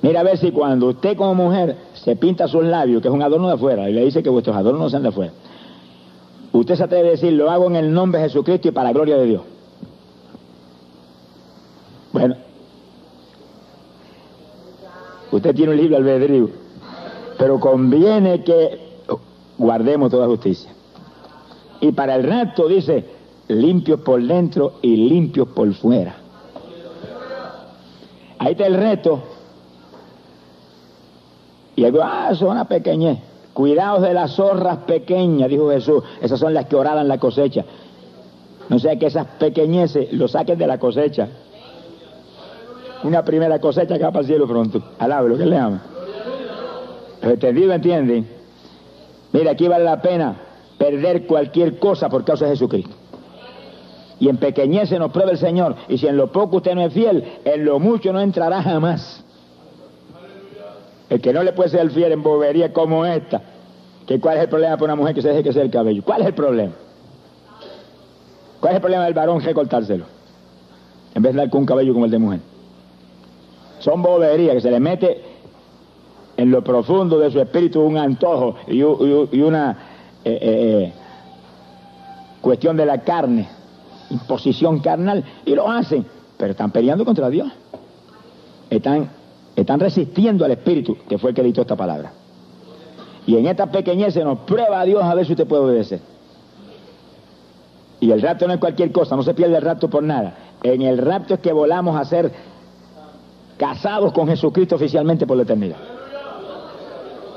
Mira 0.01 0.21
a 0.21 0.23
ver 0.23 0.39
si 0.39 0.51
cuando 0.51 0.87
usted 0.87 1.15
como 1.15 1.35
mujer 1.35 1.77
se 1.93 2.17
pinta 2.17 2.49
sus 2.49 2.65
labios, 2.65 3.03
que 3.03 3.09
es 3.09 3.15
un 3.15 3.23
adorno 3.23 3.49
de 3.49 3.55
afuera, 3.55 3.91
y 3.91 3.93
le 3.93 4.03
dice 4.03 4.23
que 4.23 4.31
vuestros 4.31 4.57
adornos 4.57 4.81
no 4.81 4.89
sean 4.89 5.03
de 5.03 5.11
afuera, 5.11 5.33
usted 6.53 6.75
se 6.75 6.85
atreve 6.85 7.09
a 7.09 7.11
decir, 7.11 7.35
lo 7.35 7.51
hago 7.51 7.67
en 7.67 7.77
el 7.77 7.93
nombre 7.93 8.23
de 8.23 8.29
Jesucristo 8.29 8.69
y 8.69 8.71
para 8.71 8.89
la 8.89 8.95
gloria 8.95 9.19
de 9.19 9.27
Dios. 9.27 9.43
Bueno, 12.11 12.37
usted 15.39 15.55
tiene 15.55 15.73
un 15.73 15.79
libre 15.79 15.97
albedrío, 15.97 16.51
pero 17.39 17.59
conviene 17.59 18.45
que 18.45 18.89
guardemos 19.57 20.11
toda 20.11 20.27
justicia. 20.27 20.71
Y 21.81 21.93
para 21.93 22.17
el 22.17 22.25
resto 22.25 22.69
dice, 22.69 23.05
limpios 23.49 24.01
por 24.01 24.23
dentro 24.23 24.75
y 24.83 24.97
limpios 24.97 25.49
por 25.49 25.73
fuera. 25.75 26.17
Ahí 28.39 28.53
está 28.53 28.67
el 28.67 28.75
reto. 28.75 29.21
Y 31.77 31.85
algo, 31.85 32.01
ah, 32.03 32.35
son 32.35 32.51
una 32.51 32.67
pequeñez. 32.67 33.19
Cuidaos 33.53 34.03
de 34.03 34.15
las 34.15 34.35
zorras 34.35 34.79
pequeñas, 34.79 35.49
dijo 35.49 35.71
Jesús. 35.71 36.03
Esas 36.21 36.39
son 36.39 36.55
las 36.55 36.67
que 36.67 36.77
oraban 36.77 37.09
la 37.09 37.19
cosecha. 37.19 37.65
No 38.69 38.79
sea 38.79 38.99
que 38.99 39.07
esas 39.07 39.27
pequeñeces 39.39 40.13
lo 40.13 40.29
saquen 40.29 40.59
de 40.59 40.67
la 40.67 40.79
cosecha 40.79 41.29
una 43.05 43.25
primera 43.25 43.59
cosecha 43.61 43.97
que 43.97 44.05
va 44.05 44.11
para 44.11 44.21
el 44.23 44.27
cielo 44.27 44.47
pronto. 44.47 44.83
Alabe 44.99 45.29
lo 45.29 45.39
que 45.39 45.47
le 45.47 45.57
ama. 45.57 45.83
Pero 47.21 47.33
entendido, 47.33 47.73
entienden. 47.73 48.29
Mira, 49.33 49.53
aquí 49.53 49.69
vale 49.69 49.85
la 49.85 50.01
pena 50.01 50.37
perder 50.79 51.27
cualquier 51.27 51.79
cosa 51.79 52.09
por 52.09 52.25
causa 52.25 52.47
de 52.47 52.53
Jesucristo. 52.53 52.95
Y 54.21 54.29
en 54.29 54.37
pequeñez 54.37 54.89
se 54.89 54.99
nos 54.99 55.13
prueba 55.13 55.31
el 55.31 55.39
Señor. 55.39 55.77
Y 55.89 55.99
si 55.99 56.07
en 56.07 56.17
lo 56.17 56.33
poco 56.33 56.57
usted 56.57 56.75
no 56.75 56.83
es 56.83 56.93
fiel, 56.93 57.25
en 57.45 57.65
lo 57.65 57.79
mucho 57.79 58.13
no 58.13 58.21
entrará 58.21 58.63
jamás. 58.63 59.25
El 61.09 61.21
que 61.21 61.33
no 61.33 61.43
le 61.43 61.53
puede 61.53 61.71
ser 61.71 61.91
fiel 61.91 62.13
en 62.13 62.23
bobería 62.23 62.73
como 62.73 63.05
esta. 63.07 63.41
Que 64.07 64.19
¿Cuál 64.21 64.39
es 64.39 64.45
el 64.45 64.49
problema 64.49 64.77
para 64.77 64.93
una 64.93 64.97
mujer 64.97 65.15
que 65.15 65.23
se 65.23 65.29
deje 65.29 65.43
que 65.43 65.53
sea 65.53 65.63
el 65.63 65.71
cabello? 65.71 66.03
¿Cuál 66.03 66.23
es 66.23 66.29
el 66.29 66.35
problema? 66.35 66.73
¿Cuál 68.61 68.73
es 68.73 68.77
el 68.77 68.81
problema 68.81 69.05
del 69.05 69.15
varón 69.15 69.41
recortárselo? 69.41 70.07
En 71.15 71.23
vez 71.23 71.33
de 71.33 71.39
dar 71.39 71.51
con 71.51 71.61
un 71.61 71.67
cabello 71.67 71.93
como 71.93 72.07
el 72.07 72.11
de 72.11 72.19
mujer. 72.19 72.41
Son 73.81 74.03
boberías 74.03 74.55
que 74.55 74.61
se 74.61 74.71
le 74.71 74.81
mete 74.81 75.23
en 76.37 76.51
lo 76.51 76.63
profundo 76.63 77.19
de 77.19 77.31
su 77.31 77.41
espíritu 77.41 77.81
un 77.81 77.97
antojo 77.97 78.57
y, 78.67 78.83
una 78.83 79.77
eh, 80.25 80.39
eh, 80.41 80.93
cuestión 82.41 82.77
de 82.77 82.87
la 82.87 82.99
carne, 82.99 83.49
imposición 84.11 84.79
carnal, 84.81 85.25
y 85.45 85.55
lo 85.55 85.69
hacen, 85.69 86.07
pero 86.37 86.53
están 86.53 86.71
peleando 86.71 87.05
contra 87.05 87.29
Dios. 87.29 87.49
Están, 88.71 89.11
están 89.57 89.81
resistiendo 89.81 90.45
al 90.45 90.53
espíritu 90.53 90.97
que 91.09 91.19
fue 91.19 91.31
el 91.31 91.37
que 91.37 91.43
dictó 91.43 91.63
esta 91.63 91.77
palabra. 91.77 92.13
Y 93.27 93.37
en 93.37 93.47
esta 93.47 93.67
pequeñez 93.67 94.15
se 94.15 94.25
nos 94.25 94.39
prueba 94.41 94.81
a 94.81 94.85
Dios 94.85 95.03
a 95.03 95.15
ver 95.15 95.27
si 95.27 95.33
usted 95.33 95.47
puede 95.47 95.63
obedecer. 95.63 96.01
Y 98.01 98.11
el 98.13 98.23
rapto 98.23 98.47
no 98.47 98.55
es 98.55 98.61
cualquier 98.61 98.93
cosa, 98.93 99.17
no 99.17 99.23
se 99.23 99.35
pierde 99.35 99.57
el 99.57 99.63
rapto 99.63 99.91
por 99.91 100.03
nada. 100.03 100.35
En 100.63 100.83
el 100.83 100.99
rapto 100.99 101.35
es 101.35 101.41
que 101.41 101.53
volamos 101.53 102.01
a 102.01 102.05
ser 102.05 102.33
casados 103.59 104.13
con 104.13 104.27
Jesucristo 104.27 104.77
oficialmente 104.77 105.27
por 105.27 105.37
la 105.37 105.43
eternidad. 105.43 105.77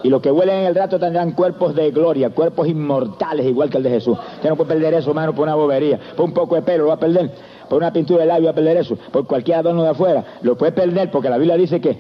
Y 0.04 0.10
los 0.10 0.22
que 0.22 0.32
huelen 0.32 0.60
en 0.60 0.66
el 0.66 0.76
rato 0.76 1.00
tendrán 1.00 1.32
cuerpos 1.34 1.76
de 1.76 1.92
gloria, 1.92 2.30
cuerpos 2.32 2.68
inmortales 2.68 3.46
igual 3.46 3.70
que 3.70 3.78
el 3.78 3.84
de 3.84 3.90
Jesús. 3.92 4.18
Usted 4.36 4.50
no 4.50 4.56
puede 4.56 4.70
perder 4.70 4.96
eso, 4.96 5.10
hermano, 5.10 5.36
por 5.36 5.44
una 5.44 5.56
bobería, 5.56 6.00
por 6.16 6.26
un 6.26 6.34
poco 6.34 6.56
de 6.56 6.62
pelo, 6.62 6.84
lo 6.84 6.88
va 6.90 6.96
a 6.96 7.00
perder. 7.00 7.32
por 7.70 7.78
una 7.78 7.94
pintura 7.94 8.22
de 8.22 8.28
labio 8.28 8.50
a 8.50 8.54
perder 8.54 8.78
eso, 8.78 8.98
por 9.12 9.26
cualquier 9.28 9.58
adorno 9.58 9.84
de 9.84 9.90
afuera. 9.90 10.24
Lo 10.42 10.58
puedes 10.58 10.74
perder 10.74 11.12
porque 11.12 11.30
la 11.30 11.38
Biblia 11.38 11.56
dice 11.56 11.80
que, 11.80 11.98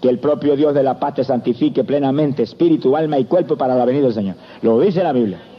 que 0.00 0.08
el 0.08 0.18
propio 0.18 0.56
Dios 0.56 0.72
de 0.74 0.82
la 0.82 0.98
paz 0.98 1.14
te 1.14 1.24
santifique 1.24 1.84
plenamente, 1.84 2.44
espíritu, 2.44 2.96
alma 2.96 3.18
y 3.18 3.24
cuerpo 3.24 3.56
para 3.56 3.74
la 3.74 3.84
venida 3.84 4.04
del 4.04 4.14
Señor. 4.14 4.36
Lo 4.62 4.78
dice 4.80 5.02
la 5.02 5.12
Biblia. 5.12 5.49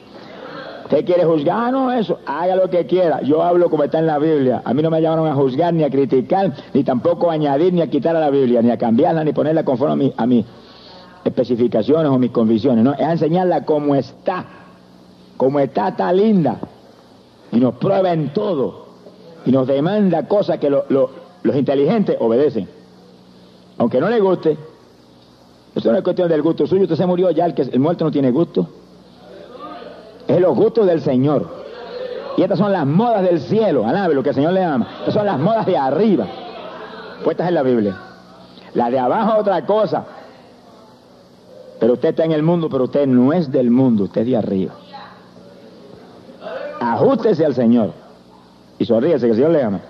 ¿Usted 0.92 1.06
quiere 1.06 1.24
juzgar? 1.24 1.72
No, 1.72 1.89
eso. 1.89 2.20
Haga 2.26 2.54
lo 2.58 2.70
que 2.70 2.86
quiera. 2.86 3.22
Yo 3.22 3.42
hablo 3.42 3.70
como 3.70 3.86
está 3.86 4.00
en 4.00 4.08
la 4.08 4.20
Biblia. 4.20 4.62
A 4.66 4.74
mí 4.74 4.84
no 4.84 4.89
me 4.89 5.02
llamaron 5.02 5.26
a 5.26 5.34
juzgar, 5.36 5.74
ni 5.74 5.86
a 5.86 5.89
criticar, 5.89 6.54
ni 6.74 6.84
tampoco 6.84 7.32
a 7.32 7.36
añadir, 7.36 7.72
ni 7.72 7.82
a 7.82 7.89
quitar 7.89 8.14
a 8.14 8.20
la 8.20 8.30
Biblia, 8.30 8.62
ni 8.62 8.72
a 8.72 8.78
cambiarla, 8.78 9.24
ni 9.24 9.32
ponerla 9.32 9.64
conforme 9.64 10.12
a, 10.18 10.26
mis 10.28 10.46
especificaciones 11.24 12.12
o 12.12 12.20
mis 12.20 12.32
convicciones. 12.32 12.84
No, 12.84 12.92
es 12.92 13.00
a 13.00 13.14
enseñarla 13.14 13.64
como 13.64 13.96
está. 13.96 14.46
Como 15.38 15.62
está, 15.62 15.88
está 15.88 16.12
linda. 16.12 16.60
Y 17.54 17.62
nos 17.62 17.76
prueba 17.76 18.12
en 18.12 18.34
todo. 18.34 18.88
Y 19.46 19.52
nos 19.52 19.68
demanda 19.68 20.28
cosas 20.28 20.58
que 20.58 20.70
los 20.70 21.56
inteligentes 21.56 22.18
obedecen. 22.20 22.68
Aunque 23.78 24.02
no 24.02 24.10
le 24.10 24.20
guste. 24.20 24.58
Esto 25.74 25.89
no 25.89 25.98
es 26.00 26.04
cuestión 26.04 26.28
del 26.28 26.42
gusto 26.42 26.68
suyo. 26.68 26.84
Usted 26.84 26.98
se 26.98 27.06
murió 27.06 27.32
ya, 27.32 27.46
el, 27.46 27.54
que, 27.54 27.62
el 27.62 27.80
muerto 27.80 28.04
no 28.04 28.12
tiene 28.12 28.30
gusto 28.32 28.68
es 30.32 30.42
los 30.42 30.56
gustos 30.56 30.86
del 30.86 31.02
Señor. 31.02 31.62
Y 32.38 32.44
estas 32.44 32.58
son 32.58 32.72
las 32.72 32.86
modas 32.86 33.24
del 33.24 33.42
cielo, 33.42 33.86
alabe 33.86 34.14
lo 34.14 34.24
que 34.24 34.30
el 34.30 34.36
Señor 34.36 34.54
le 34.54 34.64
ama. 34.64 34.88
Estas 35.00 35.14
son 35.14 35.26
las 35.26 35.38
modas 35.38 35.66
de 35.66 35.78
arriba, 35.78 36.26
puestas 37.24 37.48
en 37.50 37.56
la 37.56 37.64
Biblia. 37.64 37.98
La 38.74 38.90
de 38.90 39.00
abajo 39.00 39.40
otra 39.40 39.66
cosa. 39.66 40.06
Pero 41.80 41.94
usted 41.94 42.10
está 42.10 42.24
en 42.24 42.32
el 42.32 42.44
mundo, 42.44 42.70
pero 42.70 42.86
usted 42.86 43.06
no 43.08 43.34
es 43.34 43.52
del 43.52 43.70
mundo, 43.70 44.06
usted 44.06 44.22
es 44.22 44.28
de 44.28 44.38
arriba. 44.38 44.74
Ajústese 46.80 47.46
al 47.46 47.54
Señor 47.54 47.92
y 48.80 48.86
sonríese 48.86 49.26
que 49.26 49.32
el 49.32 49.36
Señor 49.36 49.52
le 49.52 49.64
ama. 49.64 49.82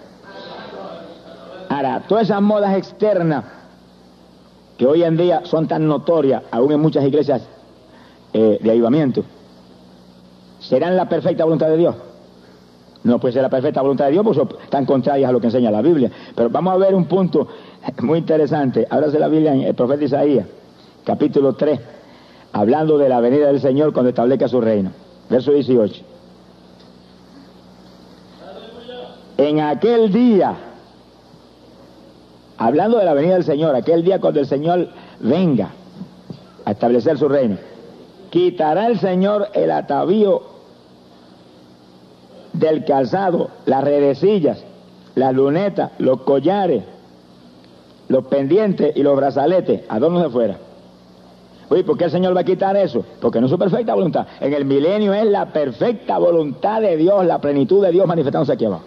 Ahora, 1.69 2.03
todas 2.07 2.23
esas 2.23 2.41
modas 2.41 2.75
externas 2.75 3.45
que 4.77 4.85
hoy 4.87 5.03
en 5.03 5.15
día 5.15 5.41
son 5.45 5.67
tan 5.67 5.87
notorias, 5.87 6.43
aún 6.51 6.71
en 6.71 6.79
muchas 6.79 7.05
iglesias 7.05 7.43
eh, 8.33 8.57
de 8.61 8.71
avivamiento, 8.71 9.23
¿serán 10.71 10.95
la 10.95 11.09
perfecta 11.09 11.43
voluntad 11.43 11.67
de 11.67 11.75
Dios? 11.75 11.95
No 13.03 13.19
puede 13.19 13.33
ser 13.33 13.41
la 13.41 13.49
perfecta 13.49 13.81
voluntad 13.81 14.05
de 14.05 14.11
Dios 14.11 14.23
porque 14.23 14.39
son 14.39 14.69
tan 14.69 14.85
contrarias 14.85 15.27
a 15.27 15.33
lo 15.33 15.41
que 15.41 15.47
enseña 15.47 15.69
la 15.69 15.81
Biblia. 15.81 16.09
Pero 16.33 16.49
vamos 16.49 16.73
a 16.73 16.77
ver 16.77 16.95
un 16.95 17.05
punto 17.05 17.45
muy 18.01 18.19
interesante. 18.19 18.87
Ábrase 18.89 19.19
la 19.19 19.27
Biblia 19.27 19.53
en 19.53 19.63
el 19.63 19.75
profeta 19.75 20.05
Isaías, 20.05 20.45
capítulo 21.03 21.55
3, 21.55 21.77
hablando 22.53 22.97
de 22.97 23.09
la 23.09 23.19
venida 23.19 23.47
del 23.47 23.59
Señor 23.59 23.91
cuando 23.91 24.11
establezca 24.11 24.47
su 24.47 24.61
reino. 24.61 24.91
Verso 25.29 25.51
18. 25.51 26.03
En 29.39 29.59
aquel 29.59 30.09
día, 30.13 30.55
hablando 32.57 32.97
de 32.97 33.03
la 33.03 33.13
venida 33.13 33.33
del 33.33 33.43
Señor, 33.43 33.75
aquel 33.75 34.05
día 34.05 34.21
cuando 34.21 34.39
el 34.39 34.47
Señor 34.47 34.87
venga 35.19 35.71
a 36.63 36.71
establecer 36.71 37.17
su 37.17 37.27
reino, 37.27 37.57
quitará 38.29 38.87
el 38.87 39.01
Señor 39.01 39.49
el 39.53 39.69
atavío 39.71 40.50
del 42.53 42.85
calzado, 42.85 43.49
las 43.65 43.83
redecillas, 43.83 44.63
las 45.15 45.33
lunetas, 45.33 45.91
los 45.99 46.21
collares, 46.21 46.83
los 48.07 48.25
pendientes 48.25 48.95
y 48.95 49.03
los 49.03 49.15
brazaletes, 49.15 49.83
adornos 49.89 50.23
de 50.23 50.29
fuera. 50.29 50.57
Oye, 51.69 51.85
¿por 51.85 51.97
qué 51.97 52.05
el 52.05 52.11
Señor 52.11 52.35
va 52.35 52.41
a 52.41 52.43
quitar 52.43 52.75
eso? 52.75 53.05
Porque 53.21 53.39
no 53.39 53.45
es 53.45 53.51
su 53.51 53.57
perfecta 53.57 53.93
voluntad. 53.95 54.27
En 54.41 54.53
el 54.53 54.65
milenio 54.65 55.13
es 55.13 55.25
la 55.25 55.53
perfecta 55.53 56.17
voluntad 56.17 56.81
de 56.81 56.97
Dios, 56.97 57.25
la 57.25 57.39
plenitud 57.39 57.81
de 57.81 57.91
Dios 57.91 58.05
manifestándose 58.07 58.51
aquí 58.51 58.65
abajo. 58.65 58.83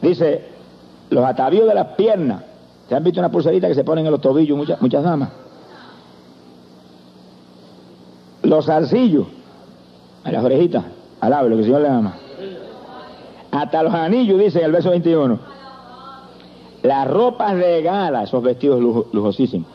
Dice, 0.00 0.44
los 1.10 1.24
atavíos 1.24 1.66
de 1.66 1.74
las 1.74 1.88
piernas. 1.96 2.42
¿Se 2.88 2.94
han 2.94 3.02
visto 3.02 3.20
una 3.20 3.30
pulserita 3.30 3.68
que 3.68 3.74
se 3.74 3.84
ponen 3.84 4.04
en 4.04 4.12
los 4.12 4.20
tobillos 4.20 4.56
muchas, 4.56 4.80
muchas 4.80 5.02
damas? 5.02 5.30
Los 8.42 8.66
zarcillos 8.66 9.26
a 10.24 10.32
las 10.32 10.44
orejitas, 10.44 10.84
alabe 11.20 11.48
lo 11.48 11.56
que 11.56 11.60
el 11.60 11.66
Señor 11.66 11.82
le 11.82 11.88
ama. 11.88 12.16
Hasta 13.50 13.82
los 13.82 13.92
anillos, 13.92 14.38
dice 14.38 14.60
en 14.60 14.66
el 14.66 14.72
verso 14.72 14.90
21. 14.90 15.38
Las 16.82 17.08
ropas 17.08 17.56
de 17.56 17.82
gala, 17.82 18.24
esos 18.24 18.42
vestidos 18.42 18.80
lujosísimos. 19.12 19.68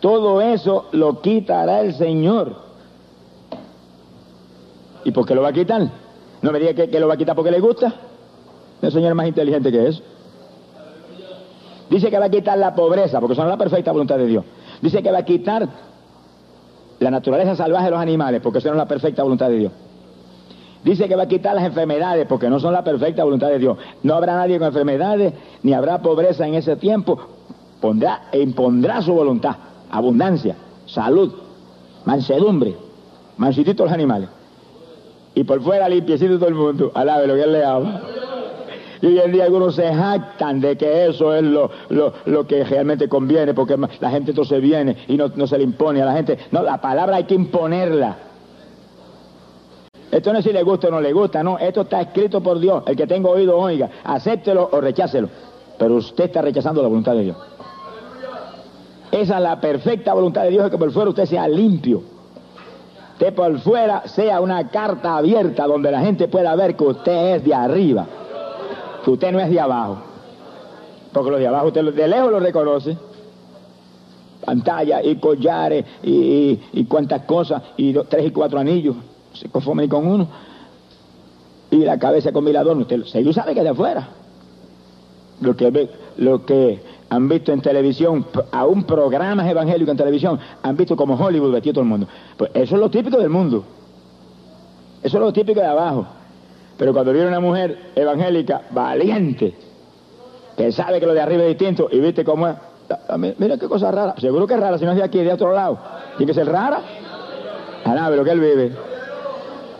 Todo 0.00 0.40
eso 0.40 0.86
lo 0.92 1.20
quitará 1.22 1.80
el 1.80 1.94
Señor. 1.94 2.56
¿Y 5.04 5.12
por 5.12 5.26
qué 5.26 5.34
lo 5.34 5.42
va 5.42 5.48
a 5.48 5.52
quitar? 5.52 5.88
No 6.42 6.52
me 6.52 6.58
diga 6.58 6.74
que, 6.74 6.90
que 6.90 7.00
lo 7.00 7.08
va 7.08 7.14
a 7.14 7.16
quitar 7.16 7.34
porque 7.34 7.50
le 7.50 7.60
gusta. 7.60 7.94
El 8.82 8.92
Señor 8.92 9.10
es 9.10 9.16
más 9.16 9.26
inteligente 9.26 9.70
que 9.70 9.88
eso. 9.88 10.02
Dice 11.88 12.10
que 12.10 12.18
va 12.18 12.26
a 12.26 12.30
quitar 12.30 12.58
la 12.58 12.74
pobreza, 12.74 13.20
porque 13.20 13.36
son 13.36 13.48
la 13.48 13.56
perfecta 13.56 13.92
voluntad 13.92 14.18
de 14.18 14.26
Dios. 14.26 14.44
Dice 14.82 15.02
que 15.02 15.10
va 15.10 15.18
a 15.18 15.24
quitar 15.24 15.68
la 17.00 17.10
naturaleza 17.10 17.56
salvaje 17.56 17.86
de 17.86 17.90
los 17.90 18.00
animales, 18.00 18.40
porque 18.40 18.58
eso 18.58 18.68
no 18.68 18.74
es 18.74 18.78
la 18.78 18.88
perfecta 18.88 19.22
voluntad 19.22 19.48
de 19.48 19.56
Dios. 19.56 19.72
Dice 20.84 21.08
que 21.08 21.16
va 21.16 21.22
a 21.22 21.28
quitar 21.28 21.54
las 21.54 21.64
enfermedades, 21.64 22.26
porque 22.26 22.50
no 22.50 22.60
son 22.60 22.74
la 22.74 22.84
perfecta 22.84 23.24
voluntad 23.24 23.48
de 23.48 23.58
Dios. 23.58 23.78
No 24.02 24.14
habrá 24.14 24.34
nadie 24.36 24.58
con 24.58 24.68
enfermedades, 24.68 25.32
ni 25.62 25.72
habrá 25.72 26.02
pobreza 26.02 26.46
en 26.46 26.54
ese 26.54 26.76
tiempo. 26.76 27.18
Pondrá 27.80 28.24
e 28.32 28.40
impondrá 28.40 29.00
su 29.00 29.14
voluntad, 29.14 29.56
abundancia, 29.90 30.56
salud, 30.86 31.32
mansedumbre, 32.04 32.76
mansitito 33.38 33.84
los 33.84 33.92
animales. 33.92 34.28
Y 35.34 35.44
por 35.44 35.62
fuera 35.62 35.88
limpiecito 35.88 36.38
todo 36.38 36.48
el 36.48 36.54
mundo. 36.54 36.92
Alabe 36.94 37.26
lo 37.26 37.34
que 37.34 37.42
él 37.42 37.52
le 37.52 37.64
ama. 37.64 38.02
Y 39.04 39.06
hoy 39.06 39.18
en 39.18 39.32
día 39.32 39.44
algunos 39.44 39.74
se 39.74 39.94
jactan 39.94 40.62
de 40.62 40.78
que 40.78 41.08
eso 41.08 41.34
es 41.34 41.42
lo, 41.42 41.70
lo, 41.90 42.46
que 42.46 42.64
realmente 42.64 43.06
conviene, 43.06 43.52
porque 43.52 43.76
la 44.00 44.10
gente 44.10 44.30
entonces 44.30 44.62
viene 44.62 44.96
y 45.06 45.18
no, 45.18 45.28
no 45.36 45.46
se 45.46 45.58
le 45.58 45.64
impone 45.64 46.00
a 46.00 46.06
la 46.06 46.14
gente. 46.14 46.38
No, 46.50 46.62
la 46.62 46.80
palabra 46.80 47.16
hay 47.16 47.24
que 47.24 47.34
imponerla. 47.34 48.16
Esto 50.10 50.32
no 50.32 50.38
es 50.38 50.44
si 50.46 50.54
le 50.54 50.62
gusta 50.62 50.88
o 50.88 50.90
no 50.90 51.02
le 51.02 51.12
gusta, 51.12 51.42
no, 51.42 51.58
esto 51.58 51.82
está 51.82 52.00
escrito 52.00 52.40
por 52.40 52.58
Dios. 52.58 52.82
El 52.86 52.96
que 52.96 53.06
tenga 53.06 53.28
oído, 53.28 53.58
oiga, 53.58 53.90
acéptelo 54.04 54.70
o 54.72 54.80
rechácelo. 54.80 55.28
Pero 55.78 55.96
usted 55.96 56.24
está 56.24 56.40
rechazando 56.40 56.80
la 56.80 56.88
voluntad 56.88 57.12
de 57.12 57.24
Dios. 57.24 57.36
Esa 59.12 59.36
es 59.36 59.42
la 59.42 59.60
perfecta 59.60 60.14
voluntad 60.14 60.44
de 60.44 60.50
Dios, 60.50 60.70
que 60.70 60.78
por 60.78 60.90
fuera 60.92 61.10
usted 61.10 61.26
sea 61.26 61.46
limpio. 61.46 62.02
Que 63.18 63.32
por 63.32 63.58
fuera 63.58 64.08
sea 64.08 64.40
una 64.40 64.66
carta 64.68 65.18
abierta 65.18 65.66
donde 65.66 65.90
la 65.90 66.00
gente 66.00 66.26
pueda 66.26 66.56
ver 66.56 66.74
que 66.74 66.84
usted 66.84 67.34
es 67.34 67.44
de 67.44 67.54
arriba 67.54 68.06
usted 69.10 69.32
no 69.32 69.40
es 69.40 69.50
de 69.50 69.60
abajo. 69.60 69.98
Porque 71.12 71.30
los 71.30 71.40
de 71.40 71.46
abajo 71.46 71.68
usted 71.68 71.92
de 71.92 72.08
lejos 72.08 72.30
lo 72.30 72.40
reconoce. 72.40 72.96
Pantalla 74.44 75.02
y 75.02 75.16
collares 75.16 75.84
y, 76.02 76.60
y, 76.72 76.84
cuantas 76.84 77.22
cosas, 77.22 77.62
y 77.76 77.94
tres 77.94 78.26
y 78.26 78.30
cuatro 78.30 78.58
anillos, 78.58 78.94
se 79.32 79.48
conforman 79.48 79.88
con 79.88 80.06
uno. 80.06 80.28
Y 81.70 81.78
la 81.78 81.98
cabeza 81.98 82.32
con 82.32 82.44
mil 82.44 82.56
adornos. 82.56 82.90
Usted, 82.90 83.32
sabe 83.32 83.54
que 83.54 83.60
es 83.60 83.64
de 83.64 83.70
afuera. 83.70 84.08
Lo 85.40 85.56
que, 85.56 85.88
lo 86.18 86.44
que 86.44 86.80
han 87.08 87.28
visto 87.28 87.52
en 87.52 87.60
televisión, 87.60 88.26
aún 88.52 88.84
programas 88.84 89.48
evangélicos 89.48 89.92
en 89.92 89.96
televisión, 89.96 90.38
han 90.62 90.76
visto 90.76 90.96
como 90.96 91.14
Hollywood 91.14 91.52
vestido 91.52 91.74
todo 91.74 91.82
el 91.84 91.88
mundo. 91.88 92.06
Pues 92.36 92.50
eso 92.54 92.74
es 92.74 92.80
lo 92.80 92.90
típico 92.90 93.18
del 93.18 93.30
mundo. 93.30 93.64
Eso 95.02 95.16
es 95.16 95.20
lo 95.20 95.32
típico 95.32 95.60
de 95.60 95.66
abajo. 95.66 96.06
Pero 96.76 96.92
cuando 96.92 97.12
viene 97.12 97.28
una 97.28 97.40
mujer 97.40 97.92
evangélica 97.94 98.62
valiente, 98.70 99.54
que 100.56 100.72
sabe 100.72 101.00
que 101.00 101.06
lo 101.06 101.14
de 101.14 101.20
arriba 101.20 101.42
es 101.44 101.50
distinto, 101.50 101.88
y 101.90 102.00
viste 102.00 102.24
cómo 102.24 102.48
es, 102.48 102.56
mira 103.38 103.56
qué 103.58 103.68
cosa 103.68 103.90
rara, 103.90 104.14
seguro 104.18 104.46
que 104.46 104.54
es 104.54 104.60
rara, 104.60 104.78
si 104.78 104.84
no 104.84 104.92
es 104.92 104.96
de 104.96 105.04
aquí, 105.04 105.18
de 105.18 105.32
otro 105.32 105.52
lado, 105.52 105.78
tiene 106.16 106.32
que 106.32 106.38
ser 106.38 106.50
rara, 106.50 106.80
a 107.84 108.10
lo 108.10 108.24
que 108.24 108.30
él 108.30 108.40
vive. 108.40 108.72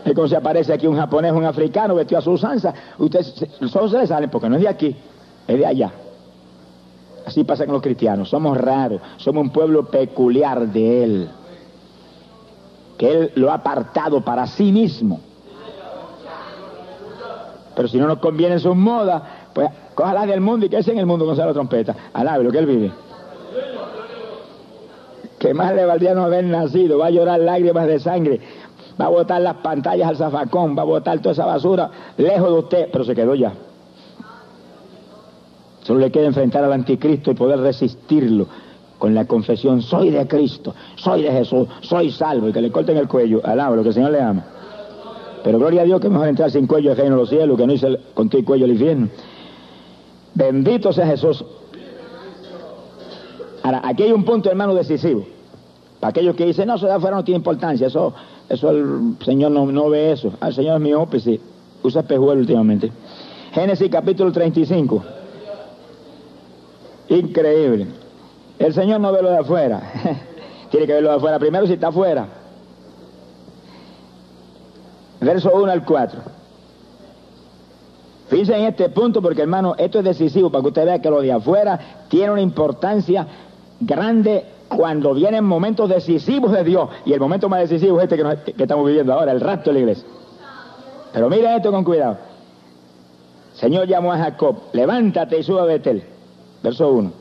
Es 0.05 0.13
como 0.13 0.27
si 0.27 0.35
aparece 0.35 0.71
aquí 0.71 0.85
un 0.85 0.97
japonés, 0.97 1.31
un 1.31 1.45
africano 1.45 1.95
vestido 1.95 2.19
a 2.19 2.21
su 2.21 2.31
usanza, 2.31 2.73
ustedes 2.99 3.45
solo 3.71 3.89
se 3.89 3.97
le 3.97 4.07
salen 4.07 4.29
porque 4.29 4.47
no 4.47 4.55
es 4.55 4.61
de 4.61 4.67
aquí, 4.67 4.95
es 5.47 5.57
de 5.57 5.65
allá. 5.65 5.91
Así 7.25 7.43
pasa 7.43 7.65
con 7.65 7.73
los 7.73 7.81
cristianos, 7.81 8.29
somos 8.29 8.55
raros, 8.55 9.01
somos 9.17 9.41
un 9.41 9.49
pueblo 9.49 9.85
peculiar 9.85 10.67
de 10.67 11.03
Él, 11.03 11.29
que 12.97 13.11
Él 13.11 13.31
lo 13.35 13.49
ha 13.51 13.55
apartado 13.55 14.21
para 14.21 14.45
sí 14.45 14.71
mismo. 14.71 15.19
Pero 17.75 17.87
si 17.87 17.97
no 17.97 18.07
nos 18.07 18.19
conviene 18.19 18.57
sus 18.59 18.75
modas, 18.75 19.21
pues 19.53 19.69
cójalas 19.93 20.27
del 20.27 20.41
mundo 20.41 20.65
y 20.65 20.69
que 20.69 20.77
es 20.77 20.87
en 20.87 20.97
el 20.97 21.05
mundo 21.05 21.25
con 21.25 21.37
la 21.37 21.53
trompeta. 21.53 21.95
Alabe 22.13 22.43
lo 22.43 22.51
que 22.51 22.59
él 22.59 22.65
vive. 22.65 22.91
Que 25.37 25.53
más 25.53 25.75
le 25.75 25.85
valdría 25.85 26.13
no 26.13 26.23
haber 26.23 26.45
nacido, 26.45 26.97
va 26.97 27.07
a 27.07 27.09
llorar 27.09 27.39
lágrimas 27.39 27.85
de 27.87 27.99
sangre, 27.99 28.39
va 28.99 29.05
a 29.05 29.09
botar 29.09 29.41
las 29.41 29.57
pantallas 29.57 30.07
al 30.07 30.17
zafacón, 30.17 30.75
va 30.77 30.83
a 30.83 30.85
botar 30.85 31.19
toda 31.19 31.33
esa 31.33 31.45
basura 31.45 31.89
lejos 32.17 32.49
de 32.49 32.59
usted, 32.59 32.89
pero 32.91 33.03
se 33.03 33.13
quedó 33.13 33.35
ya. 33.35 33.53
Solo 35.83 35.99
le 35.99 36.11
queda 36.11 36.25
enfrentar 36.25 36.63
al 36.63 36.73
anticristo 36.73 37.31
y 37.31 37.35
poder 37.35 37.59
resistirlo 37.59 38.47
con 38.97 39.13
la 39.13 39.25
confesión, 39.25 39.81
soy 39.81 40.09
de 40.09 40.25
Cristo, 40.25 40.73
soy 40.95 41.23
de 41.23 41.31
Jesús, 41.31 41.67
soy 41.81 42.11
salvo, 42.11 42.49
y 42.49 42.53
que 42.53 42.61
le 42.61 42.71
corten 42.71 42.97
el 42.97 43.07
cuello, 43.07 43.41
alaba 43.43 43.75
lo 43.75 43.83
que 43.83 43.89
el 43.89 43.93
Señor 43.93 44.11
le 44.11 44.21
ama. 44.21 44.43
Pero 45.45 45.59
gloria 45.59 45.83
a 45.83 45.85
Dios 45.85 46.01
que 46.01 46.09
mejor 46.09 46.27
entrar 46.27 46.49
sin 46.49 46.65
cuello 46.65 46.89
el 46.89 46.97
reino 46.97 47.15
los 47.15 47.29
cielos 47.29 47.55
que 47.55 47.67
no 47.67 47.73
hice 47.73 47.99
con 48.15 48.29
tu 48.29 48.43
cuello 48.43 48.65
el 48.65 48.71
infierno. 48.71 49.09
Bendito 50.33 50.91
sea 50.91 51.05
Jesús. 51.05 51.45
Ahora, 53.61 53.79
aquí 53.83 54.01
hay 54.01 54.11
un 54.11 54.25
punto, 54.25 54.49
hermano, 54.49 54.73
decisivo. 54.73 55.23
Para 55.99 56.09
aquellos 56.09 56.35
que 56.35 56.47
dicen, 56.47 56.67
no, 56.67 56.75
eso 56.75 56.87
de 56.87 56.93
afuera 56.93 57.17
no 57.17 57.23
tiene 57.23 57.37
importancia, 57.37 57.85
eso, 57.85 58.11
eso 58.49 58.71
el 58.71 59.17
Señor 59.23 59.51
no, 59.51 59.67
no 59.67 59.87
ve 59.91 60.13
eso. 60.13 60.33
Ah, 60.41 60.47
el 60.47 60.55
Señor 60.55 60.77
es 60.77 60.81
miope, 60.81 61.19
sí. 61.19 61.39
Usa 61.83 62.01
espejuelo 62.01 62.41
últimamente. 62.41 62.91
Génesis 63.51 63.91
capítulo 63.91 64.31
35. 64.31 65.03
Increíble. 67.09 67.85
El 68.57 68.73
Señor 68.73 68.99
no 68.99 69.11
ve 69.11 69.21
lo 69.21 69.29
de 69.29 69.37
afuera. 69.37 69.79
Tiene 70.71 70.87
que 70.87 70.93
verlo 70.93 71.09
de 71.09 71.15
afuera 71.17 71.37
primero 71.37 71.67
si 71.67 71.73
está 71.73 71.89
afuera. 71.89 72.44
Verso 75.21 75.51
1 75.53 75.71
al 75.71 75.85
4. 75.85 76.19
Fíjense 78.27 78.55
en 78.55 78.65
este 78.65 78.89
punto 78.89 79.21
porque 79.21 79.43
hermano, 79.43 79.75
esto 79.77 79.99
es 79.99 80.05
decisivo 80.05 80.49
para 80.49 80.63
que 80.63 80.67
usted 80.69 80.85
vea 80.85 80.99
que 80.99 81.09
lo 81.09 81.21
de 81.21 81.31
afuera 81.31 81.79
tiene 82.09 82.31
una 82.31 82.41
importancia 82.41 83.27
grande 83.79 84.45
cuando 84.67 85.13
vienen 85.13 85.43
momentos 85.43 85.89
decisivos 85.89 86.51
de 86.51 86.63
Dios. 86.63 86.89
Y 87.05 87.13
el 87.13 87.19
momento 87.19 87.49
más 87.49 87.61
decisivo 87.61 87.99
es 87.99 88.11
este 88.11 88.17
que, 88.53 88.63
estamos 88.63 88.85
viviendo 88.87 89.13
ahora, 89.13 89.31
el 89.31 89.41
rapto 89.41 89.69
de 89.69 89.73
la 89.75 89.79
iglesia. 89.79 90.05
Pero 91.13 91.29
mire 91.29 91.55
esto 91.55 91.71
con 91.71 91.83
cuidado. 91.83 92.17
Señor 93.53 93.87
llamó 93.87 94.11
a 94.11 94.17
Jacob, 94.17 94.57
levántate 94.73 95.39
y 95.39 95.43
sube 95.43 95.61
a 95.61 95.65
Betel. 95.65 96.03
Verso 96.61 96.91
1. 96.91 97.11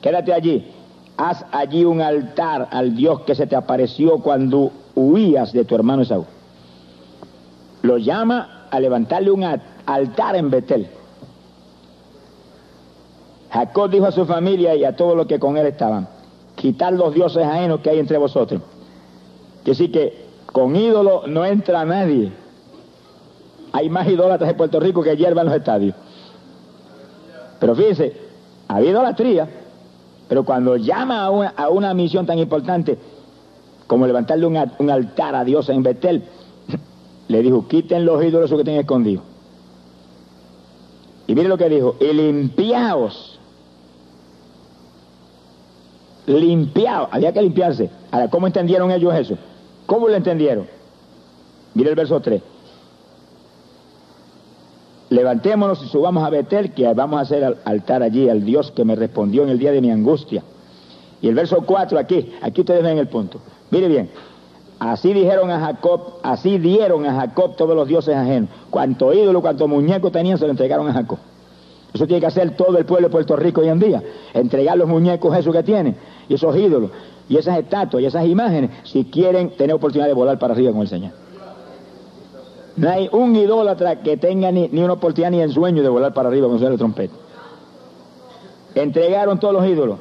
Quédate 0.00 0.32
allí. 0.32 0.72
Haz 1.16 1.44
allí 1.52 1.84
un 1.84 2.00
altar 2.00 2.68
al 2.72 2.96
Dios 2.96 3.20
que 3.20 3.36
se 3.36 3.46
te 3.46 3.54
apareció 3.54 4.18
cuando 4.18 4.72
huías 4.96 5.52
de 5.52 5.64
tu 5.64 5.76
hermano 5.76 6.02
Esaú. 6.02 6.26
Lo 7.84 7.98
llama 7.98 8.66
a 8.70 8.80
levantarle 8.80 9.30
un 9.30 9.44
altar 9.44 10.36
en 10.36 10.48
Betel. 10.48 10.88
Jacob 13.50 13.90
dijo 13.90 14.06
a 14.06 14.10
su 14.10 14.24
familia 14.24 14.74
y 14.74 14.84
a 14.84 14.96
todos 14.96 15.14
los 15.14 15.26
que 15.26 15.38
con 15.38 15.58
él 15.58 15.66
estaban, 15.66 16.08
quitar 16.56 16.94
los 16.94 17.12
dioses 17.12 17.44
ajenos 17.44 17.80
que 17.80 17.90
hay 17.90 17.98
entre 17.98 18.16
vosotros. 18.16 18.62
Que 19.64 19.72
decir 19.72 19.92
que 19.92 20.24
con 20.46 20.74
ídolo 20.74 21.26
no 21.26 21.44
entra 21.44 21.84
nadie. 21.84 22.32
Hay 23.72 23.90
más 23.90 24.08
idólatras 24.08 24.48
en 24.48 24.56
Puerto 24.56 24.80
Rico 24.80 25.02
que 25.02 25.14
hierba 25.14 25.42
en 25.42 25.48
los 25.48 25.56
estadios. 25.56 25.94
Pero 27.60 27.74
fíjense, 27.74 28.16
ha 28.66 28.76
habido 28.76 28.92
idolatría, 28.92 29.46
pero 30.26 30.42
cuando 30.42 30.78
llama 30.78 31.26
a 31.26 31.68
una, 31.68 31.92
misión 31.92 32.24
tan 32.24 32.38
importante 32.38 32.96
como 33.86 34.06
levantarle 34.06 34.46
un, 34.46 34.90
altar 34.90 35.34
a 35.34 35.44
Dios 35.44 35.68
en 35.68 35.82
Betel, 35.82 36.22
le 37.28 37.42
dijo, 37.42 37.66
quiten 37.68 38.04
los 38.04 38.22
ídolos 38.24 38.50
que 38.50 38.64
tienen 38.64 38.80
escondidos. 38.80 39.24
Y 41.26 41.34
mire 41.34 41.48
lo 41.48 41.56
que 41.56 41.68
dijo, 41.68 41.96
y 42.00 42.12
limpiaos. 42.12 43.38
Limpiaos, 46.26 47.08
había 47.10 47.32
que 47.32 47.42
limpiarse. 47.42 47.90
Ahora, 48.10 48.28
¿cómo 48.28 48.46
entendieron 48.46 48.90
ellos 48.90 49.14
eso? 49.14 49.38
¿Cómo 49.86 50.08
lo 50.08 50.14
entendieron? 50.14 50.66
Mire 51.74 51.90
el 51.90 51.96
verso 51.96 52.20
3 52.20 52.42
levantémonos 55.14 55.82
y 55.82 55.88
subamos 55.88 56.24
a 56.24 56.30
Betel, 56.30 56.72
que 56.72 56.92
vamos 56.92 57.18
a 57.18 57.22
hacer 57.22 57.58
altar 57.64 58.02
allí 58.02 58.28
al 58.28 58.44
Dios 58.44 58.72
que 58.72 58.84
me 58.84 58.96
respondió 58.96 59.44
en 59.44 59.50
el 59.50 59.58
día 59.58 59.72
de 59.72 59.80
mi 59.80 59.90
angustia. 59.90 60.42
Y 61.22 61.28
el 61.28 61.34
verso 61.34 61.62
4 61.64 61.98
aquí, 61.98 62.32
aquí 62.42 62.60
ustedes 62.60 62.82
ven 62.82 62.98
el 62.98 63.08
punto. 63.08 63.40
Mire 63.70 63.88
bien, 63.88 64.10
así 64.78 65.12
dijeron 65.12 65.50
a 65.50 65.60
Jacob, 65.60 66.18
así 66.22 66.58
dieron 66.58 67.06
a 67.06 67.14
Jacob 67.14 67.56
todos 67.56 67.74
los 67.74 67.88
dioses 67.88 68.16
ajenos. 68.16 68.50
Cuanto 68.70 69.12
ídolo, 69.12 69.40
cuanto 69.40 69.68
muñeco 69.68 70.10
tenían, 70.10 70.38
se 70.38 70.44
lo 70.44 70.50
entregaron 70.50 70.88
a 70.88 70.92
Jacob. 70.92 71.18
Eso 71.92 72.06
tiene 72.06 72.20
que 72.20 72.26
hacer 72.26 72.56
todo 72.56 72.76
el 72.76 72.84
pueblo 72.84 73.06
de 73.06 73.12
Puerto 73.12 73.36
Rico 73.36 73.60
hoy 73.60 73.68
en 73.68 73.78
día. 73.78 74.02
Entregar 74.32 74.76
los 74.76 74.88
muñecos 74.88 75.36
esos 75.36 75.54
que 75.54 75.62
tienen, 75.62 75.96
y 76.28 76.34
esos 76.34 76.56
ídolos, 76.56 76.90
y 77.28 77.36
esas 77.36 77.56
estatuas, 77.58 78.02
y 78.02 78.06
esas 78.06 78.26
imágenes, 78.26 78.70
si 78.82 79.04
quieren 79.04 79.50
tener 79.50 79.76
oportunidad 79.76 80.08
de 80.08 80.14
volar 80.14 80.38
para 80.38 80.54
arriba 80.54 80.72
con 80.72 80.80
el 80.82 80.88
Señor. 80.88 81.12
No 82.76 82.90
hay 82.90 83.08
un 83.12 83.36
idólatra 83.36 84.02
que 84.02 84.16
tenga 84.16 84.50
ni, 84.50 84.68
una 84.72 84.94
oportunidad 84.94 85.30
ni 85.30 85.40
el 85.40 85.52
sueño 85.52 85.82
de 85.82 85.88
volar 85.88 86.12
para 86.12 86.28
arriba 86.28 86.48
con 86.48 86.58
su 86.58 86.76
trompeta. 86.76 87.14
Entregaron 88.74 89.38
todos 89.38 89.54
los 89.54 89.66
ídolos. 89.66 90.00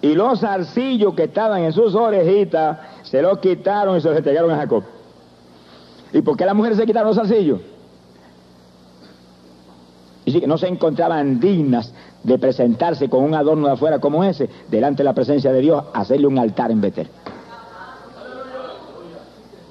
Y 0.00 0.14
los 0.14 0.40
zarcillos 0.40 1.14
que 1.14 1.24
estaban 1.24 1.62
en 1.62 1.72
sus 1.72 1.94
orejitas 1.94 2.78
se 3.02 3.22
los 3.22 3.38
quitaron 3.38 3.96
y 3.96 4.00
se 4.00 4.08
los 4.08 4.16
entregaron 4.16 4.50
a 4.50 4.56
Jacob. 4.56 4.84
¿Y 6.12 6.22
por 6.22 6.36
qué 6.36 6.44
las 6.44 6.54
mujeres 6.54 6.78
se 6.78 6.86
quitaron 6.86 7.08
los 7.08 7.16
zarcillos? 7.16 7.60
Y 10.24 10.40
que 10.40 10.46
no 10.46 10.58
se 10.58 10.68
encontraban 10.68 11.40
dignas 11.40 11.92
de 12.22 12.38
presentarse 12.38 13.08
con 13.08 13.24
un 13.24 13.34
adorno 13.34 13.66
de 13.66 13.72
afuera 13.72 13.98
como 13.98 14.22
ese, 14.22 14.48
delante 14.68 14.98
de 14.98 15.04
la 15.04 15.14
presencia 15.14 15.52
de 15.52 15.60
Dios, 15.60 15.84
hacerle 15.92 16.26
un 16.26 16.38
altar 16.38 16.70
en 16.70 16.80
Betel. 16.80 17.08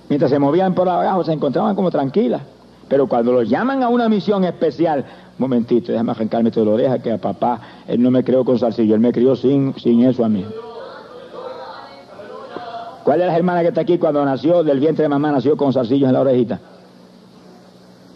Mientras 0.09 0.29
se 0.29 0.39
movían 0.39 0.73
por 0.73 0.89
abajo 0.89 1.23
se 1.23 1.31
encontraban 1.31 1.73
como 1.73 1.89
tranquilas. 1.89 2.41
Pero 2.89 3.07
cuando 3.07 3.31
los 3.31 3.47
llaman 3.47 3.83
a 3.83 3.87
una 3.87 4.09
misión 4.09 4.43
especial, 4.43 5.05
momentito, 5.37 5.93
déjame 5.93 6.11
arrancarme 6.11 6.51
lo 6.53 6.73
oreja, 6.73 6.99
que 6.99 7.13
a 7.13 7.17
papá, 7.17 7.61
él 7.87 8.01
no 8.03 8.11
me 8.11 8.21
creó 8.21 8.43
con 8.43 8.59
salsillo, 8.59 8.95
él 8.95 8.99
me 8.99 9.13
crió 9.13 9.37
sin, 9.37 9.73
sin 9.75 10.03
eso 10.03 10.25
a 10.25 10.29
mí. 10.29 10.45
¿Cuál 13.03 13.19
de 13.19 13.25
las 13.25 13.35
hermanas 13.35 13.63
que 13.63 13.69
está 13.69 13.81
aquí 13.81 13.97
cuando 13.97 14.23
nació 14.23 14.63
del 14.63 14.79
vientre 14.79 15.03
de 15.03 15.09
mamá 15.09 15.31
nació 15.31 15.57
con 15.57 15.73
salsillos 15.73 16.07
en 16.07 16.13
la 16.13 16.21
orejita? 16.21 16.59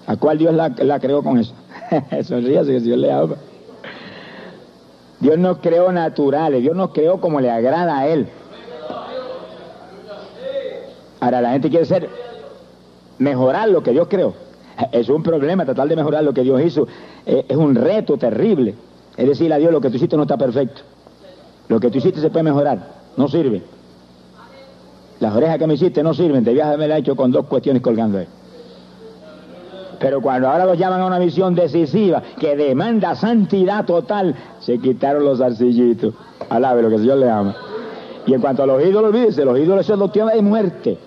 ¿A 0.08 0.16
cuál 0.18 0.38
Dios 0.38 0.54
la, 0.54 1.00
creó 1.00 1.24
con 1.24 1.40
eso? 1.40 1.54
Sonríase 2.24 2.72
que 2.72 2.80
Dios 2.80 2.98
le 2.98 3.12
habla. 3.12 3.38
Dios 5.20 5.38
nos 5.40 5.58
creó 5.58 5.92
naturales, 5.92 6.62
Dios 6.62 6.76
nos 6.76 6.92
creó 6.92 7.20
como 7.20 7.40
le 7.40 7.50
agrada 7.50 7.98
a 7.98 8.08
Él. 8.08 8.28
Ahora 11.20 11.42
la 11.42 11.52
gente 11.54 11.70
quiere 11.70 11.86
ser, 11.86 12.08
mejorar 13.18 13.70
lo 13.70 13.82
que 13.82 13.92
Dios 13.92 14.08
creó. 14.08 14.34
Es 14.92 15.10
un 15.10 15.24
problema 15.24 15.66
tratar 15.66 15.88
de 15.88 15.96
mejorar 15.96 16.24
lo 16.24 16.34
que 16.34 16.42
Dios 16.42 16.62
hizo. 16.62 16.88
Eh, 17.26 17.46
es 17.48 17.58
un 17.58 17.74
reto 17.74 18.18
terrible. 18.18 18.76
Es 19.18 19.28
decir, 19.28 19.52
a 19.52 19.58
Dios 19.58 19.72
lo 19.72 19.82
que 19.82 19.90
tú 19.90 19.96
hiciste 19.96 20.18
no 20.18 20.24
está 20.24 20.38
perfecto. 20.38 20.82
Lo 21.70 21.80
que 21.80 21.90
tú 21.90 21.98
hiciste 21.98 22.20
se 22.20 22.30
puede 22.30 22.44
mejorar. 22.44 22.78
No 23.18 23.28
sirve. 23.28 23.64
Las 25.20 25.36
orejas 25.36 25.58
que 25.58 25.68
me 25.68 25.76
hiciste 25.76 26.04
no 26.04 26.14
sirven. 26.14 26.44
Debías 26.44 26.68
haberme 26.68 26.98
hecho 26.98 27.16
con 27.16 27.32
dos 27.32 27.46
cuestiones 27.46 27.82
colgando 27.82 28.20
ahí. 28.20 28.28
Pero 30.00 30.22
cuando 30.22 30.50
ahora 30.50 30.66
los 30.66 30.78
llaman 30.78 31.02
a 31.02 31.06
una 31.06 31.20
visión 31.20 31.56
decisiva 31.56 32.22
que 32.40 32.56
demanda 32.56 33.16
santidad 33.16 33.86
total, 33.86 34.36
se 34.60 34.78
quitaron 34.80 35.24
los 35.24 35.40
arcillitos. 35.40 36.14
Alabe 36.50 36.82
lo 36.82 36.90
que 36.90 36.96
el 36.96 37.02
Señor 37.02 37.18
le 37.18 37.30
ama. 37.30 37.56
Y 38.28 38.34
en 38.34 38.42
cuanto 38.42 38.64
a 38.64 38.66
los 38.66 38.84
ídolos, 38.84 39.14
olvídese, 39.14 39.46
los 39.46 39.58
ídolos 39.58 39.86
son 39.86 40.00
doctrina 40.00 40.32
de 40.32 40.42
muerte. 40.42 40.98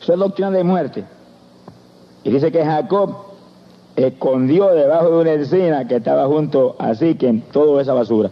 Eso 0.00 0.12
es 0.12 0.18
doctrina 0.18 0.50
de 0.50 0.64
muerte. 0.64 1.04
Y 2.24 2.30
dice 2.30 2.52
que 2.52 2.64
Jacob 2.64 3.32
escondió 3.96 4.68
debajo 4.68 5.10
de 5.10 5.16
una 5.20 5.32
encina 5.32 5.86
que 5.86 5.96
estaba 5.96 6.26
junto 6.26 6.76
a 6.78 6.92
en 6.92 7.42
toda 7.52 7.82
esa 7.82 7.94
basura. 7.94 8.30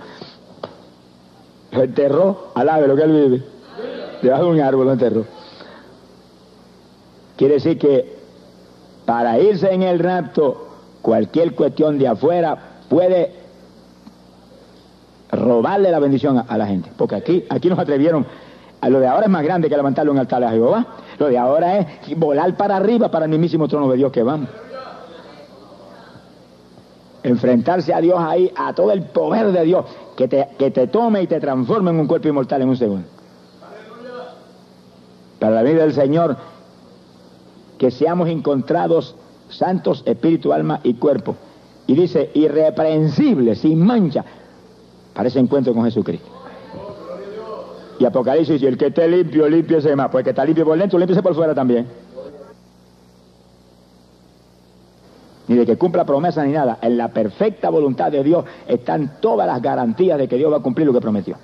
Lo 1.73 1.83
enterró, 1.83 2.49
alabe 2.55 2.89
lo 2.89 2.97
que 2.97 3.03
él 3.03 3.13
vive. 3.13 3.43
Debajo 4.23 4.45
de 4.45 4.51
un 4.51 4.61
árbol 4.61 4.87
lo 4.87 4.93
enterró. 4.93 5.25
Quiere 7.37 7.55
decir 7.55 7.79
que 7.79 8.17
para 9.07 9.39
irse 9.41 9.73
en 9.73 9.83
el 9.83 9.99
rapto, 9.99 10.69
cualquier 11.01 11.55
cuestión 11.55 11.99
de 11.99 12.07
afuera 12.07 12.57
puede 12.89 13.33
robarle 15.33 15.91
la 15.91 15.99
bendición 15.99 16.45
a, 16.47 16.59
la 16.59 16.67
gente. 16.67 16.91
Porque 16.97 17.15
aquí, 17.15 17.45
aquí 17.49 17.69
nos 17.69 17.79
atrevieron 17.79 18.27
a 18.81 18.89
lo 18.89 18.99
de 18.99 19.07
ahora 19.07 19.25
es 19.25 19.31
más 19.31 19.43
grande 19.43 19.69
que 19.69 19.77
levantarle 19.77 20.11
un 20.11 20.19
altar 20.19 20.43
a 20.43 20.51
Jehová. 20.51 20.87
Lo 21.19 21.29
de 21.29 21.39
ahora 21.39 21.79
es 21.79 22.19
volar 22.19 22.57
para 22.57 22.77
arriba 22.77 23.11
para 23.11 23.27
el 23.27 23.31
mismísimo 23.31 23.69
trono 23.69 23.91
de 23.91 23.97
Dios 23.97 24.11
que 24.11 24.23
vamos. 24.23 24.49
Enfrentarse 27.23 27.93
a 27.93 28.01
Dios 28.01 28.19
ahí, 28.19 28.51
a 28.57 28.73
todo 28.73 28.93
el 28.93 29.03
poder 29.03 29.53
de 29.53 29.65
Dios, 29.65 29.85
que 30.17 30.29
te, 30.29 30.49
que 30.59 30.71
te 30.71 30.87
tome 30.87 31.23
y 31.23 31.27
te 31.27 31.39
transforme 31.39 31.91
en 31.91 32.01
un 32.01 32.07
cuerpo 32.07 32.29
inmortal 32.29 32.63
en 32.63 32.71
un 32.71 32.77
segundo. 32.77 33.20
Para 35.41 35.57
la 35.57 35.63
vida 35.63 35.83
del 35.83 35.95
Señor, 35.95 36.37
que 37.79 37.91
seamos 37.91 38.29
encontrados 38.29 39.17
santos, 39.49 40.03
espíritu, 40.07 40.53
alma 40.53 40.81
y 40.85 40.95
cuerpo. 40.95 41.35
Y 41.87 41.95
dice, 41.95 42.31
irreprensibles, 42.35 43.59
sin 43.59 43.85
mancha, 43.85 44.25
para 45.15 45.29
ese 45.29 45.41
encuentro 45.41 45.75
con 45.75 45.85
Jesucristo. 45.85 46.29
Y 47.99 48.05
Apocalipsis 48.05 48.55
dice, 48.55 48.69
el 48.69 48.79
que 48.79 48.87
esté 48.87 49.09
limpio, 49.09 49.47
ese 49.47 49.97
más. 49.97 50.11
Pues 50.11 50.21
el 50.21 50.25
que 50.25 50.31
está 50.31 50.45
limpio 50.45 50.65
por 50.65 50.79
dentro, 50.79 50.99
límpiese 50.99 51.23
por 51.23 51.35
fuera 51.35 51.55
también. 51.55 51.87
Ni 55.49 55.57
de 55.57 55.67
que 55.67 55.77
cumpla 55.77 56.05
promesa 56.05 56.45
ni 56.45 56.53
nada. 56.53 56.79
En 56.81 56.97
la 56.97 57.09
perfecta 57.09 57.71
voluntad 57.71 58.13
de 58.13 58.23
Dios 58.23 58.45
están 58.69 59.21
todas 59.21 59.47
las 59.47 59.61
garantías 59.61 60.19
de 60.19 60.29
que 60.29 60.37
Dios 60.37 60.53
va 60.53 60.59
a 60.59 60.63
cumplir 60.63 60.87
lo 60.87 60.93
que 60.93 61.01
prometió. 61.01 61.37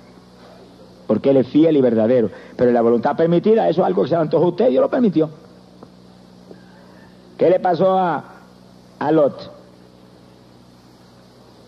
Porque 1.07 1.29
Él 1.29 1.37
es 1.37 1.47
fiel 1.47 1.77
y 1.77 1.81
verdadero. 1.81 2.29
Pero 2.55 2.71
la 2.71 2.81
voluntad 2.81 3.15
permitida, 3.15 3.69
eso 3.69 3.81
es 3.81 3.87
algo 3.87 4.03
que 4.03 4.09
se 4.09 4.15
le 4.15 4.21
antojó 4.21 4.45
a 4.45 4.49
usted, 4.49 4.69
Dios 4.69 4.81
lo 4.81 4.89
permitió. 4.89 5.29
¿Qué 7.37 7.49
le 7.49 7.59
pasó 7.59 7.97
a, 7.97 8.23
Lot? 9.11 9.51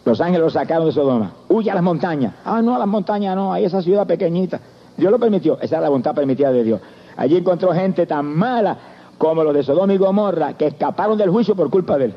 Los 0.03 0.19
ángeles 0.19 0.41
lo 0.41 0.49
sacaron 0.49 0.87
de 0.87 0.91
Sodoma. 0.91 1.33
Huye 1.47 1.69
a 1.69 1.75
las 1.75 1.83
montañas. 1.83 2.33
Ah, 2.43 2.61
no, 2.61 2.75
a 2.75 2.79
las 2.79 2.87
montañas 2.87 3.35
no, 3.35 3.53
ahí 3.53 3.65
esa 3.65 3.81
ciudad 3.81 4.07
pequeñita. 4.07 4.59
Dios 4.97 5.11
lo 5.11 5.19
permitió, 5.19 5.59
esa 5.61 5.77
es 5.77 5.81
la 5.81 5.89
voluntad 5.89 6.15
permitida 6.15 6.51
de 6.51 6.63
Dios. 6.63 6.81
Allí 7.15 7.37
encontró 7.37 7.71
gente 7.73 8.05
tan 8.05 8.25
mala 8.25 8.77
como 9.17 9.43
los 9.43 9.53
de 9.53 9.63
Sodoma 9.63 9.93
y 9.93 9.97
Gomorra 9.97 10.53
que 10.53 10.67
escaparon 10.67 11.17
del 11.17 11.29
juicio 11.29 11.55
por 11.55 11.69
culpa 11.69 11.97
de 11.97 12.05
él. 12.05 12.13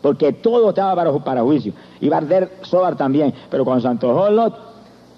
Porque 0.00 0.32
todo 0.32 0.70
estaba 0.70 1.20
para, 1.24 1.42
juicio. 1.42 1.72
Iba 2.00 2.16
a 2.16 2.18
arder 2.18 2.50
Sodar 2.62 2.96
también. 2.96 3.32
Pero 3.50 3.64
cuando 3.64 3.82
se 3.82 3.88
antojó 3.88 4.28
Lot, 4.30 4.71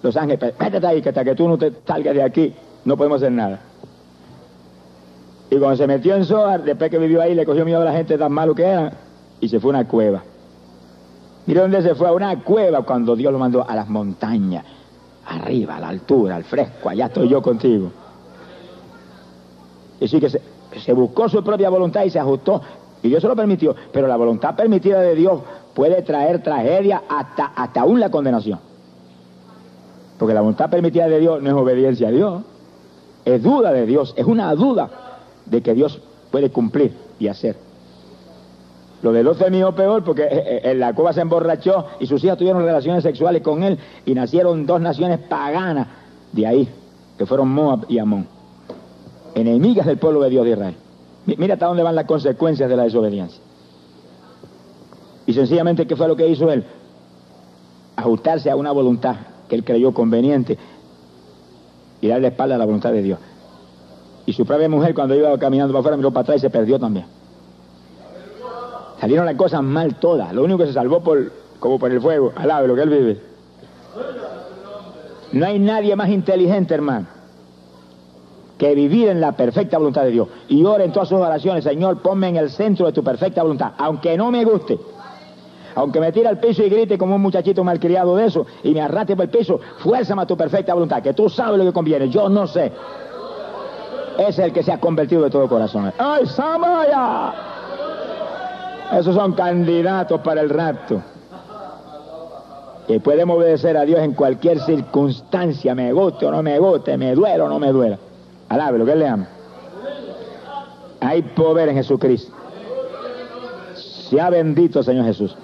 los 0.05 0.17
ángeles, 0.19 0.55
métete 0.61 0.87
ahí, 0.87 1.01
que 1.01 1.09
hasta 1.09 1.25
que 1.25 1.35
tú 1.35 1.49
no 1.49 1.57
te 1.57 1.73
salgas 1.87 2.15
de 2.15 2.23
aquí, 2.23 2.55
no 2.85 2.95
podemos 2.95 3.17
hacer 3.23 3.33
nada. 3.33 3.59
Y 5.51 5.57
cuando 5.57 5.77
se 5.77 5.87
metió 5.87 6.15
en 6.15 6.27
Sodar, 6.27 6.63
después 6.63 6.91
que 6.91 6.99
vivió 6.99 7.23
ahí, 7.23 7.35
le 7.35 7.47
cogió 7.47 7.65
miedo 7.65 7.81
a 7.81 7.85
la 7.87 7.93
gente 7.93 8.19
tan 8.19 8.31
malo 8.31 8.55
que 8.55 8.65
eran 8.65 8.93
y 9.41 9.49
se 9.49 9.59
fue 9.61 9.71
a 9.71 9.79
una 9.79 9.89
cueva. 9.89 10.23
Mira 11.47 11.63
dónde 11.63 11.81
se 11.81 11.95
fue, 11.95 12.07
a 12.07 12.13
una 12.13 12.39
cueva 12.43 12.83
cuando 12.83 13.17
Dios 13.17 13.33
lo 13.33 13.39
mandó 13.39 13.67
a 13.67 13.75
las 13.75 13.89
montañas, 13.89 14.67
arriba, 15.27 15.77
a 15.77 15.81
la 15.81 15.89
altura, 15.89 16.37
al 16.37 16.45
fresco, 16.45 16.91
allá 16.91 17.07
estoy 17.07 17.29
yo 17.29 17.41
contigo. 17.41 17.91
Y 20.01 20.09
sí 20.09 20.21
que 20.21 20.29
se, 20.29 20.43
se 20.85 20.93
buscó 20.93 21.31
su 21.31 21.43
propia 21.43 21.71
voluntad 21.71 22.05
y 22.05 22.11
se 22.11 22.19
ajustó, 22.19 22.61
y 23.03 23.09
Dios 23.09 23.23
se 23.23 23.29
lo 23.29 23.35
permitió, 23.35 23.75
pero 23.91 24.07
la 24.07 24.17
voluntad 24.17 24.55
permitida 24.55 25.01
de 25.01 25.15
Dios 25.15 25.41
puede 25.75 26.03
traer 26.03 26.43
tragedia 26.43 27.05
hasta, 27.09 27.53
hasta 27.57 27.81
aún 27.81 28.01
la 28.01 28.11
condenación. 28.11 28.74
Porque 30.19 30.35
la 30.35 30.41
voluntad 30.41 30.71
permitida 30.71 31.09
de 31.09 31.21
Dios 31.21 31.43
no 31.43 31.51
es 31.51 31.55
obediencia 31.57 32.09
a 32.09 32.11
Dios, 32.11 32.43
es 33.25 33.43
duda 33.43 33.73
de 33.73 33.87
Dios, 33.87 34.15
es 34.17 34.27
una 34.27 34.55
duda 34.55 34.91
de 35.47 35.63
que 35.63 35.75
Dios 35.75 36.01
puede 36.31 36.51
cumplir 36.51 36.93
y 37.19 37.29
hacer. 37.29 37.57
Lo 39.03 39.13
de 39.13 39.23
Lot 39.23 39.51
mío 39.51 39.75
peor 39.75 40.03
porque 40.03 40.23
eh, 40.23 40.29
eh, 40.33 40.61
en 40.65 40.81
la 40.81 40.95
cueva 40.95 41.13
se 41.13 41.21
emborrachó 41.21 41.87
y 42.01 42.07
sus 42.07 42.23
hijas 42.25 42.39
tuvieron 42.39 42.65
relaciones 42.65 43.03
sexuales 43.03 43.43
con 43.43 43.63
él 43.63 43.79
y 44.07 44.15
nacieron 44.15 44.65
dos 44.65 44.81
naciones 44.81 45.19
paganas 45.21 45.89
de 46.33 46.47
ahí, 46.47 46.69
que 47.19 47.27
fueron 47.27 47.51
Moab 47.51 47.85
y 47.89 47.99
Amón, 47.99 48.27
enemigas 49.35 49.87
del 49.87 49.99
pueblo 49.99 50.21
de 50.23 50.31
Dios 50.31 50.45
de 50.45 50.53
Israel. 50.53 50.75
Mira 51.27 51.55
hasta 51.55 51.67
dónde 51.67 51.83
van 51.83 51.95
las 51.95 52.07
consecuencias 52.07 52.69
de 52.69 52.77
la 52.77 52.85
desobediencia. 52.85 53.43
Y 55.27 55.33
sencillamente, 55.33 55.87
¿qué 55.87 55.97
fue 55.97 56.07
lo 56.07 56.17
que 56.17 56.29
hizo 56.29 56.51
él? 56.51 56.65
Ajustarse 57.97 58.51
a 58.51 58.57
una 58.57 58.73
voluntad 58.73 59.17
que 59.49 59.55
él 59.55 59.65
creyó 59.65 59.93
conveniente 59.93 60.59
y 62.01 62.09
darle 62.09 62.29
espalda 62.29 62.55
a 62.55 62.59
la 62.59 62.65
voluntad 62.65 62.93
de 62.93 63.03
Dios. 63.03 63.19
Y 64.27 64.33
su 64.33 64.47
propia 64.47 64.69
mujer, 64.69 64.95
cuando 64.95 65.15
iba 65.15 65.37
caminando 65.39 65.73
para 65.73 65.81
afuera, 65.81 65.97
miró 65.97 66.11
para 66.11 66.23
atrás 66.23 66.37
y 66.39 66.41
se 66.41 66.51
perdió 66.51 66.79
también. 66.79 67.07
Salieron 69.01 69.27
las 69.27 69.37
cosas 69.37 69.63
mal 69.63 69.97
todas. 69.97 70.33
Lo 70.33 70.45
único 70.45 70.61
que 70.61 70.67
se 70.67 70.73
salvó 70.73 71.01
por, 71.01 71.31
como 71.61 71.79
por 71.79 71.91
el 71.91 72.01
fuego, 72.01 72.33
al 72.37 72.49
lado 72.49 72.63
de 72.63 72.69
lo 72.69 72.75
que 72.75 72.83
él 72.83 72.89
vive. 72.91 73.21
No 75.33 75.47
hay 75.47 75.59
nadie 75.59 75.95
más 75.97 76.09
inteligente, 76.11 76.75
hermano, 76.75 77.07
que 78.57 78.75
vivir 78.75 79.09
en 79.09 79.21
la 79.21 79.33
perfecta 79.33 79.79
voluntad 79.79 80.05
de 80.05 80.11
Dios. 80.11 80.29
Y 80.49 80.65
ore 80.65 80.85
en 80.85 80.93
todas 80.93 81.09
sus 81.09 81.19
oraciones, 81.19 81.65
Señor, 81.65 82.01
ponme 82.03 82.29
en 82.29 82.37
el 82.37 82.51
centro 82.51 82.87
de 82.87 82.93
tu 82.93 83.03
perfecta 83.03 83.43
voluntad, 83.43 83.73
aunque 83.77 84.17
no 84.17 84.31
me 84.31 84.45
guste. 84.45 84.79
Aunque 85.77 86.01
me 86.01 86.13
tire 86.13 86.29
al 86.29 86.39
piso 86.39 86.63
y 86.63 86.69
grite 86.69 86.97
como 86.97 87.17
un 87.17 87.23
muchachito 87.23 87.65
malcriado 87.65 88.17
de 88.17 88.27
eso 88.27 88.47
y 88.63 88.73
me 88.73 88.81
arrastre 88.81 89.17
por 89.17 89.25
el 89.25 89.31
piso, 89.31 89.61
fuérzame 89.79 90.23
a 90.23 90.27
tu 90.27 90.37
perfecta 90.37 90.75
voluntad, 90.75 91.03
que 91.03 91.15
tú 91.15 91.29
sabes 91.29 91.59
lo 91.59 91.65
que 91.65 91.73
conviene, 91.73 92.09
yo 92.09 92.29
no 92.29 92.47
sé. 92.47 92.73
Es 94.19 94.39
el 94.39 94.53
que 94.53 94.63
se 94.63 94.73
ha 94.73 94.79
convertido 94.79 95.23
de 95.23 95.31
todo 95.31 95.49
corazón. 95.49 95.93
¡Ay, 95.99 96.27
Samaya! 96.27 97.33
Esos 98.93 99.15
son 99.15 99.33
candidatos 99.33 100.21
para 100.21 100.41
el 100.41 100.51
rapto. 100.51 101.03
Y 102.87 102.99
podemos 102.99 103.39
obedecer 103.39 103.77
a 103.77 103.83
Dios 103.85 104.01
en 104.01 104.13
cualquier 104.13 104.61
circunstancia, 104.61 105.75
me 105.75 105.93
guste 105.93 106.27
o 106.27 106.31
no 106.31 106.43
me 106.43 106.59
guste, 106.59 106.97
me 106.97 107.15
duela 107.15 107.45
o 107.45 107.49
no 107.49 107.59
me 107.59 107.73
duela. 107.73 107.99
Alabe 108.49 108.79
lo 108.79 108.85
que 108.85 108.95
le 108.95 109.09
ama. 109.09 109.27
Hay 111.01 111.23
poder 111.23 111.71
en 111.71 111.77
Jesucristo. 111.77 112.33
Sea 113.75 114.31
bendito 114.31 114.83
Señor 114.83 115.07
Jesús. 115.07 115.37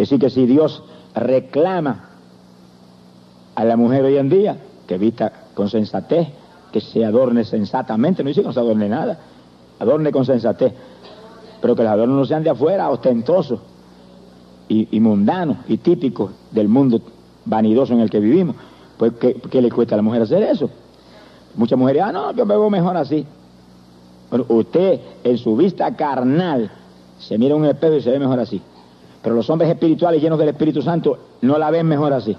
Que 0.00 0.06
sí, 0.06 0.18
que 0.18 0.30
si 0.30 0.46
Dios 0.46 0.82
reclama 1.14 2.08
a 3.54 3.64
la 3.66 3.76
mujer 3.76 4.02
hoy 4.02 4.16
en 4.16 4.30
día, 4.30 4.56
que 4.86 4.96
vista 4.96 5.30
con 5.52 5.68
sensatez, 5.68 6.26
que 6.72 6.80
se 6.80 7.04
adorne 7.04 7.44
sensatamente, 7.44 8.22
no 8.22 8.28
dice 8.28 8.40
que 8.40 8.46
no 8.46 8.54
se 8.54 8.60
adorne 8.60 8.88
nada, 8.88 9.18
adorne 9.78 10.10
con 10.10 10.24
sensatez 10.24 10.72
pero 11.60 11.76
que 11.76 11.82
los 11.82 11.92
adornos 11.92 12.16
no 12.16 12.24
sean 12.24 12.42
de 12.42 12.48
afuera, 12.48 12.88
ostentosos 12.88 13.60
y, 14.68 14.98
mundanos 15.00 15.58
y 15.68 15.76
típicos 15.76 16.30
del 16.50 16.70
mundo 16.70 17.02
vanidoso 17.44 17.92
en 17.92 18.00
el 18.00 18.08
que 18.08 18.20
vivimos. 18.20 18.56
Pues, 18.96 19.12
¿qué, 19.12 19.60
le 19.60 19.70
cuesta 19.70 19.96
a 19.96 19.98
la 19.98 20.02
mujer 20.02 20.22
hacer 20.22 20.42
eso? 20.44 20.70
Muchas 21.56 21.78
mujeres, 21.78 22.04
ah, 22.06 22.10
no, 22.10 22.32
yo 22.32 22.46
me 22.46 22.56
veo 22.56 22.70
mejor 22.70 22.96
así. 22.96 23.26
Bueno, 24.30 24.46
usted 24.48 24.98
en 25.24 25.36
su 25.36 25.54
vista 25.56 25.94
carnal 25.94 26.70
se 27.18 27.36
mira 27.36 27.54
un 27.54 27.66
espejo 27.66 27.96
y 27.96 28.00
se 28.00 28.10
ve 28.10 28.18
mejor 28.18 28.40
así. 28.40 28.62
Pero 29.22 29.34
los 29.34 29.48
hombres 29.50 29.70
espirituales 29.70 30.22
llenos 30.22 30.38
del 30.38 30.48
Espíritu 30.48 30.82
Santo 30.82 31.18
no 31.42 31.58
la 31.58 31.70
ven 31.70 31.86
mejor 31.86 32.12
así. 32.12 32.36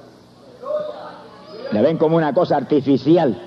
La 1.71 1.81
ven 1.81 1.97
como 1.97 2.17
una 2.17 2.33
cosa 2.33 2.57
artificial. 2.57 3.39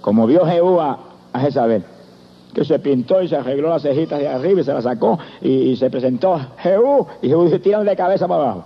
Como 0.00 0.26
vio 0.26 0.46
Jehú 0.46 0.80
a, 0.80 0.98
a 1.32 1.40
Jezabel 1.40 1.84
que 2.56 2.64
se 2.64 2.78
pintó 2.78 3.20
y 3.20 3.28
se 3.28 3.36
arregló 3.36 3.68
las 3.68 3.82
cejitas 3.82 4.18
de 4.18 4.28
arriba 4.28 4.62
y 4.62 4.64
se 4.64 4.72
las 4.72 4.84
sacó 4.84 5.18
y, 5.42 5.76
se 5.76 5.90
presentó 5.90 6.40
Jehú 6.56 7.06
y 7.20 7.28
Jehú 7.28 7.50
se 7.50 7.58
tiraron 7.58 7.86
de 7.86 7.94
cabeza 7.94 8.26
para 8.26 8.44
abajo. 8.44 8.64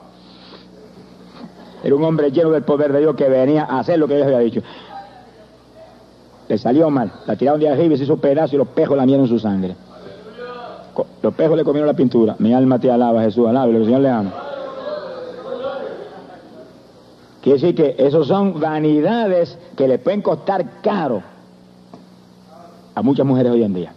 Era 1.83 1.97
un 1.97 2.05
hombre 2.05 2.31
lleno 2.31 2.51
del 2.51 2.63
poder 2.63 2.93
de 2.93 3.01
Dios 3.01 3.17
que 3.17 3.29
venía 3.29 3.65
a 3.65 3.81
hacer 3.81 3.99
lo 3.99 4.07
que 4.07 4.15
Dios 4.15 4.29
había 4.29 4.39
dicho. 4.39 4.63
Le 6.47 6.57
salió 6.57 6.89
mal, 6.89 7.11
la 7.27 7.35
tiraron 7.35 7.59
de 7.59 7.69
arriba 7.69 7.95
y 7.95 7.97
se 7.97 8.05
hizo 8.05 8.17
pedazo 8.19 8.55
y 8.55 8.59
los 8.59 8.69
pejos 8.69 8.97
lamieron 8.97 9.27
su 9.27 9.41
sangre. 9.41 9.75
Los 11.23 11.35
pejos 11.35 11.57
le 11.57 11.65
comieron 11.65 11.87
la 11.87 11.95
pintura. 11.95 12.37
Mi 12.39 12.53
alma 12.53 12.79
te 12.79 12.91
alaba, 12.91 13.23
Jesús, 13.23 13.47
alaba, 13.49 13.67
el 13.67 13.85
Señor 13.85 14.01
le 14.01 14.11
ama. 14.11 14.33
Quiere 17.43 17.59
decir 17.59 17.75
que 17.75 17.95
esos 17.99 18.27
son 18.27 18.61
vanidades 18.61 19.57
que 19.77 19.89
le 19.89 19.99
pueden 19.99 20.21
costar 20.21 20.81
caro 20.83 21.23
a 22.95 23.03
muchas 23.03 23.25
mujeres 23.25 23.53
hoy 23.53 23.63
en 23.63 23.75
día. 23.75 23.93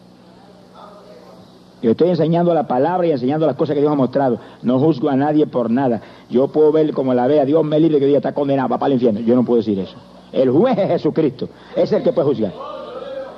Yo 1.81 1.91
estoy 1.91 2.09
enseñando 2.09 2.53
la 2.53 2.65
palabra 2.65 3.05
y 3.05 3.11
enseñando 3.11 3.45
las 3.45 3.57
cosas 3.57 3.73
que 3.73 3.81
Dios 3.81 3.91
ha 3.91 3.95
mostrado. 3.95 4.39
No 4.61 4.79
juzgo 4.79 5.09
a 5.09 5.17
nadie 5.17 5.45
por 5.47 5.69
nada. 5.69 6.01
Yo 6.29 6.47
puedo 6.47 6.71
ver 6.71 6.93
como 6.93 7.13
la 7.13 7.27
vea, 7.27 7.43
Dios 7.43 7.65
me 7.65 7.77
libre 7.77 7.99
que 7.99 8.05
Dios 8.05 8.17
está 8.17 8.31
condenado, 8.33 8.69
va 8.69 8.77
para 8.77 8.87
el 8.87 8.93
infierno. 8.93 9.19
Yo 9.19 9.35
no 9.35 9.43
puedo 9.43 9.57
decir 9.57 9.77
eso. 9.77 9.97
El 10.31 10.49
juez 10.49 10.77
es 10.77 10.87
Jesucristo. 10.87 11.49
Es 11.75 11.91
el 11.91 12.01
que 12.01 12.13
puede 12.13 12.29
juzgar. 12.29 12.53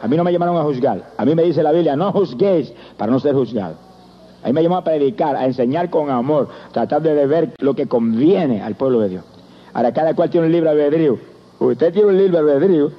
A 0.05 0.07
mí 0.07 0.15
no 0.17 0.23
me 0.23 0.31
llamaron 0.31 0.55
a 0.55 0.61
juzgar. 0.61 1.13
A 1.17 1.25
mí 1.25 1.33
me 1.33 1.41
dice 1.41 1.63
la 1.63 1.71
Biblia, 1.71 1.95
no 1.95 2.11
juzguéis 2.11 2.71
para 2.95 3.11
no 3.11 3.19
ser 3.19 3.33
juzgado. 3.33 3.73
A 4.43 4.45
mí 4.45 4.53
me 4.53 4.61
llamó 4.61 4.77
a 4.77 4.83
predicar, 4.83 5.35
a 5.35 5.45
enseñar 5.47 5.89
con 5.89 6.11
amor, 6.11 6.47
tratar 6.71 7.01
de 7.01 7.25
ver 7.25 7.53
lo 7.57 7.73
que 7.73 7.87
conviene 7.87 8.61
al 8.61 8.75
pueblo 8.75 8.99
de 8.99 9.09
Dios. 9.09 9.23
Ahora, 9.73 9.91
cada 9.93 10.13
cual 10.13 10.29
tiene 10.29 10.45
un 10.45 10.53
libre 10.53 10.69
albedrío. 10.69 11.17
Usted 11.57 11.91
tiene 11.91 12.09
un 12.09 12.17
libre 12.19 12.37
albedrío. 12.37 12.91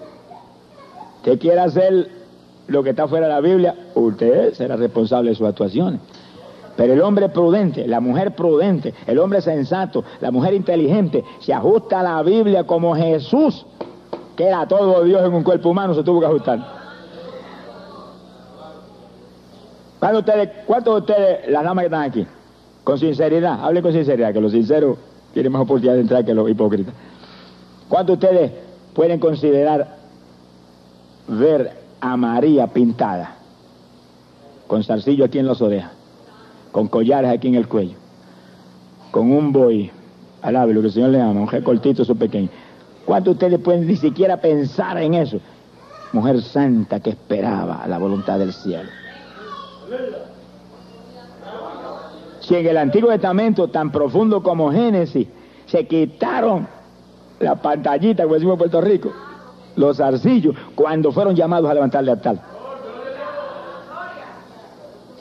Usted 1.19 1.39
quiere 1.39 1.61
hacer 1.61 2.11
lo 2.67 2.83
que 2.83 2.91
está 2.91 3.07
fuera 3.07 3.29
de 3.29 3.35
la 3.35 3.41
Biblia, 3.41 3.77
usted 3.95 4.55
será 4.55 4.75
responsable 4.75 5.31
de 5.31 5.37
sus 5.37 5.47
actuaciones. 5.47 6.01
Pero 6.77 6.93
el 6.93 7.03
hombre 7.03 7.29
prudente, 7.29 7.87
la 7.87 8.01
mujer 8.01 8.35
prudente, 8.35 8.93
el 9.07 9.21
hombre 9.21 9.41
sensato, 9.43 10.03
la 10.21 10.33
mujer 10.33 10.55
inteligente, 10.55 11.23
se 11.39 11.55
ajusta 11.55 12.01
a 12.01 12.03
la 12.03 12.23
Biblia 12.25 12.65
como 12.65 12.97
Jesús, 12.97 13.65
que 14.35 14.49
era 14.49 14.67
todo 14.67 15.05
Dios 15.05 15.25
en 15.25 15.33
un 15.33 15.45
cuerpo 15.45 15.69
humano, 15.69 15.95
se 15.95 16.03
tuvo 16.03 16.19
que 16.19 16.27
ajustar. 16.27 16.86
¿Cuántos 19.99 20.25
de 20.25 20.31
ustedes, 20.33 20.65
cuántos 20.67 20.95
de 20.95 21.01
ustedes, 21.01 21.51
las 21.51 21.65
damas 21.65 21.83
que 21.83 21.87
están 21.87 22.03
aquí, 22.03 22.27
con 22.85 22.99
sinceridad, 22.99 23.65
hablen 23.65 23.83
con 23.83 23.93
sinceridad, 23.93 24.33
que 24.33 24.41
los 24.41 24.53
sinceros 24.53 24.99
tienen 25.33 25.53
más 25.53 25.63
oportunidad 25.63 25.95
de 25.95 26.01
entrar 26.01 26.25
que 26.25 26.33
los 26.33 26.49
hipócritas. 26.49 26.95
¿Cuántos 27.89 28.19
de 28.19 28.27
ustedes 28.27 28.53
pueden 28.95 29.19
considerar 29.19 29.97
ver 31.29 31.73
a 32.01 32.17
María 32.17 32.69
pintada, 32.69 33.37
con 34.67 34.83
zarcillo 34.83 35.25
aquí 35.25 35.39
en 35.39 35.47
las 35.47 35.61
orejas, 35.61 35.93
con 36.73 36.89
collares 36.89 37.31
aquí 37.31 37.49
en 37.49 37.57
el 37.57 37.69
cuello, 37.69 37.97
con 39.11 39.31
un 39.31 39.53
boy, 39.53 39.91
alabe 40.41 40.73
lo 40.73 40.81
que 40.81 40.87
el 40.87 40.93
Señor 40.93 41.11
le 41.11 41.21
ama, 41.21 41.41
un 41.41 41.49
recortito 41.49 42.05
su 42.05 42.17
pequeño. 42.17 42.49
¿Cuántos 43.05 43.35
ustedes 43.35 43.59
pueden 43.59 43.87
ni 43.87 43.97
siquiera 43.97 44.37
pensar 44.37 44.97
en 44.99 45.15
eso? 45.15 45.39
Mujer 46.13 46.41
santa 46.41 47.01
que 47.01 47.11
esperaba 47.11 47.87
la 47.87 47.99
voluntad 47.99 48.39
del 48.39 48.53
cielo. 48.53 48.89
Si 52.41 52.55
en 52.55 52.67
el 52.67 52.77
Antiguo 52.77 53.11
Testamento, 53.11 53.69
tan 53.69 53.91
profundo 53.91 54.43
como 54.43 54.71
Génesis, 54.71 55.27
se 55.67 55.87
quitaron 55.87 56.69
la 57.41 57.57
pantallita, 57.57 58.23
como 58.23 58.35
decimos 58.35 58.55
en 58.55 58.59
Puerto 58.59 58.81
Rico, 58.81 59.13
los 59.77 59.97
zarcillos 59.97 60.55
cuando 60.75 61.13
fueron 61.13 61.35
llamados 61.35 61.69
a 61.71 61.75
levantarle 61.75 62.13
a 62.13 62.17
tal. 62.17 62.41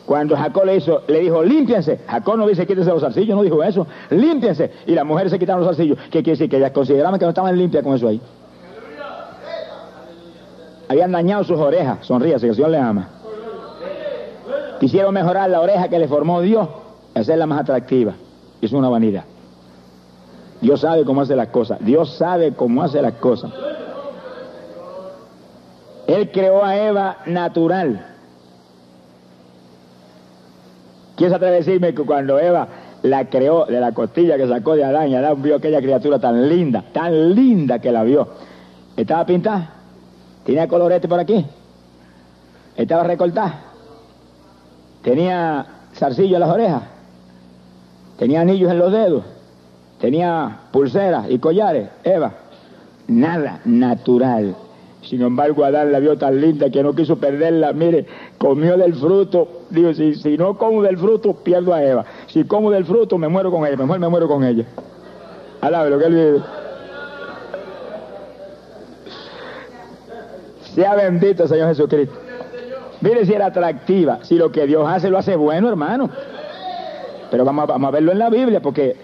Cuando 0.06 0.38
Jacob 0.38 0.66
le 0.66 0.76
hizo, 0.76 1.02
le 1.08 1.20
dijo, 1.20 1.44
límpiense. 1.44 2.00
Jacob 2.08 2.38
no 2.38 2.48
dice 2.48 2.68
quítense 2.68 2.92
los 2.92 3.02
zarcillos, 3.02 3.36
no 3.36 3.42
dijo 3.42 3.64
eso. 3.64 3.88
Límpiense. 4.12 4.72
Y 4.86 4.94
las 4.94 5.04
mujeres 5.04 5.32
se 5.32 5.40
quitaron 5.40 5.62
los 5.62 5.76
zarcillos. 5.76 5.98
¿Qué 6.12 6.22
quiere 6.22 6.32
decir? 6.32 6.48
Que 6.48 6.58
ellas 6.58 6.72
consideraban 6.72 7.18
que 7.20 7.26
no 7.26 7.30
estaban 7.30 7.58
limpias 7.58 7.84
con 7.84 7.96
eso 7.96 8.08
ahí. 8.08 8.22
Habían 10.88 11.12
dañado 11.12 11.44
sus 11.44 11.60
orejas. 11.60 12.06
Sonríase, 12.06 12.46
que 12.46 12.50
el 12.50 12.56
Señor 12.56 12.70
le 12.70 12.78
ama. 12.78 13.15
Quisieron 14.80 15.14
mejorar 15.14 15.50
la 15.50 15.62
oreja 15.62 15.88
que 15.88 16.00
le 16.00 16.08
formó 16.08 16.42
Dios, 16.42 16.68
hacerla 17.14 17.46
más 17.46 17.62
atractiva. 17.62 18.14
Es 18.62 18.72
una 18.74 18.90
vanidad. 18.90 19.24
Dios 20.62 20.82
sabe 20.82 21.06
cómo 21.06 21.22
hace 21.22 21.36
las 21.36 21.50
cosas. 21.50 21.80
Dios 21.82 22.16
sabe 22.18 22.54
cómo 22.54 22.84
hace 22.84 23.02
las 23.02 23.14
cosas. 23.14 23.52
Él 26.08 26.32
creó 26.32 26.64
a 26.64 26.78
Eva 26.78 27.18
natural. 27.26 28.06
¿Quién 31.16 31.30
se 31.30 31.36
a 31.36 31.40
decirme 31.40 31.94
que 31.94 32.04
cuando 32.04 32.40
Eva 32.40 32.68
la 33.04 33.30
creó 33.30 33.66
de 33.66 33.80
la 33.80 33.94
costilla 33.94 34.38
que 34.38 34.48
sacó 34.48 34.76
de 34.76 34.84
Adán 34.84 35.10
y 35.10 35.16
Adán 35.16 35.42
vio 35.42 35.56
aquella 35.56 35.80
criatura 35.80 36.20
tan 36.20 36.50
linda, 36.50 36.84
tan 36.92 37.34
linda 37.34 37.80
que 37.80 37.92
la 37.92 38.04
vio? 38.04 38.28
¿Estaba 38.98 39.26
pintada? 39.26 39.70
¿Tenía 40.46 40.68
colorete 40.68 41.08
por 41.08 41.20
aquí? 41.20 41.46
¿Estaba 42.76 43.04
recortada? 43.04 43.75
¿Tenía 45.06 45.64
zarcillo 45.94 46.38
en 46.38 46.40
las 46.40 46.50
orejas? 46.50 46.82
¿Tenía 48.18 48.42
anillos 48.42 48.72
en 48.72 48.80
los 48.80 48.92
dedos? 48.92 49.24
¿Tenía 50.02 50.62
pulseras 50.72 51.28
y 51.30 51.38
collares? 51.38 51.90
Eva, 52.04 52.34
nada 53.08 53.62
natural. 53.66 54.56
Sin 55.04 55.22
embargo, 55.22 55.64
Adán 55.64 55.92
la 55.92 56.00
vio 56.00 56.18
tan 56.18 56.42
linda 56.42 56.72
que 56.72 56.82
no 56.82 56.96
quiso 56.96 57.18
perderla. 57.18 57.72
Mire, 57.72 58.08
comió 58.40 58.78
del 58.78 58.96
fruto. 58.96 59.48
Digo, 59.70 59.94
si, 59.94 60.16
si 60.16 60.40
no 60.40 60.58
como 60.58 60.82
del 60.82 60.98
fruto, 60.98 61.36
pierdo 61.36 61.76
a 61.76 61.84
Eva. 61.84 62.04
Si 62.26 62.44
como 62.46 62.72
del 62.72 62.86
fruto, 62.86 63.20
me 63.20 63.28
muero 63.28 63.52
con 63.52 63.64
ella. 63.64 63.78
Mejor 63.78 64.00
me 64.00 64.10
muero 64.10 64.28
con 64.28 64.44
ella. 64.44 64.66
Alabe 65.62 65.92
lo 65.92 66.00
que 66.00 66.06
él 66.06 66.14
vive. 66.16 66.40
Sea 70.74 70.96
bendito 70.96 71.48
Señor 71.48 71.68
Jesucristo. 71.68 72.25
Mire 73.02 73.26
si 73.26 73.34
era 73.34 73.48
atractiva. 73.48 74.20
Si 74.24 74.36
lo 74.36 74.52
que 74.52 74.66
Dios 74.66 74.88
hace 74.88 75.10
lo 75.10 75.18
hace 75.18 75.36
bueno, 75.36 75.70
hermano. 75.70 76.10
Pero 77.30 77.46
vamos 77.46 77.70
a, 77.70 77.92
verlo 77.92 78.12
en 78.12 78.20
la 78.20 78.30
Biblia 78.30 78.62
porque 78.62 78.96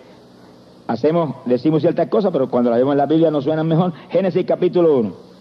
hacemos, 0.87 1.35
decimos 1.45 1.81
ciertas 1.81 2.07
cosas, 2.07 2.31
pero 2.31 2.49
cuando 2.49 2.69
las 2.69 2.79
vemos 2.79 2.93
en 2.93 2.97
la 2.99 3.05
Biblia 3.05 3.31
nos 3.31 3.43
suenan 3.43 3.67
mejor. 3.67 3.93
Génesis 4.09 4.45
capítulo 4.45 4.97
1 4.97 5.31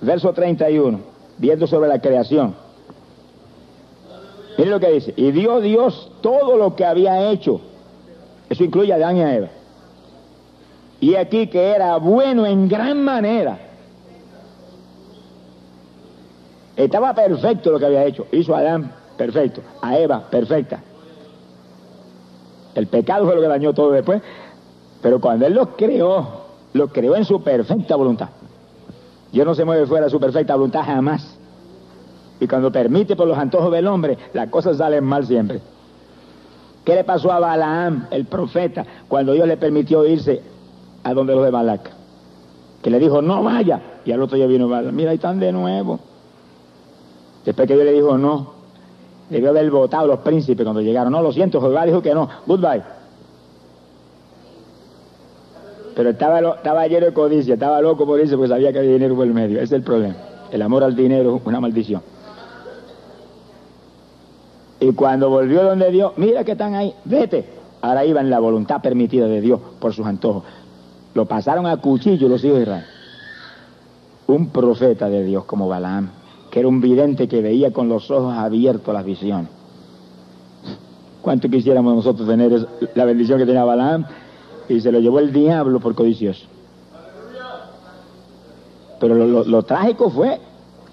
verso 0.00 0.32
31, 0.32 1.00
viendo 1.38 1.66
sobre 1.66 1.88
la 1.88 2.00
creación. 2.00 2.54
Miren 4.58 4.72
lo 4.72 4.80
que 4.80 4.90
dice, 4.90 5.12
y 5.16 5.30
dio 5.32 5.60
Dios 5.60 6.12
todo 6.20 6.56
lo 6.56 6.74
que 6.76 6.84
había 6.84 7.30
hecho. 7.30 7.60
Eso 8.48 8.64
incluye 8.64 8.92
a 8.92 8.96
Adán 8.96 9.16
y 9.16 9.22
a 9.22 9.34
Eva. 9.34 9.48
Y 11.00 11.14
aquí 11.16 11.48
que 11.48 11.62
era 11.62 11.96
bueno 11.98 12.46
en 12.46 12.68
gran 12.68 13.02
manera. 13.02 13.58
Estaba 16.76 17.14
perfecto 17.14 17.72
lo 17.72 17.78
que 17.78 17.86
había 17.86 18.04
hecho. 18.04 18.26
Hizo 18.32 18.54
a 18.54 18.58
Adán 18.58 18.92
perfecto, 19.16 19.62
a 19.80 19.98
Eva 19.98 20.28
perfecta. 20.30 20.82
El 22.74 22.86
pecado 22.88 23.24
fue 23.24 23.34
lo 23.34 23.40
que 23.40 23.48
dañó 23.48 23.72
todo 23.72 23.90
después. 23.90 24.22
Pero 25.00 25.20
cuando 25.20 25.46
Él 25.46 25.54
los 25.54 25.68
creó, 25.76 26.46
los 26.74 26.92
creó 26.92 27.16
en 27.16 27.24
su 27.24 27.42
perfecta 27.42 27.96
voluntad. 27.96 28.28
Dios 29.32 29.46
no 29.46 29.54
se 29.54 29.64
mueve 29.64 29.86
fuera 29.86 30.06
de 30.06 30.10
su 30.10 30.20
perfecta 30.20 30.54
voluntad 30.54 30.82
jamás. 30.84 31.38
Y 32.38 32.46
cuando 32.46 32.70
permite 32.70 33.16
por 33.16 33.26
los 33.26 33.38
antojos 33.38 33.72
del 33.72 33.86
hombre, 33.86 34.18
las 34.34 34.48
cosas 34.50 34.76
salen 34.76 35.04
mal 35.04 35.26
siempre. 35.26 35.60
¿Qué 36.84 36.94
le 36.94 37.04
pasó 37.04 37.32
a 37.32 37.40
Balaam, 37.40 38.06
el 38.10 38.26
profeta, 38.26 38.84
cuando 39.08 39.32
Dios 39.32 39.48
le 39.48 39.56
permitió 39.56 40.06
irse 40.06 40.42
a 41.02 41.14
donde 41.14 41.34
los 41.34 41.44
de 41.44 41.50
Balac? 41.50 41.90
Que 42.82 42.90
le 42.90 42.98
dijo, 42.98 43.22
no 43.22 43.42
vaya. 43.42 43.80
Y 44.04 44.12
al 44.12 44.22
otro 44.22 44.36
día 44.36 44.46
vino 44.46 44.68
Balaam, 44.68 44.94
mira, 44.94 45.10
ahí 45.10 45.16
están 45.16 45.40
de 45.40 45.50
nuevo. 45.50 45.98
Después 47.46 47.68
que 47.68 47.74
Dios 47.74 47.86
le 47.86 47.92
dijo, 47.92 48.18
no, 48.18 48.52
debió 49.30 49.50
haber 49.50 49.70
votado 49.70 50.08
los 50.08 50.18
príncipes 50.18 50.64
cuando 50.64 50.82
llegaron. 50.82 51.12
No, 51.12 51.22
lo 51.22 51.32
siento, 51.32 51.60
Jehová 51.60 51.86
dijo 51.86 52.02
que 52.02 52.12
no. 52.12 52.28
Goodbye. 52.44 52.82
Pero 55.94 56.10
estaba, 56.10 56.40
estaba 56.40 56.86
lleno 56.88 57.06
de 57.06 57.14
codicia, 57.14 57.54
estaba 57.54 57.80
loco 57.80 58.04
por 58.04 58.20
eso 58.20 58.36
porque 58.36 58.48
sabía 58.48 58.72
que 58.72 58.80
había 58.80 58.92
dinero 58.92 59.14
por 59.14 59.26
el 59.26 59.32
medio. 59.32 59.56
Ese 59.56 59.64
es 59.64 59.72
el 59.72 59.82
problema. 59.82 60.16
El 60.50 60.60
amor 60.60 60.82
al 60.82 60.94
dinero 60.96 61.36
es 61.36 61.42
una 61.46 61.60
maldición. 61.60 62.02
Y 64.80 64.92
cuando 64.92 65.30
volvió 65.30 65.62
donde 65.62 65.90
Dios, 65.90 66.12
mira 66.16 66.44
que 66.44 66.52
están 66.52 66.74
ahí, 66.74 66.92
vete. 67.04 67.48
Ahora 67.80 68.04
iba 68.04 68.20
en 68.20 68.28
la 68.28 68.40
voluntad 68.40 68.82
permitida 68.82 69.26
de 69.26 69.40
Dios 69.40 69.60
por 69.78 69.94
sus 69.94 70.04
antojos. 70.04 70.42
Lo 71.14 71.26
pasaron 71.26 71.66
a 71.66 71.76
cuchillo 71.78 72.28
los 72.28 72.44
hijos 72.44 72.56
de 72.56 72.62
Israel. 72.64 72.84
Un 74.26 74.48
profeta 74.48 75.08
de 75.08 75.24
Dios 75.24 75.44
como 75.44 75.68
Balaam, 75.68 76.10
que 76.50 76.60
era 76.60 76.68
un 76.68 76.80
vidente 76.80 77.28
que 77.28 77.40
veía 77.42 77.72
con 77.72 77.88
los 77.88 78.10
ojos 78.10 78.34
abiertos 78.34 78.92
las 78.94 79.04
visiones. 79.04 79.50
¿Cuánto 81.22 81.48
quisiéramos 81.48 81.96
nosotros 81.96 82.28
tener 82.28 82.66
la 82.94 83.04
bendición 83.04 83.38
que 83.38 83.46
tenía 83.46 83.64
Balaam? 83.64 84.06
y 84.68 84.80
se 84.80 84.92
lo 84.92 84.98
llevó 84.98 85.18
el 85.18 85.32
diablo 85.32 85.80
por 85.80 85.94
codicioso. 85.94 86.46
Pero 88.98 89.14
lo, 89.14 89.62
trágico 89.62 90.10
fue 90.10 90.40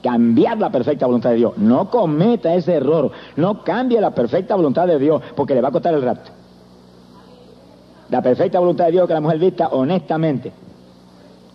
cambiar 0.02 0.58
la 0.58 0.70
perfecta 0.70 1.06
voluntad 1.06 1.30
de 1.30 1.38
Dios. 1.38 1.58
No 1.58 1.90
cometa 1.90 2.54
ese 2.54 2.74
error. 2.74 3.12
No 3.38 3.64
cambie 3.64 4.02
la 4.02 4.12
perfecta 4.12 4.56
voluntad 4.56 4.88
de 4.88 5.00
Dios 5.00 5.22
porque 5.36 5.56
le 5.56 5.62
va 5.62 5.70
a 5.70 5.72
costar 5.72 5.94
el 5.94 6.02
rapto. 6.02 6.32
La 8.10 8.22
perfecta 8.22 8.60
voluntad 8.60 8.86
de 8.86 8.92
Dios 8.92 9.08
que 9.08 9.14
la 9.14 9.22
mujer 9.22 9.40
vista 9.40 9.70
honestamente. 9.70 10.52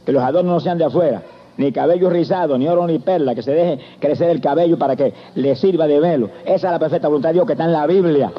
Que 0.06 0.12
los 0.12 0.22
adornos 0.22 0.54
no 0.54 0.60
sean 0.60 0.78
de 0.78 0.86
afuera. 0.86 1.22
Ni 1.58 1.72
cabello 1.72 2.08
rizado, 2.08 2.56
ni 2.56 2.66
oro, 2.66 2.86
ni 2.86 2.98
perla. 2.98 3.34
Que 3.34 3.42
se 3.42 3.52
deje 3.52 3.78
crecer 4.00 4.30
el 4.30 4.40
cabello 4.40 4.78
para 4.78 4.96
que 4.96 5.12
le 5.34 5.54
sirva 5.54 5.86
de 5.86 6.00
velo. 6.00 6.30
Esa 6.44 6.68
es 6.68 6.72
la 6.72 6.78
perfecta 6.78 7.08
voluntad 7.08 7.28
de 7.28 7.34
Dios 7.34 7.46
que 7.46 7.52
está 7.52 7.64
en 7.64 7.72
la 7.72 7.86
Biblia 7.86 8.32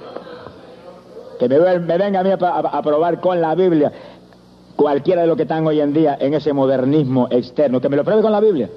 que 1.40 1.48
me, 1.48 1.98
venga 1.98 2.20
a 2.20 2.24
mí 2.24 2.30
a, 2.32 2.82
probar 2.82 3.22
con 3.22 3.40
la 3.40 3.56
Biblia 3.56 3.92
cualquiera 4.76 5.22
de 5.22 5.28
los 5.28 5.38
que 5.38 5.44
están 5.44 5.66
hoy 5.66 5.80
en 5.80 5.94
día 5.94 6.18
en 6.20 6.34
ese 6.34 6.52
modernismo 6.54 7.28
externo, 7.32 7.80
que 7.80 7.90
me 7.90 7.96
lo 7.96 8.04
pruebe 8.04 8.22
con 8.22 8.32
la 8.32 8.42
Biblia. 8.42 8.70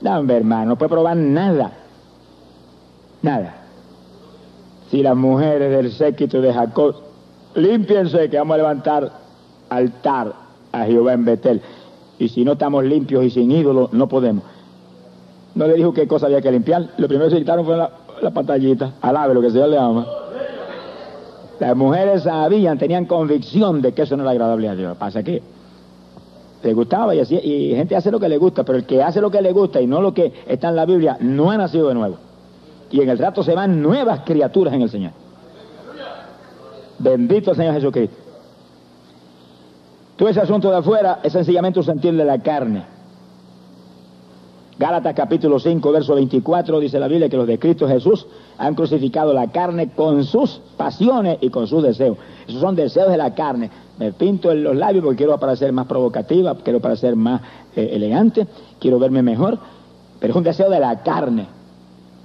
No, 0.00 0.32
hermano, 0.32 0.70
no 0.70 0.78
puede 0.78 0.90
probar 0.90 1.16
nada. 1.16 1.72
Nada. 3.22 3.54
Si 4.90 5.02
las 5.02 5.16
mujeres 5.16 5.70
del 5.70 5.92
séquito 5.92 6.40
de 6.40 6.52
Jacob, 6.52 6.94
límpiense 7.54 8.30
que 8.30 8.38
vamos 8.38 8.54
a 8.54 8.58
levantar 8.58 9.12
altar 9.68 10.32
a 10.70 10.84
Jehová 10.84 11.14
en 11.14 11.24
Betel. 11.24 11.62
Y 12.18 12.28
si 12.28 12.44
no 12.44 12.52
estamos 12.52 12.84
limpios 12.84 13.24
y 13.24 13.30
sin 13.30 13.50
ídolos, 13.50 13.92
no 13.92 14.08
podemos. 14.08 14.44
No 15.54 15.66
le 15.66 15.74
dijo 15.74 15.92
qué 15.92 16.06
cosa 16.06 16.26
había 16.26 16.40
que 16.40 16.50
limpiar. 16.50 16.90
Lo 16.96 17.08
primero 17.08 17.28
que 17.28 17.36
se 17.36 17.40
quitaron 17.40 17.64
fue 17.64 17.76
la, 17.76 17.90
pantallita. 18.30 18.94
Alabe 19.00 19.34
lo 19.34 19.40
que 19.40 19.48
el 19.48 19.52
Señor 19.52 19.68
le 19.68 19.78
ama. 19.78 20.06
Las 21.60 21.76
mujeres 21.76 22.24
sabían, 22.24 22.78
tenían 22.78 23.06
convicción 23.06 23.80
de 23.80 23.92
que 23.92 24.02
eso 24.02 24.16
no 24.16 24.22
era 24.22 24.32
agradable 24.32 24.68
a 24.68 24.74
Dios. 24.74 24.96
Pasa 24.96 25.22
que 25.22 25.42
le 26.62 26.72
gustaba 26.72 27.14
y, 27.14 27.20
así, 27.20 27.36
y 27.36 27.74
gente 27.74 27.94
hace 27.94 28.10
lo 28.10 28.18
que 28.18 28.28
le 28.28 28.38
gusta, 28.38 28.64
pero 28.64 28.78
el 28.78 28.84
que 28.84 29.02
hace 29.02 29.20
lo 29.20 29.30
que 29.30 29.40
le 29.40 29.52
gusta 29.52 29.80
y 29.80 29.86
no 29.86 30.00
lo 30.00 30.12
que 30.12 30.32
está 30.46 30.70
en 30.70 30.76
la 30.76 30.86
Biblia 30.86 31.16
no 31.20 31.50
ha 31.50 31.56
nacido 31.56 31.88
de 31.88 31.94
nuevo. 31.94 32.16
Y 32.90 33.00
en 33.00 33.08
el 33.08 33.18
rato 33.18 33.42
se 33.42 33.54
van 33.54 33.82
nuevas 33.82 34.20
criaturas 34.20 34.74
en 34.74 34.82
el 34.82 34.90
Señor. 34.90 35.12
Bendito 36.98 37.50
el 37.50 37.56
Señor 37.56 37.74
Jesucristo. 37.74 38.16
Todo 40.24 40.30
ese 40.30 40.40
asunto 40.40 40.70
de 40.70 40.78
afuera 40.78 41.20
es 41.22 41.34
sencillamente 41.34 41.80
un 41.80 41.84
sentir 41.84 42.16
de 42.16 42.24
la 42.24 42.38
carne. 42.38 42.82
Gálatas 44.78 45.12
capítulo 45.14 45.60
5, 45.60 45.92
verso 45.92 46.14
24 46.14 46.80
dice 46.80 46.98
la 46.98 47.08
Biblia 47.08 47.28
que 47.28 47.36
los 47.36 47.46
de 47.46 47.58
Cristo 47.58 47.86
Jesús 47.86 48.26
han 48.56 48.74
crucificado 48.74 49.34
la 49.34 49.48
carne 49.48 49.90
con 49.90 50.24
sus 50.24 50.62
pasiones 50.78 51.36
y 51.42 51.50
con 51.50 51.66
sus 51.66 51.82
deseos. 51.82 52.16
Esos 52.48 52.62
son 52.62 52.74
deseos 52.74 53.10
de 53.10 53.18
la 53.18 53.34
carne. 53.34 53.68
Me 53.98 54.12
pinto 54.12 54.50
en 54.50 54.64
los 54.64 54.74
labios 54.74 55.04
porque 55.04 55.18
quiero 55.18 55.38
parecer 55.38 55.70
más 55.74 55.86
provocativa, 55.86 56.56
quiero 56.56 56.80
parecer 56.80 57.16
más 57.16 57.42
eh, 57.76 57.90
elegante, 57.92 58.46
quiero 58.80 58.98
verme 58.98 59.20
mejor, 59.20 59.58
pero 60.20 60.30
es 60.30 60.36
un 60.38 60.44
deseo 60.44 60.70
de 60.70 60.80
la 60.80 61.02
carne. 61.02 61.48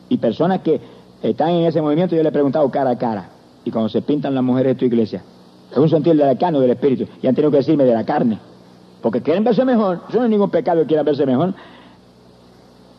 Y 0.07 0.15
personas 0.19 0.61
que 0.61 0.79
están 1.21 1.49
en 1.49 1.65
ese 1.65 1.81
movimiento, 1.81 2.15
yo 2.15 2.23
le 2.23 2.29
he 2.29 2.31
preguntado 2.31 2.71
cara 2.71 2.91
a 2.91 2.97
cara, 2.97 3.29
y 3.65 3.71
cuando 3.71 3.89
se 3.89 4.01
pintan 4.01 4.33
las 4.33 4.43
mujeres 4.45 4.75
de 4.75 4.79
tu 4.79 4.85
iglesia, 4.85 5.21
es 5.21 5.38
un 5.75 6.17
la 6.17 6.35
carne 6.37 6.57
o 6.57 6.61
del 6.61 6.71
espíritu, 6.71 7.05
y 7.21 7.27
han 7.27 7.35
tenido 7.35 7.51
que 7.51 7.57
decirme 7.57 7.85
de 7.85 7.93
la 7.93 8.03
carne, 8.03 8.39
porque 9.01 9.21
quieren 9.21 9.43
verse 9.43 9.63
mejor, 9.63 10.01
eso 10.09 10.17
no 10.17 10.25
es 10.25 10.29
ningún 10.29 10.49
pecado 10.49 10.81
que 10.81 10.87
quieran 10.87 11.05
verse 11.05 11.25
mejor, 11.25 11.53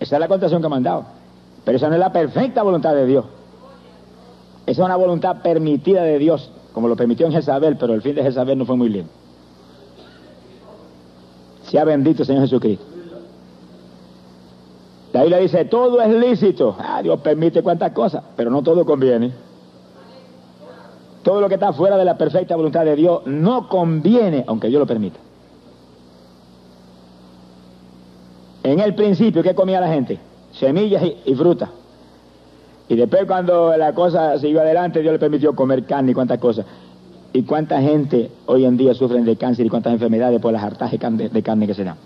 esa 0.01 0.17
es 0.17 0.21
la 0.21 0.29
contestación 0.29 0.63
que 0.63 0.69
me 0.69 0.77
han 0.77 0.83
dado. 0.83 1.05
Pero 1.65 1.77
esa 1.77 1.89
no 1.89 1.95
es 1.95 2.01
la 2.01 2.11
perfecta 2.11 2.63
voluntad 2.63 2.95
de 2.95 3.05
Dios. 3.05 3.27
Esa 4.67 4.83
es 4.83 4.87
una 4.87 4.97
voluntad 4.97 5.43
permitida 5.43 6.03
de 6.03 6.19
Dios, 6.19 6.51
como 6.73 6.89
lo 6.89 6.97
permitió 6.97 7.27
en 7.27 7.33
Jezabel, 7.33 7.77
pero 7.77 7.93
el 7.93 8.01
fin 8.01 8.15
de 8.15 8.23
Jezabel 8.23 8.57
no 8.57 8.65
fue 8.65 8.77
muy 8.77 8.89
lindo. 8.89 9.11
Sea 11.65 11.85
bendito 11.85 12.25
Señor 12.25 12.43
Jesucristo. 12.43 12.85
La 15.13 15.23
Biblia 15.23 15.39
dice, 15.39 15.65
todo 15.65 16.01
es 16.01 16.15
lícito. 16.15 16.77
Ah, 16.79 17.03
Dios 17.03 17.21
permite 17.21 17.63
cuantas 17.63 17.93
cosas, 17.93 18.23
pero 18.37 18.51
no 18.51 18.63
todo 18.63 18.87
conviene. 18.87 19.33
Todo 21.23 21.41
lo 21.41 21.49
que 21.49 21.55
está 21.55 21.73
fuera 21.73 21.99
de 21.99 22.05
la 22.05 22.17
perfecta 22.17 22.57
voluntad 22.57 22.85
de 22.85 22.97
Dios 22.97 23.27
no 23.27 23.69
conviene, 23.69 24.45
aunque 24.47 24.69
Dios 24.69 24.81
lo 24.81 24.87
permita. 24.87 25.19
En 28.63 28.81
el 28.81 28.95
principio, 28.95 29.43
¿qué 29.43 29.55
comía 29.55 29.81
la 29.81 29.89
gente? 29.89 30.19
Semillas 30.53 31.03
y, 31.25 31.35
fruta. 31.35 31.71
Y 32.89 32.97
después 32.97 33.25
cuando 33.27 33.77
la 33.77 33.95
cosa 33.95 34.39
siguió 34.39 34.61
adelante, 34.61 35.01
Dios 35.01 35.13
le 35.13 35.19
permitió 35.19 35.55
comer 35.55 35.85
carne 35.85 36.13
y 36.13 36.15
cuantas 36.15 36.39
cosas. 36.39 36.67
¿Y 37.33 37.43
cuánta 37.43 37.81
gente 37.81 38.31
hoy 38.47 38.65
en 38.65 38.77
día 38.77 38.93
sufren 38.95 39.25
de 39.25 39.37
cáncer 39.37 39.67
y 39.67 39.69
cuántas 39.69 39.93
enfermedades 39.93 40.41
por 40.41 40.53
las 40.53 40.63
hartajes 40.63 40.99
de 41.33 41.43
carne 41.43 41.67
que 41.67 41.75
se 41.75 41.85
dan? 41.85 41.97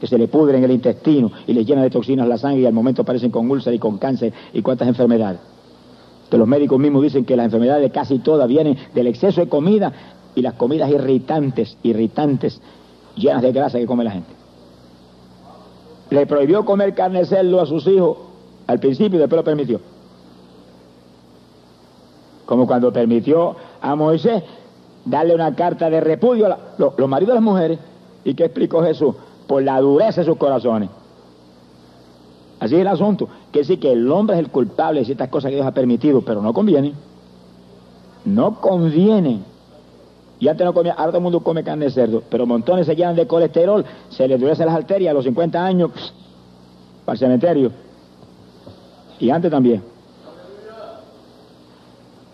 Que 0.00 0.06
se 0.06 0.18
le 0.18 0.26
pudre 0.28 0.58
en 0.58 0.64
el 0.64 0.72
intestino 0.72 1.30
y 1.46 1.52
le 1.52 1.64
llena 1.64 1.82
de 1.82 1.90
toxinas 1.90 2.26
la 2.26 2.36
sangre 2.36 2.62
y 2.62 2.66
al 2.66 2.72
momento 2.72 3.02
aparecen 3.02 3.30
con 3.30 3.48
úlceras 3.48 3.76
y 3.76 3.78
con 3.78 3.98
cáncer 3.98 4.32
y 4.52 4.60
cuántas 4.60 4.88
enfermedades. 4.88 5.51
Que 6.32 6.38
los 6.38 6.48
médicos 6.48 6.78
mismos 6.78 7.02
dicen 7.02 7.26
que 7.26 7.36
las 7.36 7.44
enfermedades 7.44 7.92
casi 7.92 8.18
todas 8.20 8.48
vienen 8.48 8.78
del 8.94 9.06
exceso 9.06 9.42
de 9.42 9.50
comida 9.50 9.92
y 10.34 10.40
las 10.40 10.54
comidas 10.54 10.88
irritantes, 10.88 11.76
irritantes, 11.82 12.58
llenas 13.16 13.42
de 13.42 13.52
grasa 13.52 13.78
que 13.78 13.84
come 13.84 14.02
la 14.02 14.12
gente. 14.12 14.32
Le 16.08 16.26
prohibió 16.26 16.64
comer 16.64 16.94
carne 16.94 17.18
de 17.18 17.26
cerdo 17.26 17.60
a 17.60 17.66
sus 17.66 17.86
hijos 17.86 18.16
al 18.66 18.80
principio 18.80 19.18
y 19.18 19.20
después 19.20 19.40
lo 19.40 19.44
permitió. 19.44 19.78
Como 22.46 22.66
cuando 22.66 22.90
permitió 22.90 23.54
a 23.82 23.94
Moisés 23.94 24.42
darle 25.04 25.34
una 25.34 25.54
carta 25.54 25.90
de 25.90 26.00
repudio 26.00 26.46
a 26.46 26.58
los 26.78 27.08
maridos 27.10 27.32
de 27.32 27.34
las 27.34 27.44
mujeres. 27.44 27.78
¿Y 28.24 28.32
qué 28.32 28.46
explicó 28.46 28.82
Jesús? 28.82 29.14
Por 29.46 29.64
la 29.64 29.78
dureza 29.82 30.22
de 30.22 30.28
sus 30.28 30.38
corazones. 30.38 30.88
Así 32.62 32.76
es 32.76 32.80
el 32.82 32.86
asunto. 32.86 33.28
Que 33.50 33.64
sí 33.64 33.78
que 33.78 33.90
el 33.90 34.08
hombre 34.12 34.36
es 34.36 34.40
el 34.40 34.48
culpable 34.48 35.00
de 35.00 35.06
ciertas 35.06 35.28
cosas 35.30 35.48
que 35.48 35.56
Dios 35.56 35.66
ha 35.66 35.72
permitido, 35.72 36.22
pero 36.22 36.40
no 36.40 36.54
conviene. 36.54 36.92
No 38.24 38.60
conviene. 38.60 39.40
Y 40.38 40.46
antes 40.46 40.64
no 40.64 40.72
comía, 40.72 40.92
ahora 40.92 41.08
todo 41.08 41.16
el 41.18 41.24
mundo 41.24 41.40
come 41.40 41.64
carne 41.64 41.86
de 41.86 41.90
cerdo, 41.90 42.22
pero 42.30 42.46
montones 42.46 42.86
se 42.86 42.94
llenan 42.94 43.16
de 43.16 43.26
colesterol, 43.26 43.84
se 44.10 44.28
les 44.28 44.36
endurece 44.36 44.64
las 44.64 44.76
arterias 44.76 45.10
a 45.10 45.14
los 45.14 45.24
50 45.24 45.64
años, 45.64 45.90
para 47.04 47.14
el 47.14 47.18
cementerio. 47.18 47.72
Y 49.18 49.30
antes 49.30 49.50
también. 49.50 49.82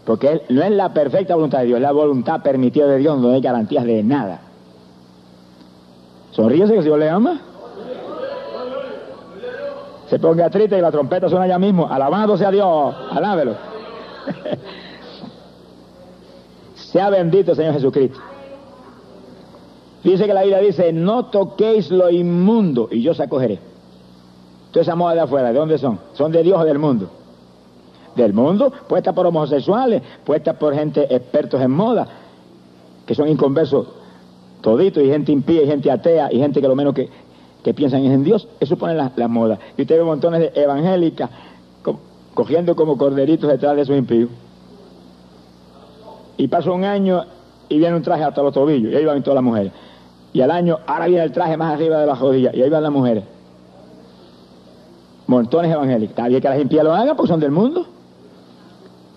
Porque 0.04 0.42
no 0.50 0.62
es 0.62 0.70
la 0.72 0.92
perfecta 0.92 1.36
voluntad 1.36 1.60
de 1.60 1.66
Dios, 1.66 1.76
es 1.78 1.82
la 1.82 1.92
voluntad 1.92 2.42
permitida 2.42 2.86
de 2.86 2.98
Dios, 2.98 3.18
no 3.18 3.30
hay 3.30 3.40
garantías 3.40 3.84
de 3.84 4.02
nada. 4.02 4.42
Sonríese 6.32 6.74
que 6.74 6.82
Dios 6.82 6.98
le 6.98 7.08
ama. 7.08 7.47
Se 10.08 10.18
ponga 10.18 10.48
triste 10.50 10.78
y 10.78 10.80
la 10.80 10.90
trompeta 10.90 11.28
suena 11.28 11.46
ya 11.46 11.58
mismo. 11.58 11.86
Alabado 11.86 12.36
sea 12.36 12.50
Dios, 12.50 12.94
alábelo. 13.10 13.54
sea 16.74 17.10
bendito 17.10 17.54
Señor 17.54 17.74
Jesucristo. 17.74 18.18
Dice 20.02 20.26
que 20.26 20.34
la 20.34 20.42
Biblia 20.42 20.60
dice, 20.60 20.92
no 20.92 21.26
toquéis 21.26 21.90
lo 21.90 22.08
inmundo 22.08 22.88
y 22.90 23.02
yo 23.02 23.12
os 23.12 23.20
acogeré. 23.20 23.58
Toda 24.70 24.82
esa 24.82 24.94
moda 24.94 25.14
de 25.14 25.20
afuera, 25.20 25.52
¿de 25.52 25.58
dónde 25.58 25.78
son? 25.78 25.98
Son 26.14 26.30
de 26.30 26.42
Dios 26.42 26.60
o 26.60 26.64
del 26.64 26.78
mundo 26.78 27.10
del 28.18 28.34
mundo, 28.34 28.70
puesta 28.86 29.14
por 29.14 29.26
homosexuales, 29.26 30.02
puesta 30.24 30.58
por 30.58 30.74
gente 30.74 31.14
expertos 31.14 31.62
en 31.62 31.70
moda, 31.70 32.06
que 33.06 33.14
son 33.14 33.28
inconversos 33.28 33.86
toditos, 34.60 35.02
y 35.02 35.08
gente 35.08 35.32
impía, 35.32 35.62
y 35.62 35.66
gente 35.66 35.90
atea, 35.90 36.28
y 36.30 36.38
gente 36.38 36.60
que 36.60 36.68
lo 36.68 36.76
menos 36.76 36.94
que, 36.94 37.08
que 37.68 37.74
piensan 37.74 38.02
en 38.02 38.24
Dios, 38.24 38.48
eso 38.60 38.78
pone 38.78 38.94
las 38.94 39.14
la 39.18 39.28
modas. 39.28 39.58
Y 39.76 39.82
usted 39.82 39.98
ve 39.98 40.02
montones 40.02 40.40
de 40.40 40.58
evangélicas 40.58 41.28
cogiendo 42.32 42.74
como 42.74 42.96
corderitos 42.96 43.50
detrás 43.50 43.76
de 43.76 43.82
esos 43.82 43.94
impíos. 43.94 44.30
Y 46.38 46.48
pasa 46.48 46.70
un 46.70 46.84
año 46.84 47.26
y 47.68 47.76
viene 47.76 47.94
un 47.94 48.02
traje 48.02 48.24
hasta 48.24 48.42
los 48.42 48.54
tobillos, 48.54 48.90
y 48.90 48.96
ahí 48.96 49.04
van 49.04 49.22
todas 49.22 49.34
las 49.34 49.44
mujeres. 49.44 49.72
Y 50.32 50.40
al 50.40 50.50
año, 50.50 50.78
ahora 50.86 51.08
viene 51.08 51.24
el 51.24 51.30
traje 51.30 51.58
más 51.58 51.74
arriba 51.74 51.98
de 51.98 52.06
las 52.06 52.18
rodillas, 52.18 52.54
y 52.54 52.62
ahí 52.62 52.70
van 52.70 52.82
las 52.82 52.92
mujeres. 52.92 53.24
Montones 55.26 55.70
evangélicos. 55.70 56.12
Está 56.12 56.26
bien 56.28 56.40
que 56.40 56.48
las 56.48 56.60
impías 56.62 56.84
lo 56.84 56.94
hagan 56.94 57.16
porque 57.16 57.28
son 57.28 57.40
del 57.40 57.50
mundo. 57.50 57.84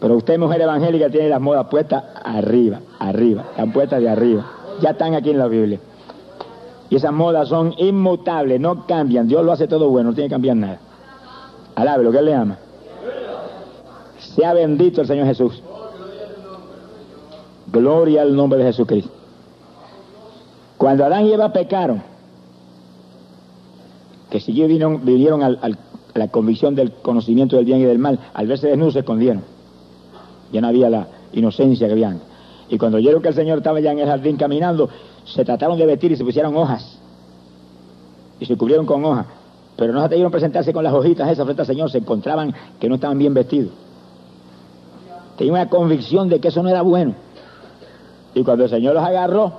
Pero 0.01 0.17
usted, 0.17 0.37
mujer 0.37 0.59
evangélica, 0.59 1.09
tiene 1.09 1.29
las 1.29 1.39
modas 1.39 1.67
puestas 1.67 2.03
arriba, 2.21 2.81
arriba, 2.99 3.45
están 3.51 3.71
puestas 3.71 4.01
de 4.01 4.09
arriba. 4.09 4.45
Ya 4.81 4.89
están 4.89 5.13
aquí 5.13 5.29
en 5.29 5.37
la 5.37 5.47
Biblia. 5.47 5.79
Y 6.91 6.97
esas 6.97 7.11
modas 7.11 7.47
son 7.47 7.73
inmutables, 7.77 8.59
no 8.59 8.85
cambian. 8.85 9.27
Dios 9.27 9.43
lo 9.43 9.51
hace 9.51 9.67
todo 9.67 9.89
bueno, 9.89 10.09
no 10.09 10.13
tiene 10.13 10.27
que 10.27 10.35
cambiar 10.35 10.57
nada. 10.57 10.79
Alabe 11.73 12.03
lo 12.03 12.11
que 12.11 12.19
Él 12.19 12.25
le 12.25 12.35
ama. 12.35 12.57
Sea 14.19 14.53
bendito 14.53 15.01
el 15.01 15.07
Señor 15.07 15.25
Jesús. 15.25 15.63
Gloria 17.71 18.21
al 18.21 18.35
nombre 18.35 18.59
de 18.59 18.65
Jesucristo. 18.65 19.09
Cuando 20.77 21.03
Adán 21.03 21.25
y 21.25 21.31
Eva 21.31 21.51
pecaron, 21.51 22.03
que 24.29 24.39
si 24.39 24.51
vinieron, 24.51 25.03
vinieron 25.03 25.41
a 25.41 25.57
la 26.13 26.27
convicción 26.27 26.75
del 26.75 26.91
conocimiento 26.91 27.55
del 27.55 27.65
bien 27.65 27.79
y 27.79 27.85
del 27.85 27.97
mal, 27.97 28.19
al 28.35 28.45
verse 28.45 28.67
desnudos 28.67 28.93
se 28.93 28.99
escondieron 28.99 29.41
ya 30.51 30.61
no 30.61 30.67
había 30.67 30.89
la 30.89 31.07
inocencia 31.33 31.87
que 31.87 31.93
habían. 31.93 32.19
Y 32.69 32.77
cuando 32.77 32.97
oyeron 32.97 33.21
que 33.21 33.29
el 33.29 33.35
Señor 33.35 33.59
estaba 33.59 33.79
ya 33.79 33.91
en 33.91 33.99
el 33.99 34.07
jardín 34.07 34.37
caminando, 34.37 34.89
se 35.25 35.45
trataron 35.45 35.77
de 35.77 35.85
vestir 35.85 36.11
y 36.11 36.15
se 36.15 36.23
pusieron 36.23 36.55
hojas. 36.55 36.97
Y 38.39 38.45
se 38.45 38.57
cubrieron 38.57 38.85
con 38.85 39.03
hojas. 39.05 39.27
Pero 39.75 39.93
no 39.93 39.99
se 39.99 40.05
atrevieron 40.05 40.31
a 40.31 40.31
presentarse 40.31 40.73
con 40.73 40.83
las 40.83 40.93
hojitas 40.93 41.29
esas 41.29 41.45
frente 41.45 41.61
al 41.61 41.67
Señor, 41.67 41.91
se 41.91 41.99
encontraban 41.99 42.53
que 42.79 42.89
no 42.89 42.95
estaban 42.95 43.17
bien 43.17 43.33
vestidos. 43.33 43.71
Tenían 45.37 45.55
una 45.55 45.69
convicción 45.69 46.29
de 46.29 46.39
que 46.39 46.49
eso 46.49 46.61
no 46.61 46.69
era 46.69 46.81
bueno. 46.81 47.15
Y 48.33 48.43
cuando 48.43 48.65
el 48.65 48.69
Señor 48.69 48.93
los 48.93 49.03
agarró, 49.03 49.51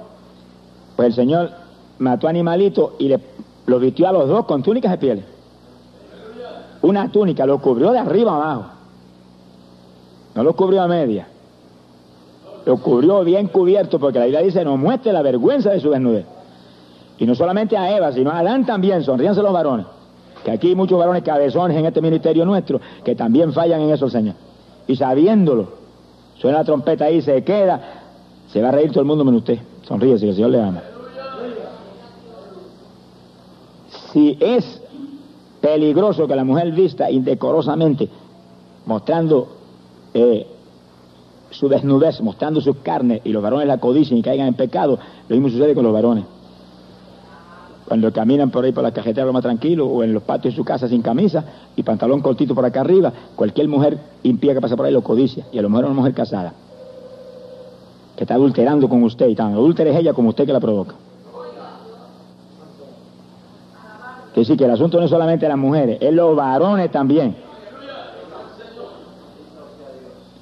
pues 0.96 1.08
el 1.08 1.14
Señor 1.14 1.50
mató 1.98 2.28
animalitos 2.28 2.92
y 2.98 3.08
le, 3.08 3.20
los 3.66 3.80
vistió 3.80 4.08
a 4.08 4.12
los 4.12 4.28
dos 4.28 4.44
con 4.46 4.62
túnicas 4.62 4.92
de 4.92 4.98
piel. 4.98 5.24
Una 6.82 7.10
túnica, 7.10 7.46
lo 7.46 7.60
cubrió 7.60 7.92
de 7.92 7.98
arriba 7.98 8.34
abajo. 8.34 8.64
No 10.34 10.42
lo 10.42 10.54
cubrió 10.56 10.82
a 10.82 10.88
media. 10.88 11.28
Lo 12.64 12.76
cubrió 12.78 13.24
bien 13.24 13.48
cubierto 13.48 13.98
porque 13.98 14.18
la 14.18 14.26
Biblia 14.26 14.42
dice 14.42 14.64
no 14.64 14.76
muestre 14.76 15.12
la 15.12 15.22
vergüenza 15.22 15.70
de 15.70 15.80
su 15.80 15.90
desnudez. 15.90 16.24
Y 17.18 17.26
no 17.26 17.34
solamente 17.34 17.76
a 17.76 17.96
Eva, 17.96 18.12
sino 18.12 18.30
a 18.30 18.38
Adán 18.38 18.64
también, 18.66 19.02
sonríanse 19.02 19.42
los 19.42 19.52
varones. 19.52 19.86
Que 20.44 20.50
aquí 20.50 20.68
hay 20.68 20.74
muchos 20.74 20.98
varones 20.98 21.22
cabezones 21.22 21.76
en 21.76 21.86
este 21.86 22.00
ministerio 22.00 22.44
nuestro 22.44 22.80
que 23.04 23.14
también 23.14 23.52
fallan 23.52 23.80
en 23.80 23.90
eso, 23.90 24.08
Señor. 24.08 24.34
Y 24.86 24.96
sabiéndolo, 24.96 25.68
suena 26.38 26.58
la 26.58 26.64
trompeta 26.64 27.04
ahí, 27.04 27.22
se 27.22 27.44
queda, 27.44 27.80
se 28.48 28.60
va 28.60 28.68
a 28.68 28.72
reír 28.72 28.90
todo 28.90 29.00
el 29.00 29.06
mundo 29.06 29.24
menos 29.24 29.40
usted. 29.40 29.58
Sonríese, 29.86 30.24
que 30.24 30.30
el 30.30 30.34
Señor 30.34 30.50
le 30.50 30.62
ama. 30.62 30.82
Si 34.12 34.36
es 34.40 34.82
peligroso 35.60 36.26
que 36.26 36.36
la 36.36 36.44
mujer 36.44 36.72
vista 36.72 37.10
indecorosamente, 37.10 38.08
mostrando 38.84 39.48
eh, 40.12 40.46
su 41.52 41.68
desnudez, 41.68 42.20
mostrando 42.20 42.60
sus 42.60 42.76
carnes, 42.78 43.20
y 43.24 43.30
los 43.30 43.42
varones 43.42 43.68
la 43.68 43.78
codicien 43.78 44.18
y 44.18 44.22
caigan 44.22 44.48
en 44.48 44.54
pecado, 44.54 44.98
lo 45.28 45.36
mismo 45.36 45.48
sucede 45.48 45.74
con 45.74 45.84
los 45.84 45.92
varones. 45.92 46.24
Cuando 47.86 48.12
caminan 48.12 48.50
por 48.50 48.64
ahí 48.64 48.72
por 48.72 48.82
la 48.82 48.92
cajetera 48.92 49.26
lo 49.26 49.32
más 49.32 49.42
tranquilo, 49.42 49.86
o 49.86 50.02
en 50.02 50.14
los 50.14 50.22
patios 50.22 50.54
de 50.54 50.56
su 50.56 50.64
casa 50.64 50.88
sin 50.88 51.02
camisa 51.02 51.44
y 51.76 51.82
pantalón 51.82 52.20
cortito 52.20 52.54
por 52.54 52.64
acá 52.64 52.80
arriba, 52.80 53.12
cualquier 53.36 53.68
mujer 53.68 53.98
impía 54.22 54.54
que 54.54 54.60
pasa 54.60 54.76
por 54.76 54.86
ahí 54.86 54.92
lo 54.92 55.02
codicia, 55.02 55.44
y 55.52 55.58
a 55.58 55.62
lo 55.62 55.68
mejor 55.68 55.84
una 55.86 55.94
mujer 55.94 56.14
casada, 56.14 56.54
que 58.16 58.24
está 58.24 58.34
adulterando 58.34 58.88
con 58.88 59.02
usted, 59.02 59.28
y 59.28 59.34
tan 59.34 59.52
adúltera 59.52 59.90
es 59.90 59.96
ella 59.96 60.14
como 60.14 60.30
usted 60.30 60.46
que 60.46 60.52
la 60.52 60.60
provoca. 60.60 60.94
Que 64.32 64.40
decir 64.40 64.56
que 64.56 64.64
el 64.64 64.70
asunto 64.70 64.98
no 64.98 65.04
es 65.04 65.10
solamente 65.10 65.46
las 65.46 65.58
mujeres, 65.58 65.98
es 66.00 66.12
los 66.14 66.34
varones 66.34 66.90
también. 66.90 67.51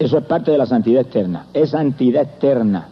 Eso 0.00 0.16
es 0.16 0.24
parte 0.24 0.50
de 0.50 0.56
la 0.56 0.64
santidad 0.64 1.02
externa. 1.02 1.44
Es 1.52 1.70
santidad 1.70 2.22
externa. 2.22 2.88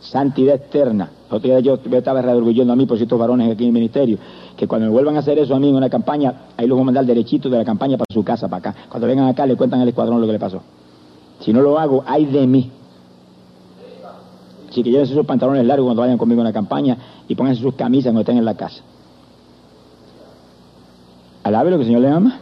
Santidad 0.00 0.54
externa. 0.54 1.10
Otro 1.26 1.40
día 1.40 1.60
yo, 1.60 1.74
estaba 1.74 2.20
orgulloso 2.20 2.72
a 2.72 2.74
mí 2.74 2.86
por 2.86 2.96
ciertos 2.96 3.18
varones 3.18 3.52
aquí 3.52 3.64
en 3.64 3.68
el 3.68 3.74
ministerio, 3.74 4.16
que 4.56 4.66
cuando 4.66 4.86
me 4.86 4.92
vuelvan 4.92 5.16
a 5.16 5.18
hacer 5.18 5.38
eso 5.38 5.54
a 5.54 5.60
mí 5.60 5.68
en 5.68 5.74
una 5.76 5.90
campaña, 5.90 6.32
ahí 6.56 6.66
los 6.66 6.76
voy 6.76 6.84
a 6.84 6.86
mandar 6.86 7.04
derechito 7.04 7.50
de 7.50 7.58
la 7.58 7.66
campaña 7.66 7.98
para 7.98 8.06
su 8.10 8.24
casa, 8.24 8.48
para 8.48 8.70
acá. 8.70 8.74
Cuando 8.88 9.06
vengan 9.06 9.28
acá 9.28 9.44
le 9.44 9.54
cuentan 9.54 9.82
al 9.82 9.88
escuadrón 9.88 10.22
lo 10.22 10.26
que 10.26 10.32
le 10.32 10.38
pasó. 10.38 10.62
Si 11.40 11.52
no 11.52 11.60
lo 11.60 11.78
hago, 11.78 12.02
hay 12.06 12.24
de 12.24 12.46
mí. 12.46 12.70
Así 14.70 14.82
que 14.82 14.90
lleven 14.90 15.04
esos 15.04 15.26
pantalones 15.26 15.66
largos 15.66 15.84
cuando 15.84 16.00
vayan 16.00 16.16
conmigo 16.16 16.40
en 16.40 16.46
la 16.46 16.52
campaña 16.54 16.96
y 17.28 17.34
pónganse 17.34 17.60
sus 17.60 17.74
camisas 17.74 18.06
cuando 18.06 18.20
estén 18.20 18.38
en 18.38 18.46
la 18.46 18.54
casa. 18.54 18.82
Alabe 21.42 21.70
lo 21.70 21.76
que 21.76 21.82
el 21.82 21.88
Señor 21.88 22.00
le 22.00 22.08
ama 22.08 22.40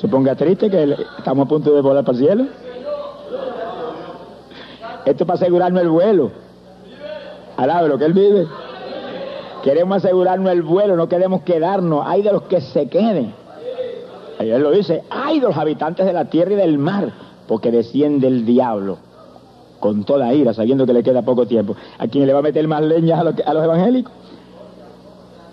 se 0.00 0.08
ponga 0.08 0.34
triste 0.34 0.70
que 0.70 0.96
estamos 1.18 1.46
a 1.46 1.48
punto 1.48 1.72
de 1.72 1.80
volar 1.80 2.04
para 2.04 2.18
el 2.18 2.24
cielo. 2.24 2.44
Esto 5.04 5.24
es 5.24 5.26
para 5.26 5.38
asegurarnos 5.38 5.82
el 5.82 5.88
vuelo. 5.88 6.30
Alabe 7.56 7.88
lo 7.88 7.98
que 7.98 8.04
él 8.04 8.12
vive. 8.12 8.46
Queremos 9.62 9.98
asegurarnos 9.98 10.52
el 10.52 10.62
vuelo, 10.62 10.96
no 10.96 11.08
queremos 11.08 11.42
quedarnos. 11.42 12.04
Hay 12.06 12.22
de 12.22 12.32
los 12.32 12.42
que 12.42 12.60
se 12.60 12.88
queden. 12.88 13.34
Él 14.38 14.62
lo 14.62 14.70
dice, 14.70 15.02
hay 15.10 15.40
de 15.40 15.46
los 15.46 15.56
habitantes 15.56 16.04
de 16.04 16.12
la 16.12 16.26
tierra 16.26 16.52
y 16.52 16.56
del 16.56 16.78
mar, 16.78 17.12
porque 17.48 17.70
desciende 17.70 18.26
el 18.26 18.44
diablo 18.44 18.98
con 19.80 20.04
toda 20.04 20.32
ira, 20.34 20.52
sabiendo 20.52 20.86
que 20.86 20.92
le 20.92 21.02
queda 21.02 21.22
poco 21.22 21.46
tiempo. 21.46 21.74
¿A 21.98 22.06
quién 22.08 22.26
le 22.26 22.32
va 22.32 22.40
a 22.40 22.42
meter 22.42 22.66
más 22.68 22.82
leña 22.82 23.20
a 23.20 23.24
los, 23.24 23.34
a 23.44 23.54
los 23.54 23.64
evangélicos? 23.64 24.12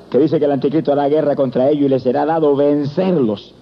Que 0.09 0.19
dice 0.19 0.39
que 0.39 0.45
el 0.45 0.51
anticristo 0.51 0.91
hará 0.91 1.07
guerra 1.07 1.35
contra 1.35 1.69
ellos 1.69 1.85
y 1.85 1.89
les 1.89 2.03
será 2.03 2.25
dado 2.25 2.55
vencerlos. 2.55 3.53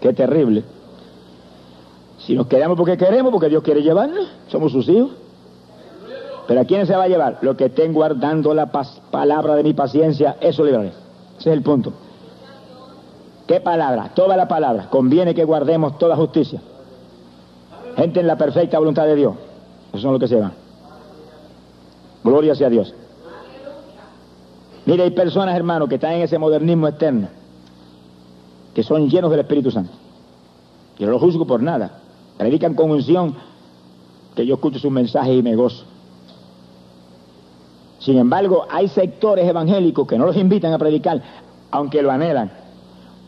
Qué 0.00 0.12
terrible. 0.12 0.64
Si 2.18 2.34
nos 2.34 2.46
quedamos 2.46 2.76
porque 2.76 2.96
queremos, 2.96 3.32
porque 3.32 3.48
Dios 3.48 3.62
quiere 3.62 3.82
llevarnos, 3.82 4.28
somos 4.48 4.72
sus 4.72 4.88
hijos. 4.88 5.10
Pero 6.46 6.60
¿a 6.60 6.64
quién 6.64 6.86
se 6.86 6.96
va 6.96 7.04
a 7.04 7.08
llevar? 7.08 7.38
Lo 7.42 7.56
que 7.56 7.66
estén 7.66 7.92
guardando 7.92 8.54
la 8.54 8.66
palabra 8.66 9.54
de 9.54 9.62
mi 9.62 9.74
paciencia, 9.74 10.36
eso 10.40 10.64
libraré. 10.64 10.88
Ese 11.38 11.50
es 11.50 11.56
el 11.56 11.62
punto. 11.62 11.92
¿Qué 13.46 13.60
palabra? 13.60 14.10
Toda 14.14 14.36
la 14.36 14.48
palabra. 14.48 14.88
Conviene 14.90 15.34
que 15.34 15.44
guardemos 15.44 15.98
toda 15.98 16.16
justicia. 16.16 16.60
Gente 17.96 18.20
en 18.20 18.26
la 18.26 18.36
perfecta 18.36 18.78
voluntad 18.78 19.06
de 19.06 19.14
Dios. 19.14 19.34
Eso 19.92 20.02
son 20.02 20.12
lo 20.12 20.18
que 20.18 20.28
se 20.28 20.36
van. 20.36 20.52
Gloria 22.22 22.54
sea 22.54 22.68
Dios. 22.68 22.94
Mire, 24.84 25.02
hay 25.02 25.10
personas, 25.10 25.54
hermanos, 25.54 25.88
que 25.88 25.96
están 25.96 26.12
en 26.12 26.22
ese 26.22 26.38
modernismo 26.38 26.88
externo, 26.88 27.28
que 28.78 28.84
son 28.84 29.10
llenos 29.10 29.28
del 29.32 29.40
Espíritu 29.40 29.72
Santo. 29.72 29.90
Yo 31.00 31.06
no 31.06 31.10
lo 31.14 31.18
juzgo 31.18 31.44
por 31.44 31.60
nada. 31.60 31.98
Predican 32.36 32.74
con 32.74 32.92
unción 32.92 33.34
que 34.36 34.46
yo 34.46 34.54
escucho 34.54 34.78
sus 34.78 34.92
mensajes 34.92 35.36
y 35.36 35.42
me 35.42 35.56
gozo. 35.56 35.84
Sin 37.98 38.18
embargo, 38.18 38.66
hay 38.70 38.86
sectores 38.86 39.48
evangélicos 39.48 40.06
que 40.06 40.16
no 40.16 40.26
los 40.26 40.36
invitan 40.36 40.72
a 40.72 40.78
predicar, 40.78 41.20
aunque 41.72 42.02
lo 42.02 42.12
anhelan. 42.12 42.52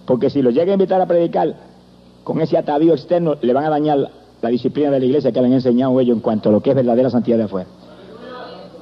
Porque 0.06 0.30
si 0.30 0.40
los 0.40 0.54
llegan 0.54 0.68
a 0.68 0.72
invitar 0.74 1.00
a 1.00 1.06
predicar 1.06 1.52
con 2.22 2.40
ese 2.40 2.56
atavío 2.56 2.94
externo, 2.94 3.34
le 3.42 3.52
van 3.52 3.64
a 3.64 3.70
dañar 3.70 4.08
la 4.40 4.48
disciplina 4.50 4.92
de 4.92 5.00
la 5.00 5.06
iglesia 5.06 5.32
que 5.32 5.40
le 5.40 5.48
han 5.48 5.54
enseñado 5.54 5.98
ellos 5.98 6.14
en 6.14 6.22
cuanto 6.22 6.50
a 6.50 6.52
lo 6.52 6.60
que 6.60 6.70
es 6.70 6.76
verdadera 6.76 7.10
santidad 7.10 7.38
de 7.38 7.42
afuera. 7.42 7.68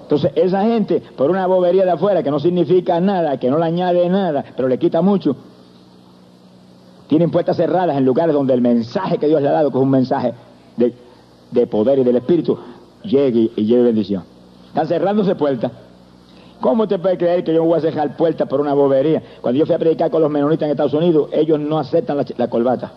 Entonces, 0.02 0.32
esa 0.34 0.64
gente, 0.64 1.02
por 1.16 1.30
una 1.30 1.46
bobería 1.46 1.86
de 1.86 1.92
afuera 1.92 2.22
que 2.22 2.30
no 2.30 2.38
significa 2.38 3.00
nada, 3.00 3.38
que 3.38 3.48
no 3.48 3.56
le 3.56 3.64
añade 3.64 4.06
nada, 4.10 4.44
pero 4.54 4.68
le 4.68 4.78
quita 4.78 5.00
mucho, 5.00 5.34
tienen 7.08 7.30
puertas 7.30 7.56
cerradas 7.56 7.96
en 7.96 8.04
lugares 8.04 8.34
donde 8.34 8.54
el 8.54 8.60
mensaje 8.60 9.18
que 9.18 9.26
Dios 9.26 9.40
le 9.40 9.48
ha 9.48 9.52
dado, 9.52 9.70
que 9.70 9.78
es 9.78 9.82
un 9.82 9.90
mensaje 9.90 10.34
de, 10.76 11.66
poder 11.66 11.98
y 11.98 12.04
del 12.04 12.16
Espíritu, 12.16 12.58
llegue 13.02 13.50
y 13.56 13.64
lleve 13.64 13.84
bendición. 13.84 14.22
Están 14.68 14.86
cerrándose 14.86 15.34
puertas. 15.34 15.72
¿Cómo 16.60 16.86
te 16.86 16.98
puede 16.98 17.16
creer 17.16 17.44
que 17.44 17.54
yo 17.54 17.64
voy 17.64 17.78
a 17.78 17.80
cerrar 17.80 18.16
puertas 18.16 18.46
por 18.46 18.60
una 18.60 18.74
bobería? 18.74 19.22
Cuando 19.40 19.58
yo 19.58 19.64
fui 19.64 19.74
a 19.74 19.78
predicar 19.78 20.10
con 20.10 20.20
los 20.20 20.30
menonitas 20.30 20.66
en 20.66 20.72
Estados 20.72 20.92
Unidos, 20.92 21.30
ellos 21.32 21.58
no 21.58 21.78
aceptan 21.78 22.18
la, 22.18 22.26
la 22.36 22.48
corbata. 22.48 22.92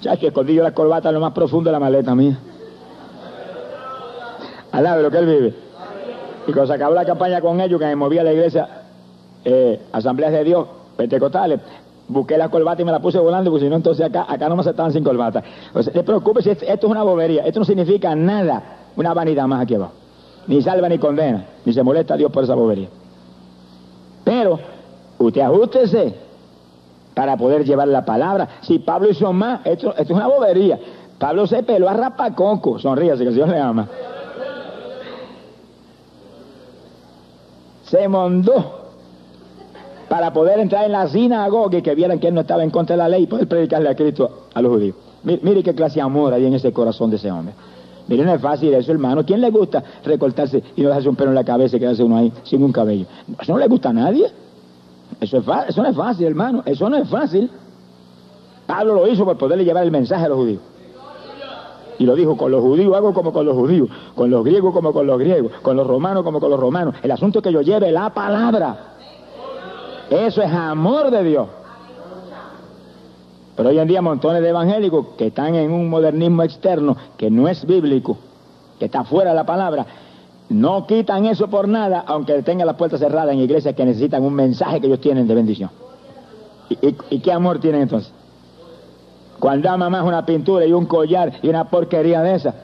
Que 0.00 0.28
escondí 0.28 0.54
yo 0.54 0.62
la 0.62 0.72
corbata 0.72 1.08
en 1.08 1.16
lo 1.16 1.20
más 1.20 1.32
profundo 1.32 1.68
de 1.68 1.72
la 1.72 1.80
maleta 1.80 2.14
mía. 2.14 2.38
Al 4.72 4.84
lado 4.84 4.96
de 4.98 5.02
lo 5.02 5.10
que 5.10 5.18
él 5.18 5.26
vive. 5.26 5.54
Y 6.46 6.52
cuando 6.52 6.68
se 6.68 6.72
acabó 6.74 6.94
la 6.94 7.04
campaña 7.04 7.40
con 7.40 7.60
ellos, 7.60 7.78
que 7.78 7.86
me 7.86 7.96
movía 7.96 8.22
a 8.22 8.24
la 8.24 8.32
iglesia, 8.32 8.68
eh, 9.44 9.80
Asambleas 9.92 10.32
de 10.32 10.44
Dios, 10.44 10.66
Pentecostales, 10.96 11.60
busqué 12.08 12.38
la 12.38 12.48
corbata 12.48 12.82
y 12.82 12.84
me 12.84 12.92
la 12.92 13.00
puse 13.00 13.18
volando, 13.18 13.50
porque 13.50 13.66
si 13.66 13.70
no, 13.70 13.76
entonces 13.76 14.06
acá, 14.06 14.26
acá 14.28 14.48
no 14.48 14.56
me 14.56 14.62
aceptaban 14.62 14.92
sin 14.92 15.04
corbata. 15.04 15.42
O 15.74 15.82
sea, 15.82 15.92
si 15.92 15.98
esto, 15.98 16.56
es 16.60 16.84
una 16.84 17.02
bobería, 17.02 17.44
esto 17.44 17.60
no 17.60 17.66
significa 17.66 18.14
nada, 18.14 18.62
una 18.96 19.14
vanidad 19.14 19.46
más 19.46 19.62
aquí 19.62 19.74
abajo. 19.74 19.92
Ni 20.46 20.62
salva 20.62 20.88
ni 20.88 20.98
condena, 20.98 21.44
ni 21.64 21.72
se 21.72 21.82
molesta 21.82 22.14
a 22.14 22.16
Dios 22.16 22.32
por 22.32 22.44
esa 22.44 22.54
bobería. 22.54 22.88
Pero, 24.24 24.58
usted 25.18 25.42
ajustese 25.42 26.14
para 27.14 27.36
poder 27.36 27.64
llevar 27.64 27.88
la 27.88 28.04
palabra. 28.04 28.48
Si 28.62 28.78
Pablo 28.78 29.10
hizo 29.10 29.32
más, 29.32 29.60
esto, 29.66 29.90
esto 29.90 30.02
es 30.02 30.10
una 30.10 30.26
bobería. 30.26 30.78
Pablo 31.18 31.46
se 31.46 31.62
peló 31.62 31.88
a 31.88 31.92
rapacoco, 31.92 32.78
sonríase 32.78 33.22
que 33.22 33.28
el 33.28 33.34
Señor 33.34 33.48
le 33.48 33.60
ama. 33.60 33.88
Se 37.84 38.06
mondó 38.06 38.77
para 40.08 40.32
poder 40.32 40.58
entrar 40.58 40.84
en 40.84 40.92
la 40.92 41.08
sinagoga 41.08 41.78
y 41.78 41.82
que 41.82 41.94
vieran 41.94 42.18
que 42.18 42.28
él 42.28 42.34
no 42.34 42.40
estaba 42.40 42.64
en 42.64 42.70
contra 42.70 42.96
de 42.96 43.02
la 43.02 43.08
ley 43.08 43.24
y 43.24 43.26
poder 43.26 43.46
predicarle 43.46 43.88
a 43.88 43.94
Cristo 43.94 44.46
a 44.54 44.62
los 44.62 44.72
judíos. 44.72 44.96
Mire, 45.22 45.62
qué 45.62 45.74
clase 45.74 45.96
de 45.96 46.02
amor 46.02 46.32
hay 46.32 46.46
en 46.46 46.54
ese 46.54 46.72
corazón 46.72 47.10
de 47.10 47.16
ese 47.16 47.30
hombre. 47.30 47.54
Mire, 48.06 48.24
no 48.24 48.32
es 48.32 48.40
fácil 48.40 48.72
eso, 48.72 48.90
hermano. 48.90 49.24
¿Quién 49.24 49.40
le 49.40 49.50
gusta 49.50 49.82
recortarse 50.04 50.62
y 50.76 50.80
no 50.80 50.88
dejarse 50.88 51.08
un 51.08 51.16
pelo 51.16 51.30
en 51.30 51.34
la 51.34 51.44
cabeza 51.44 51.76
y 51.76 51.80
quedarse 51.80 52.02
uno 52.02 52.16
ahí 52.16 52.32
sin 52.44 52.62
un 52.62 52.72
cabello? 52.72 53.04
Eso 53.38 53.52
no 53.52 53.58
le 53.58 53.68
gusta 53.68 53.90
a 53.90 53.92
nadie. 53.92 54.26
Eso, 55.20 55.38
es 55.38 55.44
eso 55.68 55.82
no 55.82 55.88
es 55.88 55.96
fácil, 55.96 56.26
hermano. 56.26 56.62
Eso 56.64 56.88
no 56.88 56.96
es 56.96 57.08
fácil. 57.08 57.50
Pablo 58.66 58.94
lo 58.94 59.08
hizo 59.08 59.24
por 59.24 59.36
poderle 59.36 59.64
llevar 59.64 59.84
el 59.84 59.90
mensaje 59.90 60.24
a 60.24 60.28
los 60.28 60.38
judíos. 60.38 60.62
Y 61.98 62.04
lo 62.04 62.14
dijo, 62.14 62.36
con 62.36 62.50
los 62.52 62.62
judíos 62.62 62.94
hago 62.96 63.12
como 63.12 63.32
con 63.32 63.44
los 63.44 63.56
judíos, 63.56 63.88
con 64.14 64.30
los 64.30 64.44
griegos 64.44 64.72
como 64.72 64.92
con 64.92 65.06
los 65.06 65.18
griegos, 65.18 65.52
con 65.62 65.76
los 65.76 65.86
romanos 65.86 66.22
como 66.22 66.38
con 66.38 66.50
los 66.50 66.60
romanos. 66.60 66.94
El 67.02 67.10
asunto 67.10 67.40
es 67.40 67.42
que 67.42 67.52
yo 67.52 67.60
lleve 67.60 67.90
la 67.90 68.10
palabra. 68.10 68.97
Eso 70.10 70.42
es 70.42 70.50
amor 70.50 71.10
de 71.10 71.22
Dios. 71.22 71.48
Pero 73.56 73.70
hoy 73.70 73.78
en 73.78 73.88
día 73.88 74.00
montones 74.00 74.40
de 74.40 74.48
evangélicos 74.48 75.08
que 75.18 75.26
están 75.26 75.54
en 75.56 75.72
un 75.72 75.90
modernismo 75.90 76.44
externo 76.44 76.96
que 77.16 77.28
no 77.30 77.48
es 77.48 77.66
bíblico, 77.66 78.16
que 78.78 78.84
está 78.84 79.04
fuera 79.04 79.30
de 79.30 79.36
la 79.36 79.44
palabra, 79.44 79.84
no 80.48 80.86
quitan 80.86 81.26
eso 81.26 81.48
por 81.48 81.68
nada, 81.68 82.04
aunque 82.06 82.40
tengan 82.42 82.66
las 82.66 82.76
puertas 82.76 83.00
cerradas 83.00 83.34
en 83.34 83.40
iglesias 83.40 83.74
que 83.74 83.84
necesitan 83.84 84.22
un 84.22 84.32
mensaje 84.32 84.80
que 84.80 84.86
ellos 84.86 85.00
tienen 85.00 85.26
de 85.26 85.34
bendición. 85.34 85.70
¿Y, 86.70 87.18
qué 87.18 87.32
amor 87.32 87.58
tienen 87.58 87.82
entonces? 87.82 88.12
Cuando 89.40 89.68
ama 89.70 89.90
más 89.90 90.04
una 90.04 90.24
pintura 90.24 90.64
y 90.64 90.72
un 90.72 90.86
collar 90.86 91.32
y 91.42 91.48
una 91.48 91.64
porquería 91.64 92.22
de 92.22 92.36
esa, 92.36 92.54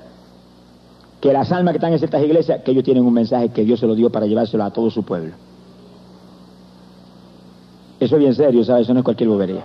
que 1.21 1.33
las 1.33 1.51
almas 1.53 1.73
que 1.73 1.79
están 1.79 1.93
en 1.93 1.99
ciertas 1.99 2.23
iglesias, 2.23 2.63
que 2.63 2.71
ellos 2.71 2.85
tienen 2.85 3.05
un 3.05 3.13
mensaje 3.13 3.49
que 3.49 3.65
Dios 3.65 3.81
se 3.81 3.87
lo 3.87 3.95
dio 3.95 4.11
para 4.11 4.27
llevárselo 4.27 4.63
a 4.65 4.71
todo 4.71 4.91
su 4.91 5.03
pueblo. 5.03 5.35
Eso 8.05 8.17
es 8.17 8.21
bien 8.21 8.35
serio, 8.35 8.63
¿sabes? 8.63 8.83
Eso 8.83 8.93
no 8.93 9.01
es 9.01 9.05
cualquier 9.05 9.31
bobería. 9.31 9.65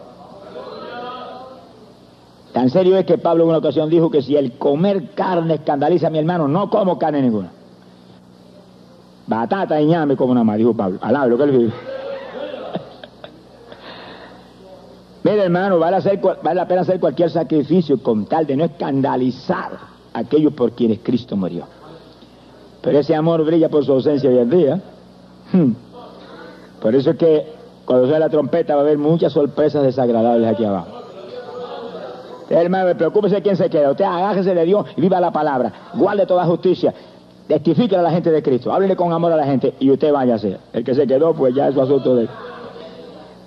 Tan 2.53 2.69
serio 2.69 2.97
es 2.97 3.05
que 3.05 3.17
Pablo 3.17 3.43
en 3.43 3.49
una 3.49 3.57
ocasión 3.57 3.89
dijo 3.89 4.09
que 4.09 4.21
si 4.21 4.37
el 4.37 4.53
comer 4.53 5.09
carne 5.09 5.55
escandaliza 5.55 6.07
a 6.07 6.09
mi 6.09 6.19
hermano, 6.19 6.47
no 6.47 6.69
como 6.69 6.97
carne 6.97 7.21
ninguna. 7.21 7.51
Batata 9.27 9.81
y 9.81 9.87
ñame 9.87 10.15
como 10.15 10.33
nada 10.33 10.45
más, 10.45 10.57
dijo 10.57 10.73
Pablo. 10.73 10.99
Alablo 11.01 11.37
que 11.37 11.43
él 11.43 11.51
vive. 11.51 11.73
Mira, 15.23 15.43
hermano, 15.43 15.77
vale, 15.77 15.97
la 16.55 16.65
pena 16.65 16.81
hacer 16.81 16.97
cualquier 17.01 17.29
sacrificio 17.29 18.01
con 18.01 18.25
tal 18.25 18.47
de 18.47 18.55
no 18.55 18.63
escandalizar 18.63 19.73
a 20.13 20.19
aquellos 20.19 20.53
por 20.53 20.71
quienes 20.71 20.99
Cristo 20.99 21.35
murió. 21.35 21.65
Pero 22.81 22.99
ese 22.99 23.13
amor 23.15 23.43
brilla 23.43 23.67
por 23.67 23.83
su 23.83 23.91
ausencia 23.91 24.29
hoy 24.29 24.37
en 24.37 24.49
día. 24.49 24.81
Hmm. 25.51 25.71
Por 26.81 26.95
eso 26.95 27.11
es 27.11 27.17
que 27.17 27.58
cuando 27.89 28.05
suene 28.05 28.19
la 28.19 28.29
trompeta 28.29 28.75
va 28.75 28.81
a 28.81 28.83
haber 28.83 28.99
muchas 28.99 29.33
sorpresas 29.33 29.81
desagradables 29.81 30.47
aquí 30.47 30.63
abajo. 30.63 30.89
Hermano, 32.47 32.95
preocúpese 32.95 33.41
quién 33.41 33.57
se 33.57 33.67
queda. 33.67 33.89
Usted 33.89 34.05
agájese 34.05 34.53
de 34.53 34.63
Dios 34.63 34.85
y 34.95 35.01
viva 35.01 35.19
la 35.19 35.31
palabra. 35.31 35.73
Guarde 35.95 36.27
toda 36.27 36.45
justicia. 36.45 36.93
Testifique 37.47 37.95
a 37.95 38.03
la 38.03 38.11
gente 38.11 38.29
de 38.29 38.43
Cristo. 38.43 38.71
Háblele 38.71 38.95
con 38.95 39.11
amor 39.11 39.31
a 39.31 39.37
la 39.37 39.45
gente 39.45 39.73
y 39.79 39.89
usted 39.89 40.13
váyase. 40.13 40.59
El 40.71 40.83
que 40.83 40.93
se 40.93 41.07
quedó, 41.07 41.33
pues 41.33 41.55
ya 41.55 41.69
es 41.69 41.73
su 41.73 41.81
asunto 41.81 42.15
de. 42.15 42.27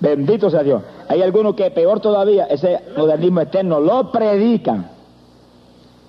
Bendito 0.01 0.49
sea 0.49 0.61
Dios. 0.61 0.81
Hay 1.07 1.21
algunos 1.21 1.55
que 1.55 1.71
peor 1.71 2.01
todavía, 2.01 2.43
ese 2.47 2.81
modernismo 2.97 3.39
externo, 3.39 3.79
lo 3.79 4.11
predican 4.11 4.89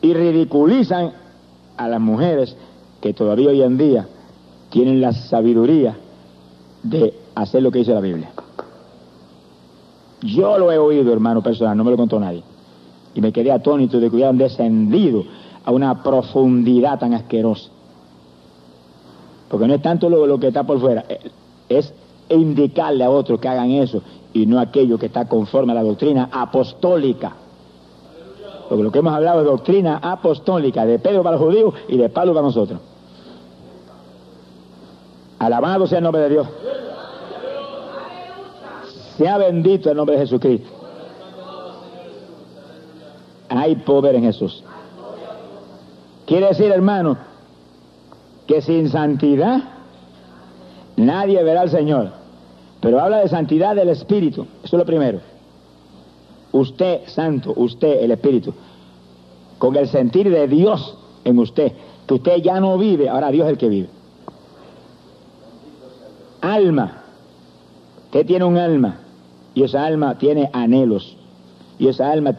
y 0.02 0.12
ridiculizan 0.12 1.12
a 1.76 1.86
las 1.86 2.00
mujeres 2.00 2.56
que 3.00 3.14
todavía 3.14 3.50
hoy 3.50 3.62
en 3.62 3.78
día 3.78 4.08
tienen 4.70 5.00
la 5.00 5.12
sabiduría 5.12 5.94
de 6.82 7.22
hacer 7.34 7.62
lo 7.62 7.70
que 7.70 7.80
dice 7.80 7.94
la 7.94 8.00
Biblia. 8.00 8.30
Yo 10.22 10.58
lo 10.58 10.72
he 10.72 10.78
oído, 10.78 11.12
hermano 11.12 11.42
personal, 11.42 11.76
no 11.76 11.84
me 11.84 11.90
lo 11.90 11.96
contó 11.96 12.18
nadie. 12.18 12.42
Y 13.14 13.20
me 13.20 13.32
quedé 13.32 13.52
atónito 13.52 14.00
de 14.00 14.08
que 14.08 14.16
hubieran 14.16 14.38
descendido 14.38 15.24
a 15.64 15.70
una 15.70 16.02
profundidad 16.02 16.98
tan 16.98 17.14
asquerosa. 17.14 17.70
Porque 19.48 19.66
no 19.66 19.74
es 19.74 19.82
tanto 19.82 20.08
lo, 20.08 20.38
que 20.38 20.48
está 20.48 20.64
por 20.64 20.80
fuera, 20.80 21.04
eh, 21.08 21.30
es 21.68 21.92
indicarle 22.28 23.04
a 23.04 23.10
otros 23.10 23.38
que 23.38 23.48
hagan 23.48 23.70
eso 23.70 24.02
y 24.32 24.46
no 24.46 24.58
aquello 24.58 24.98
que 24.98 25.06
está 25.06 25.28
conforme 25.28 25.72
a 25.72 25.76
la 25.76 25.82
doctrina 25.82 26.28
apostólica. 26.32 27.34
Porque 28.68 28.82
lo 28.82 28.90
que 28.90 28.98
hemos 28.98 29.12
hablado 29.12 29.40
es 29.40 29.46
doctrina 29.46 29.98
apostólica, 30.02 30.86
de 30.86 30.98
Pedro 30.98 31.22
para 31.22 31.36
los 31.36 31.46
judíos 31.46 31.74
y 31.88 31.98
de 31.98 32.08
Pablo 32.08 32.32
para 32.32 32.46
nosotros. 32.46 32.80
Alabado 35.38 35.86
sea 35.86 35.98
el 35.98 36.04
nombre 36.04 36.22
de 36.22 36.30
Dios. 36.30 36.48
Sea 39.16 39.38
bendito 39.38 39.90
el 39.90 39.96
nombre 39.96 40.16
de 40.16 40.22
Jesucristo. 40.22 40.68
Hay 43.48 43.76
poder 43.76 44.16
en 44.16 44.24
Jesús. 44.24 44.64
Quiere 46.26 46.48
decir, 46.48 46.70
hermano, 46.72 47.16
que 48.46 48.62
sin 48.62 48.88
santidad 48.88 49.74
Nadie 50.96 51.42
verá 51.42 51.62
al 51.62 51.70
Señor. 51.70 52.10
Pero 52.80 53.00
habla 53.00 53.18
de 53.18 53.28
santidad 53.28 53.74
del 53.74 53.88
Espíritu. 53.88 54.46
Eso 54.62 54.76
es 54.76 54.80
lo 54.80 54.84
primero. 54.84 55.20
Usted, 56.52 57.00
santo, 57.06 57.52
usted, 57.56 58.02
el 58.02 58.12
Espíritu, 58.12 58.54
con 59.58 59.74
el 59.76 59.88
sentir 59.88 60.30
de 60.30 60.46
Dios 60.46 60.96
en 61.24 61.38
usted, 61.38 61.72
que 62.06 62.14
usted 62.14 62.36
ya 62.36 62.60
no 62.60 62.78
vive, 62.78 63.08
ahora 63.08 63.30
Dios 63.30 63.46
es 63.46 63.52
el 63.52 63.58
que 63.58 63.68
vive. 63.68 63.88
Alma. 66.42 67.02
Usted 68.04 68.26
tiene 68.26 68.44
un 68.44 68.56
alma 68.56 69.00
y 69.54 69.62
esa 69.62 69.84
alma 69.84 70.18
tiene 70.18 70.50
anhelos 70.52 71.16
y 71.78 71.88
esa 71.88 72.10
alma 72.10 72.34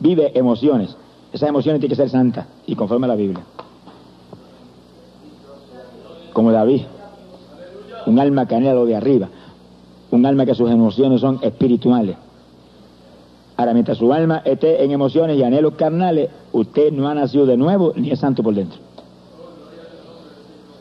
vive 0.00 0.36
emociones. 0.38 0.96
Esas 1.32 1.48
emociones 1.48 1.80
tienen 1.80 1.90
que 1.90 2.02
ser 2.02 2.10
santas 2.10 2.46
y 2.66 2.74
conforme 2.74 3.06
a 3.06 3.08
la 3.08 3.16
Biblia. 3.16 3.42
Como 6.32 6.52
David, 6.52 6.82
un 8.06 8.18
alma 8.18 8.46
que 8.46 8.54
anhela 8.54 8.74
lo 8.74 8.86
de 8.86 8.96
arriba, 8.96 9.28
un 10.10 10.24
alma 10.24 10.46
que 10.46 10.54
sus 10.54 10.70
emociones 10.70 11.20
son 11.20 11.40
espirituales. 11.42 12.16
Ahora, 13.56 13.74
mientras 13.74 13.98
su 13.98 14.12
alma 14.12 14.40
esté 14.44 14.84
en 14.84 14.92
emociones 14.92 15.36
y 15.36 15.42
anhelos 15.42 15.74
carnales, 15.74 16.30
usted 16.52 16.92
no 16.92 17.08
ha 17.08 17.14
nacido 17.14 17.44
de 17.44 17.56
nuevo 17.56 17.92
ni 17.96 18.10
es 18.10 18.20
santo 18.20 18.42
por 18.42 18.54
dentro. 18.54 18.78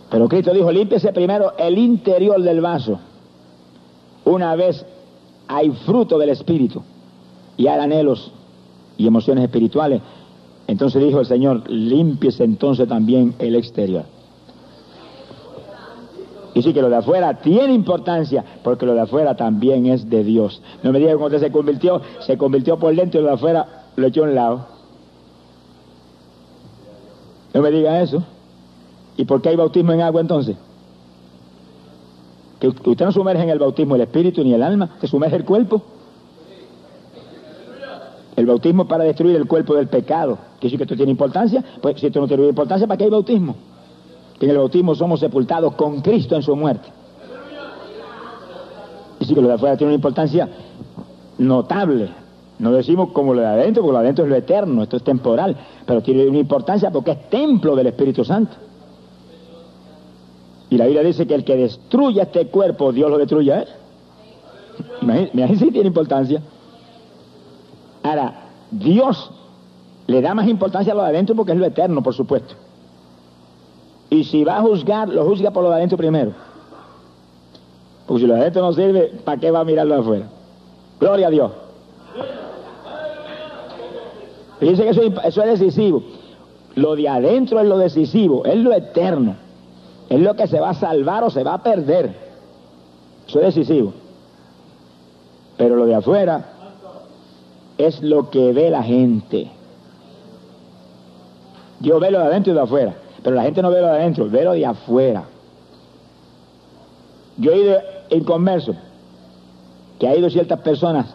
Pero 0.09 0.30
Cristo 0.30 0.53
dijo, 0.53 0.72
límpiese 0.72 1.11
primero 1.11 1.53
el 1.57 1.77
interior 1.77 2.41
del 2.41 2.61
vaso. 2.61 2.99
Una 4.27 4.57
vez 4.57 4.85
hay 5.47 5.71
fruto 5.71 6.17
del 6.17 6.27
Espíritu 6.27 6.81
y 7.55 7.67
hay 7.67 7.79
anhelos 7.79 8.29
y 8.97 9.07
emociones 9.07 9.45
espirituales, 9.45 10.01
entonces 10.67 11.01
dijo 11.01 11.21
el 11.21 11.25
Señor, 11.25 11.69
límpiese 11.69 12.43
entonces 12.43 12.89
también 12.89 13.35
el 13.39 13.55
exterior. 13.55 14.03
Y 16.53 16.61
sí 16.61 16.73
que 16.73 16.81
lo 16.81 16.89
de 16.89 16.97
afuera 16.97 17.35
tiene 17.35 17.73
importancia, 17.73 18.43
porque 18.65 18.85
lo 18.85 18.95
de 18.95 19.01
afuera 19.01 19.37
también 19.37 19.85
es 19.85 20.09
de 20.09 20.25
Dios. 20.25 20.61
No 20.83 20.91
me 20.91 20.99
diga 20.99 21.11
que 21.11 21.17
cuando 21.17 21.37
usted 21.37 21.47
se 21.47 21.53
convirtió, 21.53 22.01
se 22.19 22.37
convirtió 22.37 22.77
por 22.77 22.93
dentro 22.93 23.21
y 23.21 23.23
lo 23.23 23.29
de 23.29 23.35
afuera 23.35 23.85
lo 23.95 24.07
echó 24.07 24.25
a 24.25 24.27
un 24.27 24.35
lado. 24.35 24.65
No 27.53 27.61
me 27.61 27.71
diga 27.71 28.01
eso. 28.01 28.21
¿Y 29.15 29.23
por 29.23 29.41
qué 29.41 29.49
hay 29.49 29.55
bautismo 29.55 29.93
en 29.93 30.01
agua 30.01 30.19
entonces? 30.19 30.57
Que 32.59 32.67
usted 32.67 33.05
no 33.05 33.11
sumerge 33.11 33.43
en 33.43 33.49
el 33.49 33.59
bautismo 33.59 33.95
el 33.95 34.01
espíritu 34.01 34.43
ni 34.43 34.53
el 34.53 34.63
alma, 34.63 34.97
se 34.99 35.07
sumerge 35.07 35.35
el 35.35 35.45
cuerpo. 35.45 35.81
El 38.35 38.45
bautismo 38.45 38.88
para 38.88 39.03
destruir 39.03 39.35
el 39.35 39.47
cuerpo 39.47 39.75
del 39.75 39.88
pecado. 39.88 40.38
¿Que 40.59 40.69
sí 40.69 40.77
que 40.77 40.84
esto 40.84 40.95
tiene 40.95 41.11
importancia? 41.11 41.63
Pues 41.81 41.99
si 41.99 42.07
esto 42.07 42.19
no 42.19 42.27
tiene 42.27 42.47
importancia, 42.47 42.88
¿para 42.88 42.97
qué 42.97 43.05
hay 43.05 43.09
bautismo? 43.09 43.55
Que 44.39 44.45
en 44.45 44.51
el 44.51 44.57
bautismo 44.57 44.95
somos 44.95 45.19
sepultados 45.19 45.73
con 45.75 46.01
Cristo 46.01 46.35
en 46.35 46.43
su 46.43 46.55
muerte. 46.55 46.88
Y 49.19 49.25
sí 49.25 49.34
que 49.34 49.41
lo 49.41 49.47
de 49.47 49.55
afuera 49.55 49.75
tiene 49.75 49.89
una 49.93 49.95
importancia 49.95 50.47
notable. 51.39 52.09
No 52.59 52.71
decimos 52.71 53.09
como 53.11 53.34
lo 53.34 53.41
de 53.41 53.47
adentro, 53.47 53.84
porque 53.84 53.93
lo 53.93 53.99
de 53.99 54.05
adentro 54.05 54.25
es 54.25 54.29
lo 54.29 54.35
eterno, 54.35 54.84
esto 54.84 54.97
es 54.97 55.03
temporal, 55.03 55.55
pero 55.85 56.01
tiene 56.01 56.27
una 56.27 56.39
importancia 56.39 56.89
porque 56.89 57.11
es 57.11 57.29
templo 57.29 57.75
del 57.75 57.88
Espíritu 57.88 58.25
Santo. 58.25 58.55
Y 60.69 60.77
la 60.77 60.85
Biblia 60.85 61.03
dice 61.03 61.26
que 61.26 61.35
el 61.35 61.44
que 61.44 61.56
destruya 61.56 62.23
este 62.23 62.48
cuerpo, 62.48 62.91
Dios 62.91 63.10
lo 63.10 63.18
destruye 63.18 63.53
a 63.53 63.61
él. 63.61 63.68
Imagínense 65.02 65.65
si 65.65 65.72
tiene 65.72 65.88
importancia. 65.88 66.41
Ahora, 68.03 68.34
Dios 68.72 69.31
le 70.07 70.22
da 70.22 70.34
más 70.34 70.48
importancia 70.48 70.94
a 70.94 70.95
lo 70.95 71.03
de 71.03 71.10
adentro 71.10 71.35
porque 71.35 71.53
es 71.53 71.57
lo 71.57 71.65
eterno, 71.65 72.03
por 72.03 72.14
supuesto. 72.14 72.56
Y 74.10 74.23
si 74.23 74.44
va 74.44 74.57
a 74.57 74.61
juzgar, 74.61 75.10
lo 75.10 75.26
juzga 75.26 75.52
por 75.52 75.64
lo 75.64 75.69
de 75.69 75.76
adentro 75.76 75.98
primero. 75.98 76.31
Porque 78.06 78.22
si 78.22 78.27
lo 78.27 78.35
de 78.35 78.41
adentro 78.41 78.61
no 78.61 78.73
sirve, 78.73 79.11
¿para 79.23 79.39
qué 79.39 79.52
va 79.52 79.61
a 79.61 79.65
mirarlo 79.65 79.95
de 79.95 80.02
afuera? 80.02 80.26
Gloria 80.99 81.27
a 81.27 81.30
Dios. 81.30 81.52
Fíjense 84.60 84.84
que 84.84 84.89
eso 85.27 85.44
es 85.44 85.60
decisivo. 85.60 86.03
Lo 86.76 86.95
de 86.95 87.10
adentro 87.10 87.60
es 87.60 87.68
lo 87.68 87.77
decisivo, 87.77 88.45
es 88.45 88.57
lo 88.57 88.73
eterno. 88.73 89.35
Es 90.09 90.19
lo 90.19 90.35
que 90.35 90.47
se 90.47 90.59
va 90.59 90.69
a 90.69 90.73
salvar 90.73 91.23
o 91.23 91.29
se 91.29 91.43
va 91.43 91.55
a 91.55 91.63
perder. 91.63 92.15
Eso 93.27 93.39
es 93.41 93.55
decisivo. 93.55 93.93
Pero 95.57 95.75
lo 95.75 95.85
de 95.85 95.95
afuera 95.95 96.45
es 97.77 98.01
lo 98.01 98.29
que 98.29 98.53
ve 98.53 98.69
la 98.69 98.84
gente. 98.84 99.51
Dios 101.79 101.99
ve 101.99 102.11
lo 102.11 102.19
de 102.19 102.25
adentro 102.25 102.53
y 102.53 102.55
de 102.55 102.61
afuera, 102.61 102.95
pero 103.23 103.35
la 103.35 103.43
gente 103.43 103.61
no 103.61 103.69
ve 103.69 103.81
lo 103.81 103.88
de 103.88 103.93
adentro, 103.93 104.29
ve 104.29 104.43
lo 104.43 104.53
de 104.53 104.65
afuera. 104.65 105.23
Yo 107.38 107.51
he 107.51 107.57
ido 107.59 107.77
en 108.09 108.23
converso, 108.23 108.75
que 109.99 110.07
ha 110.07 110.15
ido 110.15 110.29
ciertas 110.29 110.59
personas 110.61 111.13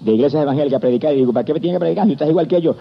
de 0.00 0.12
iglesias 0.12 0.42
evangélicas 0.42 0.78
a 0.78 0.80
predicar 0.80 1.12
y 1.12 1.16
digo, 1.16 1.32
¿para 1.32 1.44
qué 1.44 1.52
me 1.52 1.60
tienen 1.60 1.76
que 1.76 1.80
predicar? 1.80 2.06
Si 2.06 2.12
estás 2.12 2.28
igual 2.28 2.46
que 2.46 2.60
yo. 2.60 2.76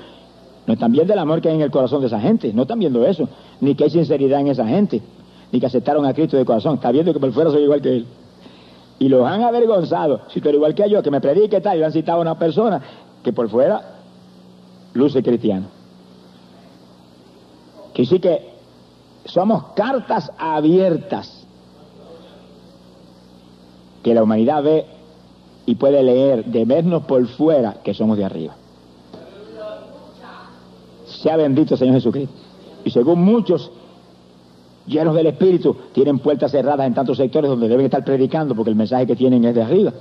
No 0.67 0.73
están 0.73 0.91
viendo 0.91 1.13
el 1.13 1.19
amor 1.19 1.41
que 1.41 1.49
hay 1.49 1.55
en 1.55 1.61
el 1.61 1.71
corazón 1.71 2.01
de 2.01 2.07
esa 2.07 2.19
gente, 2.19 2.53
no 2.53 2.61
están 2.61 2.77
viendo 2.77 3.03
eso, 3.05 3.27
ni 3.59 3.73
que 3.73 3.85
hay 3.85 3.89
sinceridad 3.89 4.39
en 4.41 4.49
esa 4.49 4.67
gente, 4.67 5.01
ni 5.51 5.59
que 5.59 5.65
aceptaron 5.65 6.05
a 6.05 6.13
Cristo 6.13 6.37
de 6.37 6.45
corazón. 6.45 6.75
Está 6.75 6.91
viendo 6.91 7.13
que 7.13 7.19
por 7.19 7.31
fuera 7.31 7.51
soy 7.51 7.63
igual 7.63 7.81
que 7.81 7.97
él. 7.97 8.05
Y 8.99 9.09
los 9.09 9.25
han 9.25 9.43
avergonzado. 9.43 10.21
Si 10.29 10.41
tú 10.41 10.49
eres 10.49 10.57
igual 10.57 10.75
que 10.75 10.89
yo, 10.89 11.01
que 11.01 11.11
me 11.11 11.21
predique 11.21 11.61
tal, 11.61 11.79
y 11.79 11.83
han 11.83 11.91
citado 11.91 12.19
a 12.19 12.21
una 12.21 12.37
persona 12.37 12.81
que 13.23 13.33
por 13.33 13.49
fuera 13.49 13.99
luce 14.93 15.23
cristiano. 15.23 15.67
Que 17.93 18.05
sí 18.05 18.19
que 18.19 18.49
somos 19.25 19.63
cartas 19.75 20.31
abiertas 20.37 21.45
que 24.03 24.13
la 24.13 24.23
humanidad 24.23 24.63
ve 24.63 24.85
y 25.65 25.75
puede 25.75 26.01
leer 26.03 26.45
de 26.45 26.65
vernos 26.65 27.03
por 27.03 27.25
fuera 27.27 27.75
que 27.83 27.93
somos 27.93 28.17
de 28.17 28.25
arriba. 28.25 28.55
Sea 31.05 31.35
bendito 31.37 31.75
Señor 31.75 31.95
Jesucristo. 31.95 32.33
Y 32.85 32.91
según 32.91 33.21
muchos 33.23 33.71
llenos 34.89 35.15
del 35.15 35.27
Espíritu, 35.27 35.75
tienen 35.93 36.19
puertas 36.19 36.51
cerradas 36.51 36.87
en 36.87 36.93
tantos 36.93 37.17
sectores 37.17 37.49
donde 37.49 37.67
deben 37.67 37.85
estar 37.85 38.03
predicando 38.03 38.55
porque 38.55 38.71
el 38.71 38.75
mensaje 38.75 39.05
que 39.05 39.15
tienen 39.15 39.45
es 39.45 39.55
de 39.55 39.61
arriba. 39.61 39.93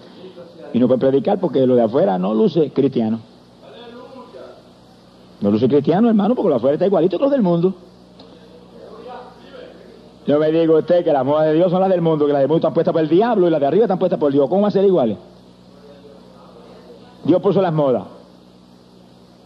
Y 0.72 0.78
no 0.78 0.86
pueden 0.86 1.00
predicar 1.00 1.38
porque 1.38 1.66
lo 1.66 1.76
de 1.76 1.82
afuera 1.82 2.18
no 2.18 2.34
luce 2.34 2.70
cristiano. 2.70 3.20
No 5.40 5.50
luce 5.50 5.68
cristiano, 5.68 6.08
hermano, 6.08 6.34
porque 6.34 6.48
lo 6.48 6.54
de 6.54 6.56
afuera 6.56 6.74
está 6.74 6.86
igualito 6.86 7.16
que 7.18 7.22
los 7.22 7.30
del 7.30 7.42
mundo. 7.42 7.74
Yo 10.26 10.38
me 10.38 10.50
digo 10.50 10.76
a 10.76 10.80
usted 10.80 11.04
que 11.04 11.12
las 11.12 11.24
modas 11.24 11.46
de 11.46 11.54
Dios 11.54 11.70
son 11.70 11.80
las 11.80 11.88
del 11.88 12.02
mundo, 12.02 12.26
que 12.26 12.32
las 12.32 12.40
del 12.40 12.48
mundo 12.48 12.58
están 12.58 12.74
puestas 12.74 12.92
por 12.92 13.00
el 13.00 13.08
diablo 13.08 13.46
y 13.46 13.50
las 13.50 13.60
de 13.60 13.66
arriba 13.66 13.84
están 13.84 13.98
puestas 13.98 14.18
por 14.18 14.32
Dios. 14.32 14.48
¿Cómo 14.48 14.62
van 14.62 14.68
a 14.68 14.72
ser 14.72 14.84
iguales? 14.84 15.16
Dios 17.24 17.40
puso 17.40 17.62
las 17.62 17.72
modas. 17.72 18.04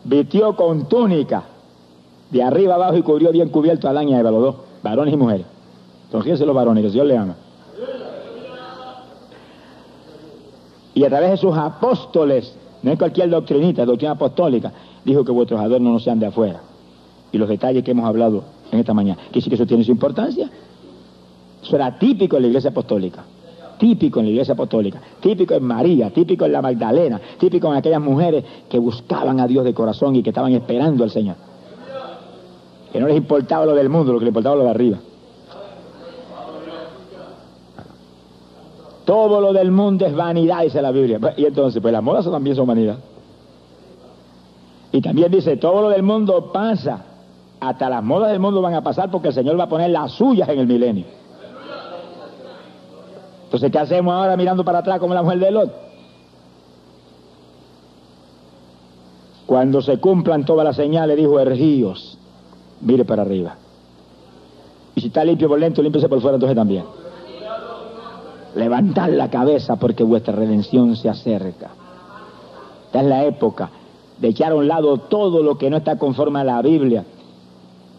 Vistió 0.05 0.57
con 0.57 0.89
túnica 0.89 1.45
de 2.31 2.43
arriba 2.43 2.75
abajo 2.75 2.97
y 2.97 3.03
cubrió 3.03 3.31
bien 3.31 3.51
cubierto 3.51 3.87
a 3.87 3.91
Adán 3.91 4.09
y 4.09 4.15
a 4.15 4.21
Eva, 4.21 4.31
los 4.31 4.43
dos 4.43 4.72
varones 4.83 5.15
y 5.15 5.17
mujeres. 5.17 5.47
Entonces, 6.07 6.41
los 6.41 6.55
varones, 6.55 6.85
que 6.85 6.91
Señor 6.91 7.07
le 7.07 7.17
ama. 7.17 7.37
Y 10.95 11.05
a 11.05 11.09
través 11.09 11.31
de 11.31 11.37
sus 11.39 11.57
apóstoles, 11.57 12.55
no 12.83 12.93
es 12.93 12.99
cualquier 12.99 13.31
doctrinita, 13.31 13.87
doctrina 13.87 14.13
apostólica, 14.13 14.73
dijo 15.05 15.25
que 15.25 15.33
vuestros 15.33 15.59
adornos 15.61 15.93
no 15.93 15.99
sean 15.99 16.21
de 16.21 16.27
afuera. 16.27 16.61
Y 17.33 17.39
los 17.39 17.49
detalles 17.49 17.83
que 17.83 17.93
hemos 17.93 18.05
hablado 18.05 18.45
en 18.71 18.79
esta 18.79 18.93
mañana, 18.93 19.19
que 19.33 19.41
sí 19.41 19.49
que 19.49 19.55
eso 19.55 19.67
tiene 19.67 19.85
su 19.85 19.93
importancia. 19.93 20.51
Eso 21.63 21.77
era 21.77 21.99
típico 21.99 22.37
en 22.37 22.43
la 22.43 22.49
iglesia 22.49 22.71
apostólica. 22.71 23.25
Típico 23.79 24.21
en 24.21 24.27
la 24.27 24.33
iglesia 24.33 24.53
apostólica, 24.55 25.01
típico 25.21 25.55
en 25.55 25.65
María, 25.65 26.11
típico 26.11 26.45
en 26.45 26.53
la 26.53 26.63
Magdalena, 26.63 27.21
típico 27.39 27.69
en 27.69 27.79
aquellas 27.79 28.01
mujeres 28.01 28.45
que 28.69 28.79
buscaban 28.79 29.41
a 29.41 29.47
Dios 29.49 29.65
de 29.65 29.75
corazón 29.75 30.15
y 30.15 30.23
que 30.23 30.31
estaban 30.31 30.53
esperando 30.53 31.03
al 31.03 31.11
Señor 31.11 31.52
que 32.93 33.01
no 33.01 33.07
les 33.07 33.17
importaba 33.17 33.65
lo 33.65 33.75
del 33.75 33.89
mundo, 33.89 34.13
lo 34.13 34.19
que 34.19 34.27
les 34.27 34.31
importaba 34.31 34.55
lo 34.57 34.65
de 34.65 34.71
arriba. 34.71 34.99
Todo 39.07 39.41
lo 39.41 39.53
del 39.53 39.71
mundo 39.71 40.07
es 40.07 40.15
vanidad, 40.15 40.63
dice 40.63 40.81
la 40.83 40.91
Biblia. 40.91 41.19
Y 41.37 41.47
entonces, 41.47 41.81
pues 41.81 41.93
las 41.93 42.03
modas 42.03 42.31
también 42.31 42.55
son 42.55 42.67
vanidad. 42.67 42.99
Y 44.93 45.01
también 45.01 45.33
dice, 45.33 45.57
todo 45.57 45.83
lo 45.83 45.89
del 45.89 46.03
mundo 46.03 46.53
pasa. 46.53 47.07
Hasta 47.59 47.89
las 47.89 48.03
modas 48.03 48.31
del 48.31 48.41
mundo 48.41 48.61
van 48.61 48.75
a 48.75 48.83
pasar 48.83 49.11
porque 49.11 49.29
el 49.29 49.35
Señor 49.35 49.59
va 49.59 49.65
a 49.65 49.69
poner 49.69 49.91
las 49.91 50.13
suyas 50.13 50.49
en 50.49 50.59
el 50.59 50.67
milenio. 50.67 51.07
Entonces, 53.45 53.71
¿qué 53.71 53.79
hacemos 53.79 54.13
ahora 54.13 54.37
mirando 54.37 54.65
para 54.65 54.79
atrás 54.79 54.99
como 54.99 55.15
la 55.15 55.23
mujer 55.23 55.39
de 55.39 55.51
Lot? 55.51 55.73
Cuando 59.47 59.81
se 59.81 59.99
cumplan 59.99 60.45
todas 60.45 60.65
las 60.65 60.77
señales, 60.77 61.17
dijo 61.17 61.39
Ergíos, 61.39 62.19
mire 62.83 63.05
para 63.05 63.23
arriba. 63.23 63.57
Y 64.95 65.01
si 65.01 65.07
está 65.07 65.25
limpio 65.25 65.49
por 65.49 65.59
dentro, 65.59 65.83
límpiese 65.83 66.09
por 66.09 66.21
fuera 66.21 66.37
entonces 66.37 66.57
también. 66.57 66.85
Levantad 68.55 69.09
la 69.09 69.31
cabeza 69.31 69.77
porque 69.77 70.05
vuestra 70.05 70.35
redención 70.35 70.95
se 70.97 71.09
acerca. 71.09 71.71
Esta 72.87 73.01
es 73.01 73.07
la 73.07 73.25
época 73.25 73.71
de 74.19 74.29
echar 74.29 74.53
a 74.53 74.57
un 74.57 74.69
lado 74.69 74.99
todo 74.99 75.43
lo 75.43 75.57
que 75.57 75.71
no 75.71 75.79
está 75.79 75.97
conforme 75.97 76.41
a 76.41 76.45
la 76.45 76.61
Biblia 76.61 77.05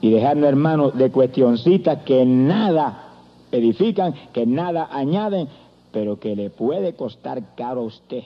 y 0.01 0.11
dejarnos, 0.11 0.49
hermanos, 0.49 0.95
de 0.95 1.11
cuestioncitas 1.11 2.03
que 2.03 2.26
nada 2.26 3.14
edifican, 3.51 4.14
que 4.31 4.45
nada 4.45 4.89
añaden, 4.91 5.47
pero 5.91 6.19
que 6.19 6.35
le 6.35 6.49
puede 6.49 6.93
costar 6.93 7.55
caro 7.55 7.81
a 7.81 7.85
usted. 7.85 8.23